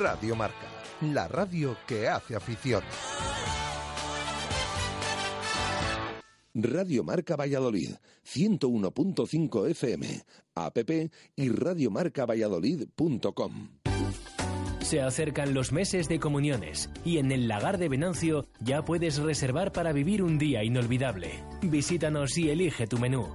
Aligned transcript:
Radio 0.00 0.34
Marca, 0.34 0.66
la 1.02 1.28
radio 1.28 1.76
que 1.86 2.08
hace 2.08 2.34
afición. 2.34 2.82
Radio 6.54 7.04
Marca 7.04 7.36
Valladolid, 7.36 7.90
101.5 8.24 9.68
FM, 9.68 10.24
app 10.54 10.78
y 11.36 11.50
radiomarcavalladolid.com. 11.50 13.68
Se 14.80 15.02
acercan 15.02 15.52
los 15.52 15.70
meses 15.70 16.08
de 16.08 16.18
comuniones 16.18 16.88
y 17.04 17.18
en 17.18 17.30
el 17.30 17.46
lagar 17.46 17.76
de 17.76 17.90
Venancio 17.90 18.46
ya 18.58 18.82
puedes 18.82 19.18
reservar 19.18 19.70
para 19.70 19.92
vivir 19.92 20.22
un 20.22 20.38
día 20.38 20.64
inolvidable. 20.64 21.44
Visítanos 21.60 22.38
y 22.38 22.48
elige 22.48 22.86
tu 22.86 22.96
menú. 22.96 23.34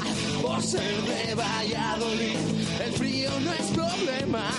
Por 0.41 0.61
ser 0.61 1.01
de 1.03 1.35
Valladolid, 1.35 2.37
el 2.85 2.93
frío 2.93 3.29
no 3.39 3.53
es 3.53 3.67
problema. 3.71 4.49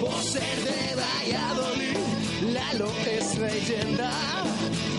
Por 0.00 0.22
ser 0.22 0.56
de 0.64 0.94
Valladolid, 0.96 1.96
Lalo 2.52 2.90
es 3.06 3.38
leyenda. 3.38 4.10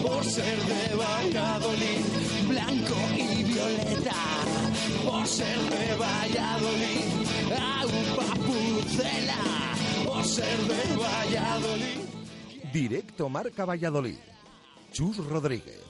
Por 0.02 0.24
ser 0.26 0.58
de 0.64 0.96
Valladolid, 0.96 2.04
blanco 2.48 2.96
y 3.18 3.44
violeta. 3.44 4.16
Por 5.06 5.28
ser 5.28 5.60
de 5.70 5.96
Valladolid, 5.96 7.06
agua 7.52 8.36
pucela. 8.46 9.42
Por 10.06 10.26
ser 10.26 10.58
de 10.58 10.96
Valladolid. 10.98 12.00
Directo 12.74 13.30
Marca 13.30 13.66
Valladolid. 13.66 14.18
Chus 14.92 15.18
Rodríguez. 15.18 15.82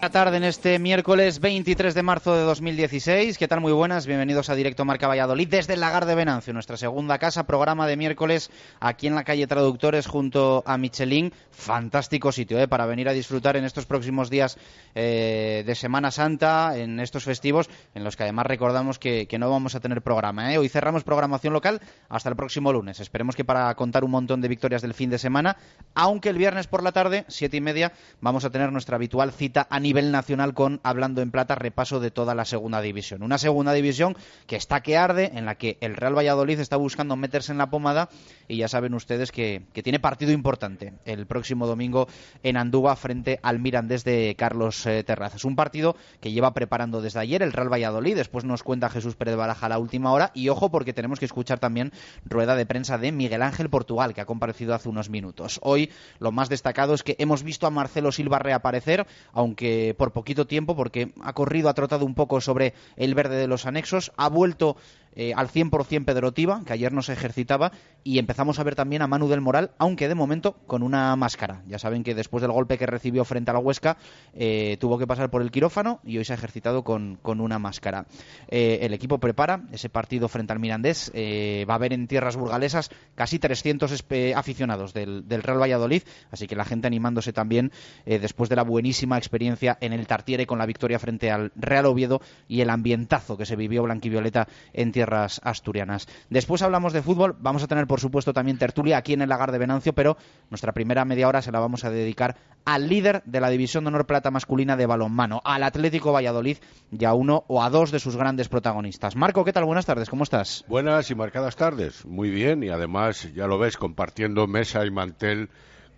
La 0.00 0.08
tarde 0.08 0.38
en 0.38 0.44
este 0.44 0.78
miércoles 0.78 1.40
23 1.40 1.92
de 1.92 2.02
marzo 2.02 2.34
de 2.34 2.40
2016. 2.40 3.36
¿Qué 3.36 3.46
tal? 3.46 3.60
Muy 3.60 3.72
buenas. 3.72 4.06
Bienvenidos 4.06 4.48
a 4.48 4.54
Directo 4.54 4.86
Marca 4.86 5.06
Valladolid 5.06 5.46
desde 5.46 5.74
el 5.74 5.80
Lagar 5.80 6.06
de 6.06 6.14
Venancio, 6.14 6.54
nuestra 6.54 6.78
segunda 6.78 7.18
casa. 7.18 7.44
Programa 7.44 7.86
de 7.86 7.98
miércoles 7.98 8.50
aquí 8.80 9.08
en 9.08 9.14
la 9.14 9.24
calle 9.24 9.46
Traductores 9.46 10.06
junto 10.06 10.62
a 10.64 10.78
Michelin. 10.78 11.34
Fantástico 11.50 12.32
sitio 12.32 12.58
¿eh? 12.58 12.66
para 12.66 12.86
venir 12.86 13.10
a 13.10 13.12
disfrutar 13.12 13.58
en 13.58 13.66
estos 13.66 13.84
próximos 13.84 14.30
días 14.30 14.56
eh, 14.94 15.64
de 15.66 15.74
Semana 15.74 16.10
Santa, 16.10 16.78
en 16.78 16.98
estos 16.98 17.24
festivos, 17.24 17.68
en 17.94 18.02
los 18.02 18.16
que 18.16 18.22
además 18.22 18.46
recordamos 18.46 18.98
que, 18.98 19.28
no 19.38 19.50
vamos 19.50 19.74
a 19.74 19.80
tener 19.80 20.00
programa. 20.00 20.50
¿eh? 20.50 20.56
Hoy 20.56 20.70
cerramos 20.70 21.04
programación 21.04 21.52
local 21.52 21.78
hasta 22.08 22.30
el 22.30 22.36
próximo 22.36 22.72
lunes. 22.72 23.00
Esperemos 23.00 23.36
que 23.36 23.44
para 23.44 23.74
contar 23.74 24.02
un 24.02 24.12
montón 24.12 24.40
de 24.40 24.48
victorias 24.48 24.80
del 24.80 24.94
fin 24.94 25.10
de 25.10 25.18
semana, 25.18 25.58
aunque 25.94 26.30
el 26.30 26.38
viernes 26.38 26.68
por 26.68 26.82
la 26.82 26.92
tarde, 26.92 27.26
siete 27.28 27.58
y 27.58 27.60
media, 27.60 27.92
vamos 28.22 28.46
a 28.46 28.50
tener 28.50 28.72
nuestra 28.72 28.96
habitual 28.96 29.32
cita 29.32 29.66
a 29.68 29.78
nivel 29.90 30.12
nacional 30.12 30.54
con 30.54 30.78
Hablando 30.84 31.20
en 31.20 31.32
Plata, 31.32 31.56
repaso 31.56 31.98
de 31.98 32.12
toda 32.12 32.36
la 32.36 32.44
segunda 32.44 32.80
división. 32.80 33.24
Una 33.24 33.38
segunda 33.38 33.72
división 33.72 34.16
que 34.46 34.54
está 34.54 34.82
que 34.82 34.96
arde, 34.96 35.32
en 35.34 35.46
la 35.46 35.56
que 35.56 35.78
el 35.80 35.96
Real 35.96 36.16
Valladolid 36.16 36.60
está 36.60 36.76
buscando 36.76 37.16
meterse 37.16 37.50
en 37.50 37.58
la 37.58 37.70
pomada 37.70 38.08
y 38.46 38.58
ya 38.58 38.68
saben 38.68 38.94
ustedes 38.94 39.32
que, 39.32 39.62
que 39.72 39.82
tiene 39.82 39.98
partido 39.98 40.30
importante 40.30 40.92
el 41.06 41.26
próximo 41.26 41.66
domingo 41.66 42.06
en 42.44 42.56
Andúa 42.56 42.94
frente 42.94 43.40
al 43.42 43.58
Mirandés 43.58 44.04
de 44.04 44.36
Carlos 44.38 44.86
eh, 44.86 45.02
Terrazas. 45.02 45.44
Un 45.44 45.56
partido 45.56 45.96
que 46.20 46.30
lleva 46.30 46.54
preparando 46.54 47.02
desde 47.02 47.18
ayer 47.18 47.42
el 47.42 47.52
Real 47.52 47.72
Valladolid, 47.72 48.14
después 48.14 48.44
nos 48.44 48.62
cuenta 48.62 48.90
Jesús 48.90 49.16
Pérez 49.16 49.34
Baraja 49.34 49.68
la 49.68 49.80
última 49.80 50.12
hora 50.12 50.30
y 50.34 50.50
ojo 50.50 50.70
porque 50.70 50.92
tenemos 50.92 51.18
que 51.18 51.24
escuchar 51.24 51.58
también 51.58 51.90
rueda 52.24 52.54
de 52.54 52.64
prensa 52.64 52.96
de 52.96 53.10
Miguel 53.10 53.42
Ángel 53.42 53.70
Portugal 53.70 54.14
que 54.14 54.20
ha 54.20 54.26
comparecido 54.26 54.72
hace 54.72 54.88
unos 54.88 55.10
minutos. 55.10 55.58
Hoy 55.64 55.90
lo 56.20 56.30
más 56.30 56.48
destacado 56.48 56.94
es 56.94 57.02
que 57.02 57.16
hemos 57.18 57.42
visto 57.42 57.66
a 57.66 57.70
Marcelo 57.70 58.12
Silva 58.12 58.38
reaparecer, 58.38 59.08
aunque 59.32 59.79
por 59.96 60.12
poquito 60.12 60.46
tiempo 60.46 60.76
porque 60.76 61.12
ha 61.22 61.32
corrido, 61.32 61.68
ha 61.68 61.74
trotado 61.74 62.04
un 62.04 62.14
poco 62.14 62.40
sobre 62.40 62.74
el 62.96 63.14
verde 63.14 63.36
de 63.36 63.46
los 63.46 63.66
anexos, 63.66 64.12
ha 64.16 64.28
vuelto 64.28 64.76
eh, 65.14 65.32
al 65.34 65.48
100% 65.48 66.04
Pedro 66.04 66.32
Tiba, 66.32 66.62
que 66.64 66.72
ayer 66.72 66.92
no 66.92 67.02
se 67.02 67.12
ejercitaba, 67.12 67.72
y 68.04 68.18
empezamos 68.18 68.58
a 68.58 68.62
ver 68.62 68.74
también 68.74 69.02
a 69.02 69.06
Manu 69.06 69.28
del 69.28 69.40
Moral, 69.40 69.72
aunque 69.78 70.08
de 70.08 70.14
momento 70.14 70.54
con 70.66 70.82
una 70.82 71.14
máscara. 71.16 71.62
Ya 71.68 71.78
saben 71.78 72.02
que 72.02 72.14
después 72.14 72.40
del 72.42 72.52
golpe 72.52 72.78
que 72.78 72.86
recibió 72.86 73.24
frente 73.24 73.50
a 73.50 73.54
la 73.54 73.60
Huesca, 73.60 73.96
eh, 74.34 74.76
tuvo 74.80 74.98
que 74.98 75.06
pasar 75.06 75.30
por 75.30 75.42
el 75.42 75.50
quirófano 75.50 76.00
y 76.04 76.16
hoy 76.18 76.24
se 76.24 76.32
ha 76.32 76.36
ejercitado 76.36 76.84
con, 76.84 77.18
con 77.20 77.40
una 77.40 77.58
máscara. 77.58 78.06
Eh, 78.48 78.78
el 78.82 78.94
equipo 78.94 79.18
prepara 79.18 79.62
ese 79.72 79.88
partido 79.90 80.28
frente 80.28 80.52
al 80.52 80.60
Mirandés. 80.60 81.10
eh, 81.14 81.66
va 81.68 81.74
a 81.74 81.76
haber 81.76 81.92
en 81.92 82.06
tierras 82.06 82.36
burgalesas 82.36 82.90
casi 83.14 83.38
300 83.38 83.92
espe- 83.92 84.34
aficionados 84.34 84.94
del, 84.94 85.24
Real 85.28 85.60
Valladolid, 85.60 86.02
así 86.30 86.46
que 86.46 86.56
la 86.56 86.64
gente 86.64 86.86
animándose 86.86 87.32
también 87.32 87.72
después 88.06 88.48
de 88.48 88.56
la 88.56 88.62
buenísima 88.62 89.18
experiencia 89.18 89.76
en 89.80 89.92
el 89.92 90.06
Tartiere 90.06 90.46
con 90.46 90.58
la 90.58 90.66
victoria 90.66 90.98
frente 90.98 91.30
al 91.30 91.52
Real 91.56 91.86
Oviedo 91.86 92.20
y 92.48 92.60
el 92.60 92.70
ambientazo 92.70 93.36
que 93.36 93.46
se 93.46 93.56
vivió 93.56 93.82
blanquivioleta 93.82 94.48
en 94.72 94.92
tierras 94.92 94.99
asturianas. 95.02 96.08
Después 96.28 96.62
hablamos 96.62 96.92
de 96.92 97.02
fútbol, 97.02 97.36
vamos 97.38 97.62
a 97.62 97.66
tener 97.66 97.86
por 97.86 98.00
supuesto 98.00 98.32
también 98.32 98.58
tertulia 98.58 98.98
aquí 98.98 99.12
en 99.12 99.22
el 99.22 99.28
Lagar 99.28 99.52
de 99.52 99.58
Venancio, 99.58 99.92
pero 99.92 100.16
nuestra 100.50 100.72
primera 100.72 101.04
media 101.04 101.28
hora 101.28 101.42
se 101.42 101.52
la 101.52 101.60
vamos 101.60 101.84
a 101.84 101.90
dedicar 101.90 102.36
al 102.64 102.88
líder 102.88 103.22
de 103.24 103.40
la 103.40 103.50
División 103.50 103.84
de 103.84 103.88
Honor 103.88 104.06
Plata 104.06 104.30
masculina 104.30 104.76
de 104.76 104.86
balonmano, 104.86 105.40
al 105.44 105.62
Atlético 105.62 106.12
Valladolid 106.12 106.58
y 106.90 107.04
a 107.04 107.14
uno 107.14 107.44
o 107.48 107.62
a 107.62 107.70
dos 107.70 107.90
de 107.90 107.98
sus 107.98 108.16
grandes 108.16 108.48
protagonistas. 108.48 109.16
Marco, 109.16 109.44
¿qué 109.44 109.52
tal? 109.52 109.64
Buenas 109.64 109.86
tardes, 109.86 110.10
¿cómo 110.10 110.24
estás? 110.24 110.64
Buenas 110.68 111.10
y 111.10 111.14
marcadas 111.14 111.56
tardes, 111.56 112.04
muy 112.04 112.30
bien, 112.30 112.62
y 112.62 112.68
además, 112.68 113.32
ya 113.34 113.46
lo 113.46 113.58
ves, 113.58 113.76
compartiendo 113.76 114.46
mesa 114.46 114.84
y 114.84 114.90
mantel 114.90 115.48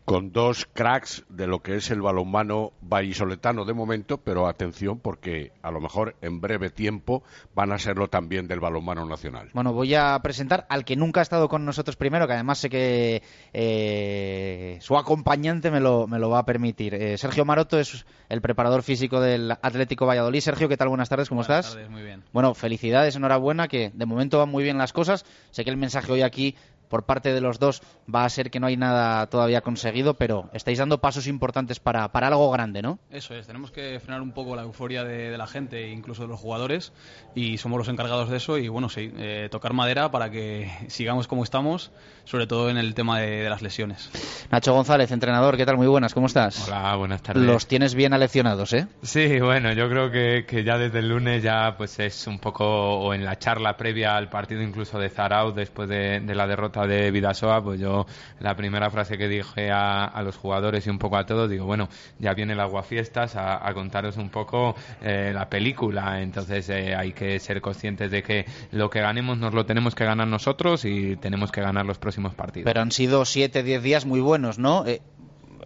con 0.04 0.32
dos 0.32 0.66
cracks 0.72 1.24
de 1.28 1.46
lo 1.46 1.60
que 1.60 1.76
es 1.76 1.90
el 1.90 2.02
balonmano 2.02 2.72
vallisoletano 2.80 3.64
de 3.64 3.72
momento, 3.72 4.18
pero 4.18 4.46
atención 4.48 4.98
porque 4.98 5.52
a 5.62 5.70
lo 5.70 5.80
mejor 5.80 6.16
en 6.22 6.40
breve 6.40 6.70
tiempo 6.70 7.22
van 7.54 7.72
a 7.72 7.78
serlo 7.78 8.08
también 8.08 8.48
del 8.48 8.60
balonmano 8.60 9.06
nacional. 9.06 9.50
Bueno, 9.54 9.72
voy 9.72 9.94
a 9.94 10.18
presentar 10.22 10.66
al 10.68 10.84
que 10.84 10.96
nunca 10.96 11.20
ha 11.20 11.22
estado 11.22 11.48
con 11.48 11.64
nosotros 11.64 11.96
primero, 11.96 12.26
que 12.26 12.32
además 12.32 12.58
sé 12.58 12.68
que 12.68 13.22
eh, 13.52 14.78
su 14.80 14.96
acompañante 14.96 15.70
me 15.70 15.80
lo, 15.80 16.06
me 16.06 16.18
lo 16.18 16.30
va 16.30 16.40
a 16.40 16.44
permitir. 16.44 16.94
Eh, 16.94 17.16
Sergio 17.16 17.44
Maroto 17.44 17.78
es 17.78 18.04
el 18.28 18.40
preparador 18.40 18.82
físico 18.82 19.20
del 19.20 19.52
Atlético 19.52 20.06
Valladolid. 20.06 20.40
Sergio, 20.40 20.68
¿qué 20.68 20.76
tal? 20.76 20.88
Buenas 20.88 21.08
tardes, 21.08 21.28
¿cómo 21.28 21.42
Buenas 21.42 21.66
estás? 21.66 21.74
tardes, 21.74 21.90
muy 21.90 22.02
bien. 22.02 22.24
Bueno, 22.32 22.54
felicidades, 22.54 23.14
enhorabuena, 23.16 23.68
que 23.68 23.90
de 23.94 24.06
momento 24.06 24.38
van 24.38 24.48
muy 24.48 24.64
bien 24.64 24.78
las 24.78 24.92
cosas. 24.92 25.24
Sé 25.50 25.64
que 25.64 25.70
el 25.70 25.76
mensaje 25.76 26.10
hoy 26.10 26.22
aquí 26.22 26.56
por 26.92 27.04
parte 27.04 27.32
de 27.32 27.40
los 27.40 27.58
dos 27.58 27.80
va 28.14 28.26
a 28.26 28.28
ser 28.28 28.50
que 28.50 28.60
no 28.60 28.66
hay 28.66 28.76
nada 28.76 29.26
todavía 29.28 29.62
conseguido, 29.62 30.12
pero 30.12 30.50
estáis 30.52 30.76
dando 30.76 30.98
pasos 30.98 31.26
importantes 31.26 31.80
para, 31.80 32.12
para 32.12 32.26
algo 32.26 32.50
grande, 32.50 32.82
¿no? 32.82 32.98
Eso 33.10 33.34
es, 33.34 33.46
tenemos 33.46 33.70
que 33.70 33.98
frenar 33.98 34.20
un 34.20 34.32
poco 34.32 34.54
la 34.54 34.60
euforia 34.60 35.02
de, 35.02 35.30
de 35.30 35.38
la 35.38 35.46
gente 35.46 35.88
incluso 35.88 36.20
de 36.20 36.28
los 36.28 36.38
jugadores 36.38 36.92
y 37.34 37.56
somos 37.56 37.78
los 37.78 37.88
encargados 37.88 38.28
de 38.28 38.36
eso 38.36 38.58
y 38.58 38.68
bueno, 38.68 38.90
sí, 38.90 39.10
eh, 39.16 39.48
tocar 39.50 39.72
madera 39.72 40.10
para 40.10 40.30
que 40.30 40.70
sigamos 40.88 41.28
como 41.28 41.44
estamos, 41.44 41.92
sobre 42.24 42.46
todo 42.46 42.68
en 42.68 42.76
el 42.76 42.92
tema 42.94 43.20
de, 43.20 43.42
de 43.42 43.48
las 43.48 43.62
lesiones. 43.62 44.10
Nacho 44.50 44.74
González, 44.74 45.10
entrenador, 45.12 45.56
¿qué 45.56 45.64
tal? 45.64 45.78
Muy 45.78 45.86
buenas, 45.86 46.12
¿cómo 46.12 46.26
estás? 46.26 46.68
Hola, 46.68 46.94
buenas 46.96 47.22
tardes. 47.22 47.42
Los 47.42 47.66
tienes 47.68 47.94
bien 47.94 48.12
aleccionados, 48.12 48.74
¿eh? 48.74 48.86
Sí, 49.00 49.40
bueno, 49.40 49.72
yo 49.72 49.88
creo 49.88 50.10
que, 50.10 50.44
que 50.46 50.62
ya 50.62 50.76
desde 50.76 50.98
el 50.98 51.08
lunes 51.08 51.42
ya 51.42 51.74
pues 51.78 51.98
es 52.00 52.26
un 52.26 52.38
poco, 52.38 52.66
o 52.66 53.14
en 53.14 53.24
la 53.24 53.38
charla 53.38 53.78
previa 53.78 54.14
al 54.14 54.28
partido 54.28 54.60
incluso 54.60 54.98
de 54.98 55.08
Zarau, 55.08 55.54
después 55.54 55.88
de, 55.88 56.20
de 56.20 56.34
la 56.34 56.46
derrota 56.46 56.81
de 56.86 57.10
Vidasoa, 57.10 57.62
pues 57.62 57.80
yo 57.80 58.06
la 58.40 58.54
primera 58.56 58.90
frase 58.90 59.18
que 59.18 59.28
dije 59.28 59.70
a, 59.70 60.20
los 60.22 60.36
jugadores 60.36 60.86
y 60.86 60.90
un 60.90 60.98
poco 60.98 61.16
a 61.16 61.26
todos, 61.26 61.50
digo, 61.50 61.66
bueno, 61.66 61.88
ya 62.18 62.34
viene 62.34 62.52
el 62.52 62.60
aguafiestas 62.60 63.36
a, 63.36 63.66
a 63.66 63.74
contaros 63.74 64.16
un 64.16 64.28
poco 64.28 64.74
eh, 65.02 65.32
la 65.34 65.48
película, 65.48 66.20
entonces 66.20 66.68
eh, 66.68 66.94
hay 66.94 67.12
que 67.12 67.38
ser 67.38 67.60
conscientes 67.60 68.10
de 68.10 68.22
que 68.22 68.46
lo 68.70 68.90
que 68.90 69.00
ganemos 69.00 69.38
nos 69.38 69.54
lo 69.54 69.66
tenemos 69.66 69.94
que 69.94 70.04
ganar 70.04 70.28
nosotros 70.28 70.84
y 70.84 71.16
tenemos 71.16 71.50
que 71.50 71.60
ganar 71.60 71.86
los 71.86 71.98
próximos 71.98 72.34
partidos. 72.34 72.64
Pero 72.64 72.80
han 72.80 72.92
sido 72.92 73.24
siete, 73.24 73.62
diez 73.62 73.82
días 73.82 74.06
muy 74.06 74.20
buenos, 74.20 74.58
¿no? 74.58 74.86
Eh, 74.86 75.02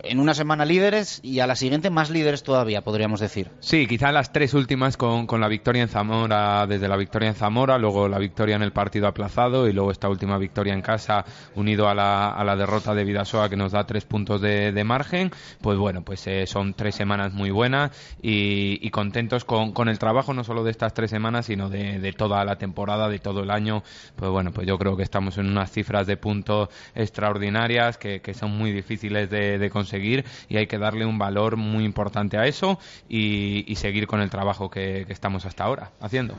en 0.03 0.21
una 0.21 0.35
semana 0.35 0.65
líderes 0.65 1.21
y 1.23 1.41
a 1.41 1.47
la 1.47 1.57
siguiente 1.57 1.91
más 1.91 2.11
líderes 2.11 2.43
todavía, 2.43 2.83
podríamos 2.83 3.21
decir. 3.21 3.51
Sí, 3.61 3.87
quizá 3.87 4.13
las 4.13 4.33
tres 4.33 4.55
últimas 4.55 4.97
con, 4.97 5.27
con, 5.27 5.41
la 5.41 5.49
victoria 5.49 5.83
en 5.83 5.89
Zamora, 5.89 6.67
desde 6.67 6.89
la 6.89 6.97
victoria 6.97 7.29
en 7.29 7.35
Zamora, 7.35 7.79
luego 7.79 8.09
la 8.09 8.19
victoria 8.19 8.57
en 8.57 8.63
el 8.63 8.73
partido 8.73 9.07
aplazado 9.07 9.69
y 9.69 9.73
luego 9.73 9.91
esta 9.91 10.09
última 10.09 10.39
victoria 10.39 10.75
en 10.75 10.83
casa 10.83 11.25
unido 11.55 11.89
a 11.89 11.95
la, 11.95 12.31
a 12.31 12.45
la 12.45 12.57
derrota 12.57 12.95
de 12.95 13.05
Vidasoa 13.05 13.49
que 13.49 13.57
nos 13.57 13.73
da 13.73 13.87
tres 13.87 14.05
puntos 14.05 14.41
de, 14.41 14.73
de 14.73 14.85
margen. 14.85 15.31
Pues 15.61 15.79
bueno, 15.79 16.03
pues 16.03 16.27
eh, 16.27 16.47
son 16.47 16.75
tres 16.75 16.95
semanas 16.95 17.33
muy 17.33 17.51
buenas 17.51 17.91
y, 18.23 18.79
y 18.87 18.91
contentos 18.91 19.45
con, 19.45 19.73
con, 19.73 19.89
el 19.89 19.99
trabajo 19.99 20.35
no 20.35 20.45
solo 20.45 20.65
de 20.65 20.71
estas 20.71 20.95
tres 20.95 21.11
semanas, 21.11 21.47
sino 21.47 21.69
de, 21.69 21.99
de, 22.01 22.13
toda 22.13 22.45
la 22.45 22.57
temporada, 22.57 23.09
de 23.09 23.19
todo 23.19 23.43
el 23.43 23.51
año. 23.51 23.83
Pues 24.17 24.31
bueno, 24.31 24.53
pues 24.53 24.67
yo 24.67 24.79
creo 24.79 24.97
que 24.97 25.03
estamos 25.03 25.39
en 25.39 25.47
unas 25.47 25.71
cifras 25.71 26.07
de 26.07 26.17
puntos 26.17 26.69
extraordinarias 26.95 27.99
que, 27.99 28.21
que 28.21 28.35
son 28.35 28.57
muy 28.57 28.73
difíciles 28.73 29.31
de, 29.31 29.59
de 29.59 29.71
conseguir 29.71 29.86
conseguir 29.87 30.25
y 30.49 30.57
hay 30.57 30.67
que 30.67 30.79
darle 30.79 31.07
un 31.07 31.19
valor 31.19 31.57
muy 31.57 31.85
importante 31.85 32.37
a 32.37 32.47
eso 32.47 32.79
y, 33.09 33.75
seguir 33.77 34.07
con 34.07 34.21
el 34.21 34.31
trabajo 34.31 34.69
que, 34.69 35.05
que 35.07 35.13
estamos 35.13 35.47
hasta 35.47 35.65
ahora 35.65 35.93
haciendo. 36.01 36.35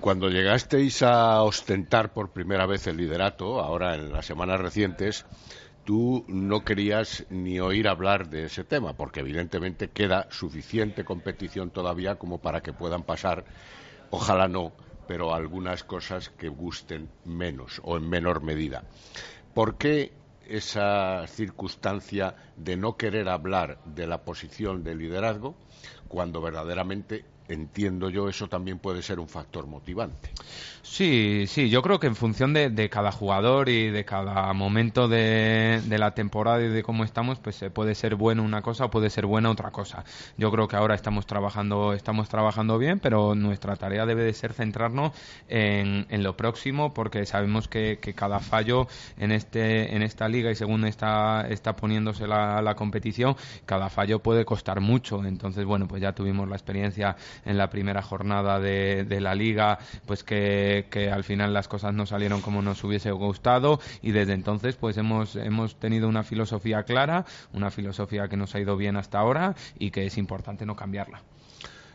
Cuando 0.00 0.28
llegasteis 0.28 1.02
a 1.02 1.42
ostentar 1.42 2.12
por 2.12 2.30
primera 2.30 2.66
vez 2.66 2.86
el 2.86 2.98
liderato, 2.98 3.60
ahora 3.60 3.94
en 3.94 4.12
las 4.12 4.26
semanas 4.26 4.60
recientes, 4.60 5.24
tú 5.84 6.26
no 6.28 6.62
querías 6.62 7.24
ni 7.30 7.58
oír 7.58 7.88
hablar 7.88 8.28
de 8.28 8.44
ese 8.44 8.64
tema, 8.64 8.92
porque 8.92 9.20
evidentemente 9.20 9.88
queda 9.88 10.26
suficiente 10.30 11.04
competición 11.04 11.70
todavía 11.70 12.16
como 12.16 12.38
para 12.38 12.60
que 12.60 12.74
puedan 12.74 13.04
pasar, 13.04 13.44
ojalá 14.10 14.46
no, 14.48 14.72
pero 15.06 15.32
algunas 15.32 15.84
cosas 15.84 16.28
que 16.28 16.48
gusten 16.48 17.08
menos 17.24 17.80
o 17.82 17.96
en 17.96 18.10
menor 18.10 18.42
medida. 18.42 18.82
¿Por 19.54 19.78
qué 19.78 20.12
esa 20.48 21.26
circunstancia 21.26 22.34
de 22.56 22.76
no 22.76 22.96
querer 22.96 23.28
hablar 23.28 23.78
de 23.84 24.06
la 24.06 24.22
posición 24.24 24.82
de 24.82 24.94
liderazgo 24.94 25.54
cuando 26.08 26.40
verdaderamente 26.40 27.24
entiendo 27.48 28.10
yo 28.10 28.28
eso 28.28 28.48
también 28.48 28.78
puede 28.78 29.02
ser 29.02 29.18
un 29.18 29.28
factor 29.28 29.66
motivante. 29.66 30.30
Sí, 30.82 31.44
sí, 31.48 31.68
yo 31.68 31.82
creo 31.82 32.00
que 32.00 32.06
en 32.06 32.16
función 32.16 32.54
de, 32.54 32.70
de 32.70 32.88
cada 32.88 33.12
jugador 33.12 33.68
y 33.68 33.90
de 33.90 34.04
cada 34.04 34.52
momento 34.54 35.06
de, 35.06 35.82
de, 35.84 35.98
la 35.98 36.14
temporada 36.14 36.62
y 36.62 36.68
de 36.68 36.82
cómo 36.82 37.04
estamos, 37.04 37.38
pues 37.38 37.60
eh, 37.62 37.70
puede 37.70 37.94
ser 37.94 38.14
bueno 38.14 38.42
una 38.42 38.62
cosa 38.62 38.86
o 38.86 38.90
puede 38.90 39.10
ser 39.10 39.26
buena 39.26 39.50
otra 39.50 39.70
cosa. 39.70 40.04
Yo 40.38 40.50
creo 40.50 40.66
que 40.66 40.76
ahora 40.76 40.94
estamos 40.94 41.26
trabajando, 41.26 41.92
estamos 41.92 42.28
trabajando 42.28 42.78
bien, 42.78 43.00
pero 43.00 43.34
nuestra 43.34 43.76
tarea 43.76 44.06
debe 44.06 44.24
de 44.24 44.32
ser 44.32 44.54
centrarnos 44.54 45.12
en, 45.48 46.06
en 46.08 46.22
lo 46.22 46.36
próximo, 46.36 46.94
porque 46.94 47.26
sabemos 47.26 47.68
que, 47.68 47.98
que, 48.00 48.14
cada 48.14 48.40
fallo 48.40 48.88
en 49.18 49.30
este, 49.30 49.94
en 49.94 50.02
esta 50.02 50.28
liga 50.28 50.50
y 50.50 50.54
según 50.54 50.84
está, 50.86 51.46
está 51.48 51.76
poniéndose 51.76 52.26
la, 52.26 52.62
la 52.62 52.74
competición, 52.74 53.36
cada 53.66 53.90
fallo 53.90 54.20
puede 54.20 54.44
costar 54.44 54.80
mucho. 54.80 55.24
Entonces, 55.24 55.64
bueno, 55.64 55.86
pues 55.86 56.00
ya 56.00 56.12
tuvimos 56.14 56.48
la 56.48 56.56
experiencia 56.56 57.16
en 57.44 57.58
la 57.58 57.70
primera 57.70 58.02
jornada 58.02 58.60
de, 58.60 59.18
la 59.20 59.34
liga, 59.34 59.78
pues 60.06 60.22
que 60.22 61.10
al 61.12 61.24
final 61.24 61.52
las 61.52 61.68
cosas 61.68 61.92
no 61.94 62.06
salieron 62.06 62.40
como 62.40 62.62
nos 62.62 62.82
hubiese 62.84 63.10
gustado 63.10 63.80
y 64.02 64.12
desde 64.12 64.32
entonces 64.32 64.76
pues 64.76 64.96
hemos, 64.96 65.36
hemos 65.36 65.78
tenido 65.78 66.08
una 66.08 66.22
filosofía 66.22 66.82
clara, 66.84 67.24
una 67.52 67.70
filosofía 67.70 68.28
que 68.28 68.36
nos 68.36 68.54
ha 68.54 68.60
ido 68.60 68.76
bien 68.76 68.96
hasta 68.96 69.18
ahora 69.18 69.54
y 69.78 69.90
que 69.90 70.06
es 70.06 70.18
importante 70.18 70.66
no 70.66 70.76
cambiarla. 70.76 71.22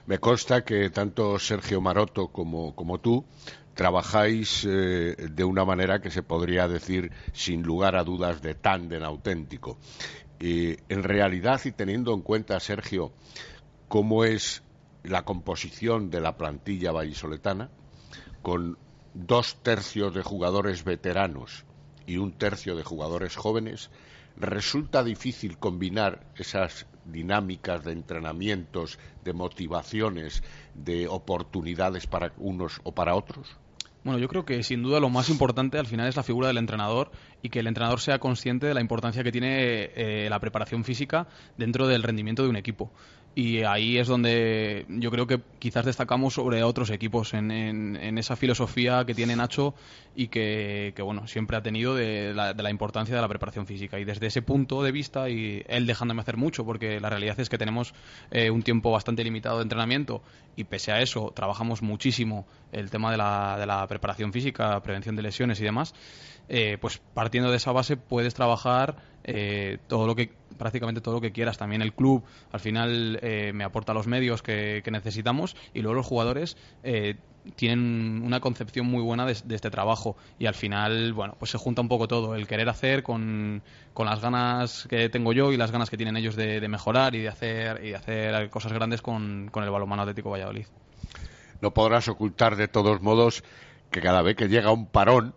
Me 0.06 0.20
consta 0.20 0.64
que 0.64 0.90
tanto 0.90 1.40
Sergio 1.40 1.80
Maroto 1.80 2.28
como, 2.28 2.76
como 2.76 3.00
tú 3.00 3.26
trabajáis 3.74 4.66
eh, 4.66 5.16
de 5.32 5.44
una 5.44 5.66
manera 5.66 6.00
que 6.00 6.12
se 6.12 6.24
podría 6.24 6.68
decir 6.68 7.12
sin 7.32 7.64
lugar 7.64 7.96
a 7.96 8.04
dudas 8.04 8.42
de 8.42 8.54
tándem 8.54 9.04
auténtico. 9.04 9.78
Y 10.40 10.78
en 10.90 11.04
realidad 11.04 11.62
y 11.64 11.72
teniendo 11.72 12.14
en 12.14 12.22
cuenta, 12.22 12.60
Sergio, 12.60 13.14
cómo 13.88 14.26
es 14.26 14.63
la 15.04 15.24
composición 15.24 16.10
de 16.10 16.22
la 16.22 16.38
plantilla 16.38 16.92
vallisoletana, 16.92 17.70
con 18.42 18.78
dos 19.14 19.58
tercios 19.62 20.14
de 20.14 20.24
jugadores 20.24 20.84
veteranos 20.84 21.66
y 22.06 22.18
un 22.18 22.34
tercio 22.34 22.76
de 22.76 22.84
jugadores 22.84 23.36
jóvenes, 23.36 23.90
resulta 24.36 25.04
difícil 25.04 25.58
combinar 25.58 26.26
esas 26.36 26.88
dinámicas 27.06 27.84
de 27.84 27.92
entrenamientos, 27.92 28.98
de 29.24 29.34
motivaciones, 29.34 30.44
de 30.74 31.08
oportunidades 31.08 32.08
para 32.08 32.34
unos 32.38 32.80
o 32.84 32.94
para 32.94 33.16
otros? 33.16 33.58
Bueno, 34.04 34.20
yo 34.20 34.28
creo 34.28 34.44
que 34.44 34.64
sin 34.64 34.84
duda 34.84 35.00
lo 35.00 35.10
más 35.10 35.30
importante 35.30 35.80
al 35.80 35.86
final 35.86 36.10
es 36.10 36.18
la 36.18 36.24
figura 36.24 36.48
del 36.48 36.58
entrenador 36.58 37.12
y 37.42 37.50
que 37.50 37.60
el 37.60 37.68
entrenador 37.68 38.02
sea 38.02 38.20
consciente 38.20 38.68
de 38.68 38.74
la 38.74 38.82
importancia 38.82 39.24
que 39.24 39.32
tiene 39.32 39.92
eh, 39.96 40.28
la 40.30 40.40
preparación 40.40 40.84
física 40.84 41.28
dentro 41.58 41.88
del 41.88 42.04
rendimiento 42.04 42.44
de 42.44 42.50
un 42.50 42.58
equipo 42.58 42.92
y 43.36 43.64
ahí 43.64 43.98
es 43.98 44.08
donde 44.08 44.86
yo 44.90 45.10
creo 45.10 45.26
que 45.26 45.42
quizás 45.58 45.86
destacamos 45.86 46.36
sobre 46.36 46.64
otros 46.64 46.92
equipos 46.92 47.34
en, 47.34 47.50
en, 47.52 47.96
en 47.96 48.18
esa 48.18 48.36
filosofía 48.36 49.06
que 49.06 49.16
tiene 49.16 49.36
Nacho 49.36 49.74
y 50.16 50.28
que, 50.28 50.94
bueno 51.04 51.28
siempre 51.28 51.58
ha 51.58 51.64
tenido 51.64 51.96
de 51.96 52.34
la, 52.34 52.54
de 52.54 52.62
la, 52.62 52.70
importancia 52.70 53.16
de 53.16 53.22
la 53.22 53.28
preparación 53.28 53.66
física. 53.66 54.00
Y 54.00 54.06
desde 54.06 54.28
ese 54.28 54.42
punto 54.42 54.84
de 54.84 54.92
vista 54.92 55.30
y 55.30 55.64
él 55.68 55.88
dejándome 55.88 56.22
hacer 56.22 56.38
mucho 56.38 56.64
porque 56.64 57.00
la 57.00 57.10
realidad 57.10 57.40
es 57.40 57.50
que 57.50 57.58
tenemos 57.58 57.94
eh, 58.30 58.52
un 58.52 58.62
tiempo 58.62 58.92
bastante 58.92 59.24
limitado 59.24 59.58
de 59.58 59.64
entrenamiento 59.64 60.22
y 60.56 60.66
pese 60.66 60.92
a 60.92 61.02
eso 61.02 61.32
trabajamos 61.36 61.82
muchísimo 61.82 62.46
el 62.72 62.92
tema 62.92 63.12
de 63.12 63.18
la, 63.18 63.58
de 63.60 63.66
la 63.66 63.88
preparación 63.88 64.32
física 64.32 64.80
prevención 64.82 65.16
de 65.16 65.24
lesiones 65.24 65.60
y 65.60 65.64
demás 65.64 65.96
eh, 66.50 66.78
pues 66.80 67.02
partiendo 67.14 67.50
de 67.50 67.58
esa 67.58 67.72
base 67.72 67.98
puedes 67.98 68.34
trabajar 68.34 68.98
eh, 69.24 69.78
todo 69.88 70.06
lo 70.06 70.16
que 70.16 70.32
prácticamente 70.58 71.02
todo 71.02 71.16
lo 71.16 71.22
que 71.22 71.32
quieras 71.32 71.58
también 71.58 71.82
el 71.82 71.94
club 71.94 72.24
al 72.52 72.60
final 72.60 73.20
eh, 73.22 73.52
me 73.54 73.64
aporta 73.64 73.94
los 73.94 74.08
medios 74.08 74.42
que, 74.42 74.84
necesitamos 74.92 75.56
y 75.74 75.82
luego 75.82 75.96
los 75.96 76.06
jugadores 76.06 76.56
eh, 76.84 77.16
tienen 77.56 78.22
una 78.24 78.40
concepción 78.40 78.86
muy 78.86 79.02
buena 79.02 79.26
de, 79.26 79.36
de, 79.44 79.56
este 79.56 79.70
trabajo 79.72 80.16
y 80.38 80.46
al 80.46 80.54
final 80.54 81.14
bueno 81.14 81.36
pues 81.40 81.52
se 81.52 81.58
junta 81.58 81.82
un 81.82 81.88
poco 81.88 82.08
todo 82.08 82.36
el 82.36 82.48
querer 82.48 82.70
hacer 82.70 83.02
con, 83.02 83.64
con 83.94 84.06
las 84.06 84.22
ganas 84.22 84.86
que 84.90 85.10
tengo 85.10 85.34
yo 85.34 85.52
y 85.52 85.58
las 85.58 85.72
ganas 85.72 85.90
que 85.90 85.98
tienen 85.98 86.16
ellos 86.16 86.36
de, 86.36 86.60
de 86.60 86.68
mejorar 86.68 87.16
y 87.16 87.22
de 87.22 87.30
hacer 87.30 87.84
y 87.84 87.90
de 87.90 87.96
hacer 87.96 88.50
cosas 88.50 88.72
grandes 88.72 89.02
con, 89.02 89.50
con 89.52 89.64
el 89.64 89.70
balonmano 89.70 90.04
Atlético 90.04 90.30
Valladolid 90.30 90.66
no 91.64 91.74
podrás 91.74 92.08
ocultar 92.10 92.56
de 92.56 92.68
todos 92.68 93.02
modos 93.02 93.44
que 93.90 94.02
cada 94.02 94.22
vez 94.22 94.36
que 94.36 94.50
llega 94.50 94.72
un 94.72 94.86
parón 94.86 95.34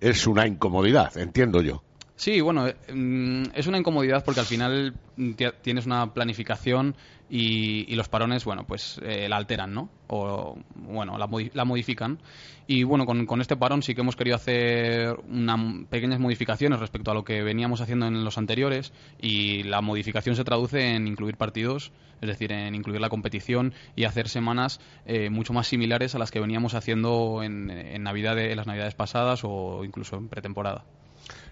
es 0.00 0.26
una 0.26 0.46
incomodidad, 0.46 1.16
entiendo 1.18 1.60
yo. 1.60 1.82
Sí, 2.20 2.40
bueno, 2.40 2.66
eh, 2.66 2.74
mm, 2.92 3.50
es 3.54 3.68
una 3.68 3.78
incomodidad 3.78 4.24
porque 4.24 4.40
al 4.40 4.46
final 4.46 4.96
mm, 5.14 5.32
ti- 5.34 5.44
tienes 5.62 5.86
una 5.86 6.12
planificación 6.12 6.96
y, 7.28 7.84
y 7.92 7.94
los 7.94 8.08
parones, 8.08 8.44
bueno, 8.44 8.66
pues 8.66 9.00
eh, 9.04 9.28
la 9.28 9.36
alteran, 9.36 9.72
¿no? 9.72 9.88
O, 10.08 10.58
bueno, 10.74 11.16
la, 11.16 11.28
la 11.52 11.64
modifican. 11.64 12.20
Y 12.66 12.82
bueno, 12.82 13.06
con, 13.06 13.40
este 13.40 13.56
parón 13.56 13.82
sí 13.84 13.94
que 13.94 14.00
hemos 14.00 14.16
querido 14.16 14.34
hacer 14.34 15.14
unas 15.28 15.86
pequeñas 15.90 16.18
modificaciones 16.18 16.80
respecto 16.80 17.12
a 17.12 17.14
lo 17.14 17.22
que 17.24 17.42
veníamos 17.44 17.80
haciendo 17.82 18.06
en 18.08 18.24
los 18.24 18.36
anteriores 18.36 18.92
y 19.20 19.62
la 19.62 19.80
modificación 19.80 20.34
se 20.34 20.42
traduce 20.42 20.96
en 20.96 21.06
incluir 21.06 21.36
partidos, 21.36 21.92
es 22.20 22.28
decir, 22.28 22.50
en 22.50 22.74
incluir 22.74 23.00
la 23.00 23.10
competición 23.10 23.74
y 23.94 24.04
hacer 24.04 24.28
semanas 24.28 24.80
eh, 25.04 25.30
mucho 25.30 25.52
más 25.52 25.68
similares 25.68 26.16
a 26.16 26.18
las 26.18 26.32
que 26.32 26.40
veníamos 26.40 26.74
haciendo 26.74 27.44
en, 27.44 27.70
en 27.70 28.02
Navidad, 28.02 28.36
en 28.40 28.56
las 28.56 28.66
Navidades 28.66 28.96
pasadas 28.96 29.42
o 29.44 29.84
incluso 29.84 30.16
en 30.16 30.28
pretemporada. 30.28 30.84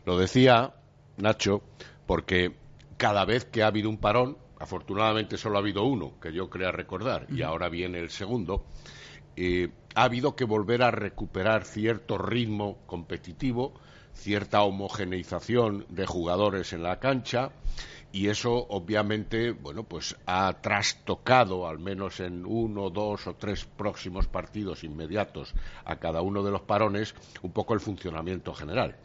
Lo 0.06 0.16
decía 0.16 0.72
Nacho 1.16 1.62
porque 2.06 2.54
cada 2.96 3.24
vez 3.24 3.44
que 3.44 3.64
ha 3.64 3.66
habido 3.66 3.90
un 3.90 3.98
parón, 3.98 4.38
afortunadamente 4.60 5.36
solo 5.36 5.56
ha 5.56 5.58
habido 5.58 5.82
uno, 5.82 6.12
que 6.20 6.32
yo 6.32 6.48
crea 6.48 6.70
recordar, 6.70 7.26
y 7.28 7.42
ahora 7.42 7.68
viene 7.68 7.98
el 7.98 8.10
segundo, 8.10 8.64
eh, 9.34 9.68
ha 9.96 10.04
habido 10.04 10.36
que 10.36 10.44
volver 10.44 10.84
a 10.84 10.92
recuperar 10.92 11.64
cierto 11.64 12.18
ritmo 12.18 12.78
competitivo, 12.86 13.74
cierta 14.14 14.62
homogeneización 14.62 15.86
de 15.88 16.06
jugadores 16.06 16.72
en 16.72 16.84
la 16.84 17.00
cancha, 17.00 17.50
y 18.12 18.28
eso 18.28 18.64
obviamente 18.68 19.50
bueno 19.50 19.82
pues 19.82 20.16
ha 20.24 20.52
trastocado 20.62 21.66
al 21.66 21.80
menos 21.80 22.20
en 22.20 22.46
uno, 22.46 22.90
dos 22.90 23.26
o 23.26 23.34
tres 23.34 23.64
próximos 23.64 24.28
partidos 24.28 24.84
inmediatos 24.84 25.52
a 25.84 25.96
cada 25.96 26.22
uno 26.22 26.44
de 26.44 26.52
los 26.52 26.62
parones 26.62 27.16
un 27.42 27.50
poco 27.50 27.74
el 27.74 27.80
funcionamiento 27.80 28.54
general. 28.54 28.96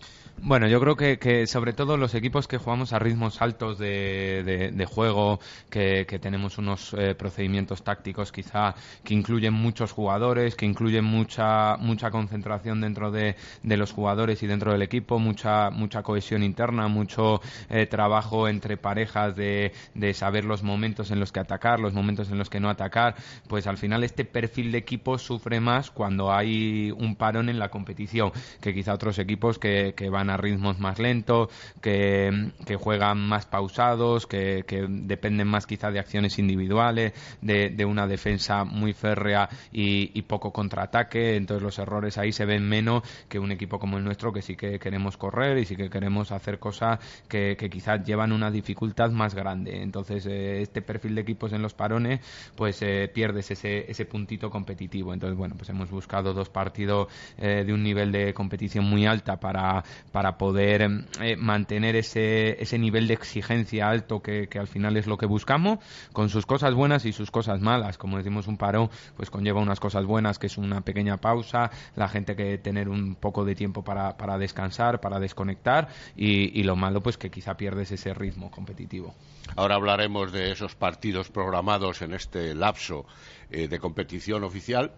Bueno, 0.44 0.68
yo 0.68 0.80
creo 0.80 0.96
que, 0.96 1.20
que 1.20 1.46
sobre 1.46 1.72
todo 1.72 1.98
los 1.98 2.16
equipos 2.16 2.48
que 2.48 2.58
jugamos 2.58 2.94
a 2.94 3.00
ritmos 3.00 3.44
altos 3.44 3.78
de, 3.78 4.88
juego, 4.90 5.40
que, 5.70 6.06
tenemos 6.20 6.58
unos 6.58 6.96
eh, 6.98 7.14
procedimientos 7.14 7.84
tácticos 7.84 8.32
quizá 8.32 8.74
que 9.04 9.14
incluyen 9.14 9.54
muchos 9.54 9.92
jugadores, 9.92 10.56
que 10.56 10.66
incluyen 10.66 11.06
mucha 11.06 11.78
mucha 11.78 12.10
concentración 12.10 12.82
dentro 12.82 13.12
de, 13.12 13.36
los 13.64 13.92
jugadores 13.92 14.42
y 14.42 14.48
dentro 14.48 14.72
del 14.72 14.82
equipo, 14.82 15.20
mucha 15.20 15.70
mucha 15.70 16.02
cohesión 16.02 16.42
interna, 16.42 16.88
mucho 16.88 17.40
eh, 17.70 17.86
trabajo 17.86 18.48
entre 18.48 18.78
parejas 18.78 19.36
de, 19.36 19.74
de 19.94 20.14
saber 20.16 20.44
los 20.46 20.64
momentos 20.64 21.12
en 21.12 21.20
los 21.20 21.32
que 21.32 21.40
atacar, 21.40 21.80
los 21.80 21.94
momentos 21.94 22.32
en 22.32 22.40
los 22.40 22.50
que 22.50 22.60
no 22.60 22.70
atacar, 22.70 23.14
pues 23.48 23.68
al 23.68 23.78
final 23.78 24.04
este 24.04 24.26
perfil 24.26 24.72
de 24.72 24.80
equipo 24.80 25.20
sufre 25.20 25.60
más 25.60 25.92
cuando 25.92 26.34
hay 26.34 26.90
un 26.92 27.16
parón 27.16 27.48
en 27.48 27.60
la 27.60 27.70
competición 27.70 28.32
que 28.60 28.74
quizá 28.74 28.94
otros 28.96 29.20
equipos 29.20 29.60
que, 29.60 29.94
que 29.96 30.10
van 30.10 30.21
a 30.30 30.38
ritmos 30.38 30.80
más 30.80 31.00
lentos, 31.00 31.50
que, 31.82 32.51
juegan 32.80 33.20
más 33.20 33.46
pausados, 33.46 34.28
que, 34.28 34.63
dependen 34.90 35.48
más 35.48 35.66
quizá 35.66 35.92
de 35.92 36.00
acciones 36.00 36.40
individuales, 36.40 37.13
de, 37.42 37.86
una 37.86 38.08
defensa 38.08 38.63
muy 38.63 38.94
férrea 38.94 39.50
y, 39.72 40.22
poco 40.22 40.54
contraataque, 40.54 41.36
entonces 41.36 41.63
los 41.63 41.78
errores 41.80 42.18
ahí 42.18 42.32
se 42.32 42.46
ven 42.46 42.68
menos 42.68 43.01
que 43.28 43.40
un 43.40 43.51
equipo 43.51 43.80
como 43.80 43.98
el 43.98 44.04
nuestro 44.04 44.32
que 44.32 44.42
sí 44.42 44.56
que 44.56 44.80
queremos 44.80 45.18
correr 45.18 45.58
y 45.58 45.66
sí 45.66 45.75
que 45.75 45.90
queremos 45.90 46.32
hacer 46.32 46.60
cosas 46.60 47.00
que, 47.28 47.58
que 47.58 47.70
quizás 47.70 48.06
llevan 48.06 48.32
una 48.32 48.51
dificultad 48.51 49.10
más 49.10 49.36
grande. 49.36 49.82
Entonces 49.82 50.25
eh, 50.25 50.62
este 50.62 50.82
perfil 50.82 51.16
de 51.16 51.22
equipos 51.22 51.54
en 51.54 51.62
los 51.62 51.74
parones 51.74 52.20
pues 52.56 52.82
eh, 52.82 53.10
pierdes 53.13 53.51
ese, 53.51 53.90
ese 53.90 54.06
puntito 54.06 54.50
competitivo. 54.50 55.13
Entonces 55.13 55.38
bueno, 55.38 55.56
pues 55.58 55.70
hemos 55.70 55.90
buscado 55.90 56.34
dos 56.34 56.50
partidos 56.50 57.08
eh, 57.38 57.63
de 57.66 57.74
un 57.74 57.84
nivel 57.84 58.12
de 58.12 58.34
competición 58.34 58.86
muy 58.86 59.06
alta 59.06 59.40
para, 59.40 59.84
para 60.12 60.38
poder 60.38 61.06
eh, 61.22 61.36
mantener 61.38 61.96
ese, 61.96 62.62
ese 62.62 62.77
nivel 62.77 63.08
de 63.08 63.13
exigencia 63.13 63.89
alto 63.89 64.22
que, 64.22 64.48
que 64.48 64.60
al 64.60 64.68
final 64.68 64.98
es 64.98 65.08
lo 65.08 65.18
que 65.18 65.25
buscamos, 65.25 65.80
con 66.13 66.30
sus 66.30 66.46
cosas 66.46 66.74
buenas 66.74 67.06
y 67.06 67.13
sus 67.13 67.32
cosas 67.32 67.62
malas. 67.62 67.98
Como 67.98 68.18
decimos, 68.18 68.48
un 68.48 68.58
parón 68.58 68.89
pues 69.15 69.30
conlleva 69.30 69.62
unas 69.62 69.80
cosas 69.80 70.06
buenas, 70.06 70.39
que 70.39 70.48
es 70.48 70.58
una 70.58 70.82
pequeña 70.82 71.18
pausa, 71.18 71.72
la 71.96 72.08
gente 72.08 72.36
que 72.36 72.58
tener 72.58 72.89
un 72.89 73.15
poco 73.15 73.46
de 73.46 73.56
tiempo 73.56 73.84
para, 73.84 74.18
para 74.18 74.38
descansar, 74.38 75.00
para 75.00 75.20
desconectar, 75.20 75.89
y, 76.15 76.60
y 76.60 76.63
lo 76.63 76.75
malo 76.75 77.01
pues 77.01 77.18
que 77.18 77.30
quizá 77.30 77.56
pierdes 77.56 77.91
ese 77.91 78.13
ritmo 78.13 78.51
competitivo. 78.51 79.13
Ahora 79.56 79.75
hablaremos 79.75 80.32
de 80.32 80.51
esos 80.51 80.75
partidos 80.75 81.30
programados 81.30 82.01
en 82.01 82.13
este 82.13 82.53
lapso 82.56 83.06
eh, 83.50 83.68
de 83.68 83.80
competición 83.80 84.44
oficial. 84.44 84.91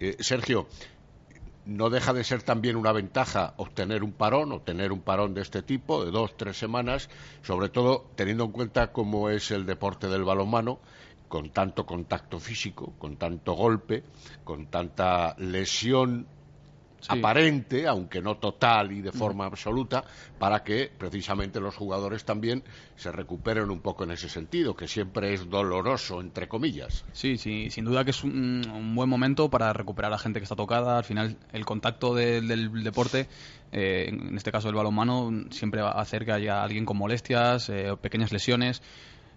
Eh, 0.00 0.16
Sergio, 0.18 0.66
no 1.66 1.90
deja 1.90 2.12
de 2.12 2.24
ser 2.24 2.42
también 2.42 2.76
una 2.76 2.92
ventaja 2.92 3.54
obtener 3.56 4.02
un 4.02 4.12
parón, 4.12 4.52
obtener 4.52 4.92
un 4.92 5.00
parón 5.00 5.34
de 5.34 5.42
este 5.42 5.62
tipo, 5.62 6.04
de 6.04 6.10
dos, 6.10 6.36
tres 6.36 6.58
semanas, 6.58 7.08
sobre 7.42 7.68
todo 7.68 8.06
teniendo 8.16 8.44
en 8.44 8.52
cuenta 8.52 8.92
cómo 8.92 9.30
es 9.30 9.50
el 9.50 9.66
deporte 9.66 10.08
del 10.08 10.24
balonmano, 10.24 10.78
con 11.28 11.50
tanto 11.50 11.86
contacto 11.86 12.38
físico, 12.38 12.92
con 12.98 13.16
tanto 13.16 13.54
golpe, 13.54 14.04
con 14.44 14.66
tanta 14.66 15.34
lesión 15.38 16.26
aparente, 17.12 17.86
aunque 17.86 18.20
no 18.22 18.36
total 18.38 18.92
y 18.92 19.00
de 19.00 19.12
forma 19.12 19.46
absoluta, 19.46 20.04
para 20.38 20.62
que 20.62 20.90
precisamente 20.96 21.60
los 21.60 21.74
jugadores 21.76 22.24
también 22.24 22.64
se 22.96 23.12
recuperen 23.12 23.70
un 23.70 23.80
poco 23.80 24.04
en 24.04 24.12
ese 24.12 24.28
sentido, 24.28 24.74
que 24.74 24.88
siempre 24.88 25.34
es 25.34 25.48
doloroso, 25.48 26.20
entre 26.20 26.48
comillas. 26.48 27.04
Sí, 27.12 27.36
sí, 27.38 27.70
sin 27.70 27.84
duda 27.84 28.04
que 28.04 28.10
es 28.10 28.24
un, 28.24 28.62
un 28.72 28.94
buen 28.94 29.08
momento 29.08 29.50
para 29.50 29.72
recuperar 29.72 30.12
a 30.12 30.18
gente 30.18 30.40
que 30.40 30.44
está 30.44 30.56
tocada. 30.56 30.98
Al 30.98 31.04
final, 31.04 31.36
el 31.52 31.64
contacto 31.64 32.14
de- 32.14 32.40
del 32.40 32.82
deporte, 32.82 33.28
eh, 33.72 34.06
en 34.08 34.36
este 34.36 34.52
caso 34.52 34.68
el 34.68 34.74
balonmano, 34.74 35.30
siempre 35.50 35.82
va 35.82 35.90
a 35.92 36.00
hacer 36.00 36.24
que 36.24 36.32
haya 36.32 36.62
alguien 36.62 36.84
con 36.84 36.96
molestias, 36.96 37.68
eh, 37.68 37.90
o 37.90 37.96
pequeñas 37.96 38.32
lesiones. 38.32 38.82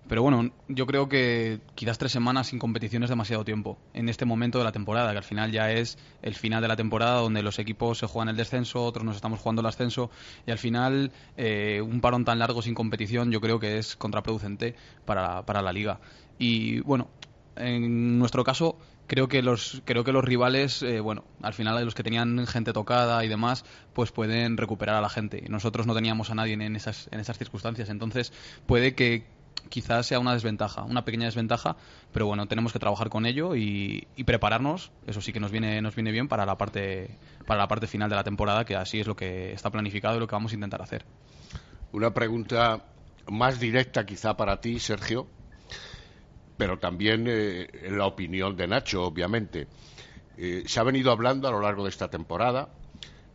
Pero 0.07 0.21
bueno, 0.21 0.51
yo 0.69 0.85
creo 0.85 1.09
que 1.09 1.59
quizás 1.75 1.97
tres 1.97 2.13
semanas 2.13 2.47
sin 2.47 2.59
competición 2.59 3.03
es 3.03 3.09
demasiado 3.09 3.43
tiempo 3.43 3.77
en 3.93 4.07
este 4.07 4.23
momento 4.23 4.57
de 4.57 4.63
la 4.63 4.71
temporada, 4.71 5.11
que 5.11 5.17
al 5.17 5.23
final 5.23 5.51
ya 5.51 5.71
es 5.71 5.97
el 6.21 6.33
final 6.33 6.61
de 6.61 6.69
la 6.69 6.77
temporada 6.77 7.19
donde 7.19 7.43
los 7.43 7.59
equipos 7.59 7.97
se 7.97 8.07
juegan 8.07 8.29
el 8.29 8.37
descenso, 8.37 8.83
otros 8.83 9.05
nos 9.05 9.17
estamos 9.17 9.39
jugando 9.39 9.59
el 9.61 9.65
ascenso 9.65 10.09
y 10.45 10.51
al 10.51 10.57
final 10.57 11.11
eh, 11.35 11.81
un 11.81 11.99
parón 11.99 12.23
tan 12.23 12.39
largo 12.39 12.61
sin 12.61 12.73
competición 12.73 13.31
yo 13.31 13.41
creo 13.41 13.59
que 13.59 13.77
es 13.79 13.97
contraproducente 13.97 14.75
para, 15.05 15.45
para 15.45 15.61
la 15.61 15.73
liga. 15.73 15.99
Y 16.39 16.79
bueno, 16.81 17.09
en 17.57 18.17
nuestro 18.17 18.45
caso 18.45 18.77
creo 19.07 19.27
que 19.27 19.41
los 19.41 19.81
creo 19.85 20.03
que 20.03 20.11
los 20.11 20.23
rivales 20.23 20.83
eh, 20.83 20.99
bueno 20.99 21.23
al 21.41 21.53
final 21.53 21.83
los 21.83 21.95
que 21.95 22.03
tenían 22.03 22.45
gente 22.45 22.73
tocada 22.73 23.23
y 23.23 23.27
demás 23.29 23.63
pues 23.93 24.11
pueden 24.11 24.57
recuperar 24.57 24.95
a 24.95 25.01
la 25.01 25.09
gente 25.09 25.41
y 25.45 25.49
nosotros 25.49 25.87
no 25.87 25.95
teníamos 25.95 26.29
a 26.29 26.35
nadie 26.35 26.53
en 26.53 26.75
esas 26.75 27.07
en 27.11 27.19
esas 27.19 27.37
circunstancias 27.37 27.89
entonces 27.89 28.33
puede 28.65 28.95
que 28.95 29.25
quizás 29.69 30.05
sea 30.05 30.19
una 30.19 30.33
desventaja 30.33 30.83
una 30.83 31.03
pequeña 31.03 31.25
desventaja 31.25 31.75
pero 32.13 32.25
bueno 32.27 32.47
tenemos 32.47 32.73
que 32.73 32.79
trabajar 32.79 33.09
con 33.09 33.25
ello 33.25 33.55
y, 33.55 34.07
prepararnos 34.25 34.91
eso 35.05 35.21
sí 35.21 35.33
que 35.33 35.39
nos 35.39 35.51
viene 35.51 35.81
nos 35.81 35.95
viene 35.95 36.11
bien 36.11 36.27
para 36.27 36.45
la 36.45 36.57
parte 36.57 37.17
para 37.45 37.59
la 37.59 37.67
parte 37.67 37.87
final 37.87 38.09
de 38.09 38.15
la 38.15 38.23
temporada 38.23 38.65
que 38.65 38.75
así 38.75 38.99
es 38.99 39.07
lo 39.07 39.15
que 39.15 39.53
está 39.53 39.69
planificado 39.69 40.17
y 40.17 40.19
lo 40.19 40.27
que 40.27 40.35
vamos 40.35 40.51
a 40.51 40.55
intentar 40.55 40.81
hacer 40.81 41.05
Una 41.91 42.13
pregunta 42.13 42.83
más 43.29 43.59
directa 43.59 44.05
quizá 44.05 44.35
para 44.37 44.61
ti, 44.61 44.79
Sergio, 44.79 45.27
pero 46.57 46.79
también 46.79 47.25
eh, 47.27 47.67
en 47.83 47.97
la 47.97 48.05
opinión 48.05 48.55
de 48.55 48.67
Nacho, 48.67 49.03
obviamente. 49.03 49.67
Eh, 50.37 50.63
se 50.65 50.79
ha 50.79 50.83
venido 50.83 51.11
hablando 51.11 51.47
a 51.47 51.51
lo 51.51 51.61
largo 51.61 51.83
de 51.83 51.89
esta 51.89 52.09
temporada 52.09 52.69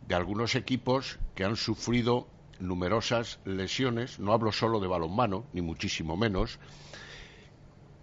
de 0.07 0.15
algunos 0.15 0.55
equipos 0.55 1.19
que 1.35 1.43
han 1.43 1.55
sufrido 1.55 2.27
numerosas 2.59 3.39
lesiones, 3.45 4.19
no 4.19 4.33
hablo 4.33 4.51
solo 4.51 4.79
de 4.79 4.87
balonmano, 4.87 5.45
ni 5.53 5.61
muchísimo 5.61 6.17
menos, 6.17 6.59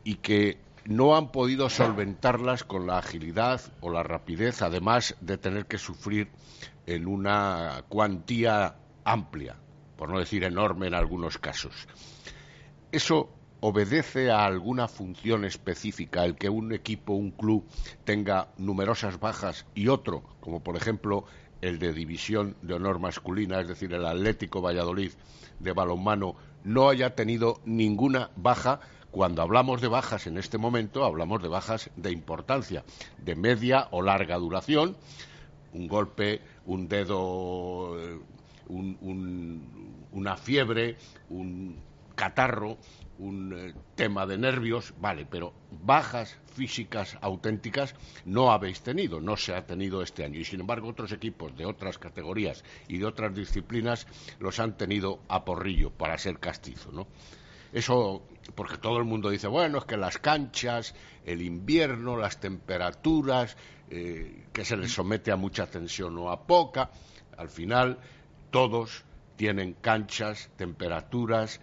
y 0.05 0.17
que 0.17 0.59
no 0.85 1.17
han 1.17 1.31
podido 1.31 1.69
solventarlas 1.69 2.65
con 2.65 2.87
la 2.87 2.99
agilidad 2.99 3.61
o 3.81 3.91
la 3.91 4.03
rapidez, 4.03 4.63
además 4.63 5.17
de 5.21 5.39
tener 5.39 5.67
que 5.67 5.79
sufrir 5.79 6.29
en 6.87 7.07
una 7.07 7.85
cuantía 7.89 8.77
amplia, 9.05 9.57
por 9.97 10.09
no 10.09 10.19
decir 10.19 10.45
enorme 10.45 10.87
en 10.87 10.95
algunos 10.95 11.39
casos. 11.39 11.87
¿Eso 12.93 13.31
obedece 13.61 14.31
a 14.31 14.47
alguna 14.47 14.89
función 14.89 15.45
específica 15.45 16.25
el 16.25 16.37
que 16.37 16.49
un 16.49 16.73
equipo, 16.73 17.13
un 17.13 17.31
club, 17.31 17.67
tenga 18.05 18.49
numerosas 18.57 19.21
bajas 19.21 19.67
y 19.75 19.89
otro, 19.89 20.23
como 20.41 20.63
por 20.63 20.77
ejemplo 20.77 21.27
el 21.61 21.79
de 21.79 21.93
división 21.93 22.57
de 22.63 22.75
honor 22.75 22.99
masculina, 22.99 23.61
es 23.61 23.69
decir, 23.69 23.93
el 23.93 24.07
Atlético 24.07 24.61
Valladolid 24.63 25.13
de 25.59 25.73
balonmano, 25.73 26.37
no 26.65 26.89
haya 26.89 27.15
tenido 27.15 27.61
ninguna 27.65 28.31
baja? 28.37 28.81
Cuando 29.11 29.43
hablamos 29.43 29.81
de 29.81 29.89
bajas 29.89 30.27
en 30.27 30.39
este 30.39 30.57
momento, 30.57 31.05
hablamos 31.05 31.43
de 31.43 31.49
bajas 31.49 31.91
de 31.97 32.13
importancia, 32.13 32.85
de 33.19 33.35
media 33.35 33.89
o 33.91 34.03
larga 34.03 34.37
duración, 34.37 34.97
un 35.73 35.89
golpe, 35.89 36.41
un 36.67 36.89
dedo, 36.89 37.99
eh, 37.99 38.19
un- 38.69 38.97
un- 39.01 40.07
una 40.13 40.37
fiebre, 40.37 40.97
un 41.29 41.77
catarro, 42.15 42.79
un 43.21 43.53
eh, 43.53 43.75
tema 43.95 44.27
de 44.27 44.39
nervios, 44.39 44.95
vale, 44.99 45.27
pero 45.27 45.53
bajas 45.71 46.39
físicas 46.55 47.19
auténticas 47.21 47.95
no 48.25 48.51
habéis 48.51 48.81
tenido, 48.81 49.21
no 49.21 49.37
se 49.37 49.55
ha 49.55 49.67
tenido 49.67 50.03
este 50.03 50.25
año. 50.25 50.41
Y 50.41 50.45
sin 50.45 50.61
embargo, 50.61 50.89
otros 50.89 51.13
equipos 51.13 51.57
de 51.57 51.67
otras 51.67 51.99
categorías 51.99 52.65
y 52.89 52.99
de 52.99 53.05
otras 53.05 53.35
disciplinas 53.35 54.07
los 54.39 54.59
han 54.59 54.77
tenido 54.77 55.21
a 55.29 55.45
porrillo 55.45 55.91
para 55.91 56.19
ser 56.19 56.39
castizo, 56.39 56.91
¿no? 56.93 57.07
Eso, 57.73 58.27
porque 58.55 58.79
todo 58.79 58.99
el 58.99 59.05
mundo 59.05 59.31
dice, 59.31 59.47
bueno, 59.47 59.79
es 59.79 59.85
que 59.85 59.97
las 59.97 60.19
canchas, 60.19 60.95
el 61.25 61.43
invierno, 61.43 62.17
las 62.17 62.41
temperaturas, 62.41 63.57
eh, 63.91 64.47
que 64.53 64.65
se 64.65 64.77
les 64.77 64.93
somete 64.93 65.31
a 65.31 65.37
mucha 65.37 65.67
tensión 65.67 66.17
o 66.19 66.31
a 66.31 66.47
poca, 66.47 66.91
al 67.37 67.49
final 67.49 67.99
todos 68.51 69.05
tienen 69.37 69.75
canchas, 69.75 70.51
temperaturas, 70.57 71.61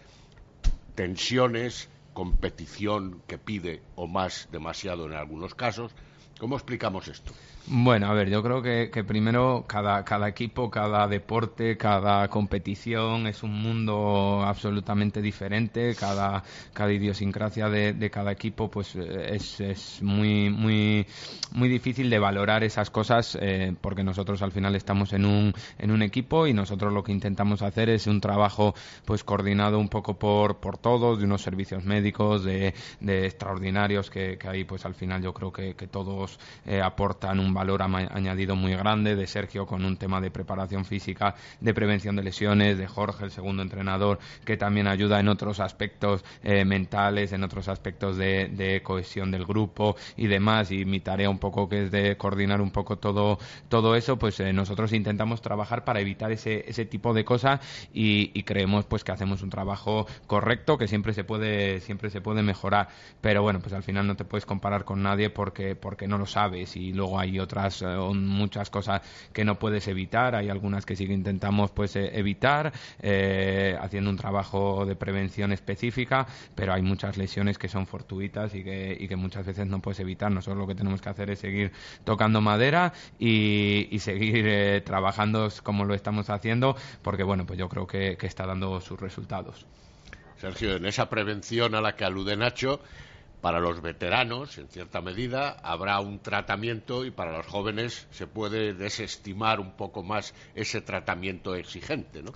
tensiones, 0.97 1.89
competición 2.13 3.21
que 3.27 3.37
pide 3.37 3.83
o 3.95 4.07
más 4.07 4.47
demasiado 4.51 5.05
en 5.05 5.13
algunos 5.13 5.53
casos. 5.53 5.93
¿Cómo 6.39 6.55
explicamos 6.55 7.07
esto? 7.07 7.33
Bueno, 7.69 8.07
a 8.07 8.13
ver, 8.13 8.29
yo 8.29 8.41
creo 8.41 8.61
que, 8.61 9.03
primero 9.03 9.65
cada, 9.67 10.29
equipo, 10.29 10.71
cada 10.71 11.05
deporte, 11.09 11.75
cada 11.75 12.29
competición 12.29 13.27
es 13.27 13.43
un 13.43 13.61
mundo 13.61 14.41
absolutamente 14.45 15.21
diferente, 15.21 15.93
cada, 15.93 16.43
cada 16.71 16.93
idiosincrasia 16.93 17.67
de, 17.67 18.09
cada 18.09 18.31
equipo 18.31 18.71
pues 18.71 18.95
eh, 18.95 19.35
es, 19.35 19.59
es, 19.59 20.01
muy, 20.01 20.49
muy, 20.49 21.05
muy 21.51 21.67
difícil 21.67 22.09
de 22.09 22.19
valorar 22.19 22.63
esas 22.63 22.89
cosas 22.89 23.37
eh, 23.41 23.75
porque 23.81 24.01
nosotros 24.01 24.41
al 24.41 24.53
final 24.53 24.73
estamos 24.77 25.11
en 25.11 25.25
un, 25.25 25.53
en 25.77 25.91
un 25.91 26.01
equipo 26.03 26.47
y 26.47 26.53
nosotros 26.53 26.93
lo 26.93 27.03
que 27.03 27.11
intentamos 27.11 27.63
hacer 27.63 27.89
es 27.89 28.07
un 28.07 28.21
trabajo 28.21 28.75
pues 29.03 29.25
coordinado 29.25 29.77
un 29.77 29.89
poco 29.89 30.17
por, 30.17 30.61
por 30.61 30.77
todos, 30.77 31.19
de 31.19 31.25
unos 31.25 31.41
servicios 31.41 31.83
médicos, 31.83 32.45
de, 32.45 32.73
de 33.01 33.25
extraordinarios 33.25 34.09
que, 34.09 34.37
que, 34.37 34.47
ahí 34.47 34.63
pues 34.63 34.85
al 34.85 34.95
final 34.95 35.21
yo 35.21 35.33
creo 35.33 35.51
que, 35.51 35.75
que 35.75 35.87
todos 35.87 36.39
eh, 36.65 36.81
aportan 36.81 37.41
un 37.41 37.56
valor 37.57 37.81
añadido 37.81 38.55
muy 38.55 38.75
grande, 38.75 39.15
de 39.15 39.25
Sergio 39.25 39.65
con 39.65 39.83
un 39.83 39.97
tema 39.97 40.21
de 40.21 40.29
preparación 40.29 40.85
física, 40.85 41.33
de 41.59 41.73
prevención 41.73 42.15
de 42.15 42.21
lesiones, 42.21 42.77
de 42.77 42.85
Jorge, 42.85 43.25
el 43.25 43.31
segundo 43.31 43.63
entrenador, 43.63 44.19
que 44.45 44.57
también 44.57 44.85
ayuda 44.87 45.19
en 45.19 45.27
otros 45.27 45.59
aspectos 45.59 46.23
eh, 46.43 46.65
mentales, 46.65 47.33
en 47.33 47.43
otros 47.43 47.67
aspectos 47.67 48.15
de, 48.15 48.81
cohesión 48.83 49.31
del 49.31 49.45
grupo 49.45 49.95
y 50.15 50.27
demás. 50.27 50.71
Y 50.71 50.85
mi 50.85 50.99
tarea 50.99 51.29
un 51.31 51.39
poco 51.39 51.67
que 51.67 51.85
es 51.85 51.91
de 51.91 52.15
coordinar 52.15 52.61
un 52.61 52.69
poco 52.69 52.97
todo, 52.97 53.39
todo 53.69 53.95
eso, 53.95 54.17
pues 54.19 54.39
eh, 54.39 54.53
nosotros 54.53 54.93
intentamos 54.93 55.41
trabajar 55.41 55.83
para 55.83 55.99
evitar 55.99 56.31
ese, 56.31 56.63
ese 56.69 56.85
tipo 56.85 57.13
de 57.15 57.25
cosas 57.25 57.59
y, 57.93 58.43
creemos 58.43 58.85
pues 58.85 59.03
que 59.03 59.11
hacemos 59.11 59.41
un 59.41 59.49
trabajo 59.49 60.05
correcto, 60.27 60.77
que 60.77 60.87
siempre 60.87 61.13
se 61.13 61.23
puede, 61.23 61.81
siempre 61.81 62.09
se 62.11 62.21
puede 62.21 62.43
mejorar. 62.43 62.87
Pero 63.19 63.41
bueno, 63.41 63.59
pues 63.59 63.73
al 63.73 63.83
final 63.83 64.05
no 64.05 64.15
te 64.15 64.25
puedes 64.25 64.45
comparar 64.45 64.85
con 64.85 65.01
nadie 65.01 65.29
porque, 65.29 65.75
porque 65.75 66.07
no 66.07 66.17
lo 66.17 66.27
sabes 66.27 66.77
y 66.77 66.93
luego 66.93 67.19
hay 67.19 67.39
otras 67.47 67.81
eh, 67.81 67.85
muchas 68.13 68.69
cosas 68.69 69.01
que 69.33 69.45
no 69.45 69.57
puedes 69.57 69.87
evitar, 69.87 70.35
hay 70.35 70.49
algunas 70.49 70.85
que 70.85 70.95
sí 70.95 71.07
que 71.07 71.13
intentamos 71.13 71.71
pues 71.71 71.95
eh, 71.95 72.11
evitar 72.13 72.73
eh, 73.01 73.77
haciendo 73.79 74.09
un 74.09 74.17
trabajo 74.17 74.85
de 74.85 74.95
prevención 74.95 75.53
específica, 75.53 76.27
pero 76.55 76.73
hay 76.73 76.81
muchas 76.81 77.17
lesiones 77.17 77.57
que 77.57 77.69
son 77.69 77.87
fortuitas 77.87 78.53
y 78.53 78.63
que, 78.63 78.97
y 78.99 79.07
que 79.07 79.15
muchas 79.15 79.45
veces 79.45 79.65
no 79.65 79.79
puedes 79.79 79.99
evitar. 80.01 80.29
Nosotros 80.29 80.59
lo 80.59 80.67
que 80.67 80.75
tenemos 80.75 81.01
que 81.01 81.09
hacer 81.09 81.29
es 81.29 81.39
seguir 81.39 81.71
tocando 82.03 82.41
madera 82.41 82.93
y, 83.17 83.97
seguir 83.97 84.83
trabajando 84.83 85.49
como 85.63 85.83
lo 85.83 85.93
estamos 85.95 86.29
haciendo, 86.29 86.75
porque 87.01 87.23
bueno, 87.23 87.45
pues 87.45 87.57
yo 87.57 87.67
creo 87.67 87.87
que 87.87 88.17
está 88.21 88.45
dando 88.45 88.79
sus 88.79 88.99
resultados. 88.99 89.65
Sergio, 90.39 90.75
en 90.75 90.85
esa 90.85 91.09
prevención 91.09 91.73
a 91.73 91.81
la 91.81 91.95
que 91.95 92.05
alude 92.05 92.37
Nacho, 92.37 92.79
para 93.41 93.59
los 93.59 93.81
veteranos, 93.81 94.57
en 94.57 94.67
cierta 94.67 95.01
medida, 95.01 95.57
habrá 95.63 95.99
un 95.99 96.19
tratamiento 96.19 97.05
y 97.05 97.11
para 97.11 97.31
los 97.37 97.45
jóvenes 97.45 98.07
se 98.11 98.27
puede 98.27 98.73
desestimar 98.73 99.59
un 99.59 99.71
poco 99.71 100.03
más 100.03 100.33
ese 100.55 100.81
tratamiento 100.81 101.55
exigente, 101.55 102.23
¿no? 102.23 102.33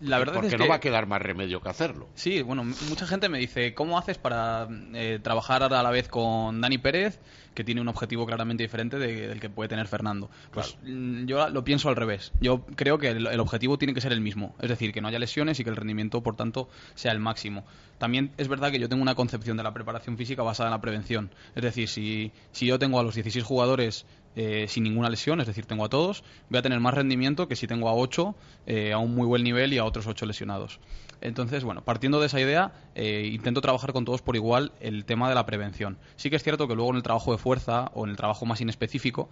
La 0.00 0.18
verdad 0.18 0.34
Porque 0.34 0.48
es 0.48 0.58
no 0.58 0.68
va 0.68 0.76
a 0.76 0.80
quedar 0.80 1.06
más 1.06 1.20
remedio 1.20 1.60
que 1.60 1.68
hacerlo. 1.68 2.08
Sí, 2.14 2.42
bueno, 2.42 2.64
mucha 2.64 3.06
gente 3.06 3.28
me 3.28 3.38
dice, 3.38 3.74
¿cómo 3.74 3.98
haces 3.98 4.18
para 4.18 4.68
eh, 4.94 5.18
trabajar 5.22 5.62
a 5.62 5.68
la 5.68 5.90
vez 5.90 6.08
con 6.08 6.60
Dani 6.60 6.78
Pérez, 6.78 7.18
que 7.56 7.64
tiene 7.64 7.80
un 7.80 7.88
objetivo 7.88 8.26
claramente 8.26 8.62
diferente 8.62 8.98
del 8.98 9.40
que 9.40 9.50
puede 9.50 9.68
tener 9.68 9.88
Fernando? 9.88 10.30
Pues 10.52 10.76
mm, 10.84 11.24
yo 11.24 11.48
lo 11.48 11.64
pienso 11.64 11.88
al 11.88 11.96
revés. 11.96 12.32
Yo 12.40 12.64
creo 12.76 12.98
que 12.98 13.08
el, 13.08 13.40
objetivo 13.40 13.78
tiene 13.78 13.94
que 13.94 14.00
ser 14.00 14.12
el 14.12 14.20
mismo, 14.20 14.54
es 14.60 14.68
decir, 14.68 14.92
que 14.92 15.00
no 15.00 15.08
haya 15.08 15.18
lesiones 15.18 15.58
y 15.58 15.64
que 15.64 15.70
el 15.70 15.76
rendimiento, 15.76 16.22
por 16.22 16.36
tanto, 16.36 16.68
sea 16.94 17.10
el 17.10 17.18
máximo. 17.18 17.64
También 17.98 18.30
es 18.36 18.46
verdad 18.46 18.70
que 18.70 18.78
yo 18.78 18.88
tengo 18.88 19.02
una 19.02 19.14
concepción 19.14 19.56
de 19.56 19.62
la 19.62 19.72
preparación 19.72 20.16
física 20.16 20.42
basada 20.42 20.68
en 20.68 20.72
la 20.72 20.80
prevención. 20.80 21.30
Es 21.54 21.62
decir, 21.62 21.88
si, 21.88 22.30
si 22.52 22.66
yo 22.66 22.78
tengo 22.78 23.00
a 23.00 23.02
los 23.02 23.14
16 23.14 23.42
jugadores 23.44 24.04
eh, 24.36 24.66
sin 24.68 24.84
ninguna 24.84 25.08
lesión, 25.08 25.40
es 25.40 25.46
decir, 25.46 25.64
tengo 25.64 25.86
a 25.86 25.88
todos, 25.88 26.22
voy 26.50 26.58
a 26.58 26.62
tener 26.62 26.78
más 26.78 26.92
rendimiento 26.92 27.48
que 27.48 27.56
si 27.56 27.66
tengo 27.66 27.88
a 27.88 27.94
8 27.94 28.34
eh, 28.66 28.92
a 28.92 28.98
un 28.98 29.14
muy 29.14 29.26
buen 29.26 29.42
nivel 29.42 29.72
y 29.72 29.78
a 29.78 29.84
otros 29.86 30.06
8 30.06 30.26
lesionados. 30.26 30.78
Entonces, 31.20 31.64
bueno, 31.64 31.82
partiendo 31.82 32.20
de 32.20 32.26
esa 32.26 32.40
idea, 32.40 32.72
eh, 32.94 33.30
intento 33.32 33.60
trabajar 33.60 33.92
con 33.92 34.04
todos 34.04 34.22
por 34.22 34.36
igual 34.36 34.72
el 34.80 35.04
tema 35.04 35.28
de 35.28 35.34
la 35.34 35.46
prevención. 35.46 35.98
Sí 36.16 36.30
que 36.30 36.36
es 36.36 36.42
cierto 36.42 36.68
que 36.68 36.74
luego 36.74 36.90
en 36.90 36.96
el 36.96 37.02
trabajo 37.02 37.32
de 37.32 37.38
fuerza 37.38 37.90
o 37.94 38.04
en 38.04 38.10
el 38.10 38.16
trabajo 38.16 38.46
más 38.46 38.60
inespecífico, 38.60 39.28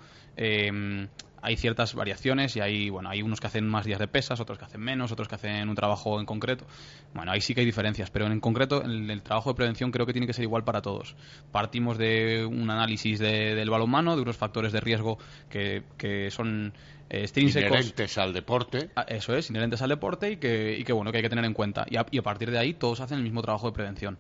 hay 1.45 1.57
ciertas 1.57 1.95
variaciones 1.95 2.57
y 2.57 2.61
hay, 2.61 2.89
bueno, 2.89 3.11
hay 3.11 3.23
unos 3.23 3.39
que 3.39 3.47
hacen 3.47 3.69
más 3.69 3.85
días 3.85 3.99
de 3.99 4.09
pesas, 4.09 4.41
otros 4.41 4.59
que 4.59 4.65
hacen 4.65 4.81
menos, 4.81 5.13
otros 5.13 5.29
que 5.29 5.35
hacen 5.35 5.69
un 5.69 5.75
trabajo 5.75 6.19
en 6.19 6.25
concreto. 6.25 6.67
Bueno, 7.13 7.33
ahí 7.33 7.43
sí 7.43 7.55
que 7.55 7.61
hay 7.61 7.67
diferencias, 7.67 8.11
pero 8.11 8.27
en 8.27 8.41
concreto 8.41 8.83
en 8.83 9.11
el 9.11 9.23
trabajo 9.23 9.51
de 9.51 9.57
prevención 9.57 9.91
creo 9.91 10.07
que 10.07 10.13
tiene 10.13 10.27
que 10.27 10.33
ser 10.33 10.45
igual 10.45 10.65
para 10.65 10.81
todos. 10.81 11.15
Partimos 11.53 11.99
de 11.99 12.47
un 12.47 12.71
análisis 12.71 13.19
de, 13.19 13.55
del 13.55 13.69
balonmano, 13.69 14.17
de 14.17 14.23
unos 14.23 14.39
factores 14.39 14.73
de 14.73 14.81
riesgo 14.81 15.19
que, 15.51 15.83
que 15.99 16.31
son 16.31 16.73
eh, 17.11 17.29
inherentes 17.37 18.17
al 18.17 18.33
deporte. 18.33 18.91
Ah, 18.97 19.05
eso 19.07 19.37
es, 19.37 19.51
inherentes 19.51 19.83
al 19.83 19.91
deporte 19.91 20.33
y 20.33 20.37
que, 20.39 20.77
y 20.79 20.85
que 20.85 20.95
bueno, 20.95 21.13
que 21.13 21.19
hay 21.19 21.23
que 21.23 21.29
tener 21.29 21.45
en 21.45 21.53
cuenta. 21.53 21.85
Y 21.91 21.97
a, 21.97 22.07
y 22.11 22.19
a 22.19 22.23
partir 22.23 22.51
de 22.51 22.59
ahí 22.59 22.73
todos 22.73 23.01
hacen 23.01 23.19
el 23.19 23.25
mismo 23.25 23.43
trabajo 23.43 23.67
de 23.67 23.75
prevención. 23.75 24.19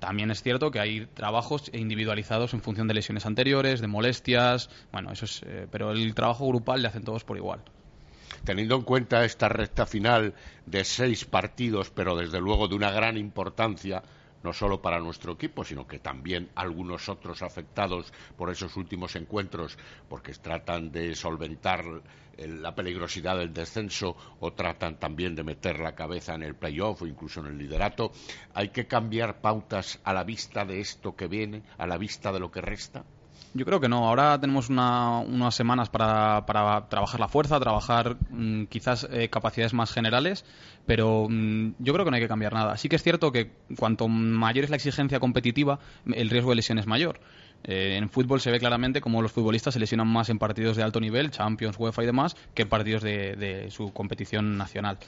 También 0.00 0.30
es 0.30 0.42
cierto 0.42 0.70
que 0.70 0.80
hay 0.80 1.06
trabajos 1.06 1.70
individualizados 1.74 2.54
en 2.54 2.62
función 2.62 2.88
de 2.88 2.94
lesiones 2.94 3.26
anteriores, 3.26 3.80
de 3.80 3.86
molestias, 3.86 4.70
bueno, 4.92 5.12
eso 5.12 5.26
es, 5.26 5.42
eh, 5.44 5.66
pero 5.70 5.92
el 5.92 6.14
trabajo 6.14 6.48
grupal 6.48 6.80
le 6.82 6.88
hacen 6.88 7.04
todos 7.04 7.22
por 7.22 7.36
igual. 7.36 7.60
Teniendo 8.44 8.76
en 8.76 8.82
cuenta 8.82 9.24
esta 9.26 9.50
recta 9.50 9.84
final 9.84 10.32
de 10.64 10.84
seis 10.84 11.26
partidos, 11.26 11.90
pero 11.90 12.16
desde 12.16 12.40
luego 12.40 12.66
de 12.66 12.76
una 12.76 12.90
gran 12.90 13.18
importancia, 13.18 14.02
no 14.42 14.52
solo 14.52 14.80
para 14.80 15.00
nuestro 15.00 15.32
equipo, 15.32 15.64
sino 15.64 15.86
que 15.86 15.98
también 15.98 16.50
algunos 16.54 17.08
otros 17.08 17.42
afectados 17.42 18.12
por 18.36 18.50
esos 18.50 18.76
últimos 18.76 19.16
encuentros, 19.16 19.78
porque 20.08 20.32
tratan 20.34 20.90
de 20.92 21.14
solventar 21.14 21.84
la 22.38 22.74
peligrosidad 22.74 23.36
del 23.36 23.52
descenso 23.52 24.16
o 24.40 24.52
tratan 24.52 24.98
también 24.98 25.34
de 25.34 25.44
meter 25.44 25.78
la 25.78 25.94
cabeza 25.94 26.34
en 26.34 26.42
el 26.42 26.54
playoff 26.54 27.02
o 27.02 27.06
incluso 27.06 27.40
en 27.40 27.46
el 27.46 27.58
liderato. 27.58 28.12
¿Hay 28.54 28.70
que 28.70 28.86
cambiar 28.86 29.40
pautas 29.40 30.00
a 30.04 30.14
la 30.14 30.24
vista 30.24 30.64
de 30.64 30.80
esto 30.80 31.14
que 31.16 31.28
viene, 31.28 31.62
a 31.76 31.86
la 31.86 31.98
vista 31.98 32.32
de 32.32 32.40
lo 32.40 32.50
que 32.50 32.60
resta? 32.60 33.04
Yo 33.52 33.64
creo 33.64 33.80
que 33.80 33.88
no. 33.88 34.06
Ahora 34.08 34.40
tenemos 34.40 34.68
unas 34.68 35.54
semanas 35.54 35.88
para, 35.88 36.44
trabajar 36.88 37.18
la 37.18 37.28
fuerza, 37.28 37.58
trabajar 37.58 38.16
mm, 38.30 38.64
quizás 38.64 39.08
eh, 39.10 39.28
capacidades 39.28 39.74
más 39.74 39.92
generales, 39.92 40.44
pero 40.86 41.26
mm, 41.28 41.72
yo 41.80 41.92
creo 41.92 42.04
que 42.04 42.10
no 42.12 42.16
hay 42.16 42.22
que 42.22 42.28
cambiar 42.28 42.52
nada. 42.52 42.76
Sí 42.76 42.88
que 42.88 42.96
es 42.96 43.02
cierto 43.02 43.32
que 43.32 43.50
cuanto 43.76 44.06
mayor 44.06 44.64
es 44.64 44.70
la 44.70 44.76
exigencia 44.76 45.18
competitiva, 45.18 45.80
el 46.06 46.30
riesgo 46.30 46.50
de 46.50 46.56
lesión 46.56 46.78
es 46.78 46.86
mayor. 46.86 47.20
Eh, 47.64 47.96
en 47.96 48.08
fútbol 48.08 48.40
se 48.40 48.50
ve 48.50 48.58
claramente 48.58 49.00
cómo 49.00 49.22
los 49.22 49.32
futbolistas 49.32 49.74
se 49.74 49.80
lesionan 49.80 50.08
más 50.08 50.28
en 50.30 50.38
partidos 50.38 50.76
de 50.76 50.82
alto 50.82 51.00
nivel, 51.00 51.30
Champions, 51.30 51.76
UEFA 51.78 52.02
y 52.02 52.06
demás, 52.06 52.36
que 52.54 52.62
en 52.62 52.68
partidos 52.68 53.02
de, 53.02 53.68
su 53.70 53.92
competición 53.92 54.56
nacional. 54.56 54.98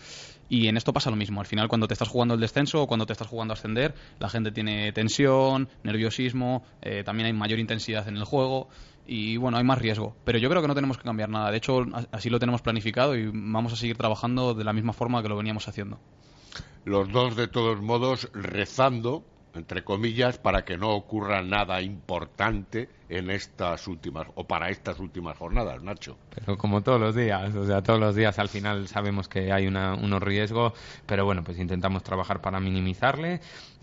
Y 0.49 0.69
en 0.69 0.77
esto 0.77 0.93
pasa 0.93 1.11
lo 1.11 1.17
mismo. 1.17 1.41
Al 1.41 1.47
final, 1.47 1.69
cuando 1.69 1.89
te 1.89 1.95
estás 1.95 2.09
jugando 2.09 2.35
el 2.35 2.41
descenso 2.41 2.83
o 2.83 2.87
cuando 2.87 3.07
te 3.07 3.13
estás 3.13 3.29
jugando 3.29 3.53
a 3.53 3.57
ascender, 3.57 3.95
la 4.19 4.29
gente 4.29 4.53
tiene 4.53 4.93
tensión, 4.93 5.69
nerviosismo, 5.83 6.63
eh, 6.83 7.03
también 7.05 7.27
hay 7.27 7.33
mayor 7.33 7.59
intensidad 7.59 8.07
en 8.09 8.17
el 8.17 8.25
juego 8.25 8.69
y 9.07 9.39
bueno, 9.39 9.57
hay 9.57 9.65
más 9.65 9.79
riesgo. 9.79 10.15
Pero 10.25 10.39
yo 10.39 10.51
creo 10.51 10.61
que 10.61 10.69
no 10.69 10.75
tenemos 10.75 10.99
que 10.99 11.05
cambiar 11.05 11.31
nada. 11.31 11.51
De 11.51 11.57
hecho, 11.57 11.87
así 12.13 12.29
lo 12.29 12.39
tenemos 12.39 12.61
planificado 12.61 13.17
y 13.17 13.31
vamos 13.33 13.73
a 13.73 13.77
seguir 13.77 13.97
trabajando 13.97 14.53
de 14.53 14.65
la 14.65 14.75
misma 14.75 14.93
forma 14.93 15.23
que 15.23 15.29
lo 15.29 15.37
veníamos 15.37 15.67
haciendo. 15.69 15.99
Los 16.85 17.11
dos, 17.11 17.37
de 17.37 17.49
todos 17.49 17.81
modos, 17.81 18.29
rezando 18.35 19.25
entre 19.55 19.85
comillas, 19.85 20.39
para 20.39 20.65
que 20.65 20.77
no 20.77 20.91
ocurra 20.91 21.43
nada 21.43 21.83
importante 21.83 22.89
en 23.09 23.31
estas 23.31 23.87
últimas 23.89 24.27
o 24.35 24.45
para 24.45 24.71
estas 24.71 24.99
últimas 24.99 25.37
jornadas, 25.37 25.83
Nacho. 25.83 26.17
Pero 26.35 26.57
como 26.57 26.83
todos 26.83 27.01
los 27.01 27.15
días, 27.15 27.55
o 27.55 27.67
sea, 27.67 27.83
todos 27.83 28.01
los 28.01 28.15
días 28.15 28.39
al 28.39 28.49
final 28.49 28.89
sabemos 28.89 29.29
que 29.29 29.53
hay 29.53 29.67
una, 29.67 29.95
unos 29.95 30.23
riesgos, 30.23 30.73
pero 31.07 31.25
bueno, 31.25 31.45
pues 31.45 31.59
intentamos 31.59 32.03
trabajar 32.03 32.41
para 32.41 32.61
minimizarle 32.61 33.41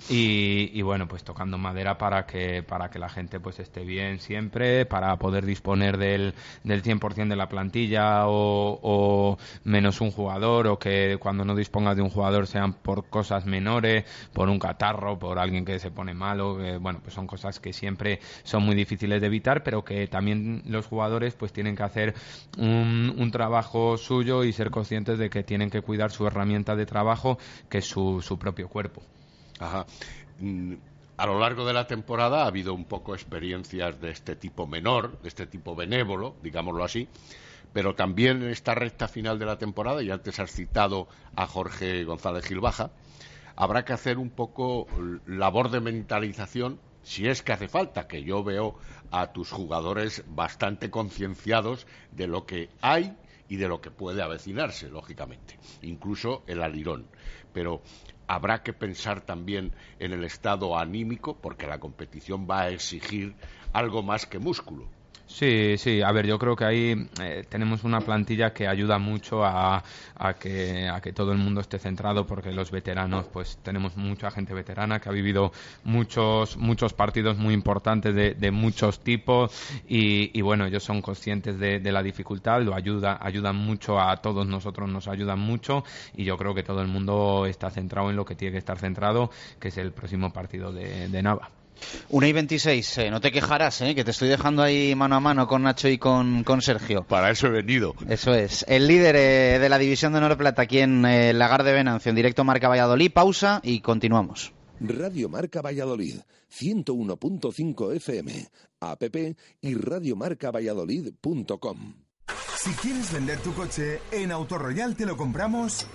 y, 0.08 0.82
bueno, 0.82 1.08
pues 1.08 1.23
tocando 1.23 1.58
madera 1.58 1.97
para 1.97 2.25
que 2.25 2.63
para 2.63 2.89
que 2.89 2.99
la 2.99 3.10
gente 3.10 3.39
pues 3.39 3.60
esté 3.60 3.84
bien 3.84 4.19
siempre, 4.19 4.86
para 4.86 5.17
poder 5.17 5.45
disponer 5.45 5.97
del, 5.97 6.34
del 6.63 6.84
100% 6.84 7.27
de 7.27 7.36
la 7.36 7.49
plantilla 7.49 8.27
o, 8.27 8.79
o 8.82 9.38
menos 9.65 9.99
un 10.01 10.12
jugador 10.12 10.67
o 10.67 10.79
que 10.79 11.17
cuando 11.19 11.43
no 11.43 11.55
dispongas 11.55 11.95
de 11.95 12.01
un 12.01 12.10
jugador 12.10 12.47
sean 12.47 12.73
por 12.73 13.10
cosas 13.10 13.45
menores, 13.45 14.05
por 14.34 14.49
un 14.49 14.60
catarro, 14.60 15.19
por 15.19 15.38
alguien 15.38 15.65
que 15.65 15.79
se 15.79 15.91
pone 15.91 16.13
malo, 16.13 16.58
bueno, 16.79 16.99
pues 17.01 17.13
son 17.13 17.27
cosas 17.27 17.60
que 17.60 17.73
siempre 17.73 18.19
son 18.43 18.63
muy 18.63 18.75
difíciles 18.75 19.18
de 19.19 19.27
evitar, 19.27 19.63
pero 19.63 19.84
que 19.84 20.08
también 20.08 20.63
los 20.65 20.86
jugadores 20.86 21.36
pues 21.36 21.53
tienen 21.53 21.75
que 21.75 21.84
hacer 21.84 22.15
un, 22.58 23.13
un 23.17 23.32
trabajo 23.32 23.97
suyo 23.97 24.43
y 24.43 24.53
ser 24.53 24.69
conscientes 24.71 25.17
de 25.19 25.29
que 25.29 25.43
tienen 25.43 25.69
que 25.69 25.82
cuidar 25.82 26.12
su 26.12 26.25
herramienta 26.27 26.75
de 26.75 26.86
trabajo, 26.86 27.38
que 27.69 27.79
es 27.79 27.86
su, 27.86 28.21
su 28.21 28.38
propio 28.39 28.67
cuerpo. 28.69 29.01
Ajá. 29.60 29.86
Mm, 30.39 30.75
A 31.17 31.25
lo 31.25 31.39
largo 31.39 31.65
de 31.65 31.73
la 31.73 31.86
temporada 31.88 32.43
ha 32.43 32.47
habido 32.47 32.73
un 32.73 32.86
poco 32.86 33.13
experiencias 33.13 33.99
de 33.99 34.12
este 34.12 34.36
tipo 34.36 34.65
menor, 34.67 35.19
de 35.21 35.27
este 35.27 35.45
tipo 35.47 35.75
benévolo, 35.75 36.36
digámoslo 36.41 36.84
así, 36.84 37.10
pero 37.73 37.93
también 37.95 38.41
en 38.41 38.49
esta 38.49 38.73
recta 38.73 39.08
final 39.08 39.38
de 39.38 39.45
la 39.45 39.58
temporada, 39.58 40.01
y 40.01 40.10
antes 40.12 40.39
has 40.39 40.51
citado 40.51 41.08
a 41.36 41.45
Jorge 41.45 42.03
González 42.05 42.45
Gilbaja, 42.45 42.91
habrá 43.55 43.84
que 43.84 43.93
hacer 43.93 44.17
un 44.17 44.29
poco 44.29 44.88
labor 45.27 45.69
de 45.69 45.82
mentalización, 45.82 46.79
si 47.03 47.27
es 47.27 47.41
que 47.43 47.51
hace 47.53 47.67
falta, 47.67 48.08
que 48.08 48.23
yo 48.23 48.43
veo 48.43 48.75
a 49.12 49.32
tus 49.32 49.52
jugadores 49.52 50.24
bastante 50.28 50.89
concienciados 50.89 51.88
de 52.12 52.28
lo 52.28 52.45
que 52.45 52.69
hay 52.82 53.15
y 53.48 53.58
de 53.58 53.67
lo 53.67 53.82
que 53.82 53.91
puede 53.91 54.22
avecinarse, 54.22 54.89
lógicamente, 54.89 55.58
incluso 55.82 56.43
el 56.48 56.62
alirón. 56.62 57.08
Pero 57.52 57.82
habrá 58.28 58.62
que 58.62 58.74
pensar 58.74 59.22
también 59.22 59.74
en 59.98 60.13
el 60.13 60.24
estado 60.24 60.78
anímico, 60.78 61.36
porque 61.41 61.65
la 61.67 61.80
competición 61.80 62.48
va 62.50 62.62
a 62.62 62.69
exigir 62.69 63.36
algo 63.74 64.04
más 64.04 64.28
que 64.28 64.38
músculo. 64.38 64.88
Sí, 65.32 65.76
sí, 65.78 66.02
a 66.02 66.12
ver, 66.12 66.26
yo 66.26 66.39
creo 66.39 66.56
que 66.56 66.65
ahí 66.65 67.08
eh, 67.22 67.46
tenemos 67.48 67.84
una 67.84 68.02
plantilla 68.02 68.52
que 68.52 68.68
ayuda 68.68 68.98
mucho 68.98 69.46
a, 69.46 69.84
que, 70.39 70.89
a 70.89 71.00
que 71.02 71.13
todo 71.13 71.32
el 71.32 71.38
mundo 71.38 71.62
esté 71.62 71.78
centrado 71.78 72.26
porque 72.26 72.52
los 72.52 72.72
veteranos, 72.72 73.28
pues 73.28 73.60
tenemos 73.62 73.96
mucha 73.96 74.32
gente 74.32 74.56
veterana 74.56 75.00
que 75.00 75.08
ha 75.08 75.12
vivido 75.12 75.52
muchos, 75.84 76.58
muchos 76.58 76.94
partidos 76.94 77.38
muy 77.38 77.54
importantes 77.54 78.15
de, 78.15 78.34
de 78.34 78.52
muchos 78.52 79.02
tipos 79.02 79.54
y, 79.88 80.32
y, 80.38 80.42
bueno, 80.42 80.65
ellos 80.65 80.84
son 80.84 81.00
conscientes 81.02 81.60
de, 81.60 81.80
de, 81.80 81.92
la 81.92 82.02
dificultad, 82.02 82.63
lo 82.63 82.74
ayuda, 82.74 83.20
ayudan 83.22 83.56
mucho 83.56 84.00
a 84.00 84.18
todos 84.18 84.48
nosotros, 84.48 84.89
nos 84.89 85.08
ayudan 85.08 85.39
mucho 85.39 85.84
y 86.15 86.24
yo 86.24 86.38
creo 86.38 86.56
que 86.56 86.63
todo 86.63 86.82
el 86.82 86.88
mundo 86.88 87.46
está 87.46 87.70
centrado 87.70 88.10
en 88.10 88.15
lo 88.15 88.26
que 88.26 88.36
tiene 88.36 88.54
que 88.54 88.58
estar 88.58 88.80
centrado, 88.80 89.30
que 89.60 89.68
es 89.68 89.78
el 89.78 89.92
próximo 89.92 90.34
partido 90.34 90.74
de, 90.74 91.08
de 91.08 91.22
Nava. 91.22 91.59
1 92.10 92.28
y 92.28 92.34
26, 92.34 92.98
eh, 92.98 93.12
no 93.12 93.22
te 93.22 93.32
quejarás, 93.32 93.82
eh, 93.82 93.96
que 93.96 94.04
te 94.04 94.12
estoy 94.12 94.30
dejando 94.30 94.62
ahí 94.62 94.94
mano 94.96 95.15
a 95.15 95.20
mano 95.20 95.48
con 95.48 95.63
Nacho 95.63 95.88
y 95.88 95.98
con, 95.98 96.44
con 96.44 96.62
Sergio. 96.62 97.04
Para 97.04 97.32
eso 97.32 97.48
he 97.48 97.52
venido. 97.52 97.96
Eso 98.08 98.34
es. 98.34 98.65
El 98.68 98.88
líder 98.88 99.15
eh, 99.15 99.60
de 99.60 99.70
la 99.70 99.78
división 99.78 100.13
de 100.13 100.20
Honor 100.20 100.38
Plata 100.38 100.63
aquí 100.63 100.80
en 100.80 101.06
eh, 101.06 101.34
Lagar 101.34 101.63
de 101.63 101.74
Venancio, 101.74 102.10
en 102.10 102.15
directo 102.15 102.44
Marca 102.44 102.68
Valladolid. 102.68 103.12
Pausa 103.12 103.60
y 103.63 103.82
continuamos. 103.82 104.54
Radio 104.80 105.28
Marca 105.28 105.62
Valladolid, 105.62 106.22
101.5 106.52 107.96
FM, 107.96 108.48
app 108.80 109.04
y 109.62 109.76
radiomarcavalladolid.com. 109.76 111.96
Si 112.58 112.70
quieres 112.72 113.12
vender 113.12 113.39
tu 113.39 113.54
coche, 113.54 114.00
en 114.12 114.32
Autoroyal 114.32 114.96
te 114.96 115.06
lo 115.06 115.18
compramos 115.18 115.86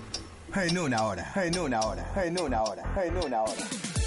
en 0.53 0.77
una 0.77 1.03
hora, 1.03 1.31
en 1.35 1.57
una 1.59 1.81
hora, 1.81 2.13
en 2.23 2.39
una 2.39 2.63
hora, 2.63 2.83
en 3.03 3.17
una 3.17 3.41
hora. 3.41 4.04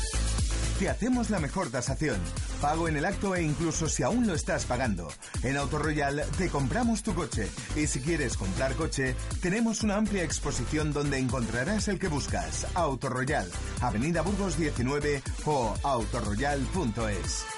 Te 0.78 0.88
hacemos 0.88 1.28
la 1.30 1.40
mejor 1.40 1.70
tasación, 1.70 2.20
pago 2.60 2.86
en 2.86 2.96
el 2.96 3.04
acto 3.04 3.34
e 3.34 3.42
incluso 3.42 3.88
si 3.88 4.04
aún 4.04 4.28
lo 4.28 4.34
estás 4.34 4.64
pagando. 4.64 5.08
En 5.42 5.56
Autoroyal 5.56 6.24
te 6.38 6.48
compramos 6.48 7.02
tu 7.02 7.14
coche 7.14 7.48
y 7.74 7.88
si 7.88 8.00
quieres 8.00 8.36
comprar 8.36 8.74
coche, 8.74 9.16
tenemos 9.42 9.82
una 9.82 9.96
amplia 9.96 10.22
exposición 10.22 10.92
donde 10.92 11.18
encontrarás 11.18 11.88
el 11.88 11.98
que 11.98 12.06
buscas. 12.06 12.64
Autoroyal, 12.74 13.50
Avenida 13.80 14.22
Burgos 14.22 14.56
19 14.56 15.20
o 15.46 15.74
autoroyal.es. 15.82 17.57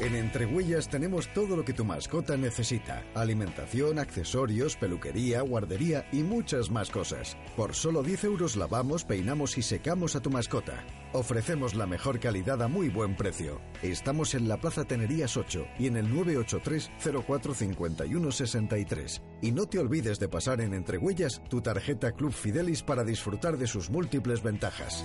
En 0.00 0.14
Entrehuellas 0.14 0.88
tenemos 0.88 1.26
todo 1.34 1.56
lo 1.56 1.64
que 1.64 1.72
tu 1.72 1.84
mascota 1.84 2.36
necesita. 2.36 3.02
Alimentación, 3.14 3.98
accesorios, 3.98 4.76
peluquería, 4.76 5.40
guardería 5.40 6.06
y 6.12 6.22
muchas 6.22 6.70
más 6.70 6.88
cosas. 6.88 7.36
Por 7.56 7.74
solo 7.74 8.04
10 8.04 8.24
euros 8.24 8.54
lavamos, 8.54 9.04
peinamos 9.04 9.58
y 9.58 9.62
secamos 9.62 10.14
a 10.14 10.20
tu 10.20 10.30
mascota. 10.30 10.84
Ofrecemos 11.12 11.74
la 11.74 11.88
mejor 11.88 12.20
calidad 12.20 12.62
a 12.62 12.68
muy 12.68 12.90
buen 12.90 13.16
precio. 13.16 13.60
Estamos 13.82 14.36
en 14.36 14.46
la 14.46 14.58
Plaza 14.58 14.84
Tenerías 14.84 15.36
8 15.36 15.66
y 15.80 15.88
en 15.88 15.96
el 15.96 16.14
983 16.14 16.92
0451 17.26 18.30
63. 18.30 19.22
Y 19.42 19.50
no 19.50 19.66
te 19.66 19.80
olvides 19.80 20.20
de 20.20 20.28
pasar 20.28 20.60
en 20.60 20.74
Entrehuellas 20.74 21.42
tu 21.48 21.60
tarjeta 21.60 22.12
Club 22.12 22.32
Fidelis 22.32 22.84
para 22.84 23.02
disfrutar 23.02 23.58
de 23.58 23.66
sus 23.66 23.90
múltiples 23.90 24.44
ventajas. 24.44 25.04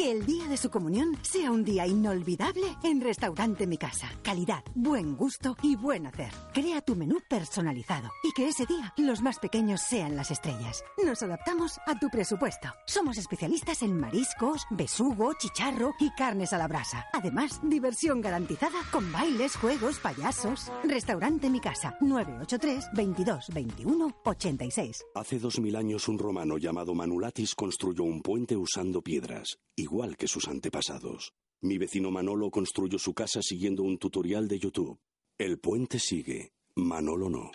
Que 0.00 0.10
el 0.10 0.24
día 0.24 0.48
de 0.48 0.56
su 0.56 0.70
comunión 0.70 1.14
sea 1.20 1.50
un 1.50 1.62
día 1.62 1.86
inolvidable 1.86 2.74
en 2.84 3.02
Restaurante 3.02 3.66
Mi 3.66 3.76
Casa. 3.76 4.08
Calidad, 4.22 4.64
buen 4.74 5.14
gusto 5.14 5.58
y 5.62 5.76
buen 5.76 6.06
hacer. 6.06 6.32
Crea 6.54 6.80
tu 6.80 6.96
menú 6.96 7.18
personalizado 7.28 8.08
y 8.22 8.32
que 8.32 8.48
ese 8.48 8.64
día 8.64 8.94
los 8.96 9.20
más 9.20 9.38
pequeños 9.38 9.82
sean 9.82 10.16
las 10.16 10.30
estrellas. 10.30 10.82
Nos 11.04 11.22
adaptamos 11.22 11.78
a 11.86 11.98
tu 11.98 12.08
presupuesto. 12.08 12.68
Somos 12.86 13.18
especialistas 13.18 13.82
en 13.82 14.00
mariscos, 14.00 14.64
besugo, 14.70 15.34
chicharro 15.34 15.92
y 16.00 16.08
carnes 16.12 16.54
a 16.54 16.58
la 16.58 16.66
brasa. 16.66 17.04
Además, 17.12 17.60
diversión 17.62 18.22
garantizada 18.22 18.78
con 18.90 19.12
bailes, 19.12 19.54
juegos, 19.56 19.98
payasos. 19.98 20.72
Restaurante 20.82 21.50
Mi 21.50 21.60
Casa, 21.60 21.98
983 22.00 22.86
22 22.94 23.48
21 23.52 24.16
86. 24.24 25.04
Hace 25.14 25.38
dos 25.38 25.60
mil 25.60 25.76
años 25.76 26.08
un 26.08 26.18
romano 26.18 26.56
llamado 26.56 26.94
Manulatis 26.94 27.54
construyó 27.54 28.04
un 28.04 28.22
puente 28.22 28.56
usando 28.56 29.02
piedras 29.02 29.58
igual 29.90 30.16
que 30.16 30.28
sus 30.28 30.46
antepasados. 30.46 31.32
Mi 31.62 31.76
vecino 31.76 32.10
Manolo 32.12 32.50
construyó 32.50 32.98
su 32.98 33.12
casa 33.12 33.42
siguiendo 33.42 33.82
un 33.82 33.98
tutorial 33.98 34.46
de 34.46 34.58
YouTube. 34.58 35.00
El 35.36 35.58
puente 35.58 35.98
sigue, 35.98 36.52
Manolo 36.76 37.28
no. 37.28 37.50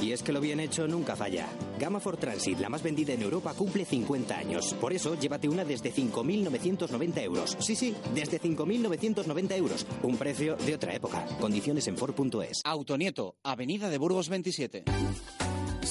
Y 0.00 0.12
es 0.12 0.22
que 0.22 0.32
lo 0.32 0.40
bien 0.40 0.58
hecho 0.58 0.88
nunca 0.88 1.16
falla. 1.16 1.46
Gama 1.78 2.00
Ford 2.00 2.18
Transit, 2.18 2.58
la 2.60 2.68
más 2.68 2.82
vendida 2.82 3.12
en 3.12 3.22
Europa, 3.22 3.52
cumple 3.54 3.84
50 3.84 4.36
años. 4.36 4.74
Por 4.80 4.92
eso, 4.92 5.18
llévate 5.18 5.48
una 5.48 5.64
desde 5.64 5.92
5.990 5.92 7.22
euros. 7.22 7.56
Sí, 7.60 7.76
sí, 7.76 7.94
desde 8.14 8.40
5.990 8.40 9.56
euros. 9.56 9.86
Un 10.02 10.16
precio 10.16 10.56
de 10.56 10.74
otra 10.74 10.94
época. 10.94 11.26
Condiciones 11.40 11.86
en 11.88 11.96
Ford.es. 11.98 12.62
Autonieto, 12.64 13.36
Avenida 13.42 13.90
de 13.90 13.98
Burgos 13.98 14.28
27. 14.28 14.84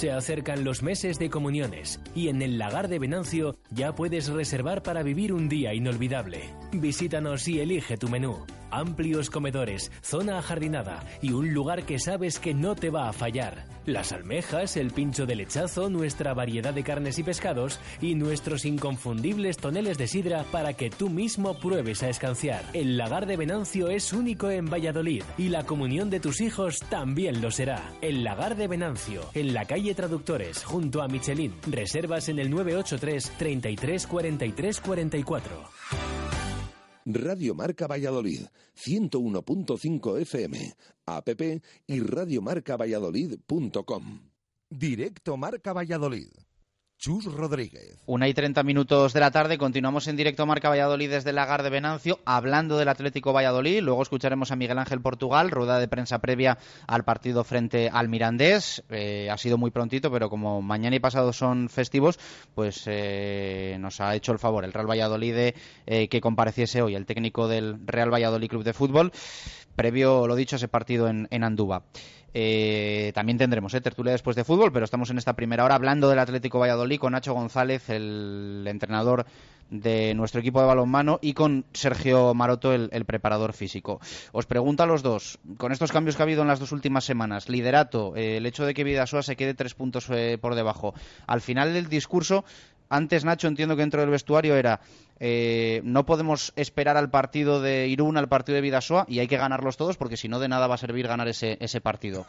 Se 0.04 0.12
acercan 0.12 0.66
los 0.66 0.84
meses 0.84 1.18
de 1.18 1.30
comuniones 1.30 2.02
y 2.14 2.28
en 2.28 2.42
el 2.42 2.58
lagar 2.58 2.90
de 2.90 3.00
Venancio 3.00 3.56
ya 3.72 3.96
puedes 3.96 4.28
reservar 4.28 4.84
para 4.84 5.02
vivir 5.02 5.32
un 5.32 5.48
día 5.48 5.74
inolvidable. 5.74 6.42
Visítanos 6.74 7.48
y 7.48 7.62
elige 7.62 7.96
tu 7.96 8.10
menú. 8.10 8.46
Amplios 8.70 9.30
comedores, 9.30 9.94
zona 10.02 10.40
ajardinada 10.40 11.06
y 11.22 11.32
un 11.32 11.54
lugar 11.54 11.84
que 11.84 12.00
sabes 12.00 12.38
que 12.38 12.54
no 12.54 12.76
te 12.76 12.90
va 12.90 13.08
a 13.08 13.14
fallar. 13.14 13.66
Las 13.86 14.14
almejas, 14.14 14.78
el 14.78 14.92
pincho 14.92 15.26
de 15.26 15.36
lechazo, 15.36 15.90
nuestra 15.90 16.34
variedad 16.34 16.74
de 16.74 16.84
carnes 16.84 17.20
y 17.20 17.24
pescados 17.24 17.80
y 18.02 18.16
nuestros 18.16 18.64
inconfundibles 18.64 19.58
toneles 19.58 19.98
de 19.98 20.08
sidra 20.08 20.46
para 20.52 20.74
que 20.74 20.90
tú 20.90 21.10
mismo 21.10 21.60
pruebes 21.60 22.02
a 22.02 22.10
escanciar. 22.10 22.64
El 22.72 22.98
lagar 22.98 23.26
de 23.26 23.36
Venancio 23.36 23.90
es 23.90 24.14
único 24.14 24.50
en 24.50 24.70
Valladolid 24.70 25.24
y 25.38 25.50
la 25.50 25.66
comunión 25.66 26.10
de 26.10 26.22
tus 26.22 26.40
hijos 26.40 26.80
también 26.90 27.42
lo 27.42 27.52
será. 27.52 27.82
El 28.02 28.24
lagar 28.24 28.56
de 28.56 28.70
Venancio, 28.70 29.22
en 29.34 29.54
la 29.54 29.66
calle 29.66 29.94
Traductores, 29.94 30.64
junto 30.64 31.02
a 31.02 31.10
Michelin. 31.10 31.54
Reservas 31.68 32.30
en 32.30 32.40
el 32.40 32.50
983 32.50 33.34
33 33.38 34.08
43 34.08 34.80
44. 34.80 36.33
Radio 37.06 37.56
Marca 37.56 37.88
Valladolid, 37.88 38.42
101.5 38.76 40.22
FM, 40.22 40.76
app 41.06 41.30
y 41.88 42.00
radiomarcavalladolid.com. 42.00 44.20
Directo 44.70 45.38
Marca 45.38 45.74
Valladolid. 45.74 46.30
Chus 47.04 47.26
Rodríguez. 47.26 47.98
Una 48.06 48.30
y 48.30 48.34
treinta 48.34 48.64
minutos 48.64 49.12
de 49.12 49.20
la 49.20 49.30
tarde, 49.30 49.58
continuamos 49.58 50.08
en 50.08 50.16
directo 50.16 50.46
Marca 50.46 50.70
Valladolid 50.70 51.10
desde 51.10 51.32
el 51.32 51.36
Lagar 51.36 51.62
de 51.62 51.70
Venancio, 51.70 52.22
hablando 52.24 52.78
del 52.78 52.88
Atlético 52.88 53.34
Valladolid. 53.34 53.82
Luego 53.82 54.02
escucharemos 54.02 54.52
a 54.52 54.56
Miguel 54.56 54.80
Ángel 54.80 55.02
Portugal, 55.02 55.52
rueda 55.52 55.80
de 55.80 55.90
prensa 55.90 56.20
previa 56.20 56.58
al 56.88 57.04
partido 57.04 57.44
frente 57.44 57.90
al 57.92 58.08
Mirandés. 58.08 58.86
Eh, 58.90 59.28
ha 59.30 59.38
sido 59.38 59.58
muy 59.58 59.70
prontito, 59.70 60.12
pero 60.14 60.30
como 60.30 60.62
mañana 60.62 60.96
y 60.96 61.02
pasado 61.02 61.34
son 61.34 61.68
festivos, 61.68 62.18
pues 62.56 62.84
eh, 62.86 63.76
nos 63.82 64.00
ha 64.00 64.16
hecho 64.16 64.32
el 64.32 64.40
favor 64.40 64.64
el 64.64 64.72
Real 64.72 64.90
Valladolid 64.90 65.36
de 65.36 65.56
eh, 65.86 66.08
que 66.08 66.22
compareciese 66.22 66.82
hoy 66.82 66.96
el 66.96 67.06
técnico 67.06 67.50
del 67.50 67.86
Real 67.86 68.14
Valladolid 68.14 68.48
Club 68.48 68.64
de 68.64 68.72
Fútbol, 68.72 69.12
previo, 69.76 70.26
lo 70.26 70.38
dicho, 70.38 70.56
ese 70.56 70.70
partido 70.70 71.10
en, 71.10 71.28
en. 71.32 71.44
Eh, 72.34 73.12
también 73.14 73.38
tendremos 73.38 73.74
eh, 73.74 73.82
tertulia 73.82 74.12
después 74.12 74.36
de 74.36 74.44
fútbol, 74.44 74.72
pero 74.72 74.86
estamos 74.86 75.10
en 75.10 75.18
esta 75.18 75.34
primera 75.34 75.64
hora 75.64 75.76
hablando 75.76 76.10
del 76.10 76.20
Atlético 76.20 76.60
Valladolid 76.60 77.00
con 77.00 77.14
Nacho 77.14 77.34
González, 77.34 77.90
el 77.90 78.66
entrenador 78.68 79.26
de 79.70 80.14
nuestro 80.14 80.40
equipo 80.40 80.60
de 80.62 80.68
balonmano, 80.68 81.20
y 81.22 81.34
con 81.34 81.66
Sergio 81.74 82.34
Maroto, 82.34 82.74
el, 82.74 83.06
preparador 83.06 83.54
físico. 83.54 84.00
Os 84.32 84.46
pregunto 84.46 84.84
a 84.84 84.86
los 84.86 85.02
dos, 85.02 85.40
con 85.58 85.72
estos 85.72 85.92
cambios 85.92 86.16
que 86.16 86.22
ha 86.22 86.26
habido 86.26 86.44
en 86.44 86.48
las 86.48 86.60
dos 86.60 86.72
últimas 86.72 87.06
semanas, 87.06 87.50
liderato, 87.50 88.16
eh, 88.16 88.38
el 88.38 88.46
hecho 88.46 88.66
de 88.66 88.74
que 88.74 88.84
Vidasoa 88.84 89.24
se 89.24 89.36
quede 89.36 89.56
tres 89.56 89.74
puntos 89.74 90.08
eh, 90.10 90.38
por 90.40 90.56
debajo, 90.56 90.94
al 91.26 91.42
final 91.42 91.74
del 91.74 91.90
discurso, 91.90 92.46
antes 92.94 93.26
Nacho 93.26 93.48
entiendo 93.48 93.76
que 93.76 93.82
dentro 93.82 94.02
del 94.02 94.12
vestuario 94.12 94.56
era 94.56 94.80
eh, 95.20 95.82
no 95.84 96.06
podemos 96.06 96.54
esperar 96.56 96.96
al 96.96 97.10
partido 97.10 97.60
de 97.60 97.88
Irún, 97.88 98.18
al 98.18 98.30
partido 98.30 98.56
de 98.56 98.62
Vidasoa 98.62 99.06
y 99.08 99.18
hay 99.18 99.28
que 99.28 99.38
ganarlos 99.38 99.78
todos 99.78 99.98
porque 99.98 100.16
si 100.16 100.28
no 100.28 100.40
de 100.40 100.48
nada 100.48 100.68
va 100.68 100.76
a 100.76 100.78
servir 100.78 101.08
ganar 101.08 101.28
ese, 101.28 101.82
partido. 101.82 102.28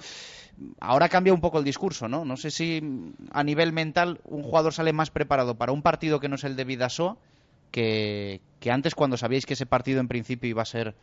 Ahora 0.80 1.10
cambia 1.10 1.34
un 1.34 1.42
poco 1.42 1.58
el 1.58 1.64
discurso, 1.64 2.08
¿no? 2.08 2.24
No 2.24 2.38
sé 2.38 2.50
si 2.50 2.82
a 3.30 3.44
nivel 3.44 3.72
mental 3.72 4.20
un 4.24 4.42
jugador 4.42 4.72
sale 4.72 4.94
más 4.94 5.10
preparado 5.10 5.56
para 5.56 5.72
un 5.72 5.82
partido 5.82 6.18
que 6.18 6.28
no 6.28 6.36
es 6.36 6.44
el 6.44 6.56
de 6.56 6.64
Vidasoa 6.64 7.18
que, 7.70 8.40
que 8.58 8.70
antes 8.70 8.94
cuando 8.94 9.18
sabíais 9.18 9.44
que 9.44 9.54
ese 9.54 9.66
partido 9.66 10.00
en 10.00 10.08
principio 10.08 10.48
iba 10.48 10.62
a 10.62 10.66
ser 10.66 10.94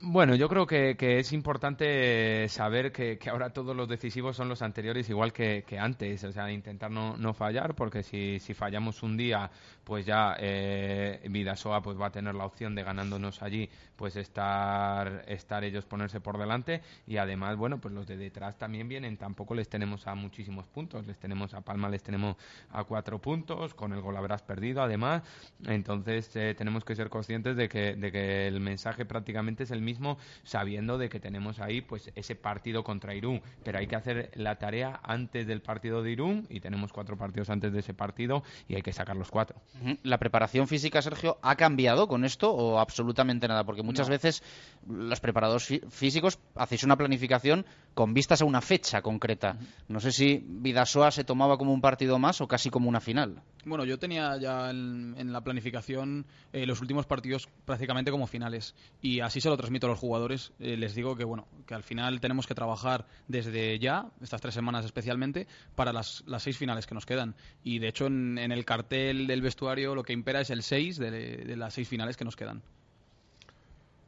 Bueno, 0.00 0.34
yo 0.34 0.48
creo 0.48 0.66
que, 0.66 0.96
es 0.98 1.32
importante 1.32 2.48
saber 2.48 2.90
que, 2.90 3.18
ahora 3.30 3.50
todos 3.50 3.76
los 3.76 3.86
decisivos 3.86 4.34
son 4.34 4.48
los 4.48 4.62
anteriores 4.62 5.10
igual 5.10 5.32
que, 5.32 5.64
antes, 5.78 6.24
o 6.24 6.32
sea, 6.32 6.50
intentar 6.50 6.90
no, 6.90 7.16
no, 7.18 7.34
fallar, 7.34 7.74
porque 7.74 8.02
si, 8.02 8.38
si 8.40 8.54
fallamos 8.54 9.02
un 9.02 9.16
día, 9.16 9.50
pues 9.86 10.04
ya 10.04 10.36
eh, 10.40 11.24
Vidasoa 11.30 11.80
pues 11.80 11.96
va 11.98 12.06
a 12.06 12.10
tener 12.10 12.34
la 12.34 12.44
opción 12.44 12.74
de 12.74 12.82
ganándonos 12.82 13.40
allí, 13.40 13.70
pues 13.94 14.16
estar, 14.16 15.24
estar 15.28 15.62
ellos 15.62 15.84
ponerse 15.84 16.20
por 16.20 16.38
delante. 16.38 16.82
Y 17.06 17.18
además, 17.18 17.56
bueno, 17.56 17.78
pues 17.78 17.94
los 17.94 18.04
de 18.04 18.16
detrás 18.16 18.58
también 18.58 18.88
vienen, 18.88 19.16
tampoco 19.16 19.54
les 19.54 19.68
tenemos 19.68 20.08
a 20.08 20.16
muchísimos 20.16 20.66
puntos, 20.66 21.06
les 21.06 21.16
tenemos 21.18 21.54
a 21.54 21.60
Palma, 21.60 21.88
les 21.88 22.02
tenemos 22.02 22.34
a 22.72 22.82
cuatro 22.82 23.20
puntos, 23.20 23.74
con 23.74 23.92
el 23.92 24.00
gol 24.00 24.16
habrás 24.16 24.42
perdido 24.42 24.82
además, 24.82 25.22
entonces 25.66 26.34
eh, 26.34 26.56
tenemos 26.58 26.84
que 26.84 26.96
ser 26.96 27.08
conscientes 27.08 27.56
de 27.56 27.68
que, 27.68 27.94
de 27.94 28.10
que 28.10 28.48
el 28.48 28.58
mensaje 28.58 29.04
prácticamente 29.04 29.62
es 29.62 29.70
el 29.70 29.82
mismo 29.82 30.18
sabiendo 30.42 30.98
de 30.98 31.08
que 31.08 31.20
tenemos 31.20 31.60
ahí 31.60 31.80
pues 31.80 32.10
ese 32.16 32.34
partido 32.34 32.82
contra 32.82 33.14
Irún, 33.14 33.40
pero 33.62 33.78
hay 33.78 33.86
que 33.86 33.94
hacer 33.94 34.32
la 34.34 34.56
tarea 34.56 34.98
antes 35.04 35.46
del 35.46 35.62
partido 35.62 36.02
de 36.02 36.10
Irún 36.10 36.46
y 36.50 36.58
tenemos 36.58 36.92
cuatro 36.92 37.16
partidos 37.16 37.50
antes 37.50 37.72
de 37.72 37.78
ese 37.78 37.94
partido 37.94 38.42
y 38.66 38.74
hay 38.74 38.82
que 38.82 38.92
sacar 38.92 39.14
los 39.14 39.30
cuatro. 39.30 39.60
¿La 40.02 40.18
preparación 40.18 40.66
física, 40.68 41.02
Sergio, 41.02 41.38
ha 41.42 41.54
cambiado 41.56 42.08
con 42.08 42.24
esto 42.24 42.50
o 42.52 42.78
absolutamente 42.78 43.46
nada? 43.48 43.64
Porque 43.64 43.82
muchas 43.82 44.08
No. 44.08 44.12
veces 44.12 44.42
los 44.88 45.20
preparadores 45.20 45.68
fí- 45.70 45.90
físicos 45.90 46.38
hacéis 46.54 46.82
una 46.84 46.96
planificación 46.96 47.66
con 47.94 48.14
vistas 48.14 48.40
a 48.42 48.44
una 48.44 48.60
fecha 48.60 49.02
concreta. 49.02 49.58
No 49.88 50.00
sé 50.00 50.12
si 50.12 50.42
Vidasoa 50.46 51.10
se 51.10 51.24
tomaba 51.24 51.58
como 51.58 51.72
un 51.72 51.80
partido 51.80 52.18
más 52.18 52.40
o 52.40 52.48
casi 52.48 52.70
como 52.70 52.88
una 52.88 53.00
final. 53.00 53.42
Bueno, 53.64 53.84
yo 53.84 53.98
tenía 53.98 54.36
ya 54.38 54.70
en, 54.70 55.14
en 55.18 55.32
la 55.32 55.40
planificación 55.42 56.24
eh, 56.52 56.66
los 56.66 56.80
últimos 56.80 57.04
partidos 57.06 57.48
prácticamente 57.64 58.10
como 58.12 58.26
finales 58.28 58.74
y 59.02 59.20
así 59.20 59.40
se 59.40 59.48
lo 59.48 59.56
transmito 59.56 59.86
a 59.88 59.90
los 59.90 59.98
jugadores. 59.98 60.52
Eh, 60.60 60.76
les 60.76 60.94
digo 60.94 61.16
que 61.16 61.24
bueno, 61.24 61.46
que 61.66 61.74
al 61.74 61.82
final 61.82 62.20
tenemos 62.20 62.46
que 62.46 62.54
trabajar 62.54 63.06
desde 63.26 63.78
ya, 63.78 64.06
estas 64.22 64.40
tres 64.40 64.54
semanas 64.54 64.84
especialmente, 64.84 65.48
para 65.74 65.92
las, 65.92 66.22
las 66.26 66.42
seis 66.44 66.56
finales 66.56 66.86
que 66.86 66.94
nos 66.94 67.06
quedan. 67.06 67.34
Y 67.64 67.78
de 67.80 67.88
hecho 67.88 68.06
en, 68.06 68.38
en 68.38 68.52
el 68.52 68.64
cartel 68.64 69.26
del 69.26 69.42
vestuario 69.42 69.65
lo 69.74 70.02
que 70.04 70.12
impera 70.12 70.40
es 70.40 70.50
el 70.50 70.62
6 70.62 70.96
de, 70.98 71.56
las 71.56 71.74
seis 71.74 71.88
finales 71.88 72.16
que 72.16 72.24
nos 72.24 72.36
quedan. 72.36 72.62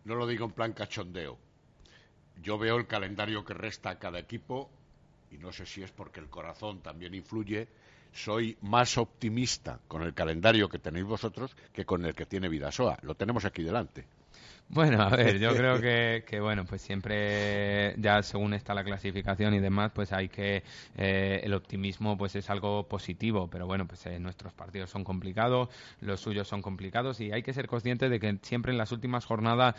No 0.04 0.14
lo 0.14 0.26
digo 0.26 0.46
en 0.46 0.52
plan 0.52 0.72
cachondeo. 0.72 1.36
Yo 2.42 2.58
veo 2.58 2.76
el 2.76 2.86
calendario 2.86 3.44
que 3.44 3.54
resta 3.54 3.90
a 3.90 3.98
cada 3.98 4.18
equipo 4.18 4.70
y 5.30 5.38
no 5.38 5.52
sé 5.52 5.66
si 5.66 5.82
es 5.82 5.90
porque 5.90 6.20
el 6.20 6.28
corazón 6.28 6.80
también 6.80 7.14
influye. 7.14 7.68
Soy 8.12 8.56
más 8.62 8.96
optimista 8.96 9.80
con 9.88 10.02
el 10.02 10.14
calendario 10.14 10.68
que 10.68 10.78
tenéis 10.78 11.04
vosotros 11.04 11.54
que 11.72 11.84
con 11.84 12.04
el 12.04 12.14
que 12.14 12.24
tiene 12.24 12.48
Vidasoa. 12.48 12.98
Lo 13.02 13.14
tenemos 13.14 13.44
aquí 13.44 13.62
delante. 13.62 14.06
Bueno, 14.70 15.00
a 15.00 15.08
ver, 15.08 15.38
yo 15.38 15.54
creo 15.54 15.80
que, 15.80 16.24
que, 16.26 16.40
bueno, 16.40 16.66
pues 16.66 16.82
siempre, 16.82 17.94
ya 17.98 18.22
según 18.22 18.52
está 18.52 18.74
la 18.74 18.84
clasificación 18.84 19.54
y 19.54 19.60
demás, 19.60 19.92
pues 19.94 20.12
hay 20.12 20.28
que, 20.28 20.62
eh, 20.94 21.40
el 21.42 21.54
optimismo 21.54 22.18
pues 22.18 22.36
es 22.36 22.50
algo 22.50 22.86
positivo, 22.86 23.48
pero 23.48 23.66
bueno, 23.66 23.86
pues 23.86 24.04
eh, 24.04 24.18
nuestros 24.18 24.52
partidos 24.52 24.90
son 24.90 25.04
complicados, 25.04 25.70
los 26.02 26.20
suyos 26.20 26.48
son 26.48 26.60
complicados 26.60 27.18
y 27.20 27.32
hay 27.32 27.42
que 27.42 27.54
ser 27.54 27.66
conscientes 27.66 28.10
de 28.10 28.20
que 28.20 28.38
siempre 28.42 28.70
en 28.70 28.76
las 28.76 28.92
últimas 28.92 29.24
jornadas 29.24 29.74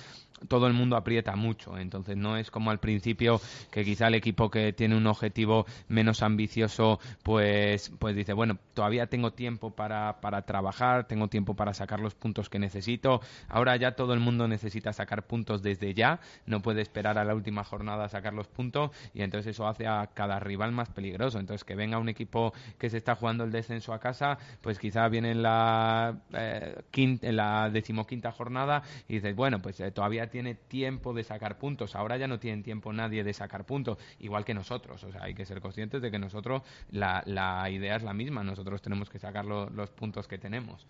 todo 0.47 0.65
el 0.65 0.73
mundo 0.73 0.95
aprieta 0.95 1.35
mucho, 1.35 1.77
entonces 1.77 2.17
no 2.17 2.35
es 2.37 2.49
como 2.49 2.71
al 2.71 2.79
principio 2.79 3.39
que 3.69 3.83
quizá 3.83 4.07
el 4.07 4.15
equipo 4.15 4.49
que 4.49 4.73
tiene 4.73 4.97
un 4.97 5.05
objetivo 5.05 5.67
menos 5.87 6.23
ambicioso 6.23 6.99
pues, 7.21 7.91
pues 7.99 8.15
dice, 8.15 8.33
bueno, 8.33 8.57
todavía 8.73 9.05
tengo 9.05 9.33
tiempo 9.33 9.69
para, 9.69 10.19
para 10.19 10.41
trabajar, 10.43 11.07
tengo 11.07 11.27
tiempo 11.27 11.55
para 11.55 11.75
sacar 11.75 11.99
los 11.99 12.15
puntos 12.15 12.49
que 12.49 12.57
necesito, 12.57 13.21
ahora 13.49 13.75
ya 13.75 13.91
todo 13.91 14.13
el 14.13 14.19
mundo 14.19 14.47
necesita 14.47 14.78
sacar 14.93 15.23
puntos 15.27 15.61
desde 15.61 15.93
ya, 15.93 16.19
no 16.45 16.61
puede 16.61 16.81
esperar 16.81 17.17
a 17.17 17.23
la 17.23 17.35
última 17.35 17.63
jornada 17.63 18.05
a 18.05 18.09
sacar 18.09 18.33
los 18.33 18.47
puntos 18.47 18.91
y 19.13 19.21
entonces 19.21 19.55
eso 19.55 19.67
hace 19.67 19.87
a 19.87 20.09
cada 20.13 20.39
rival 20.39 20.71
más 20.71 20.89
peligroso. 20.89 21.39
Entonces 21.39 21.63
que 21.63 21.75
venga 21.75 21.97
un 21.97 22.09
equipo 22.09 22.53
que 22.77 22.89
se 22.89 22.97
está 22.97 23.15
jugando 23.15 23.43
el 23.43 23.51
descenso 23.51 23.93
a 23.93 23.99
casa, 23.99 24.37
pues 24.61 24.79
quizá 24.79 25.07
viene 25.09 25.31
en 25.31 25.43
la, 25.43 26.17
eh, 26.33 26.75
quin- 26.91 27.19
en 27.21 27.35
la 27.35 27.69
decimoquinta 27.69 28.31
jornada 28.31 28.83
y 29.07 29.15
dices, 29.15 29.35
bueno, 29.35 29.61
pues 29.61 29.79
eh, 29.79 29.91
todavía 29.91 30.29
tiene 30.29 30.55
tiempo 30.55 31.13
de 31.13 31.23
sacar 31.23 31.57
puntos, 31.57 31.95
ahora 31.95 32.17
ya 32.17 32.27
no 32.27 32.39
tiene 32.39 32.61
tiempo 32.63 32.93
nadie 32.93 33.23
de 33.23 33.33
sacar 33.33 33.65
puntos, 33.65 33.97
igual 34.19 34.45
que 34.45 34.53
nosotros, 34.53 35.03
o 35.03 35.11
sea, 35.11 35.23
hay 35.23 35.33
que 35.33 35.45
ser 35.45 35.61
conscientes 35.61 36.01
de 36.01 36.11
que 36.11 36.19
nosotros 36.19 36.61
la, 36.91 37.23
la 37.25 37.69
idea 37.69 37.95
es 37.95 38.03
la 38.03 38.13
misma, 38.13 38.43
nosotros 38.43 38.81
tenemos 38.81 39.09
que 39.09 39.19
sacar 39.19 39.45
lo- 39.45 39.69
los 39.69 39.89
puntos 39.91 40.27
que 40.27 40.37
tenemos. 40.37 40.85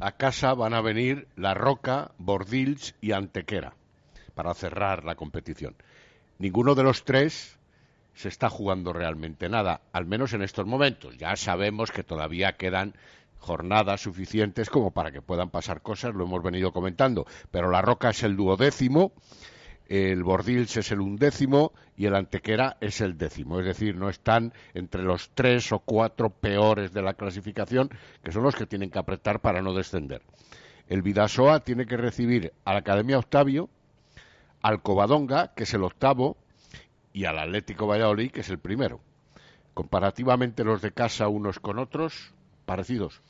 A 0.00 0.12
casa 0.12 0.54
van 0.54 0.74
a 0.74 0.80
venir 0.80 1.28
La 1.36 1.54
Roca, 1.54 2.10
Bordils 2.18 2.94
y 3.00 3.12
Antequera 3.12 3.74
para 4.34 4.54
cerrar 4.54 5.04
la 5.04 5.14
competición. 5.14 5.76
Ninguno 6.38 6.74
de 6.74 6.82
los 6.82 7.04
tres 7.04 7.58
se 8.14 8.28
está 8.28 8.50
jugando 8.50 8.92
realmente 8.92 9.48
nada, 9.48 9.82
al 9.92 10.06
menos 10.06 10.32
en 10.32 10.42
estos 10.42 10.66
momentos. 10.66 11.16
Ya 11.16 11.36
sabemos 11.36 11.92
que 11.92 12.02
todavía 12.02 12.56
quedan 12.56 12.94
jornadas 13.38 14.00
suficientes 14.00 14.70
como 14.70 14.90
para 14.90 15.12
que 15.12 15.22
puedan 15.22 15.50
pasar 15.50 15.82
cosas, 15.82 16.14
lo 16.14 16.24
hemos 16.24 16.42
venido 16.42 16.72
comentando, 16.72 17.26
pero 17.50 17.70
La 17.70 17.82
Roca 17.82 18.10
es 18.10 18.22
el 18.22 18.36
duodécimo, 18.36 19.12
el 19.86 20.22
Bordils 20.22 20.76
es 20.76 20.90
el 20.92 21.00
undécimo 21.00 21.72
y 21.96 22.06
el 22.06 22.14
Antequera 22.14 22.76
es 22.80 23.00
el 23.00 23.18
décimo. 23.18 23.60
Es 23.60 23.66
decir, 23.66 23.96
no 23.96 24.08
están 24.08 24.52
entre 24.72 25.02
los 25.02 25.30
tres 25.34 25.72
o 25.72 25.80
cuatro 25.80 26.30
peores 26.30 26.92
de 26.92 27.02
la 27.02 27.14
clasificación, 27.14 27.90
que 28.22 28.32
son 28.32 28.42
los 28.42 28.56
que 28.56 28.66
tienen 28.66 28.90
que 28.90 28.98
apretar 28.98 29.40
para 29.40 29.60
no 29.60 29.74
descender. 29.74 30.22
El 30.88 31.02
Vidasoa 31.02 31.60
tiene 31.60 31.86
que 31.86 31.96
recibir 31.96 32.52
a 32.64 32.72
la 32.72 32.80
Academia 32.80 33.18
Octavio, 33.18 33.68
al 34.62 34.82
Covadonga, 34.82 35.52
que 35.54 35.64
es 35.64 35.74
el 35.74 35.84
octavo, 35.84 36.36
y 37.12 37.26
al 37.26 37.38
Atlético 37.38 37.86
Valladolid, 37.86 38.30
que 38.30 38.40
es 38.40 38.48
el 38.50 38.58
primero. 38.58 39.00
comparativamente 39.74 40.62
los 40.62 40.82
de 40.82 40.92
casa 40.92 41.26
unos 41.26 41.58
con 41.58 41.80
otros, 41.80 42.32
parecidos. 42.64 43.20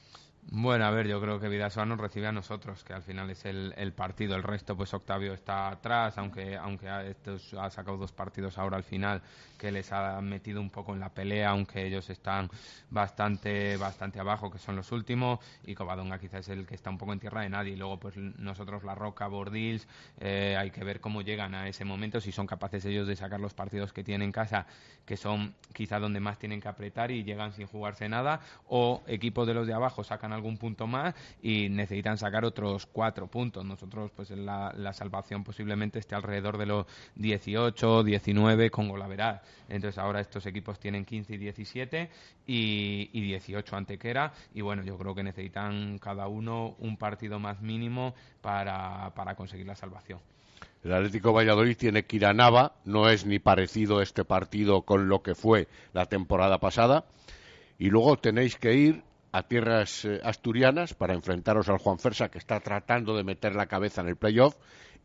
Bueno, 0.50 0.84
a 0.84 0.90
ver, 0.90 1.08
yo 1.08 1.20
creo 1.20 1.40
que 1.40 1.48
Vidasoa 1.48 1.86
nos 1.86 1.98
recibe 1.98 2.26
a 2.26 2.32
nosotros, 2.32 2.84
que 2.84 2.92
al 2.92 3.02
final 3.02 3.30
es 3.30 3.44
el, 3.44 3.92
partido. 3.96 4.36
El 4.36 4.42
resto, 4.42 4.76
pues 4.76 4.92
Octavio 4.92 5.32
está 5.32 5.68
atrás, 5.68 6.16
aunque, 6.18 6.56
aunque 6.56 6.88
ha, 6.88 7.02
estos, 7.04 7.48
sacado 7.70 7.96
dos 7.96 8.12
partidos 8.12 8.58
ahora 8.58 8.76
al 8.76 8.84
final 8.84 9.22
que 9.58 9.72
les 9.72 9.90
ha 9.92 10.20
metido 10.20 10.60
un 10.60 10.70
poco 10.70 10.92
en 10.92 11.00
la 11.00 11.08
pelea, 11.08 11.50
aunque 11.50 11.86
ellos 11.86 12.10
están 12.10 12.50
bastante, 12.90 13.76
bastante 13.78 14.20
abajo, 14.20 14.50
que 14.50 14.58
son 14.58 14.76
los 14.76 14.92
últimos. 14.92 15.40
Y 15.64 15.74
Covadonga 15.74 16.18
quizás 16.18 16.40
es 16.40 16.48
el 16.50 16.66
que 16.66 16.74
está 16.74 16.90
un 16.90 16.98
poco 16.98 17.14
en 17.14 17.20
tierra 17.20 17.40
de 17.40 17.48
nadie. 17.48 17.76
Luego, 17.76 17.98
pues 17.98 18.16
nosotros, 18.16 18.84
La 18.84 18.94
Roca, 18.94 19.26
Bordils, 19.26 19.88
eh, 20.20 20.56
hay 20.58 20.70
que 20.70 20.84
ver 20.84 21.00
cómo 21.00 21.22
llegan 21.22 21.54
a 21.54 21.68
ese 21.68 21.84
momento, 21.84 22.20
si 22.20 22.30
son 22.30 22.46
capaces 22.46 22.84
ellos 22.84 23.08
de 23.08 23.16
sacar 23.16 23.40
los 23.40 23.54
partidos 23.54 23.92
que 23.92 24.04
tienen 24.04 24.26
en 24.26 24.32
casa, 24.32 24.66
que 25.06 25.16
son 25.16 25.54
quizá 25.72 25.98
donde 25.98 26.20
más 26.20 26.38
tienen 26.38 26.60
que 26.60 26.68
apretar 26.68 27.10
y 27.10 27.24
llegan 27.24 27.52
sin 27.52 27.66
jugarse 27.66 28.08
nada, 28.08 28.40
o 28.68 29.02
equipos 29.06 29.46
de 29.46 29.54
los 29.54 29.66
de 29.66 29.72
abajo 29.72 30.04
sacan 30.04 30.33
algún 30.34 30.58
punto 30.58 30.86
más 30.86 31.14
y 31.42 31.68
necesitan 31.68 32.18
sacar 32.18 32.44
otros 32.44 32.86
cuatro 32.86 33.26
puntos. 33.26 33.64
Nosotros, 33.64 34.10
pues 34.14 34.30
la, 34.30 34.72
la 34.76 34.92
salvación 34.92 35.44
posiblemente 35.44 35.98
esté 35.98 36.14
alrededor 36.14 36.58
de 36.58 36.66
los 36.66 36.86
18, 37.16 38.04
19 38.04 38.70
con 38.70 38.88
Golaveral. 38.88 39.40
Entonces 39.68 39.98
ahora 39.98 40.20
estos 40.20 40.46
equipos 40.46 40.78
tienen 40.78 41.04
15 41.04 41.34
y 41.34 41.38
17 41.38 42.10
y, 42.46 43.10
y 43.12 43.20
18 43.22 43.76
Antequera 43.76 44.32
y 44.54 44.60
bueno, 44.60 44.82
yo 44.82 44.98
creo 44.98 45.14
que 45.14 45.22
necesitan 45.22 45.98
cada 45.98 46.28
uno 46.28 46.74
un 46.78 46.96
partido 46.96 47.38
más 47.38 47.60
mínimo 47.60 48.14
para, 48.40 49.12
para 49.14 49.34
conseguir 49.34 49.66
la 49.66 49.76
salvación. 49.76 50.20
El 50.82 50.92
Atlético 50.92 51.32
Valladolid 51.32 51.76
tiene 51.78 52.04
que 52.04 52.16
ir 52.16 52.26
a 52.26 52.34
Nava, 52.34 52.74
no 52.84 53.08
es 53.08 53.24
ni 53.24 53.38
parecido 53.38 54.02
este 54.02 54.24
partido 54.24 54.82
con 54.82 55.08
lo 55.08 55.22
que 55.22 55.34
fue 55.34 55.66
la 55.94 56.06
temporada 56.06 56.58
pasada. 56.58 57.06
Y 57.78 57.88
luego 57.88 58.18
tenéis 58.18 58.56
que 58.56 58.74
ir 58.74 59.02
a 59.34 59.42
tierras 59.42 60.04
eh, 60.04 60.20
asturianas 60.22 60.94
para 60.94 61.12
enfrentaros 61.12 61.68
al 61.68 61.78
Juan 61.78 61.98
Fersa, 61.98 62.28
que 62.28 62.38
está 62.38 62.60
tratando 62.60 63.16
de 63.16 63.24
meter 63.24 63.56
la 63.56 63.66
cabeza 63.66 64.00
en 64.00 64.06
el 64.06 64.14
playoff, 64.14 64.54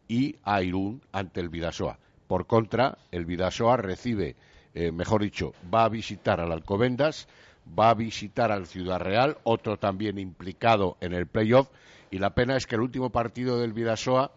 y 0.08 0.36
a 0.44 0.62
Irún 0.62 1.02
ante 1.12 1.42
el 1.42 1.50
Vidasoa. 1.50 1.98
Por 2.28 2.46
contra, 2.46 3.00
el 3.12 3.26
Vidasoa 3.26 3.78
recibe, 3.78 4.36
eh, 4.76 4.92
mejor 4.92 5.24
dicho, 5.24 5.54
va 5.74 5.86
a 5.86 5.90
visitar 5.90 6.40
al 6.40 6.52
Alcobendas, 6.52 7.28
va 7.68 7.90
a 7.90 7.96
visitar 7.96 8.52
al 8.52 8.68
Ciudad 8.68 9.00
Real, 9.00 9.38
otro 9.46 9.78
también 9.78 10.20
implicado 10.20 10.96
en 11.02 11.14
el 11.14 11.26
playoff, 11.26 11.72
y 12.12 12.20
la 12.20 12.36
pena 12.36 12.56
es 12.56 12.68
que 12.68 12.76
el 12.76 12.82
último 12.82 13.10
partido 13.10 13.60
del 13.60 13.74
Vidasoa 13.74 14.32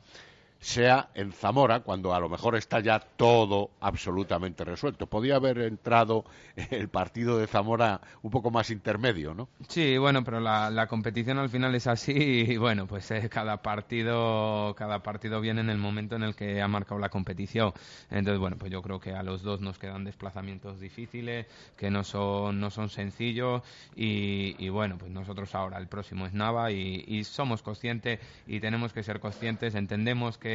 sea 0.62 1.08
en 1.14 1.32
Zamora, 1.32 1.80
cuando 1.80 2.14
a 2.14 2.20
lo 2.20 2.28
mejor 2.28 2.54
está 2.54 2.78
ya 2.78 3.00
todo 3.00 3.70
absolutamente 3.80 4.64
resuelto. 4.64 5.08
Podía 5.08 5.34
haber 5.34 5.58
entrado 5.58 6.24
el 6.70 6.88
partido 6.88 7.36
de 7.36 7.48
Zamora 7.48 8.00
un 8.22 8.30
poco 8.30 8.52
más 8.52 8.70
intermedio, 8.70 9.34
¿no? 9.34 9.48
Sí, 9.68 9.98
bueno, 9.98 10.22
pero 10.22 10.38
la, 10.38 10.86
competición 10.86 11.38
al 11.38 11.50
final 11.50 11.74
es 11.74 11.88
así 11.88 12.12
y 12.48 12.56
bueno, 12.58 12.86
pues 12.86 13.10
eh, 13.10 13.28
cada 13.28 13.60
partido 13.60 14.74
cada 14.76 15.02
partido 15.02 15.40
viene 15.40 15.62
en 15.62 15.70
el 15.70 15.78
momento 15.78 16.14
en 16.14 16.22
el 16.22 16.36
que 16.36 16.62
ha 16.62 16.68
marcado 16.68 17.00
la 17.00 17.08
competición. 17.08 17.72
Entonces, 18.10 18.38
bueno, 18.38 18.56
pues 18.56 18.70
yo 18.70 18.82
creo 18.82 19.00
que 19.00 19.14
a 19.14 19.24
los 19.24 19.42
dos 19.42 19.60
nos 19.60 19.78
quedan 19.80 20.04
desplazamientos 20.04 20.78
difíciles, 20.78 21.46
que 21.76 21.90
no 21.90 22.04
son 22.04 22.60
no 22.60 22.70
son 22.70 22.88
sencillos 22.88 23.62
y, 23.96 24.54
y 24.64 24.68
bueno, 24.68 24.96
pues 24.96 25.10
nosotros 25.10 25.52
ahora 25.56 25.78
el 25.78 25.88
próximo 25.88 26.24
es 26.24 26.32
Nava 26.34 26.70
y, 26.70 27.04
y 27.08 27.24
somos 27.24 27.62
conscientes 27.62 28.20
y 28.46 28.60
tenemos 28.60 28.92
que 28.92 29.02
ser 29.02 29.18
conscientes, 29.18 29.74
entendemos 29.74 30.38
que 30.38 30.51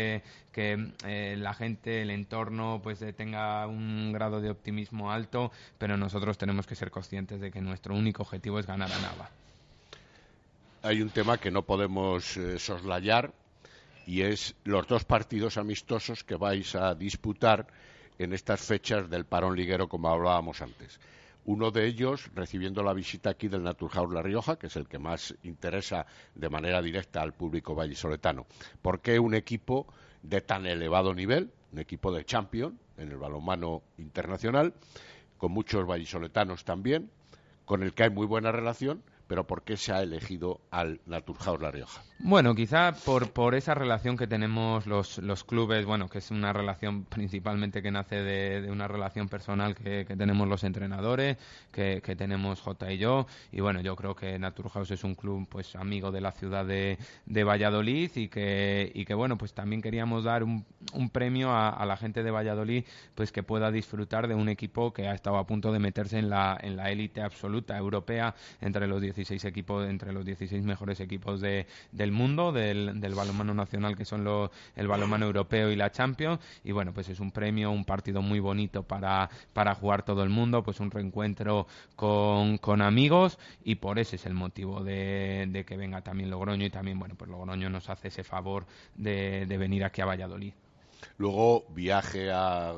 que, 0.51 0.91
eh, 1.05 1.35
la 1.37 1.53
gente, 1.53 2.01
el 2.01 2.09
entorno, 2.09 2.79
pues 2.81 3.01
eh, 3.01 3.13
tenga 3.13 3.67
un 3.67 4.11
grado 4.11 4.41
de 4.41 4.49
optimismo 4.49 5.11
alto, 5.11 5.51
pero 5.77 5.97
nosotros 5.97 6.37
tenemos 6.37 6.65
que 6.65 6.75
ser 6.75 6.89
conscientes 6.89 7.39
de 7.39 7.51
que 7.51 7.61
nuestro 7.61 7.95
único 7.95 8.23
objetivo 8.23 8.59
es 8.59 8.65
ganar 8.65 8.91
a 8.91 8.99
Nava. 8.99 9.29
Hay 10.83 11.01
un 11.01 11.09
tema 11.09 11.37
que 11.37 11.51
no 11.51 11.63
podemos 11.63 12.37
eh, 12.37 12.59
soslayar 12.59 13.33
y 14.05 14.21
es 14.21 14.55
los 14.63 14.87
dos 14.87 15.03
partidos 15.03 15.57
amistosos 15.57 16.23
que 16.23 16.35
vais 16.35 16.75
a 16.75 16.95
disputar 16.95 17.67
en 18.17 18.33
estas 18.33 18.61
fechas 18.61 19.09
del 19.09 19.25
parón 19.25 19.55
liguero, 19.55 19.87
como 19.87 20.09
hablábamos 20.09 20.61
antes. 20.61 20.99
Uno 21.47 21.71
de 21.71 21.87
ellos 21.87 22.29
recibiendo 22.35 22.83
la 22.83 22.91
visita 22.91 23.29
aquí 23.29 23.47
del 23.47 23.63
Naturhaus 23.63 24.13
La 24.13 24.21
Rioja, 24.21 24.59
que 24.59 24.67
es 24.67 24.75
el 24.75 24.85
que 24.85 24.99
más 24.99 25.33
interesa 25.43 26.05
de 26.35 26.49
manera 26.49 26.81
directa 26.81 27.21
al 27.21 27.33
público 27.33 27.73
vallisoletano. 27.73 28.47
¿Por 28.81 28.99
qué 28.99 29.17
un 29.17 29.33
equipo 29.33 29.87
de 30.21 30.41
tan 30.41 30.65
elevado 30.65 31.13
nivel, 31.13 31.53
un 31.71 31.79
equipo 31.79 32.11
de 32.11 32.25
champion 32.25 32.77
en 32.97 33.11
el 33.11 33.17
balonmano 33.17 33.81
internacional, 33.97 34.73
con 35.37 35.53
muchos 35.53 35.87
vallisoletanos 35.87 36.65
también, 36.65 37.09
con 37.63 37.81
el 37.81 37.93
que 37.93 38.03
hay 38.03 38.09
muy 38.09 38.25
buena 38.25 38.51
relación, 38.51 39.01
pero 39.27 39.45
¿por 39.45 39.63
qué 39.63 39.77
se 39.77 39.91
ha 39.91 40.01
elegido 40.01 40.61
al 40.71 41.01
Naturhaus 41.05 41.61
La 41.61 41.71
Rioja? 41.71 42.01
Bueno, 42.19 42.55
quizá 42.55 42.93
por, 43.05 43.31
por 43.31 43.53
esa 43.53 43.75
relación 43.75 44.17
que 44.17 44.25
tenemos 44.25 44.87
los, 44.87 45.19
los 45.19 45.43
clubes, 45.43 45.85
bueno, 45.85 46.09
que 46.09 46.17
es 46.17 46.31
una 46.31 46.51
relación 46.51 47.03
principalmente 47.03 47.83
que 47.83 47.91
nace 47.91 48.15
de, 48.15 48.61
de 48.61 48.71
una 48.71 48.87
relación 48.87 49.29
personal 49.29 49.75
que, 49.75 50.03
que, 50.05 50.15
tenemos 50.15 50.47
los 50.47 50.63
entrenadores, 50.63 51.37
que, 51.71 52.01
que, 52.01 52.15
tenemos 52.15 52.59
J 52.61 52.91
y 52.93 52.97
yo, 52.97 53.27
y 53.51 53.61
bueno, 53.61 53.81
yo 53.81 53.95
creo 53.95 54.15
que 54.15 54.39
Naturhaus 54.39 54.89
es 54.89 55.03
un 55.03 55.13
club 55.13 55.47
pues 55.47 55.75
amigo 55.75 56.11
de 56.11 56.21
la 56.21 56.31
ciudad 56.31 56.65
de, 56.65 56.97
de 57.27 57.43
Valladolid 57.43 58.09
y 58.15 58.29
que, 58.29 58.91
y 58.95 59.05
que 59.05 59.13
bueno, 59.13 59.37
pues 59.37 59.53
también 59.53 59.83
queríamos 59.83 60.23
dar 60.23 60.43
un, 60.43 60.65
un 60.93 61.09
premio 61.11 61.51
a, 61.51 61.69
a, 61.69 61.85
la 61.85 61.97
gente 61.97 62.23
de 62.23 62.31
Valladolid 62.31 62.83
pues 63.13 63.31
que 63.31 63.43
pueda 63.43 63.69
disfrutar 63.69 64.27
de 64.27 64.33
un 64.33 64.49
equipo 64.49 64.91
que 64.91 65.07
ha 65.07 65.13
estado 65.13 65.37
a 65.37 65.45
punto 65.45 65.71
de 65.71 65.79
meterse 65.79 66.17
en 66.17 66.29
la 66.29 66.57
en 66.59 66.77
la 66.77 66.91
élite 66.91 67.21
absoluta 67.21 67.77
europea 67.77 68.33
entre 68.59 68.87
los 68.87 69.01
16 69.17 69.45
equipos, 69.45 69.87
entre 69.89 70.13
los 70.13 70.23
16 70.23 70.63
mejores 70.63 70.99
equipos 70.99 71.41
de, 71.41 71.67
del 71.91 72.11
mundo, 72.11 72.51
del, 72.51 72.99
del 73.01 73.15
balonmano 73.15 73.53
nacional, 73.53 73.95
que 73.97 74.05
son 74.05 74.23
los, 74.23 74.51
el 74.75 74.87
balonmano 74.87 75.25
europeo 75.25 75.71
y 75.71 75.75
la 75.75 75.91
Champions. 75.91 76.39
Y 76.63 76.71
bueno, 76.71 76.93
pues 76.93 77.09
es 77.09 77.19
un 77.19 77.31
premio, 77.31 77.71
un 77.71 77.85
partido 77.85 78.21
muy 78.21 78.39
bonito 78.39 78.83
para, 78.83 79.29
para 79.53 79.75
jugar 79.75 80.03
todo 80.03 80.23
el 80.23 80.29
mundo, 80.29 80.63
pues 80.63 80.79
un 80.79 80.91
reencuentro 80.91 81.67
con, 81.95 82.57
con 82.59 82.81
amigos 82.81 83.39
y 83.63 83.75
por 83.75 83.99
ese 83.99 84.15
es 84.17 84.25
el 84.25 84.33
motivo 84.33 84.83
de, 84.83 85.47
de, 85.49 85.65
que 85.65 85.77
venga 85.77 86.01
también 86.01 86.29
Logroño 86.29 86.65
y 86.65 86.69
también, 86.69 86.99
bueno, 86.99 87.15
pues 87.15 87.29
Logroño 87.29 87.69
nos 87.69 87.89
hace 87.89 88.09
ese 88.09 88.23
favor 88.23 88.65
de, 88.95 89.45
de 89.45 89.57
venir 89.57 89.83
aquí 89.83 90.01
a 90.01 90.05
Valladolid. 90.05 90.53
Luego 91.17 91.65
viaje 91.69 92.31
a, 92.31 92.75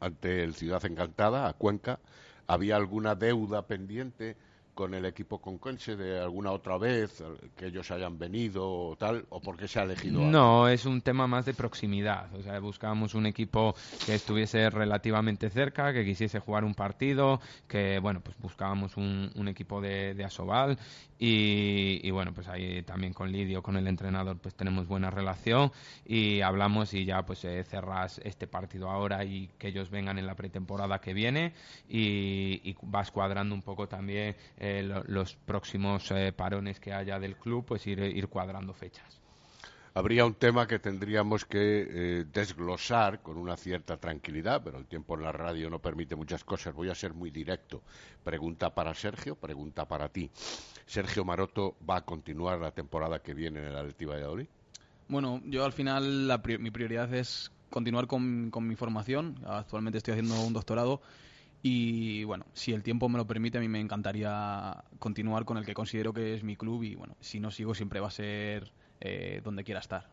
ante 0.00 0.42
el 0.42 0.54
Ciudad 0.54 0.84
Encantada, 0.84 1.48
a 1.48 1.52
Cuenca. 1.52 2.00
¿Había 2.46 2.76
alguna 2.76 3.14
deuda 3.14 3.66
pendiente? 3.66 4.36
Con 4.78 4.94
el 4.94 5.06
equipo 5.06 5.40
conquense 5.40 5.96
de 5.96 6.20
alguna 6.20 6.52
otra 6.52 6.78
vez, 6.78 7.20
que 7.56 7.66
ellos 7.66 7.90
hayan 7.90 8.16
venido 8.16 8.64
o 8.64 8.96
tal, 8.96 9.26
o 9.30 9.40
por 9.40 9.56
qué 9.56 9.66
se 9.66 9.80
ha 9.80 9.82
elegido? 9.82 10.20
No, 10.20 10.66
a... 10.66 10.72
es 10.72 10.86
un 10.86 11.00
tema 11.00 11.26
más 11.26 11.46
de 11.46 11.52
proximidad. 11.52 12.32
O 12.32 12.44
sea, 12.44 12.60
buscábamos 12.60 13.16
un 13.16 13.26
equipo 13.26 13.74
que 14.06 14.14
estuviese 14.14 14.70
relativamente 14.70 15.50
cerca, 15.50 15.92
que 15.92 16.04
quisiese 16.04 16.38
jugar 16.38 16.62
un 16.62 16.76
partido, 16.76 17.40
que, 17.66 17.98
bueno, 17.98 18.20
pues 18.20 18.38
buscábamos 18.38 18.96
un, 18.96 19.32
un 19.34 19.48
equipo 19.48 19.80
de, 19.80 20.14
de 20.14 20.24
Asobal 20.24 20.78
y, 21.18 21.98
y, 22.06 22.12
bueno, 22.12 22.32
pues 22.32 22.46
ahí 22.46 22.82
también 22.82 23.12
con 23.12 23.32
Lidio, 23.32 23.60
con 23.60 23.76
el 23.76 23.88
entrenador, 23.88 24.38
pues 24.38 24.54
tenemos 24.54 24.86
buena 24.86 25.10
relación 25.10 25.72
y 26.06 26.40
hablamos 26.42 26.94
y 26.94 27.04
ya 27.04 27.26
pues 27.26 27.44
eh, 27.44 27.64
cerras 27.64 28.20
este 28.22 28.46
partido 28.46 28.88
ahora 28.88 29.24
y 29.24 29.48
que 29.58 29.68
ellos 29.68 29.90
vengan 29.90 30.18
en 30.18 30.26
la 30.28 30.36
pretemporada 30.36 31.00
que 31.00 31.14
viene 31.14 31.52
y, 31.88 32.60
y 32.62 32.76
vas 32.82 33.10
cuadrando 33.10 33.56
un 33.56 33.62
poco 33.62 33.88
también 33.88 34.36
eh, 34.56 34.67
lo, 34.82 35.02
los 35.04 35.36
próximos 35.36 36.10
eh, 36.10 36.32
parones 36.32 36.80
que 36.80 36.92
haya 36.92 37.18
del 37.18 37.36
club, 37.36 37.64
pues 37.64 37.86
ir, 37.86 38.00
ir 38.00 38.28
cuadrando 38.28 38.72
fechas 38.72 39.18
habría 39.98 40.24
un 40.24 40.34
tema 40.34 40.68
que 40.68 40.78
tendríamos 40.78 41.44
que 41.44 41.58
eh, 41.90 42.24
desglosar 42.32 43.20
con 43.20 43.36
una 43.36 43.56
cierta 43.56 43.96
tranquilidad, 43.96 44.62
pero 44.62 44.78
el 44.78 44.86
tiempo 44.86 45.16
en 45.16 45.24
la 45.24 45.32
radio 45.32 45.68
no 45.68 45.80
permite 45.80 46.14
muchas 46.14 46.44
cosas. 46.44 46.72
Voy 46.72 46.88
a 46.88 46.94
ser 46.94 47.14
muy 47.14 47.30
directo. 47.30 47.82
Pregunta 48.22 48.72
para 48.72 48.94
Sergio, 48.94 49.34
pregunta 49.34 49.88
para 49.88 50.08
ti. 50.08 50.30
¿Sergio 50.86 51.24
Maroto 51.24 51.76
va 51.88 51.96
a 51.96 52.04
continuar 52.04 52.60
la 52.60 52.70
temporada 52.70 53.20
que 53.20 53.34
viene 53.34 53.58
en 53.58 53.66
el 53.66 53.76
Atleti 53.76 54.04
Valladolid? 54.04 54.46
Bueno, 55.08 55.40
yo 55.46 55.64
al 55.64 55.72
final 55.72 56.28
la 56.28 56.42
pri 56.42 56.58
mi 56.58 56.70
prioridad 56.70 57.12
es 57.12 57.50
continuar 57.68 58.06
con, 58.06 58.50
con 58.50 58.68
mi 58.68 58.76
formación. 58.76 59.40
Actualmente 59.46 59.98
estoy 59.98 60.12
haciendo 60.12 60.40
un 60.40 60.52
doctorado. 60.52 61.00
Y 61.62 62.24
bueno, 62.24 62.46
si 62.52 62.72
el 62.72 62.82
tiempo 62.82 63.08
me 63.08 63.18
lo 63.18 63.26
permite, 63.26 63.58
a 63.58 63.60
mí 63.60 63.68
me 63.68 63.80
encantaría 63.80 64.84
continuar 64.98 65.44
con 65.44 65.58
el 65.58 65.66
que 65.66 65.74
considero 65.74 66.12
que 66.12 66.34
es 66.34 66.44
mi 66.44 66.56
club. 66.56 66.84
Y 66.84 66.94
bueno, 66.94 67.16
si 67.20 67.40
no 67.40 67.50
sigo, 67.50 67.74
siempre 67.74 68.00
va 68.00 68.08
a 68.08 68.12
ser 68.12 68.72
eh, 69.00 69.40
donde 69.42 69.64
quiera 69.64 69.80
estar. 69.80 70.08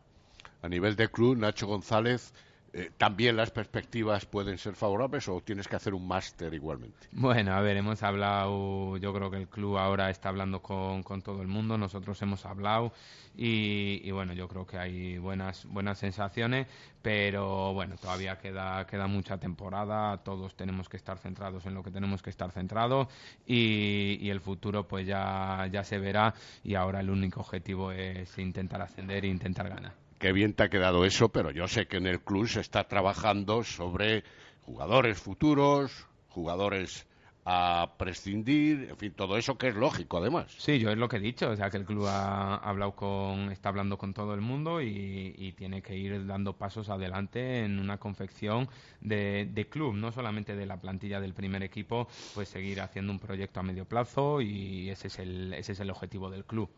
A 0.62 0.68
nivel 0.68 0.96
de 0.96 1.08
club, 1.08 1.36
Nacho 1.36 1.66
González 1.66 2.32
eh, 2.78 2.90
¿también 2.98 3.38
las 3.38 3.50
perspectivas 3.50 4.26
pueden 4.26 4.58
ser 4.58 4.74
favorables 4.74 5.26
o 5.30 5.40
tienes 5.40 5.66
que 5.66 5.76
hacer 5.76 5.94
un 5.94 6.06
máster 6.06 6.52
igualmente? 6.52 7.08
Bueno, 7.10 7.54
a 7.54 7.60
ver, 7.62 7.78
hemos 7.78 8.02
hablado, 8.02 8.98
yo 8.98 9.14
creo 9.14 9.30
que 9.30 9.38
el 9.38 9.48
club 9.48 9.78
ahora 9.78 10.10
está 10.10 10.28
hablando 10.28 10.60
con, 10.60 11.02
con 11.02 11.22
todo 11.22 11.40
el 11.40 11.48
mundo, 11.48 11.78
nosotros 11.78 12.20
hemos 12.20 12.44
hablado 12.44 12.92
y, 13.34 14.10
bueno, 14.10 14.34
yo 14.34 14.46
creo 14.46 14.66
que 14.66 14.76
hay 14.76 15.16
buenas, 15.16 15.64
buenas 15.64 15.98
sensaciones, 15.98 16.66
pero 17.00 17.72
bueno, 17.72 17.96
todavía 17.96 18.36
queda, 18.36 18.86
queda 18.86 19.06
mucha 19.06 19.38
temporada, 19.38 20.18
todos 20.18 20.54
tenemos 20.54 20.90
que 20.90 20.98
estar 20.98 21.16
centrados 21.16 21.64
en 21.64 21.72
lo 21.72 21.82
que 21.82 21.90
tenemos 21.90 22.22
que 22.22 22.28
estar 22.28 22.50
centrados 22.52 23.08
y, 23.46 24.18
y 24.20 24.28
el 24.28 24.42
futuro 24.42 24.86
pues 24.86 25.06
ya, 25.06 25.66
ya 25.72 25.82
se 25.82 25.98
verá 25.98 26.34
y 26.62 26.74
ahora 26.74 27.00
el 27.00 27.08
único 27.08 27.40
objetivo 27.40 27.90
es 27.90 28.36
intentar 28.36 28.82
ascender 28.82 29.24
e 29.24 29.28
intentar 29.28 29.70
ganar 29.70 30.05
qué 30.18 30.32
bien 30.32 30.54
te 30.54 30.64
ha 30.64 30.68
quedado 30.68 31.04
eso, 31.04 31.28
pero 31.28 31.50
yo 31.50 31.68
sé 31.68 31.86
que 31.86 31.98
en 31.98 32.06
el 32.06 32.20
club 32.20 32.48
se 32.48 32.60
está 32.60 32.84
trabajando 32.84 33.64
sobre 33.64 34.24
jugadores 34.62 35.18
futuros, 35.18 36.06
jugadores 36.28 37.06
a 37.48 37.94
prescindir, 37.96 38.88
en 38.90 38.96
fin, 38.96 39.12
todo 39.12 39.36
eso 39.36 39.56
que 39.56 39.68
es 39.68 39.76
lógico 39.76 40.18
además. 40.18 40.52
Sí, 40.58 40.80
yo 40.80 40.90
es 40.90 40.98
lo 40.98 41.08
que 41.08 41.18
he 41.18 41.20
dicho, 41.20 41.48
o 41.48 41.54
sea 41.54 41.70
que 41.70 41.76
el 41.76 41.84
club 41.84 42.06
ha 42.08 42.56
hablado 42.56 42.96
con, 42.96 43.52
está 43.52 43.68
hablando 43.68 43.96
con 43.96 44.12
todo 44.12 44.34
el 44.34 44.40
mundo 44.40 44.82
y, 44.82 45.54
tiene 45.56 45.80
que 45.80 45.96
ir 45.96 46.26
dando 46.26 46.54
pasos 46.54 46.90
adelante 46.90 47.64
en 47.64 47.78
una 47.78 47.98
confección 47.98 48.68
de, 49.00 49.48
de, 49.50 49.68
club, 49.68 49.94
no 49.94 50.10
solamente 50.10 50.56
de 50.56 50.66
la 50.66 50.78
plantilla 50.78 51.20
del 51.20 51.34
primer 51.34 51.62
equipo, 51.62 52.08
pues 52.34 52.48
seguir 52.48 52.80
haciendo 52.80 53.12
un 53.12 53.20
proyecto 53.20 53.60
a 53.60 53.62
medio 53.62 53.84
plazo 53.84 54.40
y 54.40 54.90
ese 54.90 55.06
es 55.06 55.18
el, 55.20 55.54
ese 55.54 55.72
es 55.72 55.80
el 55.80 55.90
objetivo 55.90 56.28
del 56.28 56.44
club. 56.44 56.68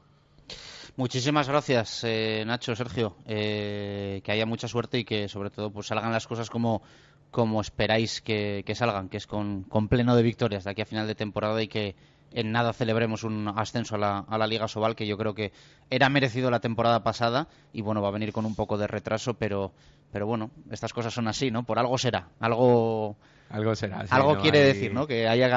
Muchísimas 0.96 1.48
gracias, 1.48 2.02
eh, 2.04 2.42
Nacho, 2.44 2.74
Sergio. 2.74 3.16
Eh, 3.24 4.20
que 4.24 4.32
haya 4.32 4.46
mucha 4.46 4.66
suerte 4.66 4.98
y 4.98 5.04
que 5.04 5.28
sobre 5.28 5.50
todo 5.50 5.70
pues 5.70 5.86
salgan 5.86 6.10
las 6.10 6.26
cosas 6.26 6.50
como, 6.50 6.82
como 7.30 7.60
esperáis 7.60 8.20
que, 8.20 8.64
salgan, 8.74 9.08
que 9.08 9.18
es 9.18 9.26
con, 9.26 9.62
con, 9.62 9.88
pleno 9.88 10.16
de 10.16 10.22
victorias 10.22 10.64
de 10.64 10.70
aquí 10.70 10.82
a 10.82 10.86
final 10.86 11.06
de 11.06 11.14
temporada 11.14 11.62
y 11.62 11.68
que 11.68 11.94
en 12.32 12.52
nada 12.52 12.72
celebremos 12.72 13.24
un 13.24 13.48
ascenso 13.48 13.94
a 13.94 13.98
la, 13.98 14.18
a 14.18 14.38
la 14.38 14.46
Liga 14.46 14.68
Sobal, 14.68 14.96
que 14.96 15.06
yo 15.06 15.16
creo 15.16 15.34
que 15.34 15.52
era 15.88 16.08
merecido 16.08 16.50
la 16.50 16.60
temporada 16.60 17.02
pasada 17.02 17.48
y 17.72 17.80
bueno, 17.80 18.02
va 18.02 18.08
a 18.08 18.12
venir 18.12 18.32
con 18.32 18.44
un 18.44 18.54
poco 18.54 18.76
de 18.76 18.86
retraso, 18.86 19.34
pero, 19.34 19.72
pero 20.10 20.26
bueno, 20.26 20.50
estas 20.70 20.92
cosas 20.92 21.14
son 21.14 21.28
así, 21.28 21.50
¿no? 21.50 21.62
Por 21.62 21.78
algo 21.78 21.96
será, 21.96 22.28
algo 22.40 23.16
algo 23.50 23.74
será. 23.74 24.04
Algo 24.10 24.38
quiere 24.38 24.60
decir, 24.60 24.92
¿no? 24.92 25.06
Que 25.06 25.26
haya, 25.26 25.48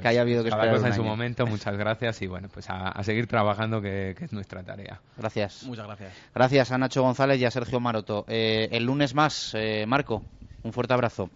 que 0.00 0.08
haya 0.08 0.22
habido 0.22 0.42
que 0.42 0.50
Cada 0.50 0.70
cosa 0.70 0.88
en 0.88 0.94
su 0.94 1.04
momento, 1.04 1.46
muchas 1.46 1.76
gracias 1.76 2.22
y 2.22 2.26
bueno, 2.26 2.48
pues 2.52 2.68
a, 2.70 3.02
seguir 3.02 3.26
trabajando 3.26 3.82
que, 3.82 4.16
es 4.18 4.32
nuestra 4.32 4.62
tarea. 4.62 5.00
Gracias. 5.16 5.64
Muchas 5.64 5.86
gracias. 5.86 6.12
Gracias 6.34 6.72
a 6.72 6.78
Nacho 6.78 7.02
González 7.02 7.40
y 7.40 7.44
a 7.44 7.50
Sergio 7.50 7.80
Maroto. 7.80 8.24
Eh, 8.28 8.68
el 8.72 8.84
lunes 8.84 9.14
más, 9.14 9.52
eh, 9.54 9.84
Marco. 9.86 10.22
Un 10.62 10.72
fuerte 10.72 10.92
abrazo. 10.92 11.30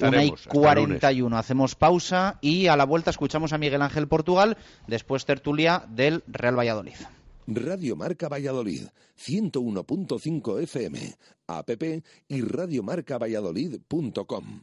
Una 0.00 0.24
y 0.24 0.32
41. 0.48 1.38
Hacemos 1.38 1.76
pausa 1.76 2.38
y 2.40 2.66
a 2.66 2.76
la 2.76 2.84
vuelta 2.84 3.10
escuchamos 3.10 3.52
a 3.52 3.58
Miguel 3.58 3.80
Ángel 3.80 4.08
Portugal, 4.08 4.56
después 4.86 5.24
tertulia 5.24 5.84
del 5.88 6.24
Real 6.26 6.58
Valladolid. 6.58 6.96
Radio 7.46 7.94
Marca 7.94 8.28
Valladolid, 8.28 8.88
101.5 9.16 10.62
FM, 10.62 11.14
app 11.46 11.70
y 12.28 12.40
radiomarcavalladolid.com. 12.40 14.62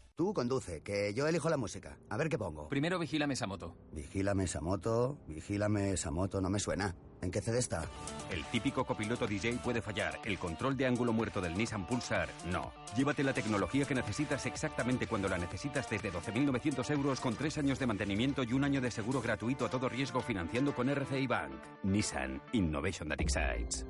Tú 0.21 0.35
conduce, 0.35 0.83
que 0.83 1.15
yo 1.15 1.27
elijo 1.27 1.49
la 1.49 1.57
música. 1.57 1.97
A 2.11 2.15
ver 2.15 2.29
qué 2.29 2.37
pongo. 2.37 2.69
Primero 2.69 2.99
vigílame 2.99 3.33
esa 3.33 3.47
moto. 3.47 3.75
Vigílame 3.91 4.43
esa 4.43 4.61
moto, 4.61 5.17
vigílame 5.25 5.93
esa 5.93 6.11
moto, 6.11 6.39
no 6.39 6.47
me 6.47 6.59
suena. 6.59 6.95
¿En 7.23 7.31
qué 7.31 7.41
CD 7.41 7.57
está? 7.57 7.89
El 8.29 8.45
típico 8.51 8.85
copiloto 8.85 9.25
DJ 9.25 9.53
puede 9.63 9.81
fallar. 9.81 10.19
El 10.23 10.37
control 10.37 10.77
de 10.77 10.85
ángulo 10.85 11.11
muerto 11.11 11.41
del 11.41 11.57
Nissan 11.57 11.87
Pulsar, 11.87 12.29
no. 12.51 12.71
Llévate 12.95 13.23
la 13.23 13.33
tecnología 13.33 13.85
que 13.85 13.95
necesitas 13.95 14.45
exactamente 14.45 15.07
cuando 15.07 15.27
la 15.27 15.39
necesitas 15.39 15.89
desde 15.89 16.11
12.900 16.13 16.91
euros 16.91 17.19
con 17.19 17.33
tres 17.33 17.57
años 17.57 17.79
de 17.79 17.87
mantenimiento 17.87 18.43
y 18.43 18.53
un 18.53 18.63
año 18.63 18.79
de 18.79 18.91
seguro 18.91 19.23
gratuito 19.23 19.65
a 19.65 19.71
todo 19.71 19.89
riesgo 19.89 20.21
financiando 20.21 20.75
con 20.75 20.87
RCI 20.87 21.25
Bank. 21.25 21.53
Nissan 21.81 22.39
Innovation 22.53 23.09
that 23.09 23.21
excites. 23.21 23.87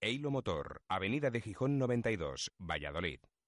Eilo 0.00 0.32
Motor, 0.32 0.82
Avenida 0.88 1.30
de 1.30 1.40
Gijón 1.40 1.78
92, 1.78 2.50
Valladolid. 2.58 3.20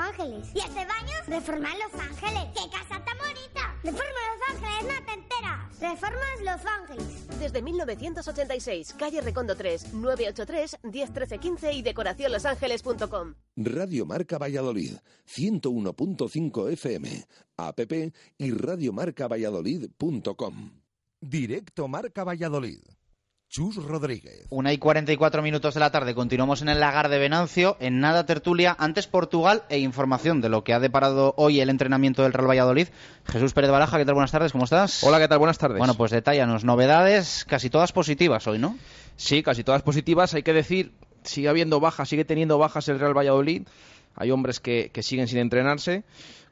Ángeles. 0.00 0.48
¿Y 0.54 0.58
este 0.58 0.86
baño? 0.86 1.14
Reforma 1.26 1.70
Los 1.76 1.92
Ángeles. 2.00 2.44
¡Qué 2.54 2.70
casa 2.70 3.04
tan 3.04 3.18
bonita! 3.18 3.76
Reforma 3.82 4.20
Los 4.30 4.40
Ángeles, 4.48 4.82
no 4.82 4.94
te 5.06 5.12
enteras. 5.12 5.78
Reformas 5.80 6.40
Los 6.44 6.64
Ángeles. 6.66 7.26
Desde 7.38 7.62
1986, 7.62 8.94
calle 8.98 9.20
Recondo 9.20 9.54
3, 9.56 9.94
983 9.94 10.78
101315 10.82 11.72
y 11.72 11.82
decoracionlosangeles.com. 11.82 13.34
Radio 13.56 14.06
Marca 14.06 14.38
Valladolid, 14.38 14.96
101.5 15.26 16.72
FM, 16.72 17.26
app 17.56 17.80
y 18.38 18.50
radiomarcavalladolid.com. 18.50 20.70
Directo 21.20 21.88
Marca 21.88 22.24
Valladolid. 22.24 22.80
Chus 23.50 23.84
Rodríguez. 23.84 24.46
Una 24.50 24.72
y 24.72 24.78
44 24.78 25.42
minutos 25.42 25.74
de 25.74 25.80
la 25.80 25.90
tarde. 25.90 26.14
Continuamos 26.14 26.62
en 26.62 26.68
el 26.68 26.78
lagar 26.78 27.08
de 27.08 27.18
Venancio. 27.18 27.76
En 27.80 27.98
nada 27.98 28.24
tertulia. 28.24 28.76
Antes 28.78 29.08
Portugal 29.08 29.64
e 29.68 29.80
información 29.80 30.40
de 30.40 30.48
lo 30.48 30.62
que 30.62 30.72
ha 30.72 30.78
deparado 30.78 31.34
hoy 31.36 31.58
el 31.58 31.68
entrenamiento 31.68 32.22
del 32.22 32.32
Real 32.32 32.48
Valladolid. 32.48 32.86
Jesús 33.24 33.52
Pérez 33.52 33.72
Baraja, 33.72 33.98
¿qué 33.98 34.04
tal? 34.04 34.14
Buenas 34.14 34.30
tardes, 34.30 34.52
¿cómo 34.52 34.62
estás? 34.62 35.02
Hola, 35.02 35.18
¿qué 35.18 35.26
tal? 35.26 35.40
Buenas 35.40 35.58
tardes. 35.58 35.78
Bueno, 35.78 35.94
pues 35.94 36.12
detállanos. 36.12 36.62
Novedades 36.62 37.44
casi 37.44 37.70
todas 37.70 37.90
positivas 37.90 38.46
hoy, 38.46 38.60
¿no? 38.60 38.78
Sí, 39.16 39.42
casi 39.42 39.64
todas 39.64 39.82
positivas. 39.82 40.32
Hay 40.34 40.44
que 40.44 40.52
decir, 40.52 40.92
sigue 41.24 41.48
habiendo 41.48 41.80
bajas, 41.80 42.08
sigue 42.08 42.24
teniendo 42.24 42.56
bajas 42.56 42.88
el 42.88 43.00
Real 43.00 43.18
Valladolid. 43.18 43.66
Hay 44.14 44.30
hombres 44.30 44.60
que, 44.60 44.92
que 44.92 45.02
siguen 45.02 45.26
sin 45.26 45.38
entrenarse, 45.38 46.04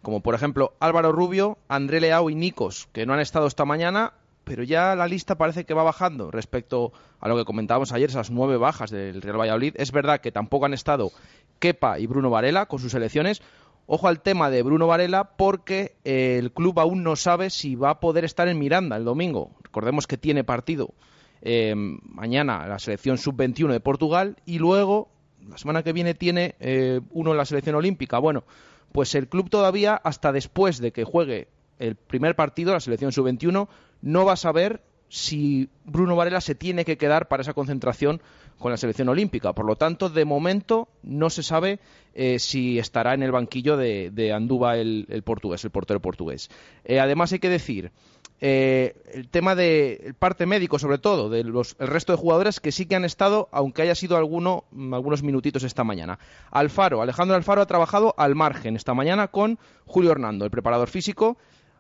como 0.03 0.21
por 0.21 0.35
ejemplo 0.35 0.75
Álvaro 0.81 1.13
Rubio, 1.13 1.59
André 1.69 2.01
Leao 2.01 2.29
y 2.29 2.35
Nikos, 2.35 2.89
que 2.93 3.07
no 3.07 3.15
han 3.15 3.21
estado 3.21 3.47
esta 3.47 3.65
mañana 3.65 4.15
pero 4.49 4.63
ya 4.63 4.97
la 4.97 5.07
lista 5.07 5.37
parece 5.37 5.67
que 5.67 5.75
va 5.75 5.83
bajando 5.83 6.31
respecto 6.31 6.91
a 7.21 7.29
lo 7.29 7.37
que 7.37 7.45
comentábamos 7.45 7.93
ayer, 7.93 8.09
esas 8.09 8.31
nueve 8.31 8.57
bajas 8.57 8.91
del 8.91 9.21
Real 9.21 9.39
Valladolid. 9.39 9.75
Es 9.77 9.93
verdad 9.93 10.23
que 10.23 10.33
tampoco 10.33 10.65
han 10.65 10.73
estado 10.73 11.13
Kepa 11.59 11.99
y 11.99 12.07
Bruno 12.07 12.31
Varela 12.31 12.65
con 12.65 12.79
sus 12.79 12.93
selecciones. 12.93 13.43
Ojo 13.87 14.09
al 14.09 14.23
tema 14.23 14.49
de 14.49 14.63
Bruno 14.63 14.87
Varela 14.87 15.37
porque 15.37 15.97
eh, 16.03 16.37
el 16.39 16.51
club 16.53 16.81
aún 16.81 17.03
no 17.03 17.15
sabe 17.15 17.51
si 17.51 17.75
va 17.75 17.91
a 17.91 18.01
poder 18.01 18.25
estar 18.25 18.49
en 18.49 18.59
Miranda 18.59 18.97
el 18.97 19.05
domingo. 19.05 19.51
Recordemos 19.63 20.07
que 20.07 20.17
tiene 20.17 20.45
partido 20.45 20.95
eh, 21.43 21.75
mañana 21.77 22.67
la 22.67 22.79
selección 22.79 23.19
sub-21 23.19 23.71
de 23.73 23.81
Portugal 23.81 24.39
y 24.47 24.59
luego 24.59 25.11
la 25.47 25.59
semana 25.59 25.83
que 25.83 25.93
viene 25.93 26.15
tiene 26.15 26.55
eh, 26.59 27.03
uno 27.11 27.33
en 27.33 27.37
la 27.37 27.45
selección 27.45 27.77
olímpica. 27.77 28.19
Bueno, 28.19 28.45
pues 28.93 29.15
el 29.15 29.29
club 29.29 29.51
todavía 29.51 29.95
hasta 29.95 30.33
después 30.33 30.79
de 30.79 30.93
que 30.93 31.05
juegue 31.05 31.49
el 31.79 31.97
primer 31.97 32.35
partido, 32.35 32.73
la 32.73 32.81
selección 32.81 33.13
sub-21, 33.13 33.69
no 34.03 34.25
va 34.25 34.35
a 34.35 34.37
saber 34.37 34.83
si 35.09 35.71
Bruno 35.85 36.17
Varela 36.17 36.41
se 36.41 36.55
tiene 36.55 36.85
que 36.85 36.99
quedar 36.99 37.29
para 37.29 37.43
esa 37.43 37.55
concentración 37.55 38.21
con 38.59 38.71
la 38.71 38.77
selección 38.77 39.09
olímpica. 39.09 39.53
Por 39.53 39.67
lo 39.67 39.77
tanto, 39.77 40.11
de 40.11 40.25
momento 40.25 40.89
no 41.03 41.31
se 41.31 41.43
sabe 41.43 41.79
eh, 42.15 42.39
si 42.39 42.79
estará 42.79 43.15
en 43.15 43.23
el 43.23 43.33
banquillo 43.33 43.77
de, 43.77 44.11
de 44.11 44.33
Andúba 44.33 44.77
el, 44.77 45.23
portugués, 45.25 45.65
el 45.65 45.71
portero 45.71 46.01
portugués. 46.01 46.51
Eh, 46.85 47.01
además, 47.01 47.33
hay 47.33 47.39
que 47.39 47.49
decir 47.49 47.93
eh, 48.41 48.95
el 49.15 49.29
tema 49.29 49.55
del 49.55 50.15
parte 50.15 50.45
médico, 50.47 50.79
sobre 50.79 50.99
todo, 50.99 51.31
del 51.31 51.53
resto 51.79 52.13
de 52.13 52.19
jugadores 52.19 52.61
que 52.61 52.73
sí 52.73 52.87
que 52.87 52.97
han 52.97 53.05
estado, 53.05 53.49
aunque 53.53 53.83
haya 53.83 53.95
sido 53.95 54.17
alguno, 54.17 54.65
algunos 54.93 55.23
minutitos 55.23 55.63
esta 55.63 55.85
mañana. 55.85 56.19
Alfaro, 56.51 57.01
Alejandro 57.01 57.37
Alfaro 57.37 57.63
ha 57.63 57.67
trabajado 57.67 58.15
al 58.19 58.35
margen 58.35 58.77
esta 58.77 58.95
mañana 58.95 59.29
con 59.29 59.59
Julio 59.87 60.11
Hernando, 60.11 60.45
el 60.45 60.51
preparador 60.51 60.89
físico 60.89 61.39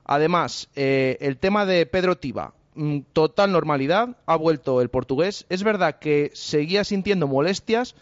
Además, 0.08 0.70
eh, 0.74 1.18
el 1.20 1.36
tema 1.36 1.66
de 1.66 1.84
Pedro 1.84 2.16
Tiba, 2.16 2.54
mm, 2.74 3.00
total 3.12 3.52
normalidad, 3.52 4.16
ha 4.24 4.36
vuelto 4.36 4.80
el 4.80 4.88
portugués. 4.88 5.44
Es 5.50 5.62
verdad 5.62 5.98
que 5.98 6.30
seguía 6.32 6.82
sintiendo 6.82 7.28
molestias, 7.28 7.94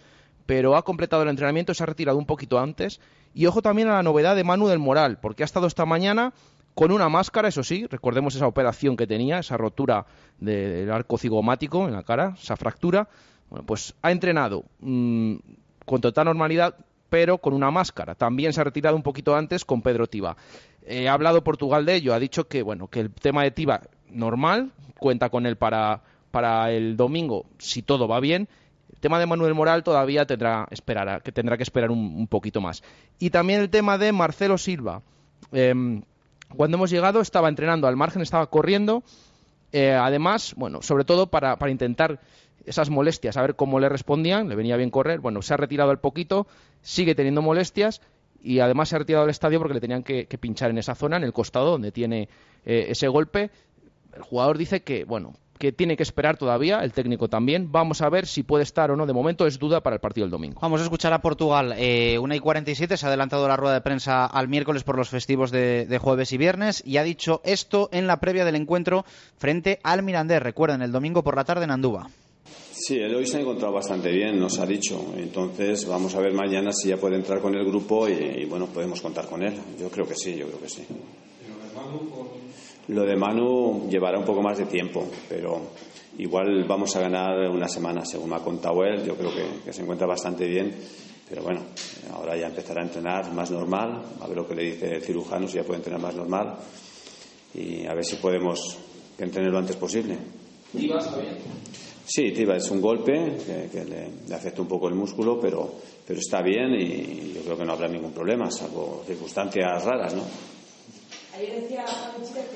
pero 0.47 0.77
ha 0.77 0.85
completado 0.85 1.25
el 1.25 1.29
entrenamiento, 1.29 1.75
se 1.75 1.83
ha 1.83 1.87
retirado 1.87 2.17
un 2.17 2.25
poquito 2.25 2.61
antes. 2.61 3.01
Y 3.35 3.47
ojo 3.47 3.61
también 3.61 3.89
a 3.89 3.95
la 3.95 4.05
novedad 4.05 4.37
de 4.37 4.45
Manu 4.45 4.69
del 4.69 4.79
Moral, 4.79 5.19
porque 5.21 5.43
ha 5.43 5.45
estado 5.45 5.67
esta 5.67 5.85
mañana 5.85 6.33
con 6.77 6.93
una 6.93 7.09
máscara, 7.09 7.49
eso 7.49 7.65
sí, 7.65 7.87
recordemos 7.87 8.37
esa 8.37 8.47
operación 8.47 8.97
que 8.97 9.09
tenía, 9.09 9.41
esa 9.41 9.57
rotura 9.57 10.07
del 10.39 10.93
arco 10.93 11.19
cigomático 11.19 11.89
en 11.89 11.95
la 11.95 12.05
cara, 12.05 12.37
esa 12.41 12.57
fractura. 12.57 13.09
Bueno, 13.51 13.67
pues 13.67 13.95
ha 14.01 14.13
entrenado 14.13 14.65
mm, 14.79 15.35
con 15.85 16.01
total 16.01 16.27
normalidad, 16.27 16.77
pero 17.17 17.39
con 17.39 17.55
una 17.55 17.71
máscara. 17.71 18.15
También 18.15 18.53
se 18.53 18.61
ha 18.61 18.65
retirado 18.65 18.95
un 18.95 19.03
poquito 19.03 19.35
antes 19.35 19.65
con 19.65 19.81
Pedro 19.81 20.07
Tiba. 20.07 20.37
Eh, 20.83 21.09
ha 21.09 21.15
hablado 21.15 21.43
Portugal 21.43 21.87
de 21.87 21.95
ello, 21.95 22.13
ha 22.13 22.19
dicho 22.19 22.47
que 22.47 22.63
bueno 22.63 22.89
que 22.89 23.01
el 23.01 23.11
tema 23.11 23.43
de 23.43 23.53
Tiba 23.53 23.81
normal, 24.11 24.71
cuenta 24.99 25.31
con 25.31 25.47
él 25.47 25.57
para, 25.57 26.03
para 26.31 26.71
el 26.73 26.99
domingo 26.99 27.47
si 27.57 27.81
todo 27.81 28.07
va 28.07 28.21
bien. 28.21 28.51
El 28.93 29.01
tema 29.01 29.19
de 29.19 29.25
Manuel 29.25 29.55
Moral 29.55 29.83
todavía 29.83 30.27
tendrá, 30.27 30.69
esperar, 30.71 31.23
que 31.23 31.33
tendrá 31.33 31.57
que 31.57 31.63
esperar 31.63 31.91
un, 31.91 32.27
poquito 32.27 32.61
más. 32.61 32.83
Y 33.19 33.31
también 33.31 33.63
el 33.63 33.71
tema 33.71 33.97
de 33.97 34.13
Marcelo 34.13 34.59
Silva. 34.59 35.01
Em, 35.53 36.03
cuando 36.55 36.77
hemos 36.77 36.91
llegado 36.91 37.23
estaba 37.23 37.49
entrenando 37.49 37.87
al 37.87 37.97
margen, 37.97 38.21
estaba 38.21 38.51
corriendo. 38.51 39.03
Eh, 39.73 39.95
además, 39.95 40.53
bueno, 40.55 40.83
sobre 40.83 41.05
todo 41.05 41.29
para, 41.29 41.57
para 41.57 41.73
intentar 41.73 42.21
esas 42.67 42.91
molestias, 42.91 43.37
a 43.37 43.43
ver 43.43 43.57
cómo 43.57 43.81
le 43.81 43.89
respondían, 43.89 44.49
le 44.49 44.57
venía 44.57 44.77
bien 44.77 44.91
correr. 44.91 45.21
Bueno, 45.21 45.43
se 45.43 45.55
ha 45.55 45.57
retirado 45.57 45.91
al 45.91 46.01
poquito, 46.01 46.47
sigue 46.83 47.15
teniendo 47.15 47.43
molestias 47.43 48.03
y 48.43 48.61
además 48.61 48.89
se 48.89 48.97
ha 48.97 48.99
retirado 49.01 49.25
del 49.25 49.31
estadio 49.31 49.59
porque 49.59 49.75
le 49.75 49.81
tenían 49.81 50.03
que, 50.03 50.27
pinchar 50.41 50.71
en 50.71 50.79
esa 50.79 50.95
zona, 50.95 51.17
en 51.17 51.25
el 51.25 51.33
costado 51.33 51.71
donde 51.71 51.93
tiene 51.93 52.29
eh, 52.65 52.87
ese 52.91 53.09
golpe. 53.09 53.51
El 54.15 54.23
jugador 54.23 54.59
dice 54.59 54.83
que, 54.83 55.05
bueno, 55.05 55.35
que 55.59 55.73
tiene 55.73 55.97
que 55.97 56.03
esperar 56.03 56.37
todavía, 56.37 56.81
el 56.81 56.93
técnico 56.93 57.29
también. 57.29 57.73
Vamos 57.73 58.03
a 58.03 58.09
ver 58.09 58.27
si 58.27 58.43
puede 58.43 58.63
estar 58.63 58.91
o 58.91 58.97
no. 58.97 59.07
De 59.07 59.13
momento 59.13 59.47
es 59.47 59.59
duda 59.59 59.83
para 59.83 59.97
el 59.97 60.01
partido 60.01 60.25
del 60.25 60.31
domingo. 60.31 60.61
Vamos 60.61 60.81
a 60.81 60.85
escuchar 60.85 61.13
a 61.13 61.21
Portugal. 61.21 61.75
Eh, 61.77 62.19
una 62.19 62.37
y 62.37 62.41
47 62.41 62.97
se 62.97 63.07
ha 63.07 63.09
adelantado 63.09 63.49
la 63.49 63.57
rueda 63.57 63.75
de 63.75 63.81
prensa 63.81 64.27
al 64.27 64.49
miércoles 64.49 64.85
por 64.85 64.97
los 64.97 65.09
festivos 65.09 65.51
de, 65.51 65.87
de, 65.87 65.99
jueves 65.99 66.33
y 66.33 66.39
viernes 66.39 66.83
y 66.85 66.99
ha 66.99 67.03
dicho 67.03 67.41
esto 67.45 67.89
en 67.93 68.07
la 68.07 68.21
previa 68.21 68.45
del 68.45 68.57
encuentro 68.57 69.05
frente 69.37 69.81
al 69.83 70.03
Mirandés. 70.03 70.43
Recuerden, 70.43 70.83
el 70.83 70.93
domingo 70.93 71.23
por 71.23 71.37
la 71.37 71.45
tarde 71.45 71.65
en 71.65 71.71
Andúba. 71.71 72.09
Sí, 72.73 72.97
él 72.99 73.15
hoy 73.15 73.27
se 73.27 73.39
ha 73.39 73.41
encontrado 73.41 73.73
bastante 73.73 74.11
bien, 74.11 74.39
nos 74.39 74.59
ha 74.59 74.67
dicho. 74.67 75.13
Entonces 75.17 75.87
vamos 75.87 76.15
a 76.15 76.21
ver 76.21 76.35
mañana 76.35 76.71
si 76.73 76.89
ya 76.89 76.97
puede 76.97 77.17
entrar 77.17 77.41
con 77.41 77.55
el 77.55 77.65
grupo 77.65 78.09
y, 78.09 78.45
bueno, 78.45 78.67
podemos 78.67 79.01
contar 79.01 79.27
con 79.27 79.43
él. 79.43 79.55
Yo 79.81 79.89
creo 79.91 80.07
que 80.07 80.15
sí, 80.15 80.37
yo 80.37 80.47
creo 80.47 80.61
que 80.61 80.69
sí. 80.69 80.85
Lo 82.89 83.03
de 83.05 83.17
Manu 83.17 83.89
llevará 83.89 84.19
un 84.19 84.25
poco 84.25 84.43
más 84.43 84.59
de 84.59 84.67
tiempo, 84.67 85.07
pero 85.29 85.71
igual 86.19 86.65
vamos 86.69 86.95
a 86.97 87.01
ganar 87.01 87.51
una 87.51 87.67
semana, 87.67 88.05
según 88.05 88.31
me 88.31 88.37
ha 88.37 88.41
contado 88.41 88.85
él. 88.85 89.05
Yo 89.05 89.17
creo 89.17 89.31
que, 89.65 89.73
se 89.73 89.83
encuentra 89.83 90.07
bastante 90.07 90.47
bien. 90.47 90.75
Pero 91.29 91.43
bueno, 91.43 91.63
ahora 92.13 92.37
ya 92.37 92.47
empezará 92.47 92.83
a 92.83 92.85
entrenar 92.85 93.33
más 93.33 93.51
normal, 93.51 94.03
a 94.21 94.29
ver 94.29 94.37
lo 94.37 94.47
que 94.47 94.55
le 94.55 94.63
dice 94.63 94.95
el 94.95 95.03
cirujano, 95.03 95.49
si 95.49 95.57
ya 95.57 95.65
puede 95.65 95.79
entrenar 95.79 96.01
más 96.01 96.15
normal 96.15 96.57
y 97.57 97.87
a 97.87 97.95
ver 97.95 98.05
si 98.05 98.17
podemos 98.17 98.79
entrenar 99.19 99.51
lo 99.51 99.59
antes 99.59 99.77
posible. 99.77 100.17
¿Y 100.75 100.93
está 100.93 101.19
bien? 101.19 101.39
Sí, 102.07 102.31
Tiba 102.31 102.57
es 102.57 102.71
un 102.71 102.81
golpe 102.81 103.37
que, 103.73 103.85
le, 103.85 104.35
afecta 104.35 104.63
un 104.63 104.69
poco 104.69 104.87
el 104.89 104.95
músculo, 104.95 105.41
pero, 105.41 105.73
pero 106.07 106.21
está 106.21 106.41
bien 106.41 106.73
y 106.75 107.33
yo 107.35 107.43
creo 107.43 107.59
que 107.59 107.65
no 107.65 107.73
habrá 107.73 107.89
ningún 107.89 108.13
problema, 108.13 108.49
salvo 108.49 109.03
circunstancias 109.05 109.85
raras, 109.85 110.15
¿no? 110.15 110.23
Ayer 111.37 111.61
decía 111.61 111.85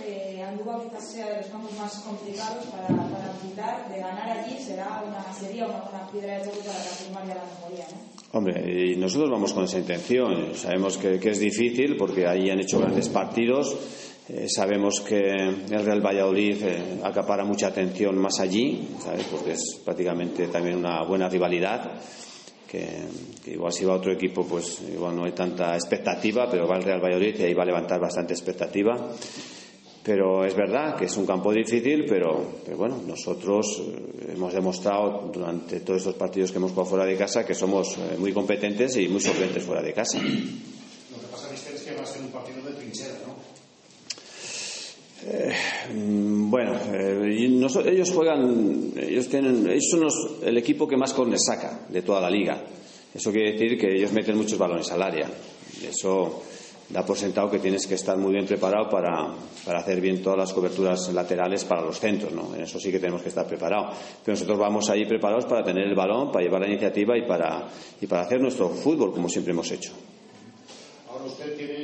que 0.03 0.43
Andúba 0.43 0.83
quizás 0.85 1.13
sea 1.13 1.29
de 1.31 1.37
los 1.39 1.47
campos 1.47 1.73
más 1.77 2.01
complicados 2.01 2.65
para, 2.67 2.87
para 2.87 3.33
quitar, 3.43 3.93
de 3.93 4.01
ganar 4.01 4.39
allí 4.39 4.57
será 4.59 5.03
una, 5.07 5.35
sería 5.35 5.67
una, 5.67 5.83
una 5.83 6.11
piedra 6.11 6.39
de 6.39 6.45
toque 6.45 6.61
para 6.61 6.79
la 6.79 7.27
ya 7.27 7.35
la 7.35 7.45
mejoría, 7.45 7.87
¿no? 7.93 8.39
Hombre, 8.39 8.93
y 8.93 8.97
nosotros 8.97 9.29
vamos 9.29 9.53
con 9.53 9.65
esa 9.65 9.79
intención. 9.79 10.55
Sabemos 10.55 10.97
que, 10.97 11.19
que 11.19 11.31
es 11.31 11.41
difícil 11.41 11.97
porque 11.97 12.27
ahí 12.27 12.49
han 12.49 12.61
hecho 12.61 12.79
grandes 12.79 13.09
partidos 13.09 13.77
eh, 14.33 14.49
sabemos 14.49 15.01
que 15.01 15.19
el 15.19 15.85
Real 15.85 16.01
Valladolid 16.01 16.63
eh, 16.63 17.01
acapara 17.03 17.45
mucha 17.45 17.67
atención 17.67 18.17
más 18.17 18.39
allí, 18.39 18.89
¿sabes? 19.03 19.27
porque 19.29 19.53
es 19.53 19.81
prácticamente 19.85 20.47
también 20.47 20.77
una 20.77 21.03
buena 21.03 21.29
rivalidad. 21.29 22.01
Que, 22.69 23.09
igual 23.47 23.73
si 23.73 23.85
va 23.85 23.95
a 23.95 23.97
otro 23.97 24.13
equipo, 24.13 24.47
pues 24.47 24.83
igual 24.83 25.17
no 25.17 25.25
hay 25.25 25.33
tanta 25.33 25.75
expectativa, 25.75 26.49
pero 26.49 26.69
va 26.69 26.77
el 26.77 26.85
Real 26.85 27.03
Valladolid 27.03 27.41
y 27.41 27.43
ahí 27.43 27.55
va 27.55 27.65
a 27.65 27.67
levantar 27.67 27.99
bastante 27.99 28.33
expectativa. 28.33 28.95
Pero 30.05 30.45
es 30.45 30.55
verdad 30.55 30.97
que 30.97 31.07
es 31.07 31.17
un 31.17 31.27
campo 31.27 31.53
difícil, 31.53 32.05
pero, 32.09 32.61
pero 32.65 32.77
bueno, 32.77 33.03
nosotros 33.05 33.81
eh, 33.81 34.35
hemos 34.35 34.55
demostrado 34.55 35.29
durante 35.33 35.81
todos 35.81 36.03
estos 36.03 36.15
partidos 36.15 36.53
que 36.53 36.59
hemos 36.59 36.71
jugado 36.71 36.91
fuera 36.91 37.05
de 37.05 37.17
casa 37.17 37.45
que 37.45 37.55
somos 37.55 37.99
muy 38.17 38.33
competentes 38.33 38.97
y 38.97 39.09
muy 39.09 39.21
solventes 39.21 39.65
fuera 39.65 39.83
de 39.83 39.93
casa. 39.93 40.21
Eh, 45.27 45.53
bueno, 45.93 46.73
eh, 46.93 47.53
ellos 47.87 48.11
juegan, 48.11 48.93
ellos 48.97 49.29
tienen, 49.29 49.69
ellos 49.69 49.89
son 49.91 50.09
el 50.43 50.57
equipo 50.57 50.89
que 50.89 50.97
más 50.97 51.13
cornes 51.13 51.45
saca 51.45 51.87
de 51.89 52.03
toda 52.03 52.21
la 52.21 52.31
liga. 52.31 52.63
Eso 53.13 53.31
quiere 53.33 53.53
decir 53.53 53.79
que 53.79 53.95
ellos 53.95 54.13
meten 54.13 54.37
muchos 54.37 54.59
balones 54.59 54.91
al 54.93 55.03
área. 55.03 55.29
Eso 55.87 56.43
da 56.89 57.05
por 57.05 57.17
sentado 57.17 57.51
que 57.51 57.59
tienes 57.59 57.87
que 57.87 57.95
estar 57.95 58.17
muy 58.17 58.33
bien 58.33 58.47
preparado 58.47 58.89
para, 58.89 59.29
para, 59.65 59.79
hacer 59.79 60.01
bien 60.01 60.23
todas 60.23 60.39
las 60.39 60.53
coberturas 60.53 61.13
laterales 61.13 61.65
para 61.65 61.83
los 61.83 61.99
centros, 62.01 62.33
¿no? 62.33 62.55
En 62.55 62.63
eso 62.63 62.81
sí 62.81 62.91
que 62.91 62.99
tenemos 62.99 63.23
que 63.23 63.29
estar 63.29 63.47
preparados. 63.47 63.97
Pero 64.25 64.35
nosotros 64.35 64.59
vamos 64.59 64.91
ahí 64.91 65.05
preparados 65.07 65.45
para 65.45 65.63
tener 65.63 65.87
el 65.87 65.95
balón, 65.95 66.33
para 66.33 66.45
llevar 66.45 66.63
la 66.63 66.69
iniciativa 66.69 67.17
y 67.17 67.27
para, 67.27 67.69
y 68.01 68.07
para 68.07 68.23
hacer 68.23 68.41
nuestro 68.41 68.71
fútbol 68.71 69.13
como 69.13 69.29
siempre 69.29 69.53
hemos 69.53 69.71
hecho. 69.71 69.93
Ahora 71.11 71.25
usted 71.25 71.57
tiene 71.57 71.80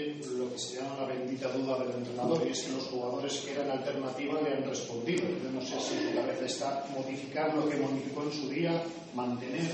se 0.56 0.76
llama 0.80 0.96
la 1.00 1.06
bendita 1.06 1.50
duda 1.52 1.78
del 1.78 1.96
entrenador 1.96 2.42
y 2.46 2.50
es 2.50 2.62
que 2.62 2.72
los 2.72 2.84
jugadores 2.84 3.40
que 3.40 3.52
eran 3.52 3.70
alternativa 3.70 4.40
le 4.40 4.54
han 4.54 4.64
respondido. 4.64 5.24
Yo 5.42 5.50
no 5.50 5.60
sé 5.60 5.78
si 5.80 6.08
su 6.08 6.14
cabeza 6.14 6.46
está 6.46 6.84
modificar 6.96 7.54
lo 7.54 7.68
que 7.68 7.76
modificó 7.76 8.22
en 8.22 8.32
su 8.32 8.48
día, 8.48 8.82
mantener 9.14 9.70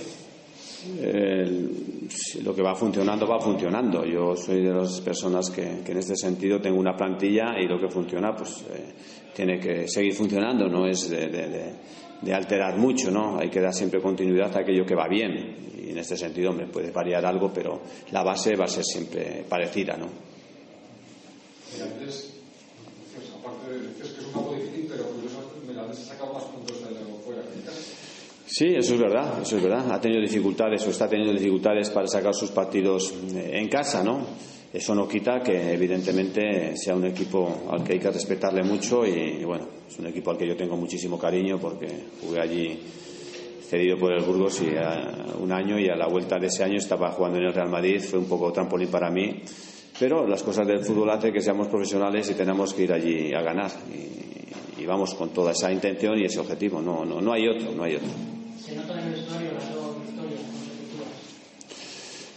lo 2.42 2.54
que 2.54 2.62
va 2.62 2.74
funcionando 2.74 3.26
va 3.26 3.40
funcionando. 3.40 4.04
Yo 4.04 4.34
soy 4.36 4.62
de 4.62 4.72
las 4.72 5.00
personas 5.00 5.50
que, 5.50 5.62
en 5.62 5.96
este 5.96 6.16
sentido 6.16 6.60
tengo 6.60 6.78
una 6.78 6.96
plantilla 6.96 7.58
y 7.58 7.66
lo 7.66 7.78
que 7.78 7.88
funciona 7.88 8.34
pues 8.34 8.64
eh, 8.70 8.94
tiene 9.34 9.58
que 9.58 9.88
seguir 9.88 10.12
funcionando, 10.14 10.68
no 10.68 10.86
es 10.86 11.08
de, 11.08 12.32
alterar 12.32 12.78
mucho, 12.78 13.10
¿no? 13.10 13.38
Hay 13.38 13.48
que 13.50 13.60
dar 13.60 13.72
siempre 13.72 14.00
continuidad 14.00 14.56
a 14.56 14.60
aquello 14.60 14.84
que 14.84 14.94
va 14.94 15.08
bien 15.08 15.72
y 15.76 15.90
en 15.90 15.98
este 15.98 16.16
sentido, 16.16 16.50
hombre, 16.50 16.66
puede 16.66 16.90
variar 16.90 17.24
algo, 17.26 17.52
pero 17.52 17.82
la 18.10 18.22
base 18.22 18.56
va 18.56 18.64
a 18.64 18.68
ser 18.68 18.84
siempre 18.84 19.44
parecida, 19.48 19.96
¿no? 19.96 20.31
Antes, 21.80 22.34
decías, 23.04 23.32
aparte 23.38 23.70
de 23.70 23.88
decías 23.88 24.08
que 24.08 24.20
es 24.20 24.26
un 24.26 24.32
campo 24.32 24.54
difícil, 24.54 24.86
pero 24.88 25.04
Mirandés 25.66 26.00
ha 26.00 26.04
sacado 26.14 26.34
más 26.34 26.44
puntos 26.44 26.80
de 26.80 26.94
fuera 27.24 27.42
que. 27.42 28.02
Sí, 28.46 28.66
eso 28.76 28.94
es 28.94 29.00
verdad, 29.00 29.40
eso 29.40 29.56
es 29.56 29.62
verdad. 29.62 29.90
Ha 29.90 30.00
tenido 30.00 30.20
dificultades 30.20 30.86
o 30.86 30.90
está 30.90 31.08
teniendo 31.08 31.32
dificultades 31.32 31.88
para 31.90 32.06
sacar 32.06 32.34
sus 32.34 32.50
partidos 32.50 33.14
eh, 33.34 33.52
en 33.54 33.68
casa, 33.68 34.02
¿no? 34.02 34.26
Eso 34.72 34.94
no 34.94 35.06
quita 35.06 35.40
que 35.40 35.72
evidentemente 35.72 36.76
sea 36.76 36.94
un 36.94 37.04
equipo 37.04 37.64
al 37.70 37.84
que 37.84 37.94
hay 37.94 37.98
que 37.98 38.10
respetarle 38.10 38.62
mucho 38.62 39.04
y, 39.06 39.44
bueno, 39.44 39.68
es 39.86 39.98
un 39.98 40.06
equipo 40.06 40.30
al 40.30 40.38
que 40.38 40.48
yo 40.48 40.56
tengo 40.56 40.76
muchísimo 40.76 41.18
cariño 41.18 41.58
porque 41.58 41.88
jugué 42.22 42.40
allí 42.40 42.78
cedido 43.62 43.98
por 43.98 44.12
el 44.12 44.24
Burgos 44.24 44.62
y 44.62 44.74
a 44.76 45.34
un 45.38 45.52
año 45.52 45.78
y 45.78 45.88
a 45.88 45.96
la 45.96 46.06
vuelta 46.08 46.38
de 46.38 46.46
ese 46.46 46.64
año 46.64 46.78
estaba 46.78 47.10
jugando 47.10 47.38
en 47.38 47.44
el 47.44 47.52
Real 47.52 47.68
Madrid, 47.68 48.00
fue 48.00 48.18
un 48.18 48.26
poco 48.26 48.50
trampolín 48.50 48.88
para 48.88 49.10
mí, 49.10 49.42
pero 50.02 50.26
las 50.26 50.42
cosas 50.42 50.66
del 50.66 50.84
fútbol 50.84 51.10
hacen 51.10 51.32
que 51.32 51.40
seamos 51.40 51.68
profesionales 51.68 52.28
y 52.28 52.34
tenemos 52.34 52.74
que 52.74 52.82
ir 52.82 52.92
allí 52.92 53.32
a 53.32 53.40
ganar 53.40 53.70
y, 53.88 54.82
y 54.82 54.84
vamos 54.84 55.14
con 55.14 55.28
toda 55.28 55.52
esa 55.52 55.70
intención 55.70 56.18
y 56.18 56.24
ese 56.24 56.40
objetivo, 56.40 56.82
no, 56.82 57.04
no, 57.04 57.20
no 57.20 57.32
hay 57.32 57.46
otro, 57.46 57.70
no 57.70 57.84
hay 57.84 57.94
otro. 57.94 58.08
Se 58.58 58.74
nota 58.74 58.94
en 58.94 59.06
el 59.06 59.12
vestuario 59.12 59.52
las 59.52 59.72
dos 59.72 60.04
victorias 60.04 60.40
consecutivas. 60.40 61.08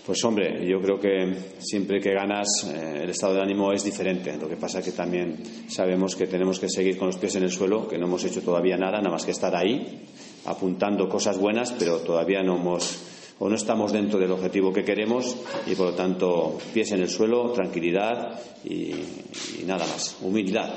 Pues 0.06 0.24
hombre, 0.26 0.70
yo 0.70 0.80
creo 0.80 1.00
que 1.00 1.56
siempre 1.58 2.00
que 2.00 2.14
ganas 2.14 2.72
eh, 2.72 3.00
el 3.02 3.10
estado 3.10 3.34
de 3.34 3.42
ánimo 3.42 3.72
es 3.72 3.84
diferente. 3.84 4.38
Lo 4.38 4.48
que 4.48 4.58
pasa 4.58 4.78
es 4.78 4.86
que 4.86 4.92
también 4.92 5.42
sabemos 5.68 6.16
que 6.16 6.28
tenemos 6.28 6.60
que 6.60 6.70
seguir 6.70 7.00
con 7.00 7.08
los 7.08 7.18
pies 7.18 7.36
en 7.38 7.46
el 7.46 7.52
suelo, 7.52 7.88
que 7.88 7.98
no 7.98 8.06
hemos 8.06 8.24
hecho 8.26 8.44
todavía 8.44 8.78
nada, 8.78 9.00
nada 9.00 9.10
más 9.10 9.26
que 9.26 9.32
estar 9.32 9.56
ahí, 9.56 10.04
apuntando 10.46 11.10
cosas 11.10 11.40
buenas, 11.40 11.72
pero 11.72 11.98
todavía 12.02 12.44
no 12.44 12.58
hemos 12.58 13.05
o 13.40 13.50
no 13.50 13.56
estamos 13.56 13.92
dentro 13.92 14.20
del 14.20 14.32
objetivo 14.32 14.72
que 14.72 14.84
queremos 14.84 15.36
y 15.66 15.76
por 15.76 15.88
lo 15.88 15.94
tanto 15.94 16.58
pies 16.74 16.92
en 16.92 17.02
el 17.02 17.10
suelo, 17.10 17.52
tranquilidad 17.52 18.40
y, 18.64 18.94
nada 19.66 19.86
más, 19.86 20.18
humildad. 20.22 20.70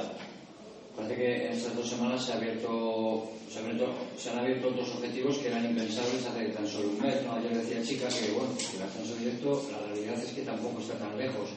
Parece 0.97 1.15
que 1.15 1.47
en 1.47 1.53
estas 1.53 1.77
dos 1.77 1.89
semanas 1.89 2.25
se, 2.25 2.33
abierto, 2.33 3.31
se, 3.49 4.31
han 4.31 4.39
abierto 4.39 4.69
otros 4.69 4.91
objetivos 4.97 5.39
que 5.39 5.47
eran 5.47 5.65
impensables 5.65 6.27
hace 6.27 6.49
tan 6.49 6.67
solo 6.67 6.89
un 6.89 7.01
mes. 7.01 7.23
¿no? 7.25 7.35
Ayer 7.35 7.57
decía 7.57 7.83
Chica 7.83 8.09
que 8.09 8.33
bueno, 8.33 8.51
el 8.75 8.83
ascenso 8.83 9.15
directo, 9.15 9.63
la 9.71 9.87
realidad 9.87 10.19
es 10.21 10.33
que 10.33 10.43
tampoco 10.43 10.81
está 10.81 10.95
tan 10.95 11.17
lejos. 11.17 11.51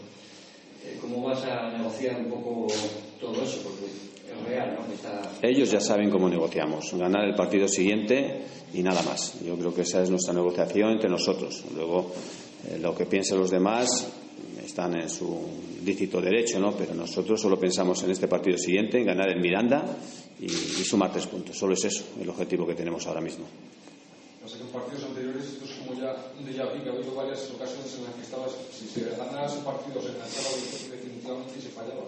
Eh, 0.83 0.97
¿Cómo 1.01 1.23
vas 1.23 1.43
a 1.43 1.71
negociar 1.71 2.17
un 2.17 2.29
poco 2.29 2.67
todo 3.19 3.41
eso? 3.41 3.61
Porque 3.63 4.20
Ellos 5.41 5.71
ya 5.71 5.81
saben 5.81 6.09
cómo 6.09 6.29
negociamos, 6.29 6.93
ganar 6.93 7.25
el 7.25 7.35
partido 7.35 7.67
siguiente 7.67 8.45
y 8.73 8.83
nada 8.83 9.01
más. 9.01 9.39
Yo 9.43 9.57
creo 9.57 9.73
que 9.73 9.81
esa 9.81 10.01
es 10.01 10.09
nuestra 10.09 10.33
negociación 10.33 10.91
entre 10.91 11.09
nosotros. 11.09 11.63
Luego, 11.73 12.11
eh, 12.69 12.77
lo 12.79 12.95
que 12.95 13.05
piensen 13.05 13.39
los 13.39 13.49
demás 13.49 14.07
están 14.63 14.95
en 14.95 15.09
su 15.09 15.41
lícito 15.83 16.21
derecho, 16.21 16.59
¿no? 16.59 16.71
Pero 16.77 16.93
nosotros 16.93 17.41
solo 17.41 17.59
pensamos 17.59 18.03
en 18.03 18.11
este 18.11 18.27
partido 18.27 18.57
siguiente, 18.57 18.99
en 18.99 19.05
ganar 19.05 19.29
el 19.29 19.41
Miranda 19.41 19.83
y, 20.39 20.47
sumar 20.49 21.11
tres 21.11 21.27
puntos. 21.27 21.57
Solo 21.57 21.73
es 21.73 21.83
eso 21.85 22.03
el 22.21 22.29
objetivo 22.29 22.65
que 22.65 22.75
tenemos 22.75 23.05
ahora 23.07 23.21
mismo. 23.21 23.45
Pasa 24.41 24.57
partidos 24.73 25.03
anteriores 25.03 25.43
esto 25.43 25.65
es 25.65 25.71
como 25.77 25.99
ya 25.99 26.15
un 26.39 26.45
déjà 26.45 26.65
que 26.73 26.89
ha 26.89 26.93
habido 26.93 27.13
varias 27.13 27.45
ocasiones 27.51 27.93
en 27.97 28.05
las 28.05 28.13
que 28.15 28.21
estabas, 28.21 28.51
si 28.73 28.87
se 28.87 29.05
ganaras 29.09 29.53
un 29.55 29.63
partido 29.63 30.01
se 30.01 30.09
enganchaba 30.09 30.49
definitivamente 30.89 31.53
y 31.57 31.61
se 31.61 31.69
fallaba. 31.69 32.05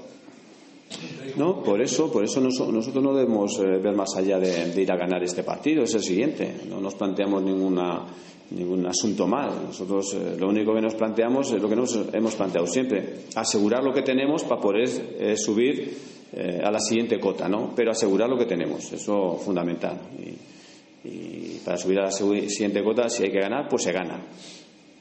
No, 1.37 1.61
por 1.63 1.81
eso, 1.81 2.11
por 2.11 2.23
eso 2.23 2.39
nos- 2.41 2.59
nosotros 2.59 3.03
no 3.03 3.13
debemos 3.13 3.57
eh, 3.59 3.77
ver 3.81 3.95
más 3.95 4.15
allá 4.15 4.39
de, 4.39 4.81
ir 4.81 4.91
a 4.91 4.95
ganar 4.97 5.23
este 5.23 5.43
partido, 5.43 5.83
es 5.83 5.93
el 5.95 6.03
siguiente. 6.03 6.53
No 6.69 6.79
nos 6.79 6.95
planteamos 6.95 7.41
ninguna, 7.43 8.05
ningún 8.51 8.85
asunto 8.85 9.27
más. 9.27 9.55
Nosotros 9.61 10.13
eh, 10.13 10.35
lo 10.39 10.49
único 10.49 10.73
que 10.73 10.81
nos 10.81 10.95
planteamos 10.95 11.51
es 11.51 11.61
lo 11.61 11.69
que 11.69 11.75
nos 11.75 11.97
hemos 12.13 12.35
planteado 12.35 12.67
siempre, 12.67 13.15
asegurar 13.35 13.83
lo 13.83 13.93
que 13.93 14.01
tenemos 14.03 14.43
para 14.43 14.61
poder 14.61 14.87
eh, 15.19 15.35
subir 15.37 15.97
eh, 16.33 16.61
a 16.63 16.71
la 16.71 16.79
siguiente 16.79 17.19
cota, 17.19 17.47
¿no? 17.47 17.73
Pero 17.75 17.91
asegurar 17.91 18.29
lo 18.29 18.37
que 18.37 18.45
tenemos, 18.45 18.91
eso 18.93 19.35
es 19.37 19.43
fundamental. 19.43 19.99
Y, 20.19 21.07
y 21.07 21.61
para 21.65 21.77
subir 21.77 21.99
a 21.99 22.03
la 22.03 22.11
siguiente 22.11 22.83
cota, 22.83 23.09
si 23.09 23.23
hay 23.23 23.31
que 23.31 23.39
ganar, 23.39 23.67
pues 23.69 23.83
se 23.83 23.91
gana. 23.91 24.25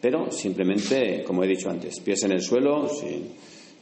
Pero 0.00 0.30
simplemente, 0.32 1.22
como 1.24 1.44
he 1.44 1.46
dicho 1.46 1.70
antes, 1.70 2.00
pies 2.00 2.24
en 2.24 2.32
el 2.32 2.42
suelo, 2.42 2.88
sin, 2.88 3.28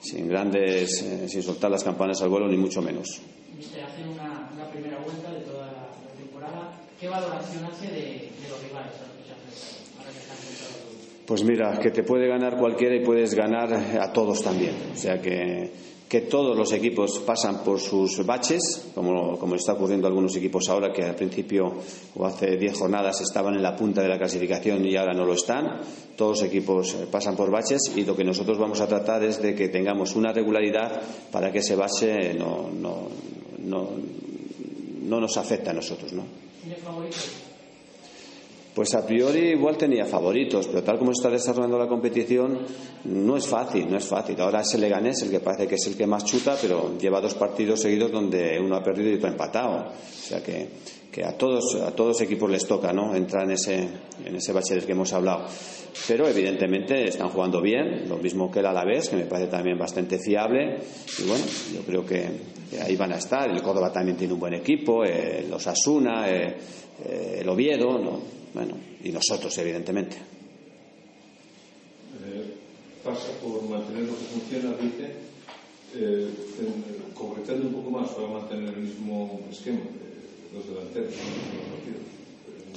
sin 0.00 0.28
grandes, 0.28 1.02
eh, 1.02 1.28
sin 1.28 1.42
soltar 1.42 1.70
las 1.70 1.84
campanas 1.84 2.20
al 2.22 2.28
vuelo, 2.30 2.48
ni 2.48 2.56
mucho 2.56 2.80
menos. 2.82 3.20
Mister, 3.56 3.84
hace 3.84 4.02
una, 4.04 4.50
una 4.54 4.70
primera 4.70 4.98
vuelta 4.98 5.30
de 5.30 5.40
toda 5.40 5.66
la, 5.66 5.82
la 5.82 6.14
temporada. 6.16 6.72
¿Qué 6.98 7.08
valoración 7.08 7.64
hace 7.64 7.86
de, 7.86 8.00
de 8.00 8.48
los 8.48 8.62
rivales 8.62 8.94
a 8.96 9.06
los 9.06 9.16
que 9.16 9.24
se 9.24 9.32
enfrentan? 9.32 9.98
Ahora 9.98 10.12
que 10.12 10.18
están 10.18 10.36
enfrentados 10.36 11.26
Pues 11.26 11.44
mira, 11.44 11.78
que 11.78 11.90
te 11.90 12.02
puede 12.02 12.28
ganar 12.28 12.56
cualquiera 12.58 12.96
y 12.96 13.04
puedes 13.04 13.34
ganar 13.34 13.72
a 13.74 14.12
todos 14.12 14.42
también. 14.42 14.74
O 14.92 14.96
sea 14.96 15.20
que, 15.20 15.70
que 16.10 16.22
todos 16.22 16.56
los 16.56 16.72
equipos 16.72 17.20
pasan 17.20 17.62
por 17.62 17.78
sus 17.78 18.26
baches, 18.26 18.90
como, 18.96 19.38
como 19.38 19.54
está 19.54 19.74
ocurriendo 19.74 20.08
a 20.08 20.10
algunos 20.10 20.34
equipos 20.34 20.68
ahora 20.68 20.92
que 20.92 21.04
al 21.04 21.14
principio 21.14 21.72
o 22.16 22.26
hace 22.26 22.56
10 22.56 22.76
jornadas 22.76 23.20
estaban 23.20 23.54
en 23.54 23.62
la 23.62 23.76
punta 23.76 24.02
de 24.02 24.08
la 24.08 24.18
clasificación 24.18 24.84
y 24.84 24.96
ahora 24.96 25.14
no 25.14 25.24
lo 25.24 25.34
están. 25.34 25.78
Todos 26.16 26.40
los 26.40 26.48
equipos 26.48 26.94
eh, 26.94 27.06
pasan 27.08 27.36
por 27.36 27.52
baches 27.52 27.92
y 27.94 28.04
lo 28.04 28.16
que 28.16 28.24
nosotros 28.24 28.58
vamos 28.58 28.80
a 28.80 28.88
tratar 28.88 29.22
es 29.22 29.40
de 29.40 29.54
que 29.54 29.68
tengamos 29.68 30.16
una 30.16 30.32
regularidad 30.32 31.00
para 31.30 31.52
que 31.52 31.60
ese 31.60 31.76
bache 31.76 32.34
no, 32.34 32.68
no, 32.70 33.06
no, 33.58 33.90
no 35.02 35.20
nos 35.20 35.36
afecte 35.36 35.70
a 35.70 35.74
nosotros. 35.74 36.12
¿no? 36.12 36.24
Pues 38.80 38.94
a 38.94 39.04
priori 39.04 39.50
igual 39.50 39.76
tenía 39.76 40.06
favoritos, 40.06 40.66
pero 40.66 40.82
tal 40.82 40.98
como 40.98 41.10
está 41.12 41.28
desarrollando 41.28 41.76
la 41.76 41.86
competición 41.86 42.60
no 43.04 43.36
es 43.36 43.46
fácil, 43.46 43.90
no 43.90 43.98
es 43.98 44.06
fácil. 44.06 44.40
Ahora 44.40 44.62
es 44.62 44.72
el 44.72 44.80
Leganés 44.80 45.20
el 45.20 45.30
que 45.30 45.40
parece 45.40 45.68
que 45.68 45.74
es 45.74 45.86
el 45.86 45.98
que 45.98 46.06
más 46.06 46.24
chuta, 46.24 46.56
pero 46.58 46.96
lleva 46.98 47.20
dos 47.20 47.34
partidos 47.34 47.82
seguidos 47.82 48.10
donde 48.10 48.58
uno 48.58 48.76
ha 48.76 48.82
perdido 48.82 49.10
y 49.10 49.16
otro 49.16 49.28
ha 49.28 49.32
empatado. 49.32 49.88
O 49.90 49.92
sea 50.02 50.42
que, 50.42 50.70
a 51.22 51.32
todos 51.36 51.74
a 51.74 51.90
todos 51.94 52.22
equipos 52.22 52.50
les 52.50 52.66
toca, 52.66 52.90
¿no? 52.90 53.14
Entrar 53.14 53.44
en 53.44 53.50
ese 53.50 53.86
en 54.24 54.36
ese 54.36 54.50
bache 54.54 54.78
que 54.78 54.92
hemos 54.92 55.12
hablado. 55.12 55.44
Pero 56.08 56.26
evidentemente 56.26 57.04
están 57.04 57.28
jugando 57.28 57.60
bien, 57.60 58.08
lo 58.08 58.16
mismo 58.16 58.50
que 58.50 58.60
el 58.60 58.66
Alavés, 58.66 59.10
que 59.10 59.16
me 59.16 59.26
parece 59.26 59.50
también 59.50 59.76
bastante 59.76 60.18
fiable. 60.18 60.78
Y 61.18 61.28
bueno, 61.28 61.44
yo 61.74 61.82
creo 61.82 62.06
que, 62.06 62.24
que 62.70 62.80
ahí 62.80 62.96
van 62.96 63.12
a 63.12 63.16
estar. 63.16 63.50
El 63.50 63.60
Córdoba 63.60 63.92
también 63.92 64.16
tiene 64.16 64.32
un 64.32 64.40
buen 64.40 64.54
equipo, 64.54 65.04
eh, 65.04 65.44
los 65.50 65.66
Asuna, 65.66 66.30
eh, 66.30 66.56
eh, 67.04 67.38
el 67.42 67.48
Oviedo, 67.50 67.98
¿no? 67.98 68.39
Bueno, 68.54 68.74
y 69.02 69.10
nosotros, 69.10 69.56
evidentemente. 69.58 70.16
Eh, 72.24 72.54
pasa 73.04 73.28
por 73.42 73.62
mantener 73.68 74.02
lo 74.04 74.12
que 74.16 74.24
funciona, 74.24 74.74
dice, 74.76 75.12
eh, 75.94 76.28
concretando 77.14 77.68
un 77.68 77.74
poco 77.74 77.90
más, 77.90 78.10
para 78.10 78.28
mantener 78.28 78.74
el 78.74 78.80
mismo 78.82 79.40
esquema, 79.50 79.78
eh, 79.80 80.54
los 80.54 80.66
delanteros, 80.68 81.10
los. 81.14 81.80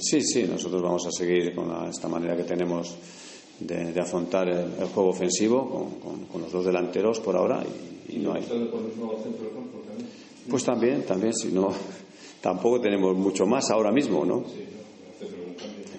Sí, 0.00 0.20
sí, 0.22 0.42
nosotros 0.44 0.82
vamos 0.82 1.06
a 1.06 1.10
seguir 1.12 1.54
con 1.54 1.68
la- 1.68 1.88
esta 1.88 2.08
manera 2.08 2.36
que 2.36 2.42
tenemos 2.44 2.94
de, 3.60 3.92
de 3.92 4.00
afrontar 4.00 4.48
el, 4.48 4.72
el 4.80 4.86
juego 4.88 5.10
ofensivo 5.10 5.68
con, 5.70 5.90
con- 6.00 6.26
con 6.26 6.42
los 6.42 6.50
dos 6.52 6.64
delanteros 6.64 7.20
por 7.20 7.36
ahora 7.36 7.62
y, 8.08 8.16
y 8.16 8.18
no 8.18 8.34
hay. 8.34 8.42
Pues 10.50 10.64
también, 10.64 11.02
también, 11.04 11.32
si 11.34 11.48
no, 11.52 11.72
tampoco 12.40 12.80
tenemos 12.80 13.16
mucho 13.16 13.46
más 13.46 13.70
ahora 13.70 13.92
mismo, 13.92 14.24
¿no? 14.24 14.44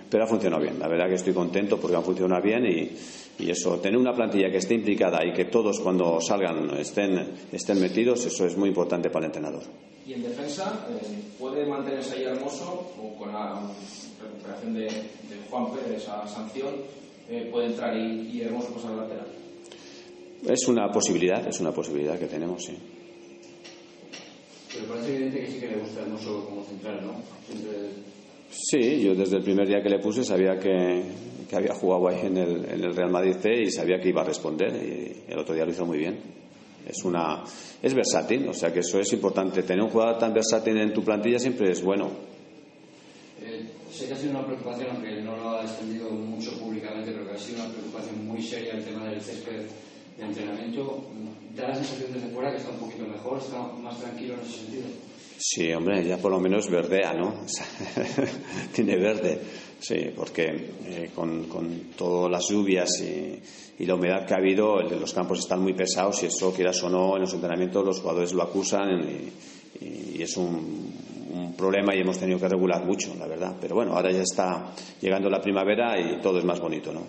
Pero 0.10 0.24
ha 0.24 0.28
funcionado 0.28 0.62
bien, 0.62 0.78
la 0.80 0.88
verdad 0.88 1.08
que 1.08 1.16
estoy 1.16 1.34
contento 1.34 1.80
porque 1.80 1.98
ha 1.98 2.02
funcionado 2.02 2.42
bien 2.42 2.66
y, 2.66 3.44
y 3.44 3.50
eso, 3.50 3.80
tener 3.80 3.98
una 3.98 4.14
plantilla 4.14 4.50
que 4.50 4.58
esté 4.58 4.76
implicada 4.76 5.26
y 5.26 5.34
que 5.34 5.46
todos 5.46 5.80
cuando 5.80 6.22
salgan 6.22 6.70
estén, 6.78 7.34
estén 7.52 7.82
metidos, 7.82 8.26
eso 8.26 8.46
es 8.46 8.56
muy 8.56 8.70
importante 8.70 9.10
para 9.10 9.26
el 9.26 9.32
entrenador. 9.32 9.64
Y 10.06 10.14
en 10.14 10.22
defensa, 10.24 10.86
eh, 10.90 11.22
¿puede 11.40 11.66
mantenerse 11.66 12.18
ahí 12.18 12.24
Hermoso 12.26 12.94
o 13.02 13.18
con 13.18 13.34
la 13.34 13.60
recuperación 14.22 14.76
de, 14.76 14.84
de 14.84 15.50
Juan 15.50 15.72
Pérez, 15.72 16.04
esa 16.04 16.28
sanción, 16.28 16.76
eh, 17.28 17.50
puede 17.52 17.68
entrar 17.68 17.98
y, 17.98 18.30
y 18.32 18.42
Hermoso 18.42 18.74
pasar 18.74 18.92
al 18.92 18.98
lateral? 18.98 19.28
Es 20.48 20.68
una 20.68 20.92
posibilidad, 20.92 21.48
es 21.48 21.60
una 21.60 21.72
posibilidad 21.72 22.20
que 22.20 22.28
tenemos, 22.28 22.64
sí. 22.64 22.78
Pero 24.72 24.86
parece 24.88 25.16
evidente 25.16 25.40
que 25.40 25.52
sí 25.52 25.60
que 25.60 25.68
le 25.68 25.78
gusta 25.78 26.02
Hermoso 26.02 26.46
como 26.46 26.64
central, 26.64 27.02
¿no? 27.04 27.14
Siempre 27.48 27.72
Sí, 28.50 29.02
yo 29.04 29.16
desde 29.16 29.38
el 29.38 29.44
primer 29.44 29.68
día 29.68 29.82
que 29.82 29.90
le 29.90 30.00
puse 30.00 30.24
sabía 30.24 30.58
que, 30.58 31.04
que 31.50 31.56
había 31.56 31.74
jugado 31.74 32.08
ahí 32.08 32.26
en 32.26 32.38
el, 32.38 32.66
en 32.66 32.84
el 32.84 32.96
Real 32.96 33.12
Madrid 33.12 33.36
C 33.42 33.50
y 33.64 33.72
sabía 33.72 34.00
que 34.00 34.10
iba 34.10 34.22
a 34.22 34.26
responder 34.26 34.74
y 34.76 35.32
el 35.32 35.40
otro 35.40 35.54
día 35.54 35.66
lo 35.66 35.72
hizo 35.72 35.86
muy 35.86 35.98
bien. 35.98 36.20
Es 36.88 37.04
una 37.04 37.44
es 37.82 37.94
versátil, 37.94 38.48
o 38.48 38.54
sea 38.54 38.72
que 38.72 38.80
eso 38.80 39.00
es 39.00 39.12
importante. 39.14 39.64
Tener 39.64 39.84
un 39.84 39.90
jugador 39.90 40.20
tan 40.20 40.34
versátil 40.34 40.78
en 40.78 40.94
tu 40.94 41.04
plantilla 41.04 41.40
siempre 41.40 41.72
es 41.72 41.84
bueno. 41.84 42.10
Eh, 43.42 43.70
sé 43.92 44.08
que 44.08 44.14
ha 44.14 44.18
sido 44.18 44.32
una 44.32 44.46
preocupación, 44.46 44.90
aunque 44.92 45.22
no 45.22 45.36
lo 45.36 45.50
ha 45.58 45.62
extendido 45.62 46.10
mucho 46.12 46.58
públicamente, 46.60 47.12
pero 47.12 47.28
que 47.28 47.34
ha 47.34 47.38
sido 47.38 47.64
una 47.64 47.74
preocupación 47.74 48.28
muy 48.28 48.42
seria 48.42 48.74
el 48.74 48.84
tema 48.84 49.06
del 49.06 49.22
césped 49.22 49.66
de 50.18 50.24
entrenamiento. 50.24 51.06
¿Da 51.56 51.70
la 51.70 51.76
sensación 51.76 52.14
desde 52.14 52.28
fuera 52.30 52.52
que 52.52 52.58
está 52.58 52.72
un 52.72 52.80
poquito 52.80 53.08
mejor, 53.08 53.40
está 53.40 53.62
más 53.62 54.00
tranquilo 54.00 54.36
en 54.36 54.40
ese 54.42 54.58
sentido? 54.60 54.86
Sí, 55.38 55.72
hombre, 55.74 56.06
ya 56.06 56.18
por 56.18 56.32
lo 56.32 56.40
menos 56.40 56.70
verdea, 56.70 57.14
¿no? 57.14 57.46
Tiene 58.74 58.96
verde, 58.96 59.40
sí, 59.80 60.12
porque 60.16 60.44
eh, 60.86 61.12
con, 61.14 61.46
con, 61.46 61.92
todas 61.98 62.32
las 62.32 62.48
lluvias 62.50 62.90
y, 63.02 63.40
y, 63.80 63.86
la 63.86 63.96
humedad 63.96 64.26
que 64.26 64.34
ha 64.34 64.38
habido, 64.38 64.82
los 64.82 65.14
campos 65.14 65.40
están 65.40 65.62
muy 65.62 65.74
pesados 65.74 66.24
y 66.24 66.28
eso, 66.28 66.54
quieras 66.54 66.82
o 66.84 66.90
no, 66.90 67.16
en 67.16 67.24
los 67.24 67.34
entrenamientos 67.34 67.86
los 67.86 68.00
jugadores 68.00 68.34
lo 68.34 68.44
acusan 68.44 69.08
y, 69.82 70.22
es 70.22 70.38
un, 70.38 71.54
problema 71.58 71.94
y 71.94 72.00
hemos 72.00 72.18
tenido 72.18 72.40
que 72.40 72.48
regular 72.48 72.84
mucho, 72.86 73.14
la 73.20 73.28
verdad. 73.28 73.56
Pero 73.60 73.76
bueno, 73.76 73.94
ahora 73.94 74.12
ya 74.12 74.22
está 74.22 74.74
llegando 75.02 75.30
la 75.30 75.42
primavera 75.42 76.00
y 76.00 76.22
todo 76.22 76.40
es 76.40 76.46
más 76.46 76.60
bonito, 76.60 76.94
¿no? 76.94 77.02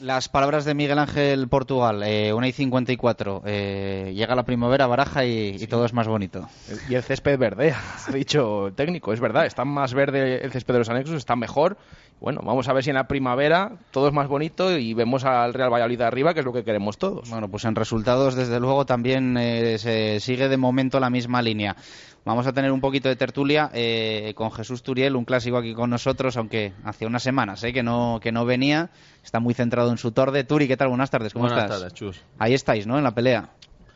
Las 0.00 0.28
palabras 0.28 0.64
de 0.64 0.74
Miguel 0.74 0.98
Ángel 0.98 1.48
Portugal, 1.48 2.02
eh, 2.02 2.32
1 2.32 2.46
y 2.46 2.52
54. 2.52 3.42
Eh, 3.46 4.12
llega 4.14 4.34
la 4.34 4.44
primavera, 4.44 4.86
baraja 4.86 5.24
y, 5.24 5.58
sí. 5.58 5.64
y, 5.64 5.66
todo 5.66 5.84
es 5.84 5.92
más 5.92 6.06
bonito. 6.06 6.48
Y 6.88 6.94
el 6.94 7.02
césped 7.02 7.38
verde, 7.38 7.74
ha 8.06 8.12
dicho 8.12 8.72
técnico, 8.74 9.12
es 9.12 9.20
verdad, 9.20 9.46
está 9.46 9.64
más 9.64 9.94
verde 9.94 10.44
el 10.44 10.52
césped 10.52 10.74
de 10.74 10.78
los 10.78 10.88
anexos, 10.88 11.16
está 11.16 11.36
mejor. 11.36 11.76
Bueno, 12.20 12.40
vamos 12.42 12.68
a 12.68 12.72
ver 12.72 12.82
si 12.82 12.90
en 12.90 12.96
la 12.96 13.06
primavera 13.06 13.78
todo 13.92 14.08
es 14.08 14.12
más 14.12 14.26
bonito 14.26 14.76
y 14.76 14.92
vemos 14.92 15.24
al 15.24 15.54
Real 15.54 15.72
Valladolid 15.72 16.00
arriba, 16.00 16.34
que 16.34 16.40
es 16.40 16.46
lo 16.46 16.52
que 16.52 16.64
queremos 16.64 16.98
todos. 16.98 17.30
Bueno, 17.30 17.48
pues 17.48 17.64
en 17.64 17.76
resultados, 17.76 18.34
desde 18.34 18.58
luego, 18.58 18.86
también 18.86 19.36
eh, 19.36 19.78
se 19.78 20.18
sigue 20.18 20.48
de 20.48 20.56
momento 20.56 20.98
la 20.98 21.10
misma 21.10 21.42
línea. 21.42 21.76
Vamos 22.24 22.46
a 22.46 22.52
tener 22.52 22.72
un 22.72 22.80
poquito 22.80 23.08
de 23.08 23.16
tertulia 23.16 23.70
eh, 23.72 24.32
con 24.34 24.50
Jesús 24.52 24.82
Turiel, 24.82 25.16
un 25.16 25.24
clásico 25.24 25.56
aquí 25.56 25.72
con 25.72 25.88
nosotros, 25.90 26.36
aunque 26.36 26.74
hace 26.84 27.06
unas 27.06 27.22
semanas 27.22 27.62
eh, 27.64 27.72
que, 27.72 27.82
no, 27.82 28.18
que 28.22 28.32
no 28.32 28.44
venía. 28.44 28.90
Está 29.24 29.40
muy 29.40 29.54
centrado 29.54 29.90
en 29.90 29.98
su 29.98 30.12
torde. 30.12 30.44
Turi, 30.44 30.68
¿qué 30.68 30.76
tal? 30.76 30.88
Buenas 30.88 31.10
tardes, 31.10 31.32
¿cómo 31.32 31.46
Buenas 31.46 31.64
estás? 31.64 31.78
tardes, 31.80 31.94
Chus. 31.94 32.20
Ahí 32.38 32.54
estáis, 32.54 32.86
¿no? 32.86 32.98
En 32.98 33.04
la 33.04 33.12
pelea. 33.12 33.50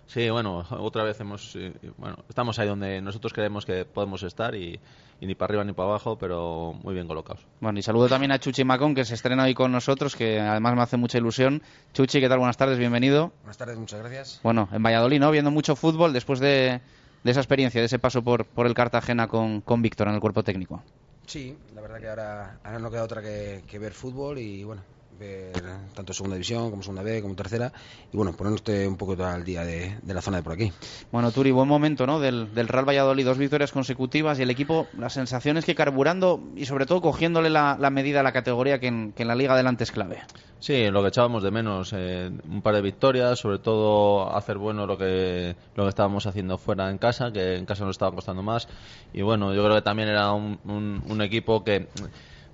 Sí, 0.07 0.29
bueno, 0.29 0.66
otra 0.70 1.05
vez 1.05 1.18
hemos, 1.20 1.57
eh, 1.57 1.73
bueno, 1.97 2.16
estamos 2.29 2.59
ahí 2.59 2.68
donde 2.68 3.01
nosotros 3.01 3.33
creemos 3.33 3.64
que 3.64 3.87
podemos 3.87 4.23
estar 4.23 4.55
y, 4.55 4.79
y, 5.20 5.27
ni 5.27 5.35
para 5.35 5.51
arriba 5.51 5.64
ni 5.64 5.73
para 5.73 5.89
abajo, 5.89 6.18
pero 6.18 6.75
muy 6.83 6.93
bien 6.93 7.07
colocados. 7.07 7.47
Bueno, 7.61 7.79
y 7.79 7.83
saludo 7.83 8.09
también 8.09 8.31
a 8.31 8.39
Chuchi 8.39 8.62
Macón, 8.62 8.95
que 8.95 9.07
se 9.07 9.14
estrena 9.14 9.45
hoy 9.45 9.55
con 9.55 9.73
nosotros, 9.73 10.14
que 10.14 10.39
además 10.39 10.75
me 10.75 10.83
hace 10.83 10.99
mucha 10.99 11.16
ilusión. 11.16 11.62
Chuchi, 11.95 12.20
¿qué 12.20 12.29
tal? 12.29 12.39
Buenas 12.39 12.59
tardes, 12.59 12.79
bienvenido. 12.79 13.33
Buenas 13.41 13.57
tardes, 13.57 13.79
muchas 13.79 14.01
gracias. 14.01 14.41
Bueno, 14.43 14.68
en 14.73 14.83
Valladolid, 14.83 15.18
¿no? 15.18 15.31
Viendo 15.31 15.51
mucho 15.51 15.77
fútbol 15.77 16.12
después 16.12 16.41
de, 16.41 16.83
de 17.23 17.31
esa 17.31 17.41
experiencia, 17.41 17.81
de 17.81 17.87
ese 17.87 17.99
paso 17.99 18.23
por, 18.23 18.47
por 18.47 18.66
el 18.66 18.75
Cartagena 18.75 19.29
con, 19.29 19.61
con 19.61 19.83
Víctor 19.83 20.09
en 20.09 20.14
el 20.14 20.20
cuerpo 20.20 20.43
técnico. 20.43 20.83
Sí, 21.27 21.57
la 21.75 21.81
verdad 21.81 22.01
que 22.01 22.09
ahora, 22.09 22.61
ahora 22.64 22.79
no 22.79 22.91
queda 22.91 23.05
otra 23.05 23.23
que, 23.23 23.62
que 23.66 23.79
ver 23.79 23.93
fútbol 23.93 24.39
y 24.39 24.64
bueno, 24.64 24.83
ver 25.23 25.62
tanto 25.95 26.12
segunda 26.12 26.37
división 26.37 26.70
como 26.70 26.83
segunda 26.83 27.03
B 27.03 27.23
como 27.23 27.35
tercera 27.35 27.73
y 28.12 28.16
bueno 28.16 28.33
ponerte 28.33 28.87
un 28.87 28.97
poco 28.97 29.12
al 29.25 29.45
día 29.45 29.64
de, 29.64 29.97
de, 30.03 30.14
la 30.14 30.20
zona 30.20 30.39
de 30.39 30.43
por 30.43 30.55
aquí. 30.55 30.73
Bueno 31.11 31.31
Turi 31.31 31.51
buen 31.51 31.68
momento 31.68 32.07
no 32.07 32.20
del, 32.20 32.55
del, 32.55 32.68
Real 32.68 32.89
Valladolid 32.89 33.25
dos 33.25 33.39
victorias 33.39 33.73
consecutivas 33.73 34.39
y 34.39 34.43
el 34.43 34.51
equipo 34.51 34.89
las 34.99 35.12
sensaciones 35.12 35.64
que 35.64 35.75
carburando 35.75 36.41
y 36.57 36.66
sobre 36.66 36.87
todo 36.87 37.01
cogiéndole 37.01 37.51
la, 37.51 37.77
la 37.79 37.91
medida 37.91 38.20
a 38.20 38.23
la 38.23 38.33
categoría 38.33 38.79
que 38.81 38.89
en, 38.89 39.12
que 39.12 39.23
en, 39.23 39.29
la 39.29 39.35
liga 39.35 39.55
adelante 39.55 39.85
es 39.85 39.93
clave. 39.93 40.20
Sí 40.59 40.91
lo 40.91 41.03
que 41.03 41.09
echábamos 41.09 41.43
de 41.43 41.51
menos 41.51 41.93
eh, 41.97 42.31
un 42.49 42.62
par 42.62 42.75
de 42.75 42.83
victorias 42.83 43.39
sobre 43.39 43.59
todo 43.59 44.35
hacer 44.35 44.59
bueno 44.59 44.87
lo 44.87 44.97
que 44.97 45.57
lo 45.75 45.85
que 45.85 45.89
estábamos 45.89 46.27
haciendo 46.27 46.59
fuera 46.59 46.91
en 46.91 46.99
casa 46.99 47.33
que 47.33 47.57
en 47.57 47.66
casa 47.66 47.85
nos 47.85 47.95
estaba 47.95 48.14
costando 48.14 48.43
más. 48.43 48.68
Y 49.12 49.23
bueno 49.23 49.55
yo 49.55 49.62
creo 49.62 49.77
que 49.77 49.83
también 49.83 50.09
era 50.09 50.33
un, 50.33 50.59
un, 50.64 51.03
un 51.09 51.23
equipo 51.23 51.62
que 51.64 51.89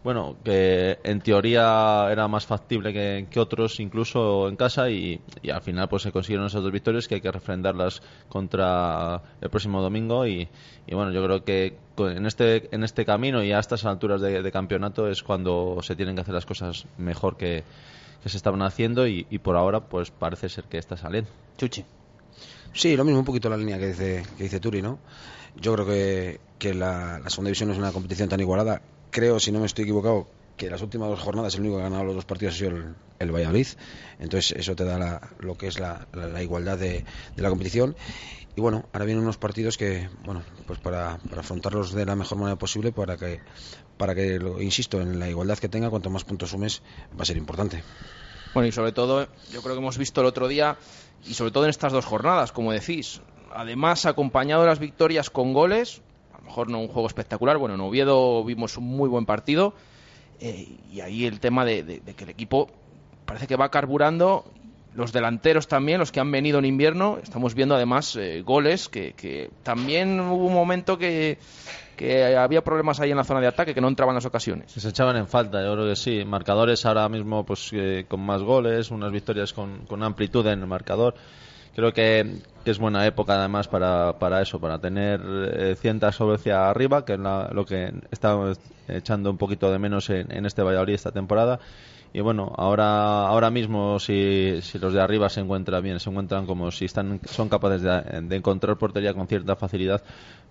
bueno, 0.05 0.37
que 0.45 0.99
en 1.03 1.21
teoría 1.21 2.09
era 2.11 2.29
más 2.29 2.47
factible 2.47 2.93
que, 2.93 3.27
que 3.31 3.41
otros 3.41 3.81
incluso 3.81 4.49
en 4.49 4.57
casa 4.57 4.91
y, 4.91 5.21
y, 5.43 5.51
al 5.51 5.61
final 5.61 5.89
pues 5.89 6.03
se 6.03 6.13
consiguieron 6.13 6.47
esas 6.47 6.63
dos 6.63 6.71
victorias 6.71 7.09
que 7.09 7.17
hay 7.17 7.21
que 7.21 7.33
refrendarlas 7.33 8.01
contra 8.29 9.21
el 9.41 9.51
próximo 9.51 9.83
domingo 9.83 10.27
y, 10.27 10.49
y 10.87 10.95
bueno, 10.95 11.11
yo 11.13 11.23
creo 11.25 11.45
que 11.45 11.77
en 11.99 12.27
este, 12.27 12.75
en 12.75 12.85
este 12.85 13.05
camino 13.05 13.43
y 13.43 13.53
a 13.53 13.59
estas 13.59 13.85
alturas 13.85 14.21
de, 14.21 14.53
campeonato 14.53 15.09
es 15.09 15.23
cuando 15.23 15.79
se 15.83 15.97
tienen 15.97 16.15
que 16.15 16.21
hacer 16.21 16.35
las 16.35 16.47
cosas 16.47 16.87
mejor 16.97 17.37
que, 17.37 17.65
que 18.23 18.29
se 18.29 18.37
estaban 18.37 18.63
haciendo 18.63 19.07
y, 19.07 19.27
y, 19.31 19.39
por 19.39 19.57
ahora 19.57 19.81
pues 19.81 20.11
parece 20.11 20.49
ser 20.49 20.65
que 20.65 20.79
está 20.79 20.97
saliendo. 20.97 21.31
Chuchi. 21.57 21.85
Sí, 22.73 22.97
lo 22.97 23.05
mismo 23.05 23.19
un 23.19 23.25
poquito 23.25 23.49
la 23.51 23.57
línea 23.57 23.79
que 23.79 23.89
dice, 23.89 24.23
que 24.37 24.45
dice 24.45 24.61
Turi, 24.61 24.81
¿no? 24.81 25.01
Yo 25.57 25.75
creo 25.75 25.87
que, 25.87 26.41
que 26.59 26.73
la, 26.73 27.19
la 27.19 27.31
segunda 27.31 27.49
división 27.49 27.71
es 27.73 27.79
una 27.79 27.91
competición 27.91 28.29
tan 28.29 28.39
igualada 28.39 28.81
creo, 29.11 29.41
si 29.41 29.53
no 29.53 29.61
me 29.61 29.67
estoy 29.67 29.85
equivocado, 29.85 30.29
que 30.57 30.69
las 30.69 30.83
últimas 30.83 31.09
dos 31.09 31.21
jornadas 31.21 31.55
el 31.55 31.61
único 31.61 31.77
que 31.77 31.83
ha 31.83 31.85
ganado 31.85 32.05
los 32.05 32.15
dos 32.17 32.25
partidos 32.25 32.55
ha 32.55 32.59
sido 32.59 32.71
el, 32.71 32.95
el 33.19 33.33
Valladolid. 33.33 33.67
Entonces 34.19 34.53
eso 34.59 34.75
te 34.77 34.85
da 34.85 34.99
la, 34.99 35.31
lo 35.39 35.57
que 35.57 35.69
es 35.69 35.79
la, 35.79 36.07
la, 36.13 36.43
igualdad 36.43 36.79
de, 36.79 37.05
la 37.37 37.49
competición. 37.49 37.97
Y 38.57 38.61
bueno, 38.61 38.85
ahora 38.93 39.05
vienen 39.05 39.23
unos 39.23 39.39
partidos 39.39 39.79
que, 39.79 40.09
bueno, 40.25 40.43
pues 40.67 40.81
para, 40.81 41.19
para, 41.29 41.43
afrontarlos 41.43 41.93
de 41.93 42.05
la 42.05 42.17
mejor 42.17 42.39
manera 42.39 42.59
posible, 42.59 42.91
para 42.91 43.17
que, 43.17 43.41
para 43.97 44.15
que, 44.15 44.41
lo, 44.41 44.61
insisto, 44.61 45.01
en 45.01 45.21
la 45.21 45.29
igualdad 45.29 45.59
que 45.59 45.69
tenga, 45.69 45.91
cuanto 45.91 46.11
más 46.11 46.25
puntos 46.25 46.51
sumes, 46.51 46.83
va 47.13 47.23
a 47.23 47.25
ser 47.25 47.37
importante. 47.37 47.85
Bueno, 48.55 48.67
y 48.67 48.73
sobre 48.73 48.91
todo, 48.91 49.29
yo 49.53 49.63
creo 49.63 49.75
que 49.75 49.81
hemos 49.81 49.97
visto 49.97 50.21
el 50.23 50.27
otro 50.27 50.49
día, 50.49 50.77
y 51.25 51.35
sobre 51.35 51.53
todo 51.53 51.65
en 51.65 51.71
estas 51.71 51.93
dos 51.93 52.05
jornadas, 52.05 52.51
como 52.51 52.73
decís, 52.73 53.21
además 53.55 54.07
acompañado 54.07 54.67
las 54.67 54.81
victorias 54.81 55.31
con 55.31 55.53
goles, 55.53 56.03
mejor 56.49 56.71
no 56.71 56.81
un 56.81 56.89
juego 56.89 57.07
espectacular. 57.07 57.59
Bueno, 57.59 57.75
en 57.75 57.81
Oviedo 57.81 58.43
vimos 58.43 58.77
un 58.79 58.85
muy 58.85 59.09
buen 59.09 59.27
partido 59.27 59.75
eh, 60.41 60.67
y 60.91 61.01
ahí 61.01 61.27
el 61.27 61.41
tema 61.41 61.65
de, 61.65 62.03
que 62.17 62.25
el 62.25 62.31
equipo 62.31 62.69
parece 63.25 63.47
que 63.47 63.57
va 63.57 63.71
carburando. 63.71 64.45
Los 64.95 65.13
delanteros 65.13 65.69
también, 65.69 66.01
los 66.01 66.11
que 66.11 66.19
han 66.19 66.33
venido 66.33 66.59
en 66.59 66.65
invierno, 66.65 67.19
estamos 67.23 67.55
viendo 67.55 67.75
además 67.77 68.17
eh, 68.17 68.43
goles 68.43 68.89
que, 68.89 69.13
que, 69.13 69.51
también 69.63 70.19
hubo 70.19 70.47
un 70.47 70.55
momento 70.55 70.99
que, 70.99 71.39
que 71.95 72.35
había 72.35 72.65
problemas 72.65 72.99
ahí 72.99 73.11
en 73.11 73.19
la 73.19 73.23
zona 73.23 73.41
de 73.41 73.47
ataque, 73.47 73.75
que 73.75 73.81
no 73.81 73.87
entraban 73.87 74.15
las 74.15 74.25
ocasiones. 74.25 74.73
Se 74.73 74.89
echaban 74.89 75.17
en 75.17 75.29
falta, 75.29 75.63
yo 75.63 75.75
creo 75.75 75.87
que 75.87 75.95
sí. 75.95 76.25
Marcadores 76.25 76.85
ahora 76.87 77.09
mismo 77.09 77.45
pues 77.45 77.69
eh, 77.73 78.07
con 78.09 78.21
más 78.21 78.43
goles, 78.43 78.91
unas 78.91 79.13
victorias 79.13 79.53
con, 79.53 79.85
con 79.87 80.03
amplitud 80.03 80.45
en 80.47 80.61
el 80.61 80.67
marcador 80.67 81.15
creo 81.79 81.93
que, 81.93 82.27
es 82.65 82.79
buena 82.79 83.07
época 83.07 83.39
además 83.39 83.69
para, 83.69 84.19
para 84.19 84.43
eso, 84.43 84.61
para 84.61 84.81
tener 84.81 85.23
eh, 85.25 85.77
cierta 85.81 86.11
solvencia 86.11 86.69
arriba, 86.69 87.05
que 87.05 87.13
es 87.15 87.19
la, 87.21 87.49
lo 87.53 87.65
que 87.65 87.95
estamos 88.11 88.59
echando 88.89 89.31
un 89.31 89.39
poquito 89.39 89.71
de 89.71 89.79
menos 89.79 90.11
en, 90.11 90.31
en, 90.33 90.45
este 90.45 90.63
Valladolid 90.63 90.95
esta 90.95 91.13
temporada. 91.13 91.61
Y 92.13 92.21
bueno, 92.21 92.53
ahora, 92.57 93.27
ahora 93.27 93.51
mismo 93.51 93.99
si, 93.99 94.61
si 94.63 94.79
los 94.79 94.95
de 94.95 95.01
arriba 95.01 95.29
se 95.29 95.41
encuentran 95.41 95.83
bien, 95.83 96.01
se 96.01 96.09
encuentran 96.09 96.47
como 96.47 96.71
si 96.71 96.87
están, 96.87 97.21
son 97.25 97.49
capaces 97.49 97.83
de, 97.83 98.37
encontrar 98.37 98.77
portería 98.77 99.13
con 99.15 99.27
cierta 99.27 99.57
facilidad, 99.57 100.03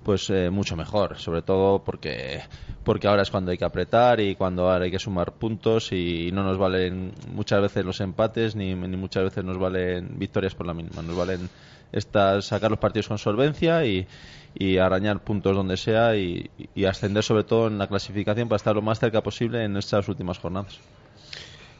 pues 0.03 0.29
eh, 0.29 0.49
mucho 0.49 0.75
mejor, 0.75 1.17
sobre 1.17 1.41
todo 1.41 1.83
porque, 1.83 2.41
porque 2.83 3.07
ahora 3.07 3.23
es 3.23 3.31
cuando 3.31 3.51
hay 3.51 3.57
que 3.57 3.65
apretar 3.65 4.19
y 4.19 4.35
cuando 4.35 4.69
ahora 4.69 4.85
hay 4.85 4.91
que 4.91 4.99
sumar 4.99 5.33
puntos 5.33 5.91
y 5.91 6.29
no 6.31 6.43
nos 6.43 6.57
valen 6.57 7.13
muchas 7.33 7.61
veces 7.61 7.83
los 7.83 7.99
empates 8.01 8.55
ni, 8.55 8.75
ni 8.75 8.97
muchas 8.97 9.23
veces 9.23 9.43
nos 9.43 9.57
valen 9.57 10.19
victorias 10.19 10.53
por 10.53 10.67
la 10.67 10.73
mínima, 10.73 11.01
nos 11.01 11.17
valen 11.17 11.49
estas, 11.91 12.45
sacar 12.45 12.69
los 12.69 12.79
partidos 12.79 13.07
con 13.07 13.17
solvencia 13.17 13.85
y, 13.85 14.07
y 14.59 14.77
arañar 14.77 15.19
puntos 15.19 15.55
donde 15.55 15.77
sea 15.77 16.15
y, 16.15 16.49
ascender 16.87 17.23
sobre 17.23 17.43
todo 17.43 17.67
en 17.67 17.77
la 17.77 17.87
clasificación 17.87 18.47
para 18.47 18.57
estar 18.57 18.75
lo 18.75 18.81
más 18.81 18.99
cerca 18.99 19.21
posible 19.21 19.63
en 19.63 19.77
estas 19.77 20.07
últimas 20.07 20.39
jornadas. 20.39 20.79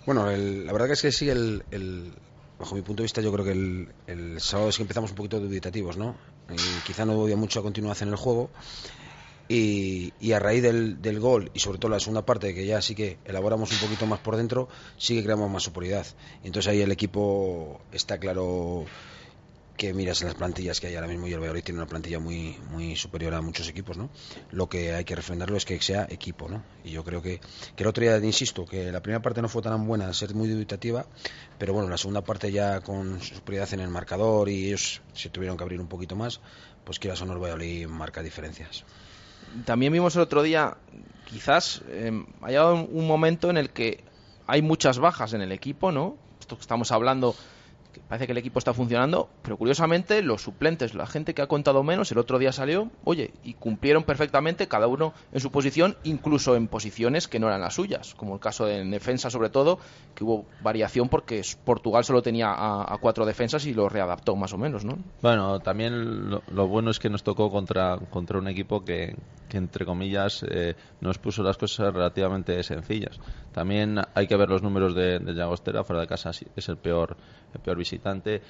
Bueno, 0.08 0.32
el, 0.32 0.66
la 0.66 0.72
verdad 0.72 0.88
que 0.88 0.93
es 0.93 1.01
que 1.01 1.12
sí, 1.12 1.30
el, 1.30 1.66
el, 1.70 2.14
bajo 2.58 2.76
mi 2.76 2.82
punto 2.82 3.01
de 3.01 3.08
vista, 3.08 3.20
yo 3.20 3.30
creo 3.34 3.43
que 3.43 3.51
el, 3.51 4.38
sábado 4.39 4.72
sí 4.72 4.78
que 4.78 4.84
empezamos 4.84 5.10
un 5.10 5.18
poquito 5.18 5.38
dubitativos, 5.38 5.97
¿no? 5.97 6.16
Y 6.49 6.86
quizá 6.86 7.03
no 7.03 7.22
había 7.22 7.36
mucha 7.36 7.62
continuación 7.62 8.08
en 8.08 8.14
el 8.14 8.18
juego. 8.18 8.49
Y, 9.49 10.14
y, 10.22 10.32
a 10.32 10.39
raíz 10.39 10.64
del, 10.64 11.01
del, 11.01 11.20
gol 11.20 11.51
y 11.53 11.60
sobre 11.60 11.78
todo 11.78 11.91
la 11.91 11.99
segunda 11.99 12.26
parte 12.26 12.53
que 12.53 12.66
ya 12.66 12.82
sí 12.82 12.95
que 12.95 13.18
elaboramos 13.26 13.70
un 13.72 13.80
poquito 13.80 14.05
más 14.05 14.20
por 14.20 14.36
dentro 14.36 14.68
sí 14.97 15.16
que 15.16 15.24
creamos 15.24 15.49
más 15.49 15.64
superioridad 15.64 16.05
entonces 16.43 16.70
ahí 16.70 16.82
el 16.82 16.91
equipo 16.91 17.80
está 17.93 18.18
claro 18.18 18.84
que 19.78 19.93
miras 19.93 20.23
las 20.23 20.34
plantillas 20.34 20.80
que 20.80 20.88
hay 20.88 20.95
ahora 20.95 21.07
mismo 21.07 21.28
y 21.28 21.34
el 21.34 21.39
Valladolid 21.39 21.63
tiene 21.63 21.80
una 21.80 21.88
plantilla 21.88 22.19
muy 22.19 22.57
muy 22.71 22.95
superior 22.95 23.36
a 23.36 23.41
muchos 23.41 23.69
equipos, 23.69 23.95
¿no? 23.95 24.09
Lo 24.51 24.67
que 24.67 24.93
hay 24.93 25.05
que 25.05 25.15
refrendarlo 25.15 25.55
es 25.55 25.65
que 25.65 25.80
sea 25.80 26.07
equipo, 26.09 26.49
¿no? 26.49 26.63
Y 26.84 26.91
yo 26.91 27.03
creo 27.03 27.21
que, 27.21 27.39
que 27.75 27.84
el 27.84 27.88
otro 27.88 28.01
día, 28.01 28.17
insisto, 28.17 28.65
que 28.65 28.91
la 28.91 29.01
primera 29.01 29.21
parte 29.21 29.41
no 29.41 29.49
fue 29.49 29.61
tan 29.61 29.86
buena, 29.88 30.11
ser 30.13 30.34
muy 30.34 30.49
dubitativa, 30.49 31.05
pero 31.59 31.73
bueno, 31.73 31.89
la 31.89 31.97
segunda 31.97 32.21
parte 32.21 32.51
ya 32.51 32.82
con 32.82 33.21
superioridad 33.21 33.73
en 33.75 33.82
el 33.82 33.89
marcador 33.89 34.49
y 34.49 34.67
ellos 34.67 35.01
se 35.13 35.30
tuvieron 35.30 35.57
que 35.57 35.63
abrir 35.63 35.80
un 35.80 35.88
poquito 35.88 36.15
más, 36.15 36.41
pues 36.84 36.97
quieras 36.97 37.21
o 37.21 37.25
no 37.25 37.34
el 37.34 37.39
Valladolid 37.39 37.88
marca 37.88 38.23
diferencias. 38.23 38.84
También 39.65 39.93
vimos 39.93 40.15
el 40.15 40.23
otro 40.23 40.41
día, 40.41 40.78
quizás 41.25 41.84
eh, 41.89 42.11
ha 42.41 42.47
llegado 42.47 42.75
un 42.75 43.07
momento 43.07 43.49
en 43.49 43.57
el 43.57 43.69
que 43.69 44.03
hay 44.47 44.61
muchas 44.61 44.97
bajas 44.97 45.34
en 45.34 45.41
el 45.41 45.51
equipo, 45.51 45.91
¿no? 45.91 46.17
Esto 46.39 46.55
que 46.55 46.61
estamos 46.61 46.91
hablando 46.91 47.36
parece 48.08 48.26
que 48.26 48.32
el 48.32 48.38
equipo 48.38 48.60
está 48.60 48.74
funcionando, 48.74 49.30
pero 49.41 49.58
curiosamente 49.58 50.22
los 50.22 50.41
suplentes, 50.41 50.93
la 50.93 51.08
gente 51.08 51.34
que 51.34 51.41
ha 51.41 51.48
contado 51.48 51.84
menos, 51.84 52.12
el 52.12 52.18
otro 52.18 52.39
día 52.39 52.52
salió, 52.52 52.89
oye, 53.04 53.34
y 53.43 53.54
cumplieron 53.54 54.04
perfectamente 54.04 54.68
cada 54.68 54.88
uno 54.88 55.14
en 55.32 55.39
su 55.39 55.52
posición, 55.52 55.98
incluso 56.04 56.56
en 56.56 56.68
posiciones 56.68 57.28
que 57.28 57.39
no 57.39 57.48
eran 57.48 57.62
las 57.62 57.76
suyas, 57.76 58.16
como 58.16 58.36
el 58.36 58.39
caso 58.39 58.66
de 58.66 58.80
en 58.80 58.91
defensa 58.91 59.30
sobre 59.30 59.50
todo, 59.50 59.80
que 60.16 60.24
hubo 60.24 60.45
variación 60.62 61.10
porque 61.10 61.41
Portugal 61.64 62.04
solo 62.04 62.22
tenía 62.22 62.54
a, 62.54 62.98
cuatro 63.00 63.26
defensas 63.26 63.66
y 63.66 63.74
lo 63.74 63.89
readaptó 63.89 64.36
más 64.36 64.54
o 64.54 64.58
menos, 64.58 64.84
¿no? 64.86 64.98
Bueno, 65.22 65.60
también 65.60 66.30
lo, 66.30 66.68
bueno 66.68 66.91
es 66.91 67.00
que 67.00 67.10
nos 67.10 67.24
tocó 67.24 67.50
contra, 67.52 67.98
contra 68.10 68.38
un 68.38 68.48
equipo 68.48 68.84
que, 68.84 69.16
que 69.50 69.58
entre 69.58 69.86
comillas, 69.86 70.43
eh, 70.50 70.76
nos 71.02 71.18
puso 71.18 71.43
las 71.43 71.58
cosas 71.58 71.93
relativamente 71.93 72.62
sencillas. 72.64 73.20
También 73.52 74.00
hay 74.14 74.28
que 74.28 74.36
ver 74.36 74.50
los 74.50 74.62
números 74.62 74.95
de, 74.95 75.20
de 75.20 75.34
Llagostera, 75.34 75.84
fuera 75.84 76.02
de 76.02 76.08
casa 76.08 76.32
es 76.56 76.70
el 76.70 76.78
peor, 76.78 77.18
el 77.54 77.60
peor 77.62 77.78
visitante. 77.88 78.42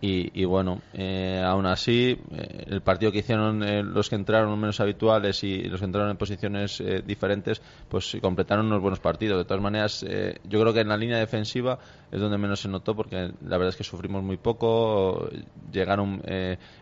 Y, 0.00 0.40
y, 0.40 0.44
bueno, 0.44 0.80
eh, 0.92 1.42
aún 1.44 1.66
así, 1.66 2.16
eh, 2.30 2.64
el 2.68 2.82
partido 2.82 3.10
que 3.10 3.18
hicieron 3.18 3.64
eh, 3.64 3.82
los 3.82 4.08
que 4.08 4.14
entraron 4.14 4.58
menos 4.58 4.78
habituales 4.78 5.42
y 5.42 5.64
los 5.64 5.80
que 5.80 5.86
entraron 5.86 6.10
en 6.10 6.16
posiciones 6.16 6.80
eh, 6.80 7.02
diferentes, 7.04 7.60
pues 7.88 8.16
completaron 8.22 8.66
unos 8.66 8.80
buenos 8.80 9.00
partidos. 9.00 9.38
De 9.38 9.44
todas 9.44 9.62
maneras, 9.62 10.06
yo 10.44 10.60
creo 10.60 10.72
que 10.72 10.80
en 10.80 10.88
la 10.88 10.96
línea 10.96 11.18
defensiva 11.18 11.80
es 12.12 12.20
donde 12.20 12.38
menos 12.38 12.60
se 12.60 12.68
notó 12.68 12.94
porque 12.94 13.32
la 13.42 13.58
verdad 13.58 13.70
es 13.70 13.76
que 13.76 13.84
sufrimos 13.84 14.22
muy 14.22 14.36
poco, 14.36 15.28
llegaron 15.72 16.22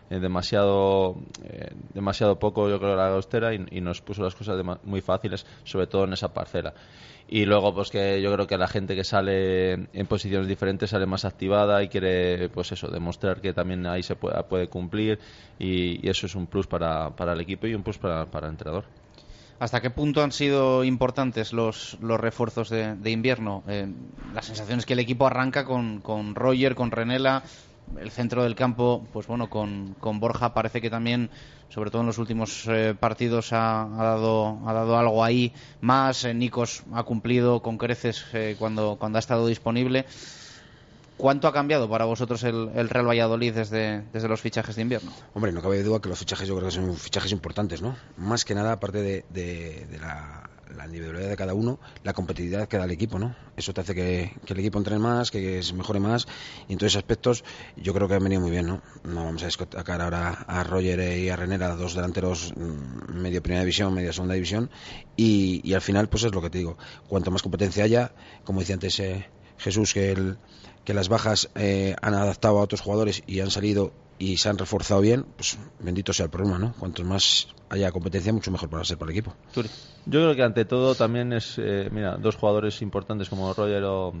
demasiado 0.09 1.15
demasiado 1.93 2.37
poco, 2.37 2.69
yo 2.69 2.79
creo, 2.79 2.93
a 2.93 2.95
la 2.95 3.07
Agostera 3.07 3.53
y, 3.53 3.65
y, 3.71 3.81
nos 3.81 4.01
puso 4.01 4.23
las 4.23 4.35
cosas 4.35 4.63
muy 4.83 5.01
fáciles, 5.01 5.45
sobre 5.63 5.87
todo 5.87 6.03
en 6.03 6.13
esa 6.13 6.33
parcela 6.33 6.73
y 7.27 7.45
luego 7.45 7.73
pues 7.73 7.89
que 7.89 8.21
yo 8.21 8.31
creo 8.33 8.47
que 8.47 8.57
la 8.57 8.67
gente 8.67 8.95
que 8.95 9.03
sale 9.03 9.73
en 9.73 10.07
posiciones 10.07 10.47
diferentes 10.47 10.89
sale 10.89 11.05
más 11.05 11.25
activada 11.25 11.83
y 11.83 11.89
quiere 11.89 12.49
pues 12.49 12.71
eso 12.71 12.87
demostrar 12.87 13.06
que 13.41 13.53
también 13.53 13.85
ahí 13.85 14.03
se 14.03 14.15
puede, 14.15 14.41
puede 14.43 14.67
cumplir 14.67 15.19
y, 15.59 16.07
eso 16.07 16.25
es 16.25 16.35
un 16.35 16.47
plus 16.47 16.67
para, 16.67 17.09
para 17.11 17.33
el 17.33 17.41
equipo 17.41 17.67
y 17.67 17.75
un 17.75 17.83
plus 17.83 17.97
para, 17.97 18.25
para 18.25 18.47
el 18.47 18.53
entrenador 18.53 18.85
¿Hasta 19.59 19.81
qué 19.81 19.89
punto 19.89 20.21
han 20.23 20.31
sido 20.31 20.83
importantes 20.83 21.51
los, 21.51 21.97
los 21.99 22.19
refuerzos 22.19 22.69
de, 22.69 22.95
de 22.95 23.09
invierno? 23.09 23.63
Eh, 23.67 23.87
la 24.31 24.43
sensación 24.43 24.77
es 24.77 24.85
que 24.85 24.93
el 24.93 24.99
equipo 24.99 25.25
arranca 25.25 25.65
con, 25.65 25.99
con 26.01 26.35
Roger, 26.35 26.75
con 26.75 26.91
Renela, 26.91 27.41
el 27.99 28.11
centro 28.11 28.43
del 28.43 28.55
campo, 28.55 29.05
pues 29.13 29.27
bueno, 29.27 29.49
con, 29.49 29.95
con 29.99 30.19
Borja 30.19 30.53
parece 30.53 30.81
que 30.81 30.89
también, 30.89 31.29
sobre 31.69 31.89
todo 31.89 32.01
en 32.01 32.07
los 32.07 32.17
últimos 32.17 32.65
eh, 32.67 32.95
partidos, 32.99 33.53
ha, 33.53 33.83
ha, 33.83 34.03
dado, 34.03 34.59
ha 34.65 34.73
dado 34.73 34.97
algo 34.97 35.23
ahí 35.23 35.53
más. 35.81 36.25
Eh, 36.25 36.33
Nikos 36.33 36.83
ha 36.93 37.03
cumplido 37.03 37.61
con 37.61 37.77
creces 37.77 38.25
eh, 38.33 38.55
cuando, 38.59 38.97
cuando 38.99 39.17
ha 39.17 39.19
estado 39.19 39.47
disponible. 39.47 40.05
¿Cuánto 41.17 41.47
ha 41.47 41.53
cambiado 41.53 41.89
para 41.89 42.05
vosotros 42.05 42.43
el, 42.43 42.69
el, 42.75 42.89
Real 42.89 43.07
Valladolid 43.07 43.53
desde, 43.53 44.03
desde 44.13 44.27
los 44.27 44.39
fichajes 44.39 44.75
de 44.75 44.83
invierno? 44.83 45.11
Hombre, 45.33 45.51
no 45.51 45.63
cabe 45.63 45.81
duda 45.81 45.99
que 45.99 46.09
los 46.09 46.19
fichajes 46.19 46.47
yo 46.47 46.55
creo 46.55 46.67
que 46.69 46.75
son 46.75 46.95
fichajes 46.95 47.31
importantes, 47.31 47.81
¿no? 47.81 47.95
Más 48.17 48.45
que 48.45 48.53
nada, 48.53 48.73
aparte 48.73 49.01
de, 49.01 49.25
de, 49.31 49.87
de 49.89 49.99
la, 49.99 50.47
la, 50.75 50.85
individualidad 50.85 51.29
de 51.29 51.35
cada 51.35 51.55
uno, 51.55 51.79
la 52.03 52.13
competitividad 52.13 52.67
que 52.67 52.77
da 52.77 52.85
el 52.85 52.91
equipo, 52.91 53.17
¿no? 53.17 53.35
Eso 53.55 53.73
te 53.73 53.81
hace 53.81 53.95
que, 53.95 54.35
que, 54.45 54.53
el 54.53 54.59
equipo 54.59 54.77
entrene 54.77 54.99
más, 54.99 55.31
que 55.31 55.63
se 55.63 55.73
mejore 55.73 55.99
más, 55.99 56.27
y 56.67 56.73
en 56.73 56.77
todos 56.77 56.91
esos 56.91 56.99
aspectos 56.99 57.43
yo 57.75 57.95
creo 57.95 58.07
que 58.07 58.13
han 58.13 58.23
venido 58.23 58.41
muy 58.41 58.51
bien, 58.51 58.67
¿no? 58.67 58.83
No 59.03 59.25
vamos 59.25 59.41
a 59.41 59.45
destacar 59.47 60.01
ahora 60.01 60.45
a 60.47 60.63
Roger 60.63 61.17
y 61.17 61.29
a 61.29 61.35
Renera, 61.35 61.75
dos 61.75 61.95
delanteros 61.95 62.53
mm, 62.55 63.11
medio 63.19 63.41
primera 63.41 63.61
división, 63.61 63.91
medio 63.91 64.13
segunda 64.13 64.35
división, 64.35 64.69
y, 65.15 65.61
y, 65.63 65.73
al 65.73 65.81
final, 65.81 66.09
pues 66.09 66.25
es 66.25 66.31
lo 66.31 66.43
que 66.43 66.51
te 66.51 66.59
digo, 66.59 66.77
cuanto 67.07 67.31
más 67.31 67.41
competencia 67.41 67.83
haya, 67.83 68.11
como 68.43 68.59
decía 68.59 68.75
antes 68.75 68.99
eh, 68.99 69.27
Jesús, 69.57 69.93
que 69.93 70.11
el 70.11 70.37
que 70.87 70.93
las 70.93 71.09
bajas 71.09 71.49
eh, 71.55 71.97
han 72.01 72.13
adaptado 72.13 72.59
a 72.59 72.61
otros 72.61 72.79
jugadores 72.79 73.21
y 73.27 73.41
han 73.41 73.51
salido 73.51 73.91
y 74.19 74.37
se 74.37 74.47
han 74.47 74.57
reforzado 74.57 75.01
bien, 75.01 75.25
pues 75.35 75.59
bendito 75.79 76.13
sea 76.13 76.27
el 76.27 76.29
problema, 76.29 76.57
¿no? 76.57 76.73
Cuanto 76.79 77.03
más 77.03 77.49
haya 77.67 77.91
competencia, 77.91 78.31
mucho 78.31 78.51
mejor 78.51 78.69
para 78.69 78.85
ser 78.85 78.97
para 78.97 79.11
el 79.11 79.17
equipo. 79.17 79.35
Yo 79.53 80.21
creo 80.21 80.33
que 80.33 80.43
ante 80.43 80.63
todo 80.63 80.95
también 80.95 81.33
es, 81.33 81.55
eh, 81.57 81.89
mira, 81.91 82.15
dos 82.15 82.37
jugadores 82.37 82.81
importantes 82.81 83.27
como 83.27 83.53
Roger 83.53 83.83
o, 83.83 84.13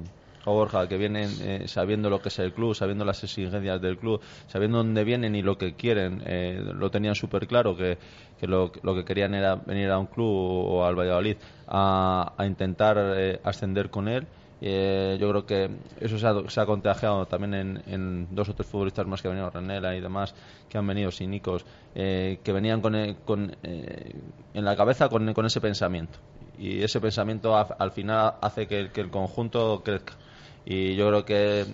o 0.43 0.53
Borja, 0.53 0.89
que 0.89 0.97
vienen 0.97 1.29
eh, 1.39 1.63
sabiendo 1.69 2.09
lo 2.09 2.19
que 2.19 2.27
es 2.27 2.39
el 2.39 2.51
club, 2.51 2.75
sabiendo 2.75 3.05
las 3.05 3.23
exigencias 3.23 3.81
del 3.81 3.97
club, 3.97 4.19
sabiendo 4.47 4.79
dónde 4.79 5.05
vienen 5.05 5.35
y 5.35 5.43
lo 5.43 5.57
que 5.57 5.73
quieren. 5.75 6.21
Eh, 6.25 6.61
lo 6.73 6.91
tenían 6.91 7.15
súper 7.15 7.47
claro, 7.47 7.77
que, 7.77 7.97
que 8.37 8.45
lo, 8.45 8.73
lo, 8.81 8.93
que 8.93 9.05
querían 9.05 9.33
era 9.35 9.55
venir 9.55 9.89
a 9.89 9.97
un 9.97 10.07
club 10.07 10.27
o 10.27 10.85
al 10.85 10.99
Valladolid 10.99 11.37
a, 11.65 12.33
a 12.37 12.45
intentar 12.45 12.97
eh, 13.15 13.39
ascender 13.45 13.89
con 13.89 14.09
él 14.09 14.27
eh, 14.61 15.17
yo 15.19 15.29
creo 15.29 15.45
que 15.45 15.69
eso 15.99 16.17
se 16.17 16.27
ha, 16.27 16.33
se 16.49 16.59
ha 16.59 16.65
contagiado 16.65 17.25
también 17.27 17.53
en, 17.53 17.83
en, 17.87 18.27
dos 18.31 18.49
o 18.49 18.53
tres 18.55 18.67
futbolistas 18.67 19.05
más 19.05 19.21
que 19.21 19.27
han 19.27 19.35
venido, 19.35 19.49
Renela 19.49 19.95
y 19.95 20.01
demás, 20.01 20.33
que 20.69 20.77
han 20.77 20.87
venido 20.87 21.11
sinicos, 21.11 21.65
eh, 21.95 22.39
que 22.43 22.51
venían 22.51 22.81
con, 22.81 22.95
eh, 22.95 23.15
con 23.25 23.55
eh, 23.63 24.13
en 24.53 24.65
la 24.65 24.75
cabeza 24.75 25.09
con, 25.09 25.45
ese 25.45 25.61
pensamiento. 25.61 26.17
Y 26.57 26.81
ese 26.81 26.99
pensamiento 26.99 27.55
al 27.55 27.91
final 27.91 28.35
hace 28.41 28.67
que, 28.67 28.89
que 28.91 29.01
el 29.01 29.11
conjunto 29.11 29.83
crezca. 29.83 30.13
Y 30.65 30.95
yo 30.95 31.07
creo 31.07 31.23
que 31.23 31.65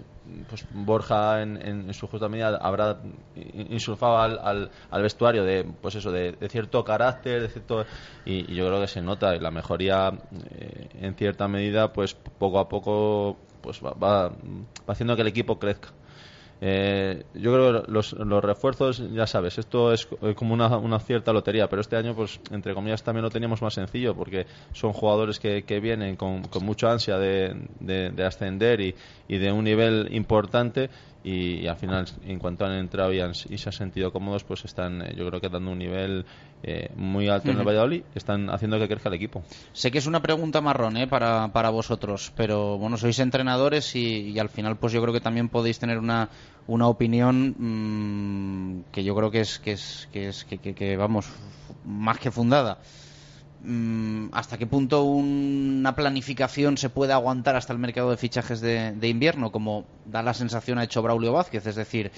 pues 0.47 0.65
Borja 0.71 1.41
en, 1.41 1.57
en, 1.61 1.93
su 1.93 2.07
justa 2.07 2.29
medida 2.29 2.57
habrá 2.57 2.99
insulfado 3.35 4.17
al, 4.17 4.69
vestuario 5.01 5.43
de 5.43 5.65
pues 5.81 5.95
eso 5.95 6.11
de, 6.11 6.35
cierto 6.49 6.83
carácter 6.83 7.41
de 7.41 7.49
cierto 7.49 7.85
y, 8.25 8.53
yo 8.53 8.67
creo 8.67 8.81
que 8.81 8.87
se 8.87 9.01
nota 9.01 9.35
y 9.35 9.39
la 9.39 9.51
mejoría 9.51 10.11
eh, 10.51 10.89
en 11.01 11.15
cierta 11.15 11.47
medida 11.47 11.91
pues 11.91 12.13
poco 12.13 12.59
a 12.59 12.69
poco 12.69 13.37
pues 13.61 13.81
va, 13.83 13.93
va 13.93 14.31
haciendo 14.87 15.15
que 15.15 15.21
el 15.21 15.27
equipo 15.27 15.59
crezca 15.59 15.89
eh, 16.65 17.25
yo 17.33 17.51
creo 17.51 17.83
que 17.83 17.91
los, 17.91 18.13
los, 18.13 18.41
refuerzos, 18.41 19.03
ya 19.11 19.27
sabes, 19.27 19.57
esto 19.57 19.91
es 19.91 20.07
como 20.33 20.53
una, 20.53 20.77
una, 20.77 20.97
cierta 20.97 21.33
lotería, 21.33 21.67
pero 21.67 21.81
este 21.81 21.97
año, 21.97 22.15
pues, 22.15 22.39
entre 22.51 22.73
comillas, 22.73 23.03
también 23.03 23.23
lo 23.23 23.29
teníamos 23.29 23.61
más 23.61 23.73
sencillo, 23.73 24.15
porque 24.15 24.45
son 24.71 24.93
jugadores 24.93 25.41
que, 25.41 25.63
que 25.63 25.81
vienen 25.81 26.15
con, 26.15 26.43
con, 26.43 26.63
mucha 26.63 26.89
ansia 26.89 27.17
de, 27.17 27.67
de, 27.81 28.11
de 28.11 28.25
ascender 28.25 28.79
y, 28.79 28.95
y, 29.27 29.39
de 29.39 29.51
un 29.51 29.65
nivel 29.65 30.07
importante. 30.13 30.89
Y, 31.25 31.61
y, 31.61 31.67
al 31.67 31.77
final, 31.77 32.05
en 32.25 32.39
cuanto 32.39 32.65
han 32.65 32.73
entrado 32.73 33.11
y, 33.13 33.19
han, 33.19 33.31
y, 33.49 33.57
se 33.57 33.69
han 33.69 33.73
sentido 33.73 34.11
cómodos, 34.11 34.43
pues 34.43 34.63
están, 34.65 35.01
eh, 35.01 35.13
yo 35.17 35.27
creo 35.27 35.39
que 35.39 35.47
dando 35.47 35.71
un 35.71 35.79
nivel 35.79 36.25
eh, 36.63 36.89
muy 36.95 37.29
alto 37.29 37.47
uh 37.47 37.51
-huh. 37.51 37.55
en 37.55 37.59
el 37.59 37.67
Valladolid, 37.67 38.03
están 38.13 38.49
haciendo 38.49 38.77
que 38.77 38.87
crezca 38.87 39.07
el 39.09 39.15
equipo. 39.15 39.41
Sé 39.71 39.89
que 39.89 39.99
es 39.99 40.07
una 40.07 40.21
pregunta 40.21 40.59
marrón 40.59 40.97
¿eh? 40.97 41.07
para, 41.07 41.49
para 41.53 41.69
vosotros, 41.69 42.33
pero 42.35 42.77
bueno, 42.77 42.97
sois 42.97 43.19
entrenadores 43.19 43.95
y, 43.95 44.31
y, 44.31 44.39
al 44.39 44.49
final, 44.49 44.75
pues 44.77 44.91
yo 44.91 45.01
creo 45.01 45.13
que 45.13 45.21
también 45.21 45.47
podéis 45.47 45.79
tener 45.79 45.97
una, 45.97 46.29
una 46.67 46.87
opinión 46.87 47.55
mmm, 47.57 48.83
que 48.91 49.03
yo 49.03 49.15
creo 49.15 49.31
que 49.31 49.41
es, 49.41 49.59
que 49.59 49.73
es, 49.73 50.07
que 50.11 50.29
es, 50.29 50.45
que, 50.45 50.57
que, 50.57 50.97
vamos, 50.97 51.27
más 51.85 52.19
que 52.19 52.31
fundada 52.31 52.79
mmm, 53.63 54.27
hasta 54.31 54.57
qué 54.57 54.65
punto 54.65 55.03
una 55.03 55.95
planificación 55.95 56.77
se 56.77 56.89
puede 56.89 57.13
aguantar 57.13 57.55
hasta 57.55 57.73
el 57.73 57.79
mercado 57.79 58.11
de 58.11 58.17
fichajes 58.17 58.61
de, 58.61 58.91
de, 58.93 59.07
invierno, 59.07 59.51
como 59.51 59.85
da 60.05 60.23
la 60.23 60.33
sensación 60.33 60.77
ha 60.77 60.83
hecho 60.83 61.01
Braulio 61.01 61.33
Vázquez, 61.33 61.65
es 61.67 61.75
decir, 61.75 62.11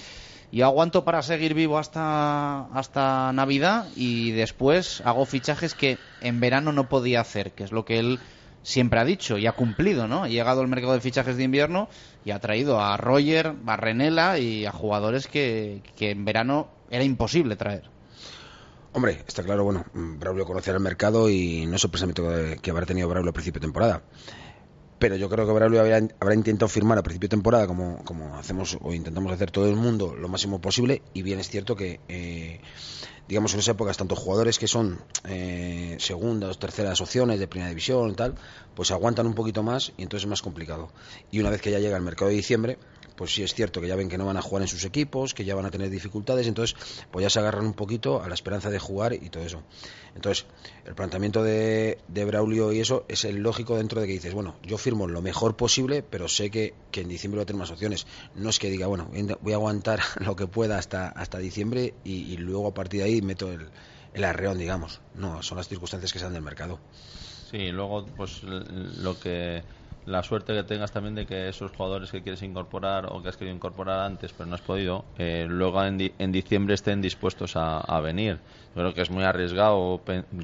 yo 0.52 0.64
aguanto 0.64 1.04
para 1.04 1.22
seguir 1.22 1.54
vivo 1.54 1.78
hasta, 1.78 2.66
hasta 2.66 3.32
Navidad 3.32 3.86
y 3.96 4.30
después 4.30 5.02
hago 5.04 5.26
fichajes 5.26 5.74
que 5.74 5.98
en 6.20 6.40
verano 6.40 6.72
no 6.72 6.88
podía 6.88 7.20
hacer, 7.20 7.52
que 7.52 7.64
es 7.64 7.72
lo 7.72 7.84
que 7.84 7.98
él 7.98 8.20
siempre 8.62 9.00
ha 9.00 9.04
dicho 9.04 9.38
y 9.38 9.46
ha 9.46 9.52
cumplido, 9.52 10.08
¿no? 10.08 10.24
Ha 10.24 10.28
llegado 10.28 10.60
al 10.60 10.68
mercado 10.68 10.94
de 10.94 11.00
fichajes 11.00 11.36
de 11.36 11.44
invierno 11.44 11.88
y 12.26 12.32
ha 12.32 12.40
traído 12.40 12.80
a 12.80 12.96
Roger, 12.96 13.54
a 13.66 13.76
Renela 13.76 14.40
y 14.40 14.66
a 14.66 14.72
jugadores 14.72 15.28
que, 15.28 15.80
que 15.94 16.10
en 16.10 16.24
verano 16.24 16.66
era 16.90 17.04
imposible 17.04 17.54
traer. 17.54 17.84
Hombre, 18.92 19.22
está 19.28 19.44
claro, 19.44 19.62
bueno, 19.62 19.84
Braulio 19.94 20.44
conocía 20.44 20.72
el 20.72 20.80
mercado 20.80 21.30
y 21.30 21.66
no 21.66 21.76
es 21.76 21.82
sorpresamente 21.82 22.58
que 22.60 22.70
habrá 22.72 22.84
tenido 22.84 23.08
Braulio 23.08 23.30
a 23.30 23.32
principio 23.32 23.60
de 23.60 23.66
temporada. 23.66 24.02
Pero 24.98 25.14
yo 25.14 25.28
creo 25.28 25.46
que 25.46 25.52
Braulio 25.52 25.80
habrá, 25.80 26.00
habrá, 26.18 26.34
intentado 26.34 26.68
firmar 26.68 26.98
a 26.98 27.04
principio 27.04 27.28
de 27.28 27.36
temporada, 27.36 27.68
como, 27.68 28.02
como 28.04 28.34
hacemos 28.34 28.76
o 28.80 28.92
intentamos 28.92 29.30
hacer 29.30 29.52
todo 29.52 29.68
el 29.68 29.76
mundo, 29.76 30.16
lo 30.16 30.28
máximo 30.28 30.60
posible. 30.60 31.02
Y 31.14 31.22
bien 31.22 31.38
es 31.38 31.48
cierto 31.48 31.76
que, 31.76 32.00
eh, 32.08 32.60
digamos, 33.28 33.52
en 33.54 33.60
esa 33.60 33.72
época, 33.72 33.92
tanto 33.92 34.14
jugadores 34.14 34.58
que 34.58 34.68
son 34.68 35.00
eh, 35.24 35.96
segundas, 35.98 36.58
terceras 36.58 37.00
opciones 37.00 37.38
de 37.38 37.48
primera 37.48 37.68
división 37.68 38.10
y 38.10 38.14
tal, 38.14 38.34
pues 38.74 38.90
aguantan 38.90 39.26
un 39.26 39.34
poquito 39.34 39.62
más 39.62 39.92
y 39.96 40.02
entonces 40.02 40.24
es 40.24 40.30
más 40.30 40.42
complicado. 40.42 40.90
Y 41.30 41.40
una 41.40 41.50
vez 41.50 41.60
que 41.60 41.70
ya 41.70 41.78
llega 41.78 41.96
el 41.96 42.02
mercado 42.02 42.30
de 42.30 42.36
diciembre, 42.36 42.78
pues 43.16 43.34
sí 43.34 43.42
es 43.42 43.54
cierto 43.54 43.80
que 43.80 43.88
ya 43.88 43.96
ven 43.96 44.08
que 44.08 44.18
no 44.18 44.26
van 44.26 44.36
a 44.36 44.42
jugar 44.42 44.62
en 44.62 44.68
sus 44.68 44.84
equipos, 44.84 45.34
que 45.34 45.44
ya 45.44 45.54
van 45.54 45.66
a 45.66 45.70
tener 45.70 45.90
dificultades, 45.90 46.46
entonces 46.46 46.76
pues 47.10 47.22
ya 47.22 47.30
se 47.30 47.38
agarran 47.38 47.66
un 47.66 47.74
poquito 47.74 48.22
a 48.22 48.28
la 48.28 48.34
esperanza 48.34 48.70
de 48.70 48.78
jugar 48.78 49.12
y 49.14 49.30
todo 49.30 49.44
eso. 49.44 49.62
Entonces, 50.14 50.46
el 50.86 50.94
planteamiento 50.94 51.42
de, 51.42 51.98
de 52.08 52.24
Braulio 52.24 52.72
y 52.72 52.80
eso 52.80 53.04
es 53.08 53.24
el 53.24 53.36
lógico 53.36 53.76
dentro 53.76 54.00
de 54.00 54.06
que 54.06 54.14
dices, 54.14 54.32
bueno, 54.32 54.56
yo 54.62 54.78
firmo 54.78 55.06
lo 55.06 55.20
mejor 55.20 55.56
posible, 55.56 56.02
pero 56.02 56.28
sé 56.28 56.50
que, 56.50 56.74
que 56.90 57.02
en 57.02 57.08
diciembre 57.08 57.38
voy 57.38 57.42
a 57.42 57.46
tener 57.46 57.60
más 57.60 57.70
opciones. 57.70 58.06
No 58.34 58.48
es 58.48 58.58
que 58.58 58.70
diga, 58.70 58.86
bueno, 58.86 59.10
voy 59.42 59.52
a 59.52 59.56
aguantar 59.56 60.00
lo 60.20 60.34
que 60.36 60.46
pueda 60.46 60.78
hasta, 60.78 61.08
hasta 61.08 61.38
diciembre 61.38 61.94
y, 62.04 62.32
y 62.32 62.36
luego 62.38 62.68
a 62.68 62.74
partir 62.74 63.00
de 63.00 63.06
ahí 63.06 63.20
meto 63.20 63.52
el, 63.52 63.68
el 64.14 64.24
arreón, 64.24 64.58
digamos. 64.58 65.00
No, 65.14 65.42
son 65.42 65.58
las 65.58 65.68
circunstancias 65.68 66.12
que 66.12 66.18
se 66.18 66.24
dan 66.24 66.32
del 66.32 66.42
mercado. 66.42 66.78
Sí, 67.50 67.70
luego 67.70 68.06
pues 68.16 68.42
lo 68.42 69.20
que 69.20 69.62
la 70.06 70.22
suerte 70.22 70.54
que 70.54 70.62
tengas 70.62 70.92
también 70.92 71.14
de 71.14 71.26
que 71.26 71.48
esos 71.48 71.72
jugadores 71.72 72.10
que 72.10 72.22
quieres 72.22 72.42
incorporar 72.42 73.06
o 73.10 73.22
que 73.22 73.28
has 73.28 73.36
querido 73.36 73.54
incorporar 73.54 74.00
antes 74.00 74.32
pero 74.32 74.48
no 74.48 74.54
has 74.54 74.60
podido, 74.60 75.04
eh, 75.18 75.46
luego 75.48 75.82
en, 75.82 76.12
en, 76.18 76.32
diciembre 76.32 76.74
estén 76.74 77.02
dispuestos 77.02 77.54
a, 77.56 78.00
venir. 78.00 78.38
Yo 78.74 78.82
creo 78.82 78.94
que 78.94 79.02
es 79.02 79.10
muy 79.10 79.24
arriesgado 79.24 80.00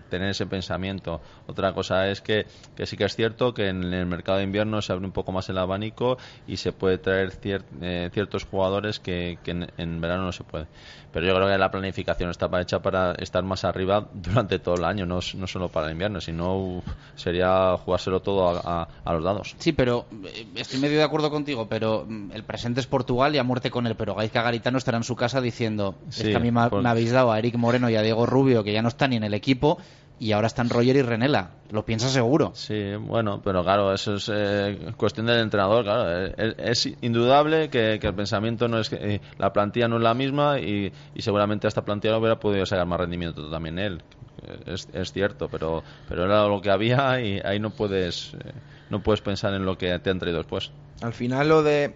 tener 0.09 0.31
ese 0.31 0.47
pensamiento. 0.47 1.21
Otra 1.47 1.75
cosa 1.75 2.09
es 2.09 2.23
que, 2.23 2.47
que, 2.75 2.87
sí 2.87 2.97
que 2.97 3.05
es 3.05 3.15
cierto 3.15 3.53
que 3.53 3.69
en 3.69 3.93
el 3.93 4.07
mercado 4.07 4.39
de 4.39 4.45
invierno 4.45 4.81
se 4.81 4.93
abre 4.93 5.05
un 5.05 5.13
poco 5.13 5.33
más 5.33 5.49
el 5.51 5.59
abanico 5.59 6.17
y 6.47 6.57
se 6.57 6.73
puede 6.73 6.97
traer 6.97 7.33
eh, 7.45 8.09
ciertos 8.13 8.45
jugadores 8.45 9.01
que, 9.01 9.39
en, 9.45 10.01
verano 10.01 10.25
no 10.25 10.33
se 10.33 10.45
puede. 10.45 10.67
Pero 11.13 11.27
yo 11.27 11.35
creo 11.35 11.47
que 11.47 11.59
la 11.59 11.71
planificación 11.71 12.31
está 12.31 12.49
hecha 12.61 12.81
para 12.81 13.13
estar 13.13 13.45
más 13.45 13.65
arriba 13.65 14.09
durante 14.15 14.59
todo 14.59 14.77
el 14.77 14.85
año, 14.85 15.05
no, 15.05 15.21
no 15.35 15.47
solo 15.47 15.69
para 15.69 15.87
el 15.87 15.93
invierno, 15.93 16.21
sino 16.21 16.83
sería 17.15 17.77
jugárselo 17.77 18.21
todo 18.21 18.49
a, 18.49 18.89
a, 19.05 19.13
los 19.13 19.23
dados. 19.23 19.52
Sí, 19.59 19.73
pero 19.73 20.07
eh, 20.27 20.47
estoy 20.57 20.81
medio 20.81 20.99
de 20.99 21.05
acuerdo 21.05 21.31
contigo, 21.31 21.69
pero 21.69 22.05
mm, 22.09 22.33
el 22.33 22.45
presente 22.45 22.81
es 22.81 22.87
Portugal 22.87 23.35
y 23.35 23.39
a 23.39 23.45
muerte 23.45 23.71
con 23.71 23.87
él, 23.87 23.95
pero 23.97 24.15
Gaizka 24.15 24.43
Garitano 24.43 24.79
estará 24.79 24.97
en 24.99 25.05
su 25.05 25.17
casa 25.17 25.41
diciendo, 25.41 25.95
Sí, 26.11 26.23
es 26.23 26.29
que 26.29 26.37
a 26.37 26.41
mí 26.41 26.51
me, 26.51 26.69
por- 26.69 26.83
me 26.83 26.89
habéis 26.89 27.13
dado 27.13 27.31
a 27.33 27.39
Eric 27.39 27.55
Moreno 27.57 27.89
y 27.91 27.97
a 27.97 28.03
Diego 28.03 28.27
Rubio, 28.27 28.65
que 28.65 28.73
ya 28.73 28.83
no 28.83 28.89
están 28.89 29.11
ni 29.11 29.17
en 29.17 29.25
el 29.25 29.35
equipo, 29.35 29.79
y 30.19 30.31
ahora 30.33 30.47
están 30.47 30.69
Roger 30.71 30.95
y 30.95 31.03
Renela. 31.03 31.51
Lo 31.71 31.85
piensa 31.85 32.09
seguro. 32.09 32.53
Sí, 32.55 32.95
bueno, 32.97 33.41
pero 33.43 33.65
claro, 33.65 33.93
eso 33.93 34.15
es 34.15 34.31
eh, 34.33 34.93
cuestión 34.97 35.27
del 35.27 35.41
entrenador, 35.41 35.83
claro. 35.85 36.27
Eh, 36.27 36.55
Es, 36.59 36.87
es 36.87 36.97
indudable 37.01 37.71
que, 37.71 37.99
que 38.01 38.07
el 38.07 38.15
pensamiento 38.15 38.69
no 38.69 38.79
es 38.79 38.89
que 38.89 38.97
eh, 39.01 39.21
la 39.39 39.53
plantilla 39.53 39.89
no 39.89 39.97
es 39.97 40.03
la 40.03 40.15
misma 40.15 40.61
y, 40.61 40.93
y 41.15 41.23
seguramente 41.23 41.67
esta 41.67 41.85
plantilla 41.85 42.19
hubiera 42.19 42.39
podido 42.39 42.65
sacar 42.67 42.87
más 42.87 43.01
rendimiento 43.01 43.51
también 43.51 43.79
él. 43.81 44.03
Eh, 44.47 44.59
Es, 44.67 44.87
es 44.93 45.13
cierto, 45.13 45.49
pero, 45.49 45.83
pero 46.09 46.25
era 46.27 46.47
lo 46.47 46.61
que 46.61 46.71
había 46.71 47.21
y 47.21 47.41
ahí 47.45 47.59
no 47.59 47.71
puedes, 47.71 48.35
eh, 48.35 48.53
no 48.93 49.03
puedes 49.03 49.23
pensar 49.23 49.55
en 49.55 49.65
lo 49.65 49.79
que 49.79 49.99
te 50.01 50.11
han 50.11 50.19
traído 50.19 50.39
después. 50.39 50.71
Al 51.01 51.15
final 51.15 51.49
lo 51.49 51.63
de 51.63 51.95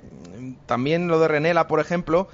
también 0.64 1.08
lo 1.08 1.20
de 1.20 1.28
Renela, 1.28 1.68
por 1.68 1.78
ejemplo, 1.78 2.26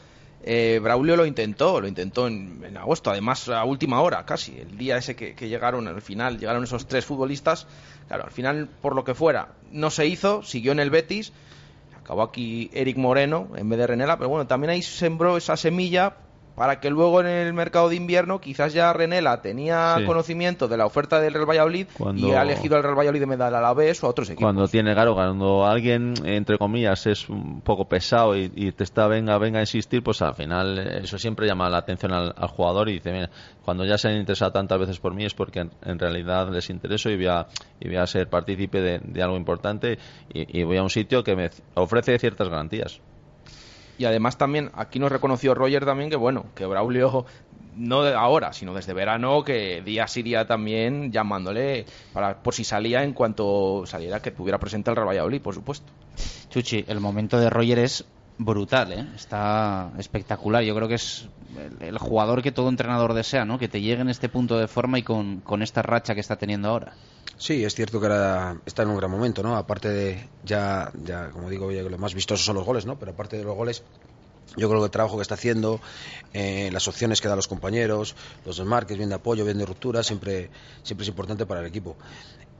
eh, 0.44 0.78
Braulio 0.80 1.16
lo 1.16 1.26
intentó, 1.26 1.80
lo 1.80 1.88
intentó 1.88 2.28
en, 2.28 2.76
agosto, 2.76 3.10
además 3.10 3.48
a 3.48 3.64
última 3.64 4.00
hora, 4.00 4.24
casi, 4.24 4.56
el 4.56 4.78
día 4.78 4.96
ese 4.96 5.16
que, 5.16 5.34
que 5.34 5.48
llegaron, 5.48 5.88
al 5.88 6.00
final 6.00 6.38
llegaron 6.38 6.62
esos 6.62 6.86
tres 6.86 7.04
futbolistas, 7.04 7.66
claro, 8.06 8.24
al 8.24 8.30
final 8.30 8.68
por 8.80 8.94
lo 8.94 9.02
que 9.02 9.14
fuera, 9.14 9.48
no 9.72 9.90
se 9.90 10.06
hizo, 10.06 10.44
siguió 10.44 10.70
en 10.70 10.78
el 10.78 10.90
Betis, 10.90 11.32
acabó 12.00 12.22
aquí 12.22 12.70
Eric 12.72 12.96
Moreno 12.96 13.48
en 13.56 13.68
vez 13.68 13.80
de 13.80 13.86
Renela, 13.88 14.16
pero 14.16 14.30
bueno, 14.30 14.46
también 14.46 14.70
ahí 14.70 14.82
sembró 14.82 15.36
esa 15.36 15.56
semilla 15.56 16.14
para 16.62 16.78
que 16.78 16.90
luego 16.90 17.18
en 17.20 17.26
el 17.26 17.52
mercado 17.54 17.88
de 17.88 17.96
invierno 17.96 18.40
quizás 18.40 18.72
ya 18.72 18.92
Renela 18.92 19.42
tenía 19.42 19.96
Sí. 19.98 20.04
conocimiento 20.04 20.68
de 20.68 20.76
la 20.76 20.86
oferta 20.86 21.18
del 21.20 21.34
Real 21.34 21.44
Valladolid 21.50 21.88
Cuando- 21.98 22.28
y 22.28 22.30
ha 22.30 22.42
elegido 22.42 22.76
al 22.76 22.84
Real 22.84 22.94
Valladolid 22.96 23.20
en 23.24 23.28
vez 23.30 23.38
del 23.40 23.52
Alavés 23.56 24.04
o 24.04 24.06
a 24.06 24.10
otros 24.10 24.30
equipos. 24.30 24.44
Cuando 24.44 24.68
tiene, 24.68 24.92
claro, 24.94 25.14
cuando 25.14 25.66
alguien, 25.66 26.14
entre 26.24 26.58
comillas, 26.58 27.04
es 27.08 27.28
un 27.28 27.62
poco 27.62 27.88
pesado 27.88 28.36
y, 28.36 28.52
y 28.54 28.70
te 28.70 28.84
está, 28.84 29.08
venga, 29.08 29.36
venga 29.38 29.58
a 29.58 29.62
insistir, 29.62 30.04
pues 30.04 30.22
al 30.22 30.36
final 30.36 30.78
eh, 30.78 31.00
eso 31.02 31.18
siempre 31.18 31.48
llama 31.48 31.68
la 31.68 31.78
atención 31.78 32.12
al, 32.12 32.32
al 32.36 32.48
jugador 32.48 32.88
y 32.90 32.92
dice, 32.92 33.10
mira, 33.10 33.28
cuando 33.64 33.84
ya 33.84 33.98
se 33.98 34.06
han 34.10 34.14
interesado 34.18 34.52
tantas 34.52 34.78
veces 34.78 35.00
por 35.00 35.14
mí 35.14 35.24
es 35.24 35.34
porque 35.34 35.58
en, 35.62 35.72
en 35.84 35.98
realidad 35.98 36.48
les 36.52 36.70
intereso 36.70 37.10
y 37.10 37.16
voy 37.16 37.26
a, 37.26 37.48
y 37.80 37.88
voy 37.88 37.96
a 37.96 38.06
ser 38.06 38.28
partícipe 38.30 38.80
de, 38.80 39.00
de 39.02 39.20
algo 39.20 39.36
importante 39.36 39.98
y, 40.32 40.60
y 40.60 40.62
voy 40.62 40.76
a 40.76 40.84
un 40.84 40.90
sitio 40.90 41.24
que 41.24 41.34
me 41.34 41.50
ofrece 41.74 42.16
ciertas 42.20 42.48
garantías. 42.48 43.00
Y 43.98 44.04
además 44.04 44.38
también 44.38 44.70
aquí 44.74 44.98
nos 44.98 45.12
reconoció 45.12 45.54
Roger 45.54 45.84
también 45.84 46.10
que 46.10 46.16
bueno, 46.16 46.46
que 46.54 46.66
Braulio 46.66 47.26
no 47.76 48.02
de 48.02 48.14
ahora, 48.14 48.52
sino 48.52 48.74
desde 48.74 48.92
verano 48.92 49.44
que 49.44 49.82
día 49.82 50.06
sí 50.06 50.22
día 50.22 50.46
también 50.46 51.12
llamándole 51.12 51.86
para 52.12 52.42
por 52.42 52.54
si 52.54 52.64
salía 52.64 53.02
en 53.02 53.12
cuanto 53.12 53.84
saliera 53.86 54.20
que 54.20 54.30
tuviera 54.30 54.58
presente 54.58 54.90
el 54.90 54.96
Real 54.96 55.40
por 55.40 55.54
supuesto. 55.54 55.86
Chuchi, 56.50 56.84
el 56.86 57.00
momento 57.00 57.38
de 57.38 57.48
Roger 57.48 57.78
es 57.78 58.04
brutal, 58.38 58.92
¿eh? 58.92 59.06
está 59.14 59.92
espectacular. 59.98 60.62
Yo 60.62 60.74
creo 60.74 60.88
que 60.88 60.94
es 60.94 61.28
el, 61.80 61.98
jugador 61.98 62.42
que 62.42 62.52
todo 62.52 62.68
entrenador 62.68 63.14
desea, 63.14 63.44
¿no? 63.44 63.58
Que 63.58 63.68
te 63.68 63.80
llegue 63.80 64.02
en 64.02 64.08
este 64.08 64.28
punto 64.28 64.58
de 64.58 64.68
forma 64.68 64.98
y 64.98 65.02
con, 65.02 65.40
con 65.40 65.62
esta 65.62 65.82
racha 65.82 66.14
que 66.14 66.20
está 66.20 66.36
teniendo 66.36 66.68
ahora. 66.68 66.94
Sí, 67.36 67.64
es 67.64 67.74
cierto 67.74 68.00
que 68.00 68.06
ahora 68.06 68.56
está 68.66 68.82
en 68.82 68.90
un 68.90 68.96
gran 68.96 69.10
momento, 69.10 69.42
¿no? 69.42 69.56
Aparte 69.56 69.88
de, 69.88 70.28
ya, 70.44 70.92
ya 71.04 71.30
como 71.30 71.50
digo, 71.50 71.72
ya 71.72 71.82
lo 71.82 71.98
más 71.98 72.14
vistoso 72.14 72.42
son 72.44 72.56
los 72.56 72.64
goles, 72.64 72.86
¿no? 72.86 72.98
Pero 72.98 73.12
aparte 73.12 73.36
de 73.36 73.44
los 73.44 73.56
goles, 73.56 73.82
yo 74.56 74.68
creo 74.68 74.80
que 74.80 74.86
el 74.86 74.90
trabajo 74.90 75.16
que 75.16 75.22
está 75.22 75.34
haciendo, 75.34 75.80
eh, 76.32 76.70
las 76.72 76.88
opciones 76.88 77.20
que 77.20 77.28
da 77.28 77.34
a 77.34 77.36
los 77.36 77.48
compañeros, 77.48 78.14
los 78.44 78.56
desmarques, 78.56 78.96
bien 78.96 79.08
de 79.08 79.16
apoyo, 79.16 79.44
bien 79.44 79.58
de 79.58 79.66
ruptura, 79.66 80.02
siempre, 80.02 80.50
siempre 80.82 81.02
es 81.04 81.08
importante 81.08 81.46
para 81.46 81.60
el 81.60 81.66
equipo. 81.66 81.96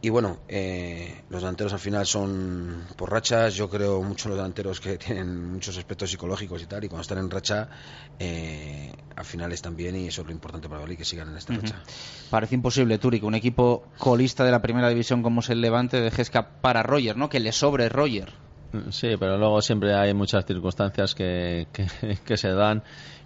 Y 0.05 0.11
bueno, 0.11 0.41
eh, 0.49 1.23
los 1.31 1.43
delanteros 1.43 1.73
al 1.73 1.79
final 1.79 2.05
son 2.07 2.85
por 2.97 3.13
rachas. 3.13 3.55
Yo 3.55 3.71
creo 3.71 4.03
mucho 4.03 4.27
en 4.27 4.31
los 4.31 4.39
delanteros 4.39 4.81
que 4.81 4.99
tienen 4.99 5.53
muchos 5.53 5.79
aspectos 5.79 6.11
psicológicos 6.11 6.61
y 6.61 6.67
tal. 6.67 6.83
Y 6.83 6.89
cuando 6.89 7.03
están 7.03 7.19
en 7.19 7.31
racha, 7.31 7.69
eh, 8.19 8.93
al 9.15 9.25
final 9.25 9.53
están 9.53 9.77
bien 9.77 9.95
y 9.95 10.09
eso 10.09 10.23
es 10.23 10.27
lo 10.27 10.33
importante 10.33 10.69
para 10.69 10.81
Bali, 10.81 10.97
que 10.97 11.05
sigan 11.05 11.29
en 11.29 11.37
esta 11.37 11.55
racha. 11.55 11.85
Parece 12.31 12.57
imposible, 12.57 12.99
Turi, 12.99 13.21
que 13.21 13.27
un 13.27 13.37
equipo 13.37 13.85
colista 13.97 14.45
de 14.45 14.51
la 14.51 14.61
primera 14.61 14.89
división 14.89 15.23
como 15.23 15.41
es 15.41 15.51
el 15.51 15.61
Levante 15.61 16.01
deje 16.01 16.23
escapar 16.23 16.77
a 16.77 16.83
Roger, 16.83 17.17
¿no? 17.17 17.29
Que 17.29 17.39
le 17.39 17.53
sobre 17.53 17.89
Roger. 17.89 18.33
Sí, 18.91 19.17
pero 19.19 19.37
luego 19.37 19.61
siempre 19.61 19.95
hay 19.95 20.15
muchas 20.15 20.47
circunstancias 20.47 21.15
que, 21.15 21.69
que, 21.73 21.87
que 22.25 22.37
se 22.37 22.51
dan 22.51 22.83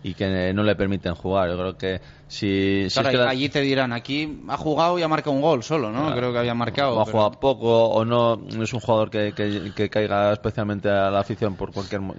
y 0.06 0.14
que 0.14 0.52
no 0.54 0.62
le 0.62 0.76
permiten 0.76 1.14
jugar. 1.16 1.48
Yo 1.50 1.56
creo 1.58 1.76
que 1.76 2.00
si, 2.28 2.86
si 2.88 2.94
Claro, 2.94 3.08
es 3.08 3.12
que 3.12 3.18
la- 3.24 3.30
allí 3.30 3.48
te 3.48 3.60
dirán, 3.60 3.92
aquí 3.92 4.40
ha 4.48 4.56
jugado 4.56 4.98
y 4.98 5.02
ha 5.02 5.08
marcado 5.08 5.32
un 5.34 5.42
gol 5.42 5.62
solo, 5.64 5.90
¿no? 5.90 6.02
Claro. 6.06 6.16
Creo 6.16 6.32
que 6.32 6.38
había 6.38 6.54
marcado. 6.54 6.96
o 6.96 7.00
ha 7.00 7.04
pero- 7.04 7.12
jugado 7.18 7.40
poco 7.40 7.84
o 7.88 8.04
no, 8.04 8.36
no 8.36 8.62
es 8.62 8.72
un 8.72 8.80
jugador 8.80 9.10
que, 9.10 9.32
que- 9.34 9.72
que 9.74 9.90
caiga 9.90 10.32
especialmente 10.32 10.88
a 10.88 11.10
la 11.10 11.20
afición 11.20 11.56
por 11.56 11.72
cualquier 11.72 12.00
mo- 12.02 12.14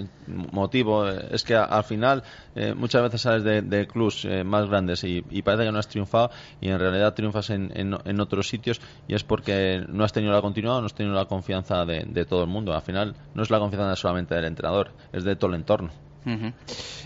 motivo. 0.52 1.08
Es 1.08 1.44
que 1.44 1.56
al 1.56 1.84
final 1.84 2.24
eh, 2.56 2.74
muchas 2.74 3.04
veces 3.04 3.22
sales 3.22 3.44
de, 3.44 3.62
de 3.62 3.88
clubs 3.88 4.26
eh, 4.26 4.44
más 4.44 4.68
grandes 4.68 5.04
y, 5.04 5.24
y 5.30 5.42
parece 5.42 5.64
que 5.66 5.72
no 5.72 5.80
has 5.80 5.88
triunfado 5.88 6.30
y 6.60 6.70
en 6.70 6.80
realidad 6.80 7.14
triunfas 7.14 7.50
en, 7.52 7.72
en- 7.74 7.98
en 8.04 8.20
otros 8.20 8.48
sitios 8.50 8.82
y 9.08 9.14
es 9.16 9.24
porque 9.24 9.84
no 9.88 10.04
has 10.04 10.12
tenido 10.14 10.34
la 10.34 10.42
continuidad, 10.42 10.80
no 10.82 10.86
has 10.88 10.94
tenido 10.94 11.16
la 11.16 11.26
confianza 11.26 11.86
de, 11.86 12.04
de 12.06 12.26
todo 12.26 12.42
el 12.42 12.48
mundo. 12.50 12.74
Al 12.74 12.82
final 12.82 13.16
no 13.34 13.44
es 13.44 13.50
la 13.50 13.60
confianza 13.60 13.96
solamente 13.96 14.36
del 14.36 14.46
entrenador, 14.46 14.92
es 15.14 15.24
de 15.24 15.36
todo 15.36 15.52
el 15.52 15.56
entorno. 15.58 15.90
Ujú. 16.28 16.52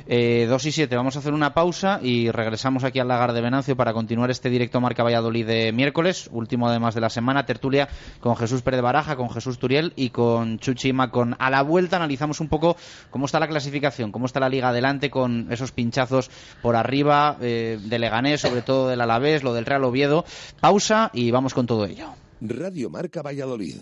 Eh, 0.08 0.48
2 0.50 0.66
y 0.66 0.72
7, 0.72 0.96
vamos 0.96 1.16
a 1.16 1.20
hacer 1.20 1.34
una 1.34 1.54
pausa 1.54 2.00
y 2.02 2.32
regresamos 2.32 2.84
aquí 2.84 3.00
al 3.00 3.08
lagar 3.08 3.34
de 3.34 3.42
Venancio 3.42 3.76
para 3.76 3.94
continuar 3.94 4.32
este 4.32 4.50
directo 4.50 4.82
Marca 4.82 5.04
Valladolid 5.04 5.46
de 5.46 5.72
miércoles, 5.72 6.28
último 6.32 6.68
además 6.68 6.96
de 6.96 7.02
la 7.02 7.10
semana, 7.10 7.46
tertulia 7.46 7.88
con 8.20 8.36
Jesús 8.36 8.64
Pérez 8.64 8.82
Baraja, 8.82 9.16
con 9.16 9.30
Jesús 9.30 9.60
Turiel 9.60 9.94
y 9.96 10.10
con 10.10 10.58
Chuchi 10.58 10.92
Macon. 10.92 11.36
A 11.38 11.52
la 11.52 11.62
vuelta 11.62 11.98
analizamos 11.98 12.40
un 12.40 12.50
poco 12.50 12.76
cómo 13.12 13.26
está 13.28 13.40
la 13.40 13.48
clasificación, 13.48 14.12
cómo 14.12 14.26
está 14.26 14.40
la 14.40 14.50
liga 14.50 14.70
adelante 14.70 15.12
con 15.12 15.52
esos 15.52 15.72
pinchazos 15.72 16.32
por 16.64 16.76
arriba 16.76 17.38
eh, 17.40 17.80
de 17.80 18.00
Leganés, 18.00 18.42
sobre 18.42 18.64
todo 18.64 18.90
del 18.90 19.02
Alavés, 19.02 19.44
lo 19.44 19.54
del 19.54 19.66
Real 19.66 19.84
Oviedo. 19.84 20.26
Pausa 20.60 21.12
y 21.14 21.30
vamos 21.30 21.54
con 21.54 21.68
todo 21.68 21.86
ello. 21.86 22.08
Radio 22.42 22.90
Marca 22.90 23.22
Valladolid, 23.22 23.82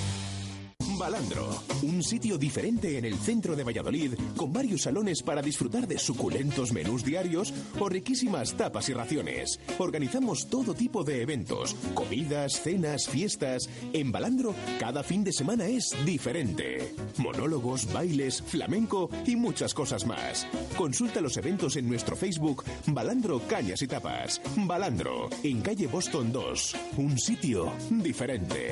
Balandro, 0.97 1.49
un 1.83 2.03
sitio 2.03 2.37
diferente 2.37 2.97
en 2.97 3.05
el 3.05 3.15
centro 3.15 3.55
de 3.55 3.63
Valladolid, 3.63 4.13
con 4.35 4.51
varios 4.51 4.83
salones 4.83 5.21
para 5.21 5.41
disfrutar 5.41 5.87
de 5.87 5.97
suculentos 5.97 6.71
menús 6.71 7.03
diarios 7.03 7.53
o 7.79 7.89
riquísimas 7.89 8.55
tapas 8.55 8.89
y 8.89 8.93
raciones. 8.93 9.59
Organizamos 9.77 10.49
todo 10.49 10.73
tipo 10.73 11.03
de 11.03 11.21
eventos, 11.21 11.75
comidas, 11.93 12.61
cenas, 12.61 13.07
fiestas. 13.07 13.69
En 13.93 14.11
Balandro, 14.11 14.55
cada 14.79 15.03
fin 15.03 15.23
de 15.23 15.33
semana 15.33 15.67
es 15.67 15.95
diferente. 16.05 16.93
Monólogos, 17.17 17.91
bailes, 17.91 18.41
flamenco 18.41 19.09
y 19.25 19.35
muchas 19.35 19.73
cosas 19.73 20.05
más. 20.05 20.47
Consulta 20.77 21.21
los 21.21 21.37
eventos 21.37 21.75
en 21.75 21.87
nuestro 21.87 22.15
Facebook 22.15 22.63
Balandro 22.87 23.39
Cañas 23.47 23.81
y 23.81 23.87
Tapas. 23.87 24.41
Balandro, 24.55 25.29
en 25.43 25.61
calle 25.61 25.87
Boston 25.87 26.31
2, 26.31 26.75
un 26.97 27.17
sitio 27.17 27.71
diferente. 27.89 28.71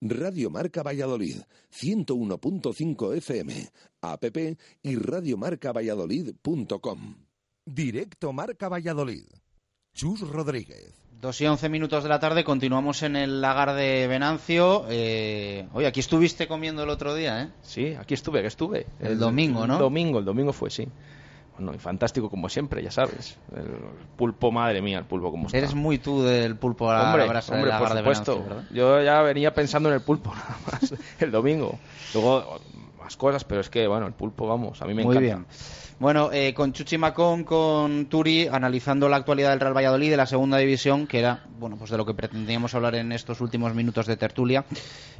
Radio 0.00 0.48
Marca 0.48 0.84
Valladolid, 0.84 1.38
101.5 1.72 3.16
FM, 3.16 3.52
app 4.02 4.24
y 4.82 4.94
radiomarcavalladolid.com. 4.94 7.16
Directo 7.66 8.32
Marca 8.32 8.68
Valladolid. 8.68 9.24
Chus 9.92 10.20
Rodríguez. 10.20 10.94
Dos 11.20 11.40
y 11.40 11.46
once 11.46 11.68
minutos 11.68 12.04
de 12.04 12.08
la 12.08 12.20
tarde, 12.20 12.44
continuamos 12.44 13.02
en 13.02 13.16
el 13.16 13.40
lagar 13.40 13.74
de 13.74 14.06
Venancio. 14.06 14.84
Eh, 14.88 15.66
oye, 15.72 15.88
aquí 15.88 15.98
estuviste 15.98 16.46
comiendo 16.46 16.84
el 16.84 16.90
otro 16.90 17.16
día, 17.16 17.42
¿eh? 17.42 17.48
Sí, 17.62 17.96
aquí 17.98 18.14
estuve, 18.14 18.40
que 18.40 18.46
estuve. 18.46 18.86
El, 19.00 19.18
domingo, 19.18 19.66
¿no? 19.66 19.74
El 19.74 19.80
domingo, 19.80 20.20
el 20.20 20.24
domingo 20.24 20.52
fue, 20.52 20.70
sí. 20.70 20.86
Bueno, 21.58 21.74
y 21.74 21.78
fantástico 21.78 22.30
como 22.30 22.48
siempre, 22.48 22.82
ya 22.82 22.90
sabes. 22.90 23.36
El 23.54 23.66
pulpo, 24.16 24.52
madre 24.52 24.80
mía, 24.80 24.98
el 24.98 25.04
pulpo 25.04 25.30
como 25.30 25.46
está. 25.46 25.58
Eres 25.58 25.74
muy 25.74 25.98
tú 25.98 26.22
del 26.22 26.56
pulpo 26.56 26.90
a 26.90 26.94
la 26.94 27.10
hombre, 27.10 27.26
brasa 27.26 27.54
hombre, 27.54 27.72
por 27.78 27.96
supuesto. 27.96 28.46
Yo 28.70 29.02
ya 29.02 29.22
venía 29.22 29.52
pensando 29.52 29.88
en 29.88 29.96
el 29.96 30.00
pulpo 30.00 30.32
nada 30.34 30.56
más 30.70 30.94
el 31.18 31.30
domingo. 31.32 31.78
Luego 32.14 32.60
más 33.08 33.16
cosas, 33.16 33.44
pero 33.44 33.62
es 33.62 33.70
que, 33.70 33.86
bueno, 33.86 34.06
el 34.06 34.12
pulpo, 34.12 34.46
vamos, 34.46 34.82
a 34.82 34.84
mí 34.84 34.92
me 34.92 35.02
Muy 35.02 35.16
encanta. 35.16 35.36
bien. 35.36 35.46
Bueno, 35.98 36.30
eh, 36.30 36.52
con 36.52 36.74
Chuchi 36.74 36.98
Macón, 36.98 37.42
con 37.42 38.04
Turi, 38.06 38.46
analizando 38.46 39.08
la 39.08 39.16
actualidad 39.16 39.50
del 39.50 39.60
Real 39.60 39.74
Valladolid 39.74 40.10
de 40.10 40.16
la 40.18 40.26
segunda 40.26 40.58
división, 40.58 41.06
que 41.06 41.18
era, 41.18 41.46
bueno, 41.58 41.76
pues 41.76 41.90
de 41.90 41.96
lo 41.96 42.04
que 42.04 42.12
pretendíamos 42.12 42.74
hablar 42.74 42.94
en 42.96 43.10
estos 43.12 43.40
últimos 43.40 43.74
minutos 43.74 44.06
de 44.06 44.18
tertulia. 44.18 44.64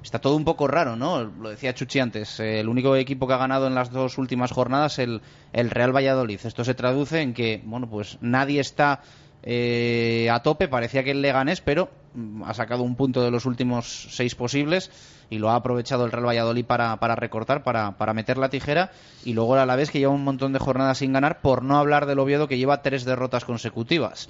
Está 0.03 0.19
todo 0.19 0.37
un 0.37 0.45
poco 0.45 0.69
raro, 0.69 0.97
¿no? 0.97 1.25
Lo 1.25 1.49
decía 1.49 1.75
Chuchi 1.75 1.99
antes, 1.99 2.39
eh, 2.41 2.61
el 2.61 2.69
único 2.69 2.95
equipo 2.95 3.27
que 3.27 3.33
ha 3.33 3.39
ganado 3.39 3.67
en 3.67 3.75
las 3.75 3.91
dos 3.91 4.19
últimas 4.19 4.53
jornadas 4.53 4.99
el, 4.99 5.23
el 5.55 5.71
Real 5.71 5.97
Valladolid. 5.97 6.41
Esto 6.45 6.63
se 6.63 6.75
traduce 6.75 7.23
en 7.23 7.33
que, 7.33 7.63
bueno, 7.65 7.89
pues 7.89 8.19
nadie 8.21 8.61
está 8.61 9.01
eh, 9.43 10.29
a 10.31 10.43
tope, 10.43 10.69
parecía 10.69 11.05
que 11.05 11.13
el 11.13 11.23
Leganés, 11.23 11.61
pero 11.61 11.91
mm, 12.15 12.43
ha 12.45 12.55
sacado 12.55 12.83
un 12.83 12.97
punto 12.97 13.23
de 13.23 13.31
los 13.31 13.47
últimos 13.47 14.09
seis 14.11 14.35
posibles 14.35 14.91
y 15.31 15.39
lo 15.39 15.51
ha 15.51 15.57
aprovechado 15.57 16.05
el 16.05 16.13
Real 16.13 16.27
Valladolid 16.27 16.65
para, 16.65 16.97
recortar, 17.15 17.63
para, 17.63 17.97
para 17.99 18.15
meter 18.15 18.39
la 18.39 18.49
tijera 18.49 18.91
y 19.25 19.35
luego 19.35 19.55
a 19.55 19.67
la 19.67 19.77
vez 19.77 19.91
que 19.91 19.99
lleva 19.99 20.13
un 20.13 20.25
montón 20.25 20.53
de 20.53 20.59
jornadas 20.59 20.99
sin 20.99 21.13
ganar, 21.13 21.41
por 21.41 21.63
no 21.63 21.79
hablar 21.79 22.07
del 22.07 22.19
Oviedo 22.19 22.49
que 22.49 22.59
lleva 22.59 22.83
tres 22.83 23.05
derrotas 23.05 23.45
consecutivas. 23.45 24.29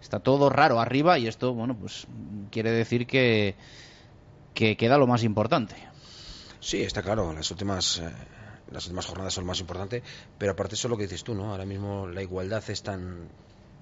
Está 0.00 0.20
todo 0.20 0.50
raro 0.50 0.80
arriba 0.80 1.18
y 1.18 1.26
esto, 1.26 1.52
bueno, 1.52 1.76
pues 1.76 2.06
quiere 2.50 2.70
decir 2.70 3.06
que, 3.06 3.56
que 4.54 4.76
queda 4.76 4.98
lo 4.98 5.06
más 5.06 5.24
importante. 5.24 5.74
Sí, 6.60 6.82
está 6.82 7.02
claro, 7.02 7.32
las 7.32 7.50
últimas 7.50 7.98
eh, 7.98 8.10
las 8.70 8.86
últimas 8.86 9.06
jornadas 9.06 9.34
son 9.34 9.44
lo 9.44 9.48
más 9.48 9.60
importante, 9.60 10.02
pero 10.38 10.52
aparte 10.52 10.74
eso 10.74 10.88
es 10.88 10.90
lo 10.90 10.96
que 10.96 11.04
dices 11.04 11.22
tú, 11.22 11.34
¿no? 11.34 11.50
Ahora 11.50 11.64
mismo 11.64 12.06
la 12.06 12.22
igualdad 12.22 12.62
es 12.68 12.82
tan 12.82 13.28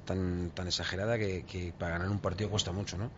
tan 0.05 0.51
tan 0.51 0.67
exagerada 0.67 1.19
que, 1.19 1.73
para 1.79 1.99
ganar 1.99 2.11
un 2.11 2.21
partido 2.21 2.51
cuesta 2.51 2.73
mucho, 2.73 2.97
¿no? 2.97 3.11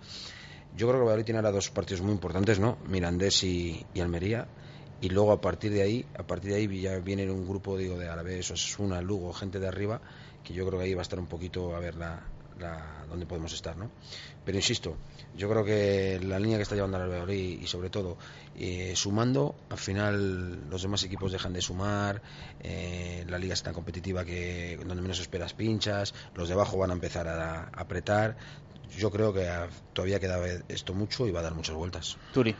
Yo 0.76 0.87
creo 0.89 1.01
que 1.01 1.05
Valladolid 1.05 1.24
tiene 1.24 1.39
ahora 1.39 1.53
dos 1.53 1.70
partidos 1.70 2.03
muy 2.03 2.12
importantes, 2.12 2.59
¿no? 2.59 2.78
Mirandés 2.87 3.43
y, 3.45 3.87
Almería. 4.01 4.47
Y 5.01 5.11
luego 5.11 5.32
a 5.32 5.41
partir 5.41 5.72
de 5.72 5.82
ahí, 5.82 6.07
a 6.18 6.26
partir 6.26 6.51
de 6.51 6.57
ahí 6.57 6.80
ya 6.80 6.99
viene 6.99 7.30
un 7.30 7.47
grupo, 7.47 7.76
digo, 7.76 7.99
de 7.99 8.09
Alavés, 8.09 8.51
Osasuna, 8.51 9.01
Lugo, 9.01 9.32
gente 9.32 9.59
de 9.59 9.68
arriba, 9.68 10.01
que 10.43 10.55
yo 10.55 10.66
creo 10.66 10.78
que 10.78 10.87
ahí 10.87 10.95
va 10.95 11.01
a 11.01 11.03
estar 11.03 11.18
un 11.18 11.26
poquito 11.26 11.74
a 11.76 11.80
ver 11.80 11.97
la, 11.97 12.22
la, 12.59 13.05
dónde 13.09 13.26
podemos 13.26 13.53
estar, 13.53 13.76
¿no? 13.76 13.91
Pero 14.45 14.57
insisto, 14.57 14.97
yo 15.37 15.49
creo 15.49 15.64
que 15.64 16.20
la 16.22 16.39
línea 16.39 16.57
que 16.59 16.62
está 16.62 16.74
llevando 16.74 16.97
el 16.97 17.09
Valladolid 17.09 17.61
y 17.61 17.66
sobre 17.66 17.91
todo 17.91 18.16
eh, 18.57 18.95
sumando, 18.97 19.55
al 19.70 19.78
final 19.78 20.68
los 20.70 20.82
demás 20.82 21.05
equipos 21.05 21.32
dejan 21.32 21.53
de 21.53 21.61
sumar, 21.61 22.22
eh, 22.61 23.24
la 23.28 23.39
liga 23.39 23.55
es 23.55 23.62
tan 23.62 23.74
competitiva 23.74 24.24
que 24.24 24.78
donde 24.78 25.03
menos 25.03 25.20
esperas 25.20 25.55
pinchas, 25.55 26.14
los 26.34 26.49
de 26.49 26.55
abajo 26.55 26.78
van 26.78 26.91
a 26.91 26.95
empezar 26.95 27.28
a, 27.28 27.64
a 27.64 27.68
apretar. 27.74 28.37
Yo 28.97 29.11
creo 29.11 29.32
que 29.32 29.49
todavía 29.93 30.20
queda 30.20 30.39
esto 30.68 30.95
mucho 30.95 31.26
y 31.26 31.32
va 31.32 31.41
a 31.41 31.43
dar 31.43 31.55
muchas 31.55 31.74
vueltas. 31.74 32.16
Turi. 32.32 32.55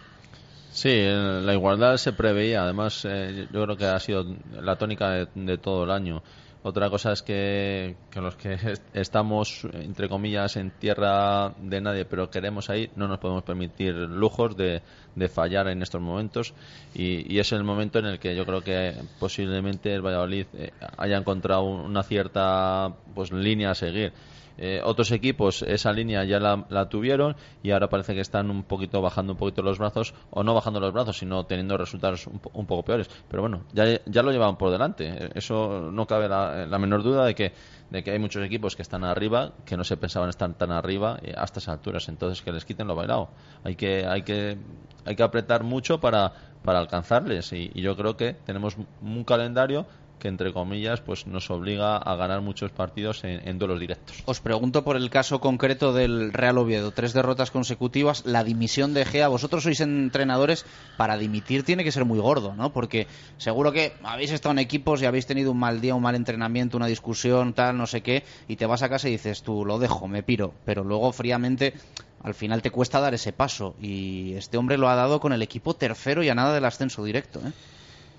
Sí, 0.73 0.91
eh, 0.91 1.41
la 1.43 1.55
igualdad 1.55 1.97
se 1.97 2.13
preveía. 2.13 2.63
Además, 2.65 3.07
eh, 3.09 3.49
yo 3.51 3.65
creo 3.65 3.77
que 3.79 3.87
ha 3.87 3.99
sido 3.99 4.27
la 4.51 4.77
tónica 4.77 5.11
de, 5.11 5.29
de 5.35 5.57
todo 5.57 5.85
el 5.85 5.91
año. 5.91 6.23
Otra 6.67 6.91
cosa 6.91 7.13
es 7.13 7.23
que, 7.23 7.95
los 8.17 8.35
que 8.35 8.55
est- 8.55 8.83
estamos, 8.93 9.65
entre 9.73 10.09
comillas, 10.09 10.57
en 10.57 10.73
tierra 10.73 11.51
de 11.59 11.81
nadie, 11.81 12.05
pero 12.07 12.29
queremos 12.29 12.69
ahí, 12.71 12.91
no 12.97 13.07
nos 13.07 13.19
podemos 13.21 13.45
permitir 13.45 13.95
lujos 13.95 14.57
de, 14.57 14.83
fallar 15.29 15.69
en 15.69 15.81
estos 15.83 16.01
momentos. 16.01 16.55
Y, 16.93 17.33
y 17.33 17.39
es 17.39 17.53
el 17.53 17.63
momento 17.63 18.01
en 18.01 18.07
el 18.07 18.19
que 18.19 18.35
yo 18.35 18.45
creo 18.45 18.63
que 18.63 18.95
posiblemente 19.21 19.95
el 19.95 20.03
Valladolid 20.05 20.47
eh, 20.55 20.73
haya 20.99 21.17
encontrado 21.19 21.63
un- 21.63 21.83
una 21.83 22.03
cierta 22.03 22.93
pues 23.15 23.31
línea 23.31 23.71
a 23.71 23.75
seguir. 23.77 24.13
Eh, 24.59 24.81
otros 24.83 25.13
equipos 25.13 25.63
esa 25.63 25.93
línea 25.93 26.25
ya 26.25 26.41
la, 26.41 26.65
la 26.71 26.89
tuvieron 26.89 27.37
y 27.63 27.73
ahora 27.73 27.89
parece 27.89 28.15
que 28.15 28.21
están 28.21 28.51
un 28.51 28.63
poquito 28.63 29.03
bajando 29.03 29.35
un 29.35 29.39
poquito 29.39 29.63
los 29.63 29.79
brazos 29.79 30.15
o 30.31 30.43
no 30.43 30.55
bajando 30.55 30.81
los 30.81 30.93
brazos 30.93 31.19
sino 31.19 31.45
teniendo 31.45 31.77
resultados 31.77 32.27
un, 32.27 32.41
un 32.53 32.67
poco 32.67 32.83
peores. 32.85 33.11
Pero 33.29 33.43
bueno 33.43 33.65
ya, 33.73 34.01
ya 34.07 34.23
lo 34.23 34.33
llevan 34.33 34.57
por 34.57 34.71
delante. 34.71 35.31
Eso 35.35 35.91
no 35.93 36.07
cabe 36.07 36.29
la, 36.29 36.67
la 36.67 36.79
menor 36.79 37.03
duda 37.03 37.27
de 37.27 37.35
que 37.35 37.53
de 37.91 38.03
que 38.03 38.11
hay 38.11 38.19
muchos 38.19 38.45
equipos 38.45 38.75
que 38.75 38.83
están 38.83 39.05
arriba 39.05 39.53
que 39.65 39.77
no 39.77 39.85
se 39.85 39.97
pensaban 39.97 40.29
estar 40.29 40.53
tan 40.55 40.73
arriba 40.73 41.19
eh, 41.23 41.35
a 41.37 41.45
estas 41.45 41.69
alturas. 41.69 42.09
Entonces 42.09 42.43
que 42.43 42.53
les 42.53 42.65
quiten 42.65 42.87
lo 42.87 42.95
bailado. 42.95 43.29
Hay 43.65 43.77
que 43.77 44.07
hay 44.07 44.23
que 44.23 44.59
hay 45.05 45.17
que 45.17 45.23
apretar 45.23 45.63
mucho 45.65 46.01
para 46.01 46.33
para 46.65 46.81
alcanzarles. 46.81 47.53
Y 47.53 47.71
yo 47.81 47.97
creo 47.97 48.17
que 48.17 48.35
tenemos 48.35 48.77
un 49.01 49.25
calendario 49.25 49.87
que 50.19 50.29
entre 50.29 50.53
comillas 50.53 51.01
pues 51.01 51.27
nos 51.27 51.51
obliga 51.51 51.97
a 51.97 52.17
ganar 52.17 52.41
muchos 52.41 52.71
partidos 52.71 53.23
en, 53.25 53.59
duelos 53.59 53.81
directos 53.81 54.23
Os 54.25 54.41
pregunto 54.41 54.85
por 54.85 54.97
el 54.97 55.11
caso 55.11 55.41
concreto 55.41 55.93
del 55.93 56.33
Real 56.33 56.59
Oviedo. 56.59 56.91
Tres 56.91 57.13
derrotas 57.13 57.51
consecutivas, 57.51 58.25
la 58.27 58.45
dimisión 58.45 58.95
de 58.95 59.05
Gea. 59.05 59.29
Vosotros 59.29 59.63
sois 59.63 59.81
entrenadores, 59.81 60.65
para 60.97 61.17
dimitir 61.17 61.65
tiene 61.65 61.85
que 61.85 61.93
ser 61.93 62.05
muy 62.05 62.19
gordo, 62.19 62.55
¿no? 62.55 62.73
Porque 62.73 63.07
seguro 63.39 63.73
que 63.73 63.93
habéis 64.03 64.33
estado 64.33 64.53
en 64.53 64.59
equipos 64.59 65.03
y 65.03 65.07
habéis 65.07 65.27
tenido 65.27 65.53
un 65.53 65.59
mal 65.59 65.81
día, 65.81 65.95
un 65.95 66.03
mal 66.03 66.15
entrenamiento, 66.15 66.77
una 66.77 66.87
discusión, 66.87 67.55
tal, 67.55 67.77
no 67.77 67.87
sé 67.87 68.03
qué, 68.03 68.25
y 68.49 68.57
te 68.57 68.67
vas 68.67 68.83
a 68.83 68.89
casa 68.89 69.09
y 69.09 69.13
dices, 69.13 69.43
tú, 69.43 69.65
lo 69.65 69.79
dejo, 69.79 70.09
me 70.09 70.23
piro. 70.23 70.55
Pero 70.65 70.85
luego 70.85 71.13
fríamente 71.13 71.75
al 72.23 72.35
final 72.35 72.63
te 72.63 72.71
cuesta 72.71 73.01
dar 73.01 73.15
ese 73.15 73.33
paso. 73.33 73.77
Y 73.81 74.35
este 74.35 74.57
hombre 74.59 74.79
lo 74.79 74.89
ha 74.89 74.95
dado 74.95 75.21
con 75.21 75.33
el 75.33 75.43
equipo 75.43 75.75
tercero 75.75 76.23
y 76.23 76.29
a 76.29 76.35
nada 76.35 76.55
del 76.55 76.65
ascenso 76.65 77.05
directo, 77.05 77.41
¿eh? 77.41 77.53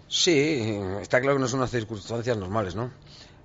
Sí, 0.10 0.80
está 1.02 1.20
claro 1.20 1.36
que 1.36 1.42
no 1.42 1.48
son 1.48 1.60
unas 1.60 1.72
circunstancias 1.72 2.38
normales, 2.38 2.76
¿no? 2.76 2.92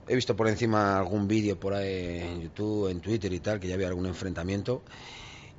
He 0.07 0.15
visto 0.15 0.37
por 0.37 0.49
encima 0.49 0.99
algún 0.99 1.27
vídeo 1.27 1.59
por 1.59 1.75
ahí 1.75 2.21
en 2.21 2.41
YouTube, 2.43 2.89
en 2.89 3.01
Twitter 3.01 3.33
y 3.33 3.41
tal, 3.41 3.59
que 3.59 3.69
ya 3.69 3.75
había 3.75 3.89
algún 3.89 4.07
enfrentamiento. 4.07 4.83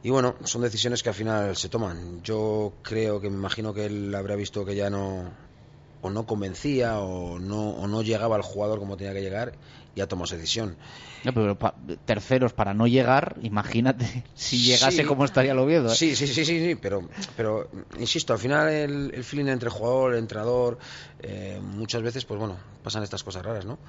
Y 0.02 0.10
bueno, 0.10 0.36
son 0.44 0.62
decisiones 0.62 1.04
que 1.04 1.10
al 1.10 1.16
final 1.16 1.56
se 1.56 1.70
toman. 1.70 2.22
Yo 2.24 2.74
creo 2.82 3.22
que 3.22 3.30
me 3.30 3.36
imagino 3.36 3.74
que 3.74 3.86
él 3.86 4.14
habrá 4.16 4.36
visto 4.36 4.66
que 4.66 4.76
ya 4.76 4.90
no 4.90 5.32
o 6.04 6.10
no 6.12 6.28
convencía 6.28 7.00
o 7.00 7.40
no, 7.40 7.72
o 7.72 7.88
no 7.88 8.04
llegaba 8.04 8.36
al 8.36 8.42
jugador 8.44 8.78
como 8.78 8.96
tenía 8.98 9.14
que 9.14 9.22
llegar 9.22 9.54
y 9.96 10.02
ha 10.02 10.08
tomado 10.08 10.26
esa 10.26 10.36
decisión. 10.36 10.78
No, 11.24 11.34
pero 11.34 11.58
pa- 11.58 11.76
terceros 12.06 12.52
para 12.54 12.74
no 12.74 12.86
llegar, 12.88 13.38
imagínate 13.42 14.26
si 14.36 14.58
llegase 14.62 15.02
Sí. 15.04 15.08
cómo 15.08 15.24
estaría 15.26 15.54
el 15.54 15.60
Oviedo. 15.60 15.92
¿eh? 15.92 15.96
Sí, 15.96 16.16
sí, 16.16 16.28
sí, 16.28 16.44
sí, 16.46 16.60
sí, 16.60 16.76
pero, 16.76 17.08
pero 17.38 17.70
insisto, 17.98 18.34
al 18.34 18.40
final 18.40 18.70
el, 18.70 19.12
el 19.14 19.24
feeling 19.24 19.48
entre 19.48 19.70
jugador, 19.70 20.14
el 20.14 20.20
entrenador, 20.20 20.78
eh, 21.20 21.60
muchas 21.62 22.02
veces, 22.02 22.26
pues 22.26 22.40
bueno, 22.40 22.58
pasan 22.84 23.04
estas 23.04 23.24
cosas 23.24 23.44
raras, 23.46 23.66
¿no? 23.66 23.80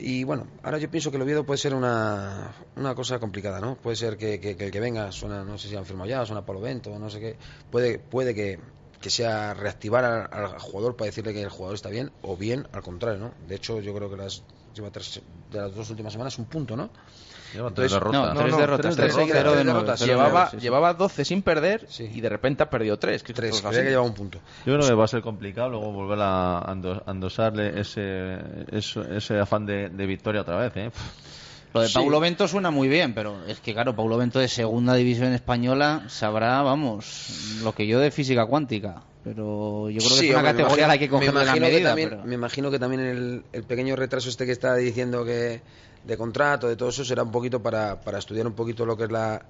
Y 0.00 0.22
bueno, 0.22 0.46
ahora 0.62 0.78
yo 0.78 0.88
pienso 0.88 1.10
que 1.10 1.16
el 1.16 1.22
Oviedo 1.24 1.44
puede 1.44 1.58
ser 1.58 1.74
una, 1.74 2.54
una 2.76 2.94
cosa 2.94 3.18
complicada, 3.18 3.60
¿no? 3.60 3.74
Puede 3.74 3.96
ser 3.96 4.16
que, 4.16 4.38
que- 4.38 4.56
que 4.56 4.66
el 4.66 4.70
que 4.70 4.78
venga, 4.78 5.10
suena, 5.10 5.42
no 5.42 5.58
sé 5.58 5.68
si 5.68 5.74
han 5.74 5.84
firmado 5.86 6.08
ya, 6.08 6.24
suena 6.24 6.46
Palo 6.46 6.60
Bento, 6.60 6.96
no 7.00 7.10
sé 7.10 7.18
qué, 7.18 7.38
puede, 7.70 7.98
puede 7.98 8.32
que, 8.32 8.60
que 9.00 9.10
sea 9.10 9.54
reactivar 9.54 10.04
al, 10.04 10.28
al 10.32 10.58
jugador 10.58 10.96
para 10.96 11.06
decirle 11.06 11.32
que 11.32 11.42
el 11.42 11.50
jugador 11.50 11.74
está 11.76 11.88
bien, 11.88 12.10
o 12.22 12.36
bien 12.36 12.66
al 12.72 12.82
contrario, 12.82 13.18
¿no? 13.20 13.34
De 13.46 13.54
hecho, 13.54 13.80
yo 13.80 13.94
creo 13.94 14.10
que 14.10 14.16
las, 14.16 14.42
lleva 14.74 14.90
tres, 14.90 15.20
de 15.50 15.58
las 15.60 15.74
dos 15.74 15.88
últimas 15.90 16.12
semanas 16.12 16.36
un 16.38 16.46
punto, 16.46 16.76
¿no? 16.76 16.90
Lleva 17.54 17.70
tres 17.70 17.92
derrotas. 17.92 18.34
No, 18.34 18.40
Tres 18.42 18.54
tres 18.56 18.96
tres 18.96 18.96
tres 18.96 19.14
llevaba- 20.06 20.50
llevaba 20.60 20.94
12 20.94 21.24
sin 21.24 21.42
perder 21.42 21.86
y 21.98 22.20
de 22.20 22.28
repente 22.28 22.62
ha 22.62 22.68
perdido 22.68 22.98
3. 22.98 23.22
Que 23.22 23.32
Tres, 23.32 23.62
que 23.62 23.90
llevaba 23.90 24.06
un 24.06 24.14
punto. 24.14 24.38
Yo 24.66 24.74
creo 24.76 24.86
que 24.86 24.94
va 24.94 25.04
a 25.04 25.08
ser 25.08 25.22
complicado 25.22 25.70
luego 25.70 25.90
volver 25.92 26.18
a 26.20 26.60
ando- 26.66 27.02
a 27.06 27.10
endosarle 27.10 27.80
ese, 27.80 28.36
ese, 28.70 29.16
ese 29.16 29.38
afán 29.38 29.64
de, 29.64 29.88
de 29.88 30.06
victoria 30.06 30.42
otra 30.42 30.56
vez. 30.58 30.72
¿eh? 30.76 30.90
Lo 31.78 31.82
de 31.82 31.88
Sí. 31.88 31.94
Paulo 31.94 32.20
Bento 32.20 32.46
suena 32.48 32.70
muy 32.70 32.88
bien, 32.88 33.14
pero 33.14 33.36
es 33.46 33.60
que 33.60 33.72
claro, 33.72 33.94
Paulo 33.96 34.16
Bento 34.16 34.38
de 34.38 34.48
segunda 34.48 34.94
división 34.94 35.32
española 35.32 36.04
sabrá, 36.08 36.62
vamos, 36.62 37.60
lo 37.62 37.72
que 37.74 37.86
yo 37.86 37.98
de 38.00 38.10
física 38.10 38.46
cuántica. 38.46 39.02
Pero 39.24 39.90
yo 39.90 39.98
creo 39.98 40.10
que 40.10 40.16
Sí, 40.16 40.28
es 40.30 40.34
una 40.34 40.42
categoría 40.44 40.84
a 40.86 40.88
la 40.88 40.98
que 40.98 41.08
cogerle 41.08 41.44
la 41.44 41.54
medida. 41.56 41.88
también- 41.90 42.08
pero- 42.10 42.24
Me 42.24 42.34
imagino 42.34 42.70
que 42.70 42.78
también 42.78 43.00
el, 43.02 43.42
el 43.52 43.62
pequeño 43.64 43.94
retraso 43.96 44.28
este 44.28 44.46
que 44.46 44.52
está 44.52 44.74
diciendo 44.76 45.24
que 45.24 45.60
de 46.04 46.16
contrato, 46.16 46.68
de 46.68 46.76
todo 46.76 46.88
eso, 46.88 47.04
será 47.04 47.22
un 47.24 47.30
poquito 47.32 47.62
para, 47.62 48.00
para 48.00 48.18
estudiar 48.18 48.46
un 48.46 48.54
poquito 48.54 48.86
lo 48.86 48.96
que 48.96 49.04
es 49.04 49.10
la, 49.10 49.42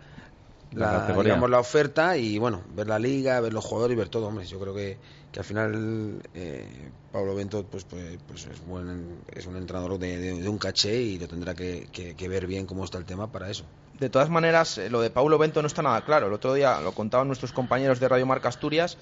La 0.73 0.93
la, 0.93 0.99
categoría. 1.01 1.33
digamos, 1.33 1.51
la 1.51 1.61
oferta 1.61 2.17
y 2.17 2.39
bueno, 2.39 2.63
ver 2.75 2.89
la 2.89 2.99
liga, 2.99 3.41
ver 3.41 3.53
los 3.53 3.65
jugadores 3.65 3.95
y 3.95 3.99
ver 3.99 4.09
todo. 4.09 4.27
Hombre, 4.29 4.45
yo 4.47 4.59
creo 4.61 4.75
que, 4.75 4.99
que 5.33 5.41
al 5.41 5.45
final 5.45 6.21
eh, 6.35 6.67
Pablo 7.13 7.35
Bento 7.35 7.65
pues, 7.65 7.85
pues, 7.85 8.19
pues 8.27 8.47
es, 8.47 8.65
buen, 8.67 9.19
es 9.35 9.47
un 9.47 9.57
entrenador 9.57 9.99
de, 9.99 10.19
de- 10.19 10.41
de 10.43 10.49
un 10.49 10.59
caché 10.59 11.01
y 11.01 11.19
lo 11.19 11.27
tendrá 11.29 11.55
que, 11.55 11.89
que- 11.93 12.15
que 12.15 12.29
ver 12.29 12.47
bien 12.47 12.67
cómo 12.67 12.85
está 12.85 12.99
el 12.99 13.05
tema 13.05 13.33
para 13.33 13.51
eso. 13.51 13.65
De 13.99 14.11
todas 14.11 14.29
maneras, 14.31 14.79
eh, 14.79 14.91
lo 14.91 15.01
de 15.01 15.11
Paulo 15.11 15.39
Bento 15.39 15.61
no 15.63 15.67
está 15.67 15.83
nada 15.83 16.05
claro. 16.05 16.27
El 16.29 16.33
otro 16.33 16.55
día 16.55 16.81
lo 16.81 16.93
contaban 16.93 17.27
nuestros 17.27 17.53
compañeros 17.53 17.99
de 17.99 18.09
Radio 18.09 18.27
Marca 18.27 18.49
Asturias. 18.49 18.97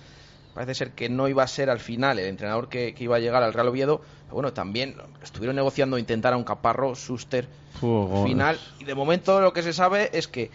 Parece 0.55 0.75
ser 0.75 0.93
que 0.93 1.11
no 1.11 1.29
iba 1.29 1.43
a 1.43 1.47
ser 1.49 1.69
al 1.69 1.81
final 1.81 2.19
el 2.19 2.29
entrenador 2.29 2.71
que, 2.71 2.95
que 2.95 3.05
iba 3.05 3.17
a 3.17 3.19
llegar 3.19 3.43
al 3.43 3.53
Real 3.53 3.69
Oviedo. 3.69 4.01
Pero 4.23 4.35
bueno, 4.35 4.55
también 4.55 4.97
estuvieron 5.23 5.55
negociando 5.55 5.99
intentar 5.99 6.33
a 6.33 6.39
un 6.39 6.45
Caparro, 6.45 6.95
Suster, 6.95 7.47
Fuego. 7.79 8.25
final. 8.25 8.59
Y 8.79 8.85
de 8.85 8.95
momento 8.95 9.39
lo 9.43 9.53
que 9.53 9.63
se 9.63 9.75
sabe 9.75 10.09
es 10.15 10.29
que 10.29 10.51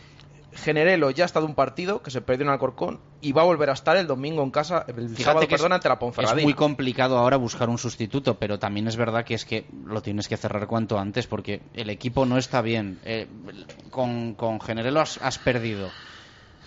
Generelo 0.53 1.09
ya 1.11 1.23
ha 1.23 1.25
estado 1.25 1.45
un 1.45 1.55
partido 1.55 2.01
que 2.03 2.11
se 2.11 2.21
perdió 2.21 2.43
en 2.45 2.49
Alcorcón 2.51 2.99
y 3.21 3.31
va 3.31 3.41
a 3.41 3.45
volver 3.45 3.69
a 3.69 3.73
estar 3.73 3.95
el 3.97 4.05
domingo 4.07 4.43
en 4.43 4.51
casa, 4.51 4.83
el 4.87 5.09
Fíjate 5.09 5.23
sábado, 5.23 5.39
que 5.47 5.55
es- 5.55 5.61
perdón, 5.61 5.73
ante 5.73 5.87
la 5.87 5.93
Es 5.95 5.99
Ponferradina. 5.99 6.43
muy 6.43 6.53
complicado 6.53 7.17
ahora 7.17 7.37
buscar 7.37 7.69
un 7.69 7.77
sustituto, 7.77 8.35
pero 8.37 8.59
también 8.59 8.87
es 8.87 8.95
verdad 8.97 9.23
que 9.23 9.33
es 9.33 9.45
que 9.45 9.65
lo 9.85 10.01
tienes 10.01 10.27
que 10.27 10.37
cerrar 10.37 10.67
cuanto 10.67 10.99
antes 10.99 11.27
porque 11.27 11.61
el 11.73 11.89
equipo 11.89 12.25
no 12.25 12.37
está 12.37 12.61
bien. 12.61 12.99
Eh, 13.05 13.27
con, 13.89 14.33
con 14.35 14.59
Generelo 14.59 14.99
has, 15.01 15.17
has 15.21 15.37
perdido. 15.39 15.89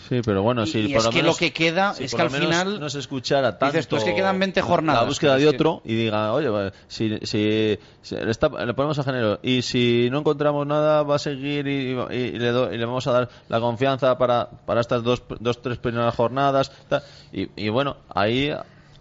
Sí, 0.08 0.20
pero 0.22 0.42
bueno, 0.42 0.66
si 0.66 0.80
y 0.80 0.88
por 0.88 0.98
es 0.98 1.04
lo 1.04 1.10
que 1.10 1.16
menos, 1.16 1.34
lo 1.34 1.38
que 1.38 1.52
queda 1.52 1.94
si 1.94 2.04
es 2.04 2.14
que 2.14 2.20
al 2.20 2.30
final 2.30 2.78
no 2.78 2.90
se 2.90 2.98
escuchara 2.98 3.56
tanto 3.58 3.72
dices, 3.72 3.88
tú, 3.88 3.96
es 3.96 4.04
que 4.04 4.14
quedan 4.14 4.38
20 4.38 4.60
jornadas, 4.60 5.00
la 5.02 5.08
búsqueda 5.08 5.36
de 5.36 5.48
otro 5.48 5.80
y 5.84 5.94
diga, 5.94 6.32
oye, 6.34 6.48
va, 6.50 6.72
si, 6.88 7.18
si, 7.22 7.78
si 8.02 8.14
le, 8.16 8.30
está- 8.30 8.48
le 8.66 8.74
ponemos 8.74 8.98
a 8.98 9.02
género 9.04 9.38
y 9.42 9.62
si 9.62 10.08
no 10.10 10.18
encontramos 10.18 10.66
nada 10.66 11.02
va 11.04 11.14
a 11.16 11.18
seguir 11.18 11.66
y, 11.66 11.92
y- 11.92 12.14
y 12.14 12.38
le, 12.38 12.48
do- 12.50 12.70
y 12.72 12.76
le 12.76 12.84
vamos 12.84 13.06
a 13.06 13.12
dar 13.12 13.28
la 13.48 13.60
confianza 13.60 14.18
para, 14.18 14.46
para 14.66 14.82
estas 14.82 15.02
dos, 15.02 15.22
dos 15.40 15.62
tres 15.62 15.78
primeras 15.78 16.14
jornadas 16.14 16.70
tal. 16.88 17.02
y, 17.32 17.48
y 17.56 17.70
bueno, 17.70 17.96
ahí 18.14 18.52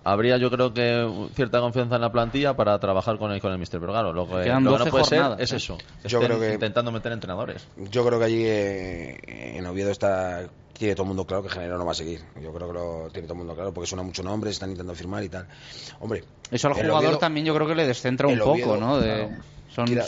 habría 0.05 0.37
yo 0.37 0.49
creo 0.51 0.73
que 0.73 1.29
cierta 1.35 1.59
confianza 1.59 1.95
en 1.95 2.01
la 2.01 2.11
plantilla 2.13 2.55
para 2.55 2.79
trabajar 2.79 3.17
con 3.17 3.31
el, 3.33 3.41
con 3.41 3.51
el 3.51 3.57
mister 3.57 3.79
pero 3.81 3.91
claro, 3.91 4.13
lo 4.13 4.25
que, 4.27 4.43
Quedan 4.43 4.63
lo 4.63 4.71
que 4.71 4.77
no 4.77 4.85
12 4.85 4.91
puede 4.91 5.03
jornadas, 5.03 5.35
ser 5.37 5.43
es 5.43 5.51
¿eh? 5.51 5.55
eso 5.57 5.77
Yo 6.05 6.19
estén 6.19 6.21
creo 6.21 6.39
que- 6.39 6.53
intentando 6.53 6.91
meter 6.93 7.11
entrenadores 7.11 7.67
Yo 7.91 8.05
creo 8.05 8.19
que 8.19 8.25
allí 8.25 8.43
eh, 8.45 9.57
en 9.57 9.65
Oviedo 9.65 9.91
está 9.91 10.43
tiene 10.77 10.95
todo 10.95 11.03
el 11.03 11.07
mundo 11.09 11.25
claro 11.25 11.43
que 11.43 11.49
General 11.49 11.77
no 11.77 11.85
va 11.85 11.91
a 11.91 11.95
seguir. 11.95 12.21
Yo 12.41 12.51
creo 12.53 12.67
que 12.67 12.73
lo 12.73 13.09
tiene 13.11 13.27
todo 13.27 13.33
el 13.35 13.39
mundo 13.39 13.55
claro 13.55 13.73
porque 13.73 13.87
suena 13.87 14.03
mucho 14.03 14.23
nombres, 14.23 14.53
están 14.53 14.69
intentando 14.69 14.95
firmar 14.95 15.23
y 15.23 15.29
tal. 15.29 15.47
Hombre, 15.99 16.23
eso 16.51 16.67
al 16.67 16.73
jugador 16.73 17.05
Oviedo- 17.05 17.17
también 17.19 17.45
yo 17.45 17.53
creo 17.55 17.67
que 17.67 17.75
le 17.75 17.85
descentra 17.87 18.27
un 18.27 18.37
poco, 18.39 18.51
Oviedo, 18.51 18.77
¿no? 18.77 18.99
De, 18.99 19.13
claro. 19.27 19.43
son, 19.73 19.85
Quiera- 19.85 20.05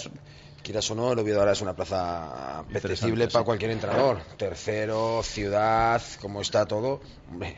quieras 0.63 0.89
o 0.91 0.95
no, 0.95 1.11
el 1.13 1.19
Oviedo 1.19 1.39
ahora 1.39 1.51
es 1.51 1.61
una 1.61 1.75
plaza 1.75 2.59
apetecible 2.59 3.27
para 3.27 3.39
sí. 3.43 3.45
cualquier 3.45 3.71
entrenador. 3.71 4.19
Tercero, 4.37 5.21
ciudad, 5.23 6.01
como 6.21 6.41
está 6.41 6.65
todo. 6.65 7.01
Hombre, 7.31 7.57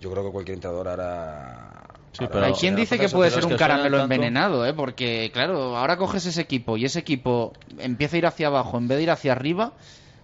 yo 0.00 0.10
creo 0.10 0.24
que 0.24 0.30
cualquier 0.30 0.56
entrenador 0.56 0.88
ahora. 0.88 1.84
ahora- 2.18 2.46
Hay 2.46 2.52
quien 2.52 2.76
dice 2.76 2.98
que 2.98 3.08
puede 3.08 3.30
ser 3.30 3.46
un 3.46 3.56
caramelo 3.56 3.98
envenenado, 4.02 4.66
¿eh? 4.66 4.74
Porque, 4.74 5.30
claro, 5.32 5.76
ahora 5.78 5.96
coges 5.96 6.26
ese 6.26 6.42
equipo 6.42 6.76
y 6.76 6.84
ese 6.84 6.98
equipo 6.98 7.54
empieza 7.78 8.16
a 8.16 8.18
ir 8.18 8.26
hacia 8.26 8.48
abajo 8.48 8.76
en 8.76 8.88
vez 8.88 8.98
de 8.98 9.04
ir 9.04 9.10
hacia 9.10 9.32
arriba 9.32 9.72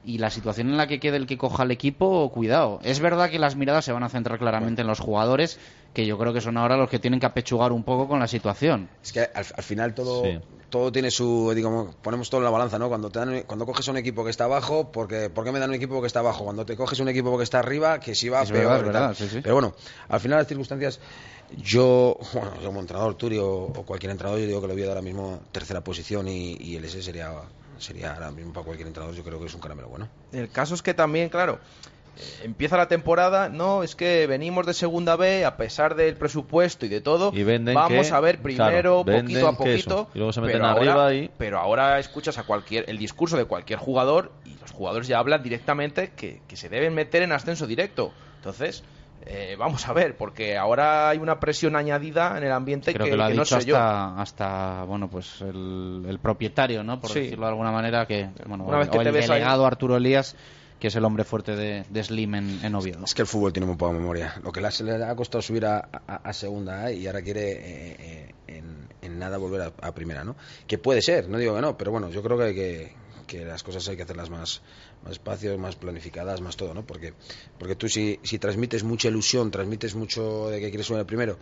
y 0.08 0.16
la 0.18 0.30
situación 0.30 0.70
en 0.70 0.76
la 0.78 0.86
que 0.86 1.00
quede 1.00 1.18
el 1.18 1.26
que 1.26 1.36
coja 1.36 1.64
el 1.64 1.70
equipo, 1.70 2.30
cuidado. 2.32 2.80
Es 2.82 2.98
verdad 3.00 3.28
que 3.28 3.38
las 3.38 3.56
miradas 3.56 3.84
se 3.84 3.92
van 3.92 4.02
a 4.04 4.08
centrar 4.08 4.38
claramente 4.38 4.80
en 4.80 4.86
los 4.86 5.00
jugadores, 5.00 5.58
que 5.92 6.06
yo 6.06 6.16
creo 6.16 6.32
que 6.32 6.40
son 6.40 6.56
ahora 6.56 6.76
los 6.78 6.88
que 6.88 6.98
tienen 6.98 7.20
que 7.20 7.26
apechugar 7.26 7.72
un 7.72 7.82
poco 7.84 8.08
con 8.08 8.18
la 8.18 8.26
situación. 8.26 8.88
Es 9.02 9.12
que 9.12 9.20
al, 9.20 9.44
al 9.54 9.62
final 9.62 9.94
todo, 9.94 10.22
Sí. 10.24 10.38
todo 10.70 10.90
tiene 10.92 11.10
su, 11.10 11.52
digamos, 11.54 11.94
ponemos 11.96 12.30
todo 12.30 12.40
en 12.40 12.44
la 12.46 12.50
balanza, 12.50 12.78
¿no? 12.78 12.88
Cuando 12.88 13.10
te 13.10 13.18
dan, 13.18 13.42
cuando 13.46 13.66
coges 13.66 13.86
un 13.88 13.98
equipo 13.98 14.24
que 14.24 14.30
está 14.30 14.44
abajo, 14.44 14.90
porque 14.90 15.28
¿por 15.28 15.44
qué 15.44 15.52
me 15.52 15.58
dan 15.58 15.68
un 15.70 15.76
equipo 15.76 16.00
que 16.00 16.06
está 16.06 16.20
abajo? 16.20 16.44
Cuando 16.44 16.64
te 16.64 16.74
coges 16.74 16.98
un 17.00 17.08
equipo 17.10 17.36
que 17.36 17.44
está 17.44 17.58
arriba, 17.58 18.00
que 18.00 18.14
si 18.14 18.30
va 18.30 18.42
Es 18.44 18.50
peor. 18.50 18.64
verdad, 18.64 18.76
es 18.76 18.80
y 18.80 18.84
tal. 18.84 18.92
verdad, 19.02 19.14
sí, 19.14 19.28
sí. 19.28 19.40
Pero 19.42 19.56
bueno, 19.56 19.74
al 20.08 20.20
final 20.20 20.38
las 20.38 20.46
circunstancias, 20.48 21.00
yo, 21.56 22.18
bueno, 22.32 22.52
como 22.64 22.80
entrenador 22.80 23.14
Turi 23.16 23.38
o, 23.38 23.46
o 23.64 23.82
cualquier 23.84 24.12
entrenador, 24.12 24.40
yo 24.40 24.46
digo 24.46 24.60
que 24.62 24.68
lo 24.68 24.74
voy 24.74 24.84
ahora 24.84 25.02
mismo 25.02 25.40
tercera 25.52 25.82
posición 25.82 26.28
y, 26.28 26.56
y 26.60 26.76
el 26.76 26.84
S 26.84 27.02
sería 27.02 27.30
sería 27.78 28.14
ahora 28.14 28.30
mismo 28.30 28.52
para 28.52 28.64
cualquier 28.64 28.86
entrenador, 28.88 29.14
yo 29.16 29.24
creo 29.24 29.40
que 29.40 29.46
es 29.46 29.54
un 29.54 29.60
caramelo 29.60 29.88
bueno. 29.88 30.08
El 30.32 30.50
caso 30.50 30.74
es 30.74 30.82
que 30.82 30.94
también, 30.94 31.28
claro, 31.28 31.60
eh, 32.16 32.40
empieza 32.44 32.76
la 32.76 32.88
temporada, 32.88 33.48
no, 33.48 33.82
es 33.82 33.94
que 33.94 34.26
venimos 34.26 34.66
de 34.66 34.74
segunda 34.74 35.16
B, 35.16 35.44
a 35.44 35.56
pesar 35.56 35.94
del 35.94 36.16
presupuesto 36.16 36.84
y 36.86 36.88
de 36.88 37.00
todo, 37.00 37.32
Y 37.34 37.42
venden 37.44 37.74
vamos 37.74 38.08
que- 38.08 38.14
a 38.14 38.20
ver 38.20 38.42
primero, 38.42 39.04
claro, 39.04 39.04
poquito 39.04 39.46
a 39.48 39.56
poquito, 39.56 40.08
y 40.14 40.18
luego 40.18 40.32
se 40.32 40.40
meten 40.40 40.52
pero 40.60 40.66
arriba 40.66 40.92
ahora, 40.94 41.14
y- 41.14 41.30
pero 41.36 41.58
ahora 41.58 41.98
escuchas 41.98 42.36
a 42.38 42.42
cualquier 42.44 42.84
el 42.88 42.98
discurso 42.98 43.36
de 43.36 43.44
cualquier 43.44 43.78
jugador 43.78 44.32
y 44.44 44.58
los 44.58 44.70
jugadores 44.72 45.06
ya 45.06 45.18
hablan 45.18 45.42
directamente 45.42 46.10
que, 46.16 46.42
que 46.48 46.56
se 46.56 46.68
deben 46.68 46.94
meter 46.94 47.22
en 47.22 47.32
ascenso 47.32 47.66
directo. 47.66 48.12
Entonces, 48.36 48.82
Eh, 49.22 49.56
vamos 49.58 49.86
a 49.88 49.92
ver, 49.92 50.16
porque 50.16 50.56
ahora 50.56 51.08
hay 51.10 51.18
una 51.18 51.38
presión 51.40 51.76
añadida 51.76 52.38
en 52.38 52.44
el 52.44 52.52
ambiente 52.52 52.92
Creo 52.94 53.04
que, 53.04 53.10
que, 53.10 53.16
lo 53.16 53.24
ha 53.24 53.26
que 53.26 53.32
dicho 53.34 53.40
no 53.56 53.60
sé 53.60 53.70
hasta, 53.70 54.14
yo. 54.14 54.20
hasta 54.20 54.84
bueno, 54.84 55.08
pues 55.10 55.40
el, 55.40 56.04
el 56.08 56.18
propietario, 56.18 56.82
¿no? 56.84 57.00
Por 57.00 57.10
Sí. 57.10 57.20
decirlo 57.20 57.46
de 57.46 57.50
alguna 57.52 57.72
manera, 57.72 58.06
que, 58.06 58.30
bueno, 58.46 58.64
Una 58.64 58.78
vez 58.78 58.88
o 58.88 58.92
que 58.92 58.98
el 58.98 59.04
te 59.04 59.10
ves 59.10 59.24
ahí- 59.28 59.36
delegado 59.38 59.66
Arturo 59.66 59.96
Elías, 59.96 60.36
que 60.78 60.86
es 60.86 60.94
el 60.96 61.04
hombre 61.04 61.24
fuerte 61.24 61.56
de, 61.56 61.84
de 61.90 62.04
Slim 62.04 62.36
en, 62.36 62.60
en 62.64 62.74
Oviedo. 62.76 63.04
Es 63.04 63.12
que 63.14 63.22
el 63.22 63.28
fútbol 63.28 63.52
tiene 63.52 63.66
muy 63.66 63.76
poca 63.76 63.92
memoria. 63.92 64.34
Lo 64.44 64.52
que 64.52 64.60
le 64.60 64.68
ha- 64.68 65.16
costado 65.16 65.42
subir 65.42 65.66
a, 65.66 65.88
a- 66.06 66.16
a 66.22 66.32
segunda 66.32 66.84
A 66.84 66.92
y 66.92 67.06
ahora 67.08 67.20
quiere 67.20 67.50
eh, 67.52 67.96
eh, 67.98 68.34
en, 68.46 68.88
en 69.02 69.18
nada 69.18 69.38
volver 69.38 69.62
a, 69.62 69.72
a 69.86 69.92
primera, 69.92 70.22
¿no? 70.22 70.36
Que 70.68 70.78
puede 70.78 71.02
ser, 71.02 71.28
no 71.28 71.36
digo 71.38 71.56
que 71.56 71.60
no, 71.62 71.76
pero 71.76 71.90
bueno, 71.90 72.08
yo 72.10 72.22
creo 72.22 72.38
que, 72.38 72.44
hay 72.44 72.54
que, 72.54 72.92
que 73.26 73.44
las 73.44 73.64
cosas 73.64 73.86
hay 73.88 73.96
que 73.96 74.04
hacerlas 74.04 74.30
más, 74.30 74.62
más 75.02 75.12
espacios, 75.12 75.58
más 75.58 75.76
planificadas, 75.76 76.40
más 76.40 76.56
todo, 76.56 76.74
¿no? 76.74 76.84
Porque, 76.84 77.14
porque 77.58 77.76
tú 77.76 77.88
si, 77.88 78.18
si 78.22 78.38
transmites 78.38 78.84
mucha 78.84 79.08
ilusión, 79.08 79.50
transmites 79.50 79.94
mucho 79.94 80.48
de 80.48 80.60
que 80.60 80.68
quieres 80.68 80.86
subir 80.86 81.00
al 81.00 81.06
primero, 81.06 81.38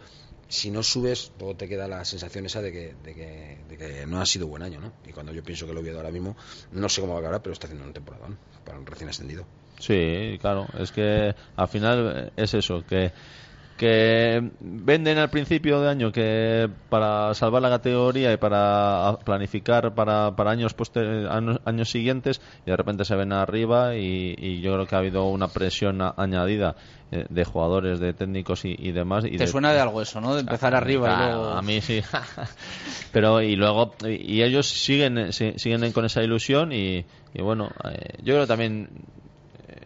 si 0.49 0.71
no 0.71 0.83
subes, 0.83 1.33
luego 1.39 1.57
te 1.57 1.69
queda 1.69 1.89
la 1.89 2.05
sensación 2.05 2.47
esa 2.47 2.63
de 2.63 2.73
que, 2.73 2.95
de 3.03 3.15
que, 3.15 3.59
de 3.69 3.77
que 3.77 4.07
no 4.07 4.21
ha 4.21 4.27
sido 4.27 4.47
buen 4.47 4.63
año, 4.63 4.81
¿no? 4.81 4.93
Y 5.05 5.13
cuando 5.13 5.33
yo 5.33 5.43
pienso 5.43 5.67
que 5.67 5.73
lo 5.73 5.81
Oviedo 5.81 5.99
ahora 5.99 6.11
mismo, 6.11 6.37
no 6.73 6.89
sé 6.89 7.01
cómo 7.01 7.15
va 7.15 7.19
a 7.19 7.23
acabar, 7.23 7.43
pero 7.43 7.53
está 7.53 7.67
haciendo 7.67 7.87
un 7.87 7.93
temporada 7.93 8.29
para 8.65 8.79
un 8.79 8.87
recién 8.87 9.09
ascendido. 9.09 9.47
Sí, 9.79 10.39
claro, 10.41 10.67
es 10.79 10.91
que 10.91 11.35
al 11.57 11.69
final 11.69 12.33
es 12.37 12.55
eso, 12.55 12.85
que 12.87 13.13
que 13.77 14.53
venden 14.61 15.19
al 15.19 15.29
principio 15.31 15.81
de 15.81 15.89
año 15.91 16.11
que 16.13 16.69
para 16.89 17.35
salvar 17.35 17.61
la 17.63 17.69
categoría 17.69 18.33
y 18.33 18.37
para 18.39 19.19
planificar 19.25 19.95
para, 19.95 20.35
para 20.35 20.51
años, 20.51 20.75
poster- 20.77 21.29
años 21.31 21.61
años 21.65 21.91
siguientes 21.91 22.41
y 22.65 22.71
de 22.71 22.77
repente 22.77 23.05
se 23.05 23.15
ven 23.17 23.33
arriba 23.33 23.95
y, 23.97 24.35
y 24.39 24.61
yo 24.63 24.73
creo 24.75 24.87
que 24.87 24.95
ha 24.95 24.99
habido 24.99 25.29
una 25.29 25.49
presión 25.49 26.01
a- 26.01 26.15
añadida 26.17 26.75
eh, 27.11 27.27
de 27.29 27.45
jugadores, 27.45 28.01
de 28.01 28.15
técnicos 28.15 28.65
y, 28.65 28.75
y 28.79 28.93
demás. 28.93 29.25
Y 29.25 29.37
Te 29.37 29.47
suena 29.47 29.73
de 29.73 29.81
algo 29.81 30.01
eso, 30.03 30.21
¿no? 30.21 30.35
De 30.35 30.41
empezar 30.41 30.75
arriba 30.75 31.13
y 31.13 31.15
Claro, 31.15 31.33
luego... 31.33 31.51
A 31.51 31.63
mí 31.63 31.81
sí. 31.81 32.01
Pero 33.13 33.41
y 33.43 33.57
luego, 33.57 33.95
y 34.09 34.43
ellos 34.43 34.67
siguen, 34.67 35.19
eh, 35.19 35.33
si- 35.33 35.53
siguen 35.59 35.93
con 35.93 36.05
esa 36.05 36.23
ilusión 36.23 36.73
y, 36.73 37.07
y 37.35 37.43
bueno, 37.43 37.71
eh, 37.85 38.17
yo 38.23 38.35
creo 38.35 38.47
también 38.47 38.89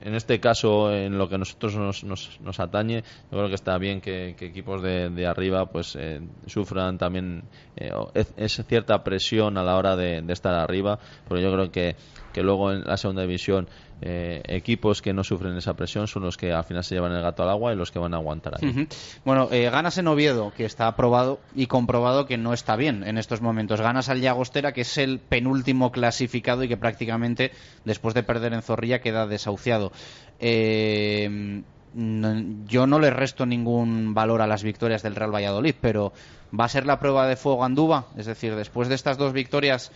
en 0.01 0.15
este 0.15 0.41
caso, 0.41 0.93
en 0.93 1.19
lo 1.19 1.29
que 1.29 1.35
a 1.35 1.39
nosotros 1.39 1.77
nos, 1.77 2.05
nos, 2.05 2.41
nos 2.41 2.61
atañe, 2.61 3.03
yo 3.31 3.39
creo 3.39 3.49
que 3.49 3.55
está 3.55 3.77
bien 3.79 4.01
que, 4.01 4.31
equipos 4.31 4.83
de, 4.83 5.11
de 5.11 5.27
arriba 5.27 5.67
pues 5.67 5.97
eh, 5.97 6.21
sufran 6.47 6.99
también 6.99 7.45
eh, 7.77 7.91
es, 8.15 8.65
cierta 8.67 9.05
presión 9.05 9.59
a 9.59 9.63
la 9.63 9.77
hora 9.77 9.97
de, 9.97 10.23
de 10.23 10.33
estar 10.33 10.55
arriba, 10.55 10.99
pero 11.29 11.41
yo 11.41 11.53
creo 11.53 11.71
que, 11.71 11.97
que 12.33 12.43
luego 12.43 12.73
en 12.73 12.85
la 12.85 12.97
segunda 12.97 13.23
división 13.23 13.69
eh, 14.03 14.43
equipos 14.47 15.03
que 15.03 15.13
no 15.13 15.25
sufren 15.25 15.57
esa 15.57 15.75
presión 15.75 16.09
son 16.09 16.23
los 16.23 16.37
que 16.37 16.53
al 16.53 16.65
final 16.65 16.83
se 16.85 16.95
llevan 16.95 17.13
el 17.13 17.23
gato 17.23 17.43
al 17.43 17.51
agua 17.51 17.73
y 17.73 17.77
los 17.77 17.91
que 17.91 17.99
van 17.99 18.15
a 18.15 18.17
aguantar 18.17 18.55
ahí. 18.55 18.89
Bueno, 19.25 19.49
eh, 19.51 19.69
ganas 19.71 19.99
en 19.99 20.09
Oviedo, 20.09 20.53
que 20.57 20.65
está 20.65 20.87
aprobado 20.87 21.41
y 21.55 21.67
comprobado 21.67 22.27
que 22.27 22.39
no 22.39 22.53
está 22.53 22.77
bien 22.77 23.05
en 23.05 23.19
estos 23.19 23.41
momentos. 23.41 23.81
Ganas 23.81 24.09
al 24.09 24.21
Llagostera, 24.21 24.73
que 24.73 24.83
es 24.83 24.99
el 24.99 25.19
penúltimo 25.19 25.93
clasificado 25.93 26.65
y 26.65 26.69
que 26.69 26.77
prácticamente, 26.77 27.53
después 27.85 28.15
de 28.15 28.23
perder 28.23 28.55
en 28.55 28.63
Zorrilla, 28.63 29.01
queda 29.01 29.27
desahuciado. 29.27 29.93
Eh, 30.39 31.63
yo 31.93 32.87
no 32.87 32.99
le 33.01 33.11
resto 33.11 33.47
ningún 33.47 34.15
valor 34.15 34.43
a 34.43 34.47
las 34.47 34.63
victorias 34.63 35.03
del 35.03 35.17
Real 35.17 35.35
Valladolid, 35.35 35.75
pero 35.81 36.13
va 36.59 36.65
a 36.65 36.69
ser 36.69 36.87
la 36.87 37.01
prueba 37.01 37.27
de 37.27 37.37
fuego 37.37 37.65
Andúba. 37.65 38.07
Es 38.17 38.27
decir, 38.27 38.55
después 38.55 38.89
de 38.89 38.95
estas 38.95 39.19
dos 39.19 39.33
victorias 39.33 39.91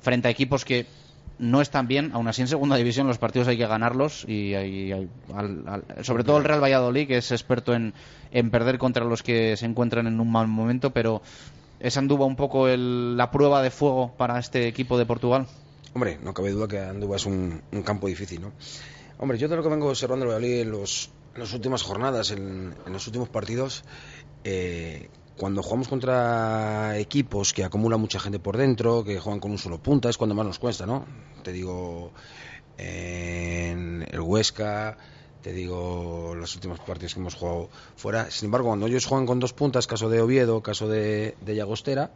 frente 0.00 0.28
a 0.28 0.30
equipos 0.30 0.64
que 0.64 0.86
no 1.40 1.60
están 1.60 1.88
bien, 1.88 2.10
aún 2.12 2.28
así 2.28 2.42
en 2.42 2.48
segunda 2.48 2.76
división 2.76 3.06
los 3.06 3.18
partidos 3.18 3.48
hay 3.48 3.56
que 3.56 3.66
ganarlos 3.66 4.24
y, 4.28 4.54
al- 4.54 5.08
al- 5.66 6.04
sobre 6.04 6.22
todo 6.22 6.36
el 6.38 6.44
Real 6.44 6.62
Valladolid 6.62 7.08
que 7.08 7.16
es 7.16 7.32
experto 7.32 7.74
en, 7.74 7.94
en 8.30 8.50
perder 8.50 8.78
contra 8.78 9.04
los 9.04 9.22
que 9.22 9.56
se 9.56 9.66
encuentran 9.66 10.06
en 10.06 10.20
un 10.20 10.30
mal 10.30 10.46
momento, 10.48 10.90
pero 10.90 11.22
¿es 11.80 11.96
Andúba 11.96 12.26
un 12.26 12.36
poco 12.36 12.68
el- 12.68 13.16
la 13.16 13.30
prueba 13.30 13.62
de 13.62 13.70
fuego 13.70 14.14
para 14.16 14.38
este 14.38 14.68
equipo 14.68 14.98
de 14.98 15.06
Portugal? 15.06 15.46
Hombre, 15.94 16.18
no 16.22 16.32
cabe 16.34 16.50
duda 16.50 16.68
que 16.68 16.78
Andúba 16.78 17.16
es 17.16 17.26
un, 17.26 17.62
un 17.72 17.82
campo 17.82 18.06
difícil, 18.06 18.42
¿no? 18.42 18.52
Hombre, 19.18 19.38
yo 19.38 19.48
de 19.48 19.56
lo 19.56 19.62
que 19.62 19.68
vengo 19.70 19.88
observando 19.88 20.24
el 20.24 20.28
Valladolid 20.30 20.60
en, 20.60 20.70
los, 20.70 21.10
en 21.34 21.40
las 21.40 21.52
últimas 21.52 21.82
jornadas, 21.82 22.30
en, 22.30 22.74
en 22.86 22.92
los 22.92 23.06
últimos 23.06 23.28
partidos, 23.28 23.82
eh, 24.44 25.08
cuando 25.40 25.62
jugamos 25.62 25.88
contra 25.88 26.98
equipos 26.98 27.54
que 27.54 27.64
acumulan 27.64 27.98
mucha 27.98 28.20
gente 28.20 28.38
por 28.38 28.58
dentro, 28.58 29.02
que 29.04 29.18
juegan 29.18 29.40
con 29.40 29.50
un 29.50 29.56
solo 29.56 29.78
punta, 29.78 30.10
es 30.10 30.18
cuando 30.18 30.34
más 30.34 30.44
nos 30.44 30.58
cuesta, 30.58 30.84
¿no? 30.84 31.06
Te 31.42 31.50
digo, 31.50 32.12
en 32.76 34.06
el 34.10 34.20
Huesca, 34.20 34.98
te 35.40 35.54
digo 35.54 36.34
los 36.36 36.54
últimos 36.56 36.78
partidos 36.80 37.14
que 37.14 37.20
hemos 37.20 37.36
jugado 37.36 37.70
fuera. 37.96 38.30
Sin 38.30 38.48
embargo, 38.48 38.68
cuando 38.68 38.86
ellos 38.86 39.06
juegan 39.06 39.24
con 39.24 39.40
dos 39.40 39.54
puntas, 39.54 39.86
caso 39.86 40.10
de 40.10 40.20
Oviedo, 40.20 40.60
caso 40.60 40.88
de, 40.88 41.34
de 41.40 41.54
Llagostera, 41.54 42.10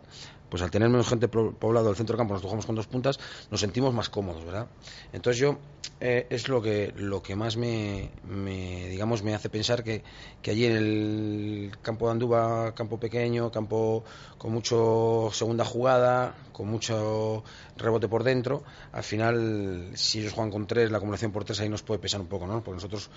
pues 0.49 0.62
al 0.62 0.71
tener 0.71 0.89
menos 0.89 1.09
gente 1.09 1.29
poblado 1.29 1.91
el 1.91 1.97
centro 1.97 2.15
del 2.15 2.19
campo, 2.19 2.35
nosotros 2.35 2.51
jugamos 2.51 2.66
con 2.66 2.75
dos 2.77 2.87
puntas, 2.87 3.19
nos 3.51 3.61
sentimos 3.61 3.93
más 3.93 4.09
cómodos, 4.09 4.45
¿verdad? 4.45 4.69
Entonces 5.12 5.41
yo 5.41 5.59
eh, 6.01 6.27
es 6.31 6.49
lo 6.49 6.61
que 6.61 6.93
lo 6.97 7.23
que 7.23 7.37
más 7.37 7.57
me, 7.57 8.11
me, 8.29 8.89
digamos 8.89 9.23
me 9.23 9.35
hace 9.35 9.49
pensar 9.49 9.83
que, 9.83 10.03
que 10.43 10.51
allí 10.51 10.66
en 10.66 10.77
el 10.77 11.73
campo 11.83 12.07
de 12.07 12.12
Andúba, 12.12 12.75
campo 12.75 12.99
pequeño, 12.99 13.51
campo 13.51 14.05
con 14.39 14.53
mucho 14.53 15.31
segunda 15.33 15.65
jugada, 15.65 16.35
con 16.53 16.69
mucho 16.69 17.43
rebote 17.77 18.09
por 18.09 18.23
dentro, 18.23 18.62
al 18.93 19.03
final 19.03 19.91
si 19.95 20.21
ellos 20.21 20.33
juegan 20.33 20.51
con 20.51 20.66
tres, 20.66 20.91
la 20.91 20.99
acumulación 20.99 21.33
por 21.33 21.45
tres 21.45 21.61
ahí 21.61 21.69
nos 21.69 21.83
puede 21.83 22.01
pesar 22.01 22.21
un 22.21 22.29
poco, 22.29 22.47
¿no? 22.47 22.62
Porque 22.62 22.77
nosotros 22.77 23.11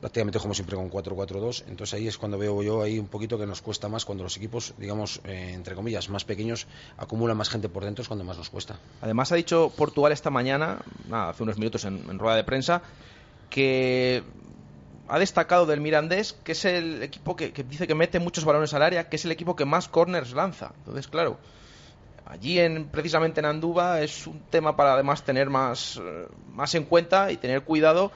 prácticamente 0.00 0.38
jugamos 0.38 0.56
siempre 0.56 0.76
con 0.76 0.90
4-4-2, 0.90 1.64
entonces 1.68 1.94
ahí 1.94 2.08
es 2.08 2.18
cuando 2.18 2.38
veo 2.38 2.62
yo 2.62 2.82
ahí 2.82 2.98
un 2.98 3.06
poquito 3.06 3.38
que 3.38 3.46
nos 3.46 3.62
cuesta 3.62 3.88
más 3.88 4.04
cuando 4.04 4.24
los 4.24 4.36
equipos, 4.36 4.74
digamos, 4.78 5.20
eh, 5.24 5.52
entre 5.54 5.74
comillas, 5.74 6.08
más 6.08 6.24
pequeños 6.24 6.66
acumulan 6.96 7.36
más 7.36 7.48
gente 7.48 7.68
por 7.68 7.84
dentro 7.84 8.02
es 8.02 8.08
cuando 8.08 8.24
más 8.24 8.36
nos 8.36 8.50
cuesta. 8.50 8.78
Además 9.00 9.32
ha 9.32 9.36
dicho 9.36 9.72
Portugal 9.76 10.12
esta 10.12 10.30
mañana, 10.30 10.82
nada, 11.08 11.30
hace 11.30 11.42
unos 11.42 11.58
minutos 11.58 11.84
en, 11.84 12.08
en 12.10 12.18
rueda 12.18 12.36
de 12.36 12.44
prensa, 12.44 12.82
que 13.50 14.22
ha 15.08 15.18
destacado 15.18 15.66
del 15.66 15.80
Mirandés 15.80 16.32
que 16.44 16.52
es 16.52 16.64
el 16.64 17.02
equipo 17.02 17.36
que, 17.36 17.52
que 17.52 17.62
dice 17.62 17.86
que 17.86 17.94
mete 17.94 18.18
muchos 18.18 18.44
balones 18.44 18.74
al 18.74 18.82
área, 18.82 19.08
que 19.08 19.16
es 19.16 19.24
el 19.24 19.32
equipo 19.32 19.56
que 19.56 19.64
más 19.64 19.88
corners 19.88 20.32
lanza. 20.32 20.72
Entonces, 20.78 21.08
claro, 21.08 21.38
allí 22.26 22.58
en 22.58 22.86
precisamente 22.88 23.40
en 23.40 23.46
Andúba 23.46 24.00
es 24.00 24.26
un 24.26 24.40
tema 24.50 24.76
para 24.76 24.94
además 24.94 25.22
tener 25.24 25.48
más, 25.48 26.00
eh, 26.02 26.26
más 26.52 26.74
en 26.74 26.84
cuenta 26.84 27.30
y 27.30 27.36
tener 27.36 27.62
cuidado 27.62 28.10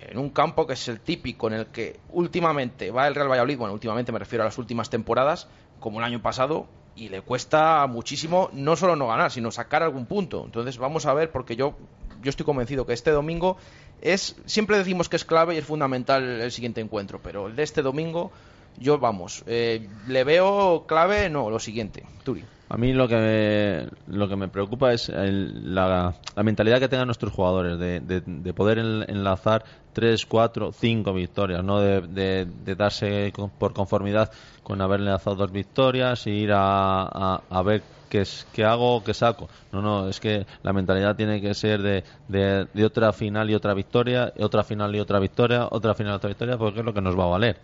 en 0.00 0.18
un 0.18 0.30
campo 0.30 0.66
que 0.66 0.74
es 0.74 0.88
el 0.88 1.00
típico 1.00 1.46
en 1.48 1.54
el 1.54 1.66
que 1.66 2.00
últimamente 2.10 2.90
va 2.90 3.06
el 3.06 3.14
Real 3.14 3.28
Valladolid, 3.30 3.58
bueno, 3.58 3.74
últimamente 3.74 4.12
me 4.12 4.18
refiero 4.18 4.42
a 4.42 4.46
las 4.46 4.58
últimas 4.58 4.90
temporadas, 4.90 5.48
como 5.80 5.98
el 5.98 6.04
año 6.04 6.22
pasado, 6.22 6.66
y 6.94 7.08
le 7.10 7.20
cuesta 7.20 7.86
muchísimo 7.86 8.48
no 8.52 8.74
solo 8.76 8.96
no 8.96 9.08
ganar, 9.08 9.30
sino 9.30 9.50
sacar 9.50 9.82
algún 9.82 10.06
punto. 10.06 10.42
Entonces 10.44 10.78
vamos 10.78 11.04
a 11.06 11.12
ver, 11.14 11.30
porque 11.30 11.54
yo, 11.56 11.76
yo 12.22 12.30
estoy 12.30 12.46
convencido 12.46 12.86
que 12.86 12.94
este 12.94 13.10
domingo 13.10 13.58
es, 14.00 14.36
siempre 14.46 14.78
decimos 14.78 15.08
que 15.08 15.16
es 15.16 15.24
clave 15.24 15.54
y 15.54 15.58
es 15.58 15.64
fundamental 15.64 16.22
el 16.40 16.50
siguiente 16.52 16.80
encuentro, 16.80 17.20
pero 17.22 17.48
el 17.48 17.56
de 17.56 17.62
este 17.62 17.82
domingo, 17.82 18.32
yo 18.78 18.98
vamos, 18.98 19.42
eh, 19.46 19.88
le 20.08 20.24
veo 20.24 20.84
clave, 20.86 21.28
no, 21.30 21.50
lo 21.50 21.58
siguiente, 21.58 22.04
Turi. 22.24 22.44
A 22.68 22.76
mí 22.78 22.92
lo 22.92 23.06
que 23.06 23.14
me, 23.16 24.16
lo 24.16 24.28
que 24.28 24.34
me 24.36 24.48
preocupa 24.48 24.92
es 24.92 25.08
el- 25.08 25.74
la, 25.74 26.14
la 26.34 26.42
mentalidad 26.42 26.80
que 26.80 26.88
tengan 26.88 27.06
nuestros 27.06 27.32
jugadores 27.32 27.78
de, 27.78 28.00
de- 28.00 28.22
de 28.26 28.54
poder 28.54 28.78
en- 28.78 29.04
enlazar 29.08 29.64
tres, 29.96 30.26
cuatro, 30.26 30.72
cinco 30.72 31.14
victorias, 31.14 31.64
no 31.64 31.80
de, 31.80 32.46
darse 32.76 33.32
por 33.58 33.72
conformidad 33.72 34.30
con 34.62 34.82
haber 34.82 35.00
enlazado 35.00 35.36
dos 35.36 35.50
victorias 35.50 36.26
e 36.26 36.32
ir 36.32 36.52
a, 36.52 37.40
a- 37.48 37.62
ver 37.62 37.80
qué, 38.10 38.20
es, 38.20 38.46
qué 38.52 38.62
hago, 38.62 39.02
qué 39.02 39.14
saco. 39.14 39.48
No, 39.72 39.80
no, 39.80 40.06
es 40.10 40.20
que 40.20 40.44
la 40.62 40.74
mentalidad 40.74 41.16
tiene 41.16 41.40
que 41.40 41.54
ser 41.54 41.80
de, 41.80 42.04
de, 42.28 42.84
otra 42.84 43.10
final 43.14 43.48
y 43.50 43.54
otra 43.54 43.72
victoria, 43.72 44.34
otra 44.38 44.62
final 44.64 44.94
y 44.94 45.00
otra 45.00 45.18
victoria, 45.18 45.66
otra 45.70 45.94
final 45.94 46.12
y 46.12 46.16
otra 46.16 46.28
victoria, 46.28 46.58
porque 46.58 46.80
es 46.80 46.84
lo 46.84 46.92
que 46.92 47.00
nos 47.00 47.18
va 47.18 47.24
a 47.24 47.28
valer. 47.28 47.56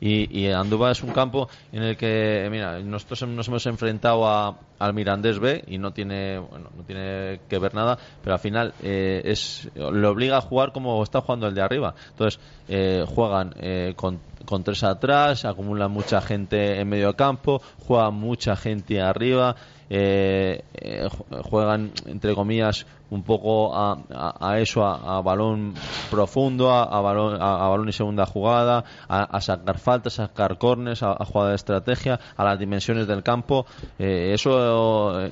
Y, 0.00 0.40
y 0.40 0.46
es 0.46 1.02
un 1.02 1.12
campo 1.12 1.48
en 1.72 1.82
el 1.82 1.96
que, 1.96 2.48
mira, 2.50 2.80
nosotros 2.80 3.28
nos 3.28 3.48
hemos 3.48 3.64
enfrentado 3.66 4.26
a, 4.26 4.58
al 4.78 4.92
Mirandés 4.92 5.38
B 5.38 5.64
y 5.66 5.78
no 5.78 5.92
tiene, 5.92 6.38
bueno, 6.38 6.68
no 6.76 6.82
tiene 6.82 7.40
que 7.48 7.58
ver 7.58 7.74
nada, 7.74 7.96
pero 8.22 8.34
al 8.34 8.40
final 8.40 8.74
eh, 8.82 9.22
es 9.24 9.70
le 9.74 10.06
obliga 10.06 10.38
a 10.38 10.40
jugar 10.40 10.72
como 10.72 11.02
está 11.02 11.20
jugando 11.20 11.46
el 11.46 11.54
de 11.54 11.62
arriba. 11.62 11.75
Entonces 12.10 12.40
eh, 12.68 13.04
juegan 13.06 13.54
eh, 13.60 13.92
con, 13.96 14.18
con 14.44 14.62
tres 14.64 14.82
atrás, 14.84 15.44
acumulan 15.44 15.90
mucha 15.90 16.20
gente 16.20 16.80
en 16.80 16.88
medio 16.88 17.14
campo, 17.14 17.60
juegan 17.86 18.14
mucha 18.14 18.56
gente 18.56 19.00
arriba. 19.00 19.54
eh, 19.88 20.64
eh, 20.74 21.06
ju- 21.08 21.42
juegan 21.48 21.92
entre 22.06 22.34
comillas 22.34 22.86
un 23.08 23.22
poco 23.22 23.72
a, 23.72 23.92
a- 24.10 24.50
a 24.50 24.58
eso 24.58 24.84
a, 24.84 25.20
balón 25.22 25.74
profundo 26.10 26.72
a, 26.72 27.00
balón 27.00 27.40
a, 27.40 27.68
balón 27.68 27.88
y 27.88 27.92
segunda 27.92 28.26
jugada 28.26 28.84
a, 29.08 29.40
sacar 29.40 29.78
faltas 29.78 30.18
a 30.18 30.26
sacar 30.26 30.58
corners 30.58 31.04
a, 31.04 31.12
a 31.12 31.24
jugada 31.24 31.50
de 31.50 31.54
estrategia 31.56 32.18
a 32.36 32.42
las 32.44 32.58
dimensiones 32.58 33.06
del 33.06 33.22
campo 33.22 33.64
Eh, 34.00 34.32
eso 34.34 35.20
eh, 35.20 35.30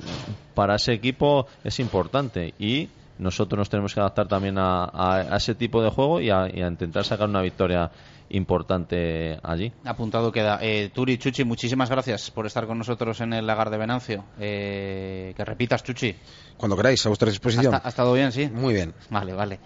para 0.53 0.75
ese 0.75 0.93
equipo 0.93 1.47
es 1.65 1.79
importante 1.81 2.53
y 2.57 2.87
nosotros 3.17 3.57
nos 3.57 3.69
tenemos 3.69 3.93
que 3.93 3.99
adaptar 3.99 4.27
también 4.27 4.57
a, 4.57 4.85
a- 4.93 5.37
ese 5.37 5.55
tipo 5.55 5.81
de 5.81 5.89
juego 5.89 6.21
y 6.21 6.29
a, 6.29 6.47
y 6.53 6.61
a 6.61 6.67
intentar 6.67 7.05
sacar 7.05 7.29
una 7.29 7.41
victoria 7.41 7.91
importante 8.29 9.39
allí. 9.43 9.71
Apuntado 9.83 10.31
queda. 10.31 10.59
Eh, 10.61 10.89
Turi, 10.93 11.17
Chuchi, 11.17 11.43
muchísimas 11.43 11.89
gracias 11.89 12.31
por 12.31 12.45
estar 12.45 12.65
con 12.67 12.77
nosotros 12.77 13.21
en 13.21 13.33
el 13.33 13.45
lagar 13.45 13.69
de 13.69 13.77
Venancio. 13.77 14.25
Eh, 14.39 15.33
que 15.35 15.45
repitas, 15.45 15.83
Chuchi. 15.83 16.15
Cuando 16.57 16.77
queráis, 16.77 17.05
a 17.05 17.09
vuestra 17.09 17.29
disposición. 17.29 17.73
¿Ha, 17.73 17.87
estado 17.87 18.13
bien, 18.13 18.31
sí? 18.31 18.47
Muy 18.47 18.73
bien. 18.73 18.93
Vale, 19.09 19.33
vale. 19.33 19.59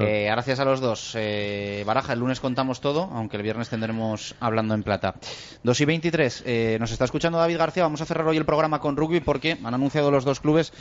Eh, 0.00 0.28
gracias 0.30 0.60
a 0.60 0.64
los 0.64 0.80
dos. 0.80 1.12
Eh, 1.16 1.82
Baraja, 1.84 2.12
el 2.12 2.20
lunes 2.20 2.38
contamos 2.38 2.80
todo, 2.80 3.10
aunque 3.12 3.36
el 3.36 3.42
viernes 3.42 3.68
tendremos 3.68 4.36
hablando 4.38 4.74
en 4.74 4.84
plata. 4.84 5.16
2 5.64 5.80
y 5.80 5.84
23. 5.84 6.42
Eh, 6.46 6.76
nos 6.78 6.92
está 6.92 7.04
escuchando 7.04 7.38
David 7.38 7.58
García. 7.58 7.82
Vamos 7.82 8.00
a 8.00 8.06
cerrar 8.06 8.26
hoy 8.28 8.36
el 8.36 8.44
programa 8.44 8.78
con 8.78 8.96
rugby 8.96 9.20
porque 9.20 9.58
han 9.64 9.74
anunciado 9.74 10.12
los 10.12 10.24
dos 10.24 10.38
clubes 10.38 10.72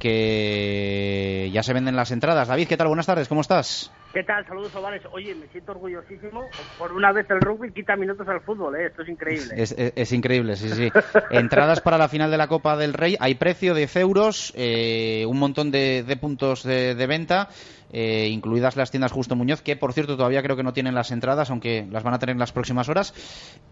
que 0.00 1.50
ya 1.52 1.62
se 1.62 1.72
venden 1.72 1.94
las 1.94 2.10
entradas. 2.10 2.48
David, 2.48 2.66
¿qué 2.66 2.76
tal? 2.76 2.88
Buenas 2.88 3.06
tardes, 3.06 3.28
¿cómo 3.28 3.42
estás? 3.42 3.92
¿Qué 4.16 4.24
tal? 4.24 4.46
Saludos 4.46 4.74
ovales. 4.74 5.02
Oye, 5.12 5.34
me 5.34 5.46
siento 5.48 5.72
orgullosísimo. 5.72 6.44
Por 6.78 6.94
una 6.94 7.12
vez 7.12 7.26
el 7.28 7.38
rugby 7.38 7.70
quita 7.70 7.96
minutos 7.96 8.26
al 8.26 8.40
fútbol, 8.40 8.74
¿eh? 8.76 8.86
Esto 8.86 9.02
es 9.02 9.10
increíble. 9.10 9.54
Es, 9.94 10.12
increíble, 10.12 10.56
sí, 10.56 10.70
sí. 10.70 10.90
Entradas 11.30 11.82
para 11.82 11.98
la 11.98 12.08
final 12.08 12.30
de 12.30 12.38
la 12.38 12.48
Copa 12.48 12.78
del 12.78 12.94
Rey. 12.94 13.18
Hay 13.20 13.34
precio 13.34 13.74
de 13.74 13.86
euros, 13.96 14.54
eh, 14.56 15.26
un 15.28 15.38
montón 15.38 15.70
de, 15.70 16.18
puntos 16.18 16.62
de, 16.62 17.06
venta, 17.06 17.50
eh, 17.92 18.28
incluidas 18.30 18.74
las 18.76 18.90
tiendas 18.90 19.12
Justo 19.12 19.36
Muñoz, 19.36 19.60
que 19.60 19.76
por 19.76 19.92
cierto 19.92 20.16
todavía 20.16 20.42
creo 20.42 20.56
que 20.56 20.62
no 20.62 20.72
tienen 20.72 20.94
las 20.94 21.10
entradas, 21.10 21.50
aunque 21.50 21.86
las 21.90 22.02
van 22.02 22.14
a 22.14 22.18
tener 22.18 22.32
en 22.32 22.40
las 22.40 22.52
próximas 22.52 22.88
horas. 22.88 23.12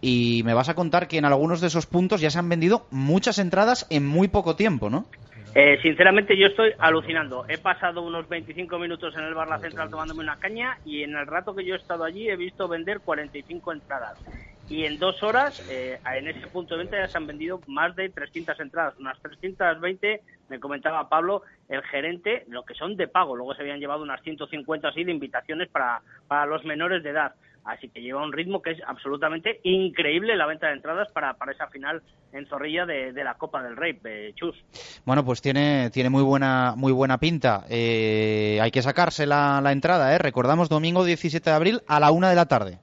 Y 0.02 0.42
me 0.44 0.52
vas 0.52 0.68
a 0.68 0.74
contar 0.74 1.08
que 1.08 1.16
en 1.16 1.24
algunos 1.24 1.62
de 1.62 1.68
esos 1.68 1.86
puntos 1.86 2.20
ya 2.20 2.28
se 2.28 2.38
han 2.38 2.50
vendido 2.50 2.86
muchas 2.90 3.38
entradas 3.38 3.86
en 3.88 4.06
muy 4.06 4.28
poco 4.28 4.56
tiempo, 4.56 4.90
¿no? 4.90 5.06
Eh, 5.56 5.78
sinceramente 5.82 6.36
yo 6.36 6.48
estoy 6.48 6.72
alucinando. 6.78 7.44
He 7.48 7.58
pasado 7.58 8.02
unos 8.02 8.28
25 8.28 8.76
minutos 8.76 9.14
en 9.16 9.22
el 9.22 9.34
bar 9.34 9.48
La 9.48 9.60
Central 9.60 9.88
tomándome 9.88 10.24
una 10.24 10.40
caña 10.40 10.78
y 10.84 11.04
en 11.04 11.14
el 11.14 11.28
rato 11.28 11.54
que 11.54 11.64
yo 11.64 11.74
he 11.74 11.78
estado 11.78 12.02
allí 12.02 12.28
he 12.28 12.34
visto 12.34 12.66
vender 12.66 13.00
45 13.00 13.72
entradas. 13.72 14.18
Y 14.68 14.84
en 14.84 14.98
dos 14.98 15.22
horas, 15.22 15.62
eh, 15.70 16.00
en 16.16 16.26
ese 16.26 16.48
punto 16.48 16.74
de 16.74 16.78
venta 16.78 16.98
ya 16.98 17.06
se 17.06 17.18
han 17.18 17.28
vendido 17.28 17.60
más 17.68 17.94
de 17.94 18.08
300 18.08 18.58
entradas, 18.58 18.98
unas 18.98 19.20
320, 19.20 20.22
me 20.48 20.58
comentaba 20.58 21.08
Pablo, 21.08 21.42
el 21.68 21.82
gerente, 21.82 22.44
lo 22.48 22.64
que 22.64 22.74
son 22.74 22.96
de 22.96 23.06
pago. 23.06 23.36
Luego 23.36 23.54
se 23.54 23.62
habían 23.62 23.78
llevado 23.78 24.02
unas 24.02 24.22
150 24.22 24.88
así 24.88 25.04
de 25.04 25.12
invitaciones 25.12 25.68
para, 25.68 26.00
para 26.26 26.46
los 26.46 26.64
menores 26.64 27.04
de 27.04 27.10
edad. 27.10 27.34
Así 27.64 27.88
que 27.88 28.02
lleva 28.02 28.22
un 28.22 28.32
ritmo 28.32 28.60
que 28.60 28.72
es 28.72 28.78
absolutamente 28.86 29.60
increíble 29.62 30.36
la 30.36 30.46
venta 30.46 30.66
de 30.66 30.74
entradas 30.74 31.10
para, 31.12 31.34
para 31.34 31.52
esa 31.52 31.68
final 31.68 32.02
en 32.32 32.46
Zorrilla 32.46 32.84
de, 32.84 33.12
la 33.24 33.34
Copa 33.34 33.62
del 33.62 33.76
Rey, 33.76 33.98
eh, 34.04 34.32
Chus. 34.34 34.54
Bueno, 35.06 35.24
pues 35.24 35.40
tiene, 35.40 35.90
tiene 35.90 36.10
muy 36.10 36.22
buena 36.22 36.74
muy 36.76 36.92
buena 36.92 37.18
pinta. 37.18 37.64
Eh, 37.70 38.58
hay 38.60 38.70
que 38.70 38.82
sacarse 38.82 39.26
la, 39.26 39.60
la 39.62 39.72
entrada, 39.72 40.14
¿eh? 40.14 40.18
Recordamos 40.18 40.68
domingo 40.68 41.04
17 41.04 41.48
de 41.48 41.56
abril 41.56 41.80
a 41.88 42.00
la 42.00 42.10
una 42.10 42.28
de 42.28 42.36
la 42.36 42.46
tarde. 42.46 42.78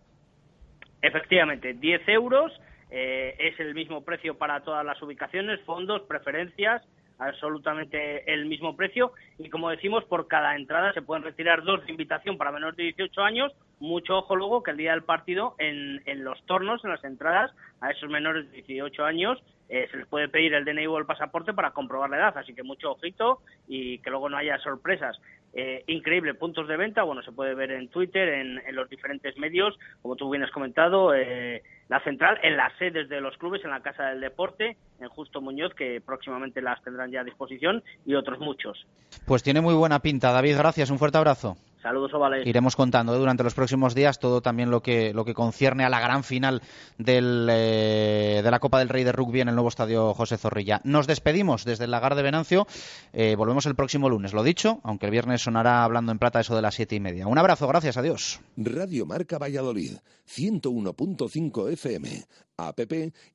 Efectivamente, 1.01 1.73
10 1.73 2.07
euros. 2.09 2.51
Eh, 2.93 3.35
es 3.39 3.57
el 3.59 3.73
mismo 3.73 4.03
precio 4.03 4.37
para 4.37 4.59
todas 4.61 4.85
las 4.85 5.01
ubicaciones, 5.01 5.61
fondos, 5.61 6.01
preferencias, 6.01 6.83
absolutamente 7.21 8.31
el 8.33 8.45
mismo 8.45 8.75
precio. 8.75 9.13
Y 9.37 9.49
como 9.49 9.69
decimos 9.69 10.03
por 10.05 10.27
cada 10.27 10.55
entrada 10.55 10.91
se 10.93 11.01
pueden 11.01 11.23
retirar 11.23 11.63
dos 11.63 11.85
de 11.85 11.91
invitación 11.91 12.37
para 12.37 12.51
menores 12.51 12.75
de 12.75 12.83
18 12.83 13.21
años. 13.21 13.53
Mucho 13.79 14.17
ojo 14.17 14.35
luego 14.35 14.63
que 14.63 14.71
el 14.71 14.77
día 14.77 14.91
del 14.91 15.03
partido 15.03 15.55
en, 15.57 16.01
en 16.05 16.23
los 16.23 16.43
tornos 16.45 16.83
en 16.83 16.91
las 16.91 17.03
entradas 17.03 17.51
a 17.79 17.91
esos 17.91 18.09
menores 18.09 18.51
de 18.51 18.61
18 18.61 19.05
años 19.05 19.41
eh, 19.69 19.87
se 19.89 19.97
les 19.97 20.07
puede 20.07 20.27
pedir 20.27 20.53
el 20.53 20.65
DNI 20.65 20.85
o 20.87 20.97
el 20.97 21.05
pasaporte 21.05 21.53
para 21.53 21.71
comprobar 21.71 22.09
la 22.09 22.17
edad. 22.17 22.37
Así 22.37 22.53
que 22.53 22.61
mucho 22.63 22.91
ojito 22.91 23.41
y 23.67 23.99
que 23.99 24.09
luego 24.09 24.27
no 24.27 24.37
haya 24.37 24.57
sorpresas 24.59 25.17
eh, 25.53 25.83
increíble 25.87 26.33
puntos 26.33 26.67
de 26.67 26.77
venta 26.77 27.03
bueno 27.03 27.21
se 27.23 27.31
puede 27.31 27.55
ver 27.55 27.71
en 27.71 27.89
Twitter 27.89 28.29
en, 28.29 28.61
los 28.75 28.89
diferentes 28.89 29.37
medios 29.37 29.77
como 30.01 30.15
tú 30.15 30.29
bien 30.29 30.43
has 30.43 30.51
comentado 30.51 31.13
eh, 31.13 31.61
la 31.91 32.01
central 32.05 32.39
en 32.41 32.55
las 32.55 32.71
sedes 32.77 33.09
de 33.09 33.19
los 33.19 33.35
clubes, 33.37 33.65
en 33.65 33.69
la 33.69 33.81
Casa 33.81 34.05
del 34.05 34.21
Deporte, 34.21 34.77
en 35.01 35.09
Justo 35.09 35.41
Muñoz, 35.41 35.73
que 35.73 35.99
próximamente 35.99 36.61
las 36.61 36.81
tendrán 36.83 37.11
ya 37.11 37.19
a 37.19 37.25
disposición, 37.25 37.83
y 38.05 38.15
otros 38.15 38.39
muchos. 38.39 38.87
Pues 39.25 39.43
tiene 39.43 39.59
muy 39.59 39.73
buena 39.73 39.99
pinta. 39.99 40.31
David, 40.31 40.55
gracias. 40.57 40.89
Un 40.89 40.97
fuerte 40.97 41.17
abrazo. 41.17 41.57
Saludos, 41.81 42.13
Ovales. 42.13 42.45
Iremos 42.45 42.75
contando 42.75 43.15
¿eh? 43.15 43.17
durante 43.17 43.43
los 43.43 43.55
próximos 43.55 43.95
días 43.95 44.19
todo 44.19 44.41
también 44.41 44.69
lo 44.69 44.81
que, 44.81 45.13
lo 45.13 45.23
que 45.25 45.33
concierne 45.33 45.83
a 45.83 45.89
la 45.89 45.99
gran 45.99 46.23
final 46.23 46.61
del, 46.97 47.47
eh, 47.49 48.39
de 48.43 48.51
la 48.51 48.59
Copa 48.59 48.79
del 48.79 48.89
Rey 48.89 49.03
de 49.03 49.11
Rugby 49.11 49.41
en 49.41 49.49
el 49.49 49.55
nuevo 49.55 49.69
estadio 49.69 50.13
José 50.13 50.37
Zorrilla. 50.37 50.81
Nos 50.83 51.07
despedimos 51.07 51.65
desde 51.65 51.85
el 51.85 51.91
lagar 51.91 52.13
de 52.15 52.21
Venancio. 52.21 52.67
Eh, 53.13 53.35
volvemos 53.35 53.65
el 53.65 53.73
próximo 53.75 54.09
lunes, 54.09 54.33
lo 54.33 54.43
dicho, 54.43 54.79
aunque 54.83 55.07
el 55.07 55.11
viernes 55.11 55.41
sonará 55.41 55.83
hablando 55.83 56.11
en 56.11 56.19
plata 56.19 56.39
eso 56.39 56.55
de 56.55 56.61
las 56.61 56.75
siete 56.75 56.93
y 56.95 56.99
media. 56.99 57.25
Un 57.27 57.39
abrazo, 57.39 57.67
gracias, 57.67 57.97
adiós. 57.97 58.39
Radio 58.57 59.07
Marca 59.07 59.39
Valladolid, 59.39 59.97
101.5 60.27 61.71
FM, 61.71 62.25
app 62.57 62.79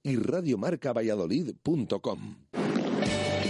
y 0.02 0.16
radiomarcavalladolid.com. 0.16 2.36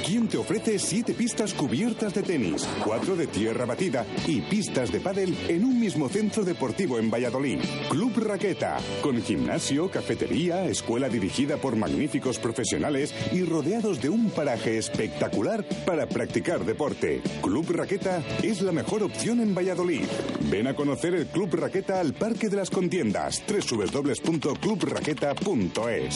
¿Quién 0.06 0.28
te 0.28 0.38
ofrece 0.38 0.78
siete 0.78 1.12
pistas 1.14 1.52
cubiertas 1.52 2.14
de 2.14 2.22
tenis, 2.22 2.64
cuatro 2.84 3.16
de 3.16 3.26
tierra 3.26 3.64
batida 3.64 4.06
y 4.28 4.40
pistas 4.40 4.92
de 4.92 5.00
pádel 5.00 5.36
en 5.48 5.64
un 5.64 5.80
mismo 5.80 6.08
centro 6.08 6.44
deportivo 6.44 7.00
en 7.00 7.10
Valladolid. 7.10 7.58
Club 7.90 8.12
Raqueta, 8.18 8.76
con 9.02 9.20
gimnasio, 9.20 9.90
cafetería, 9.90 10.64
escuela 10.66 11.08
dirigida 11.08 11.56
por 11.56 11.74
magníficos 11.74 12.38
profesionales 12.38 13.12
y 13.32 13.42
rodeados 13.42 14.00
de 14.00 14.08
un 14.08 14.30
paraje 14.30 14.78
espectacular 14.78 15.64
para 15.84 16.08
practicar 16.08 16.64
deporte. 16.64 17.20
Club 17.42 17.68
Raqueta 17.70 18.22
es 18.44 18.62
la 18.62 18.70
mejor 18.70 19.02
opción 19.02 19.40
en 19.40 19.56
Valladolid. 19.56 20.04
Ven 20.48 20.68
a 20.68 20.76
conocer 20.76 21.16
el 21.16 21.26
Club 21.26 21.52
Raqueta 21.56 21.98
al 21.98 22.14
Parque 22.14 22.48
de 22.48 22.54
las 22.54 22.70
Contiendas, 22.70 23.42
www.clubraqueta.es. 23.48 26.14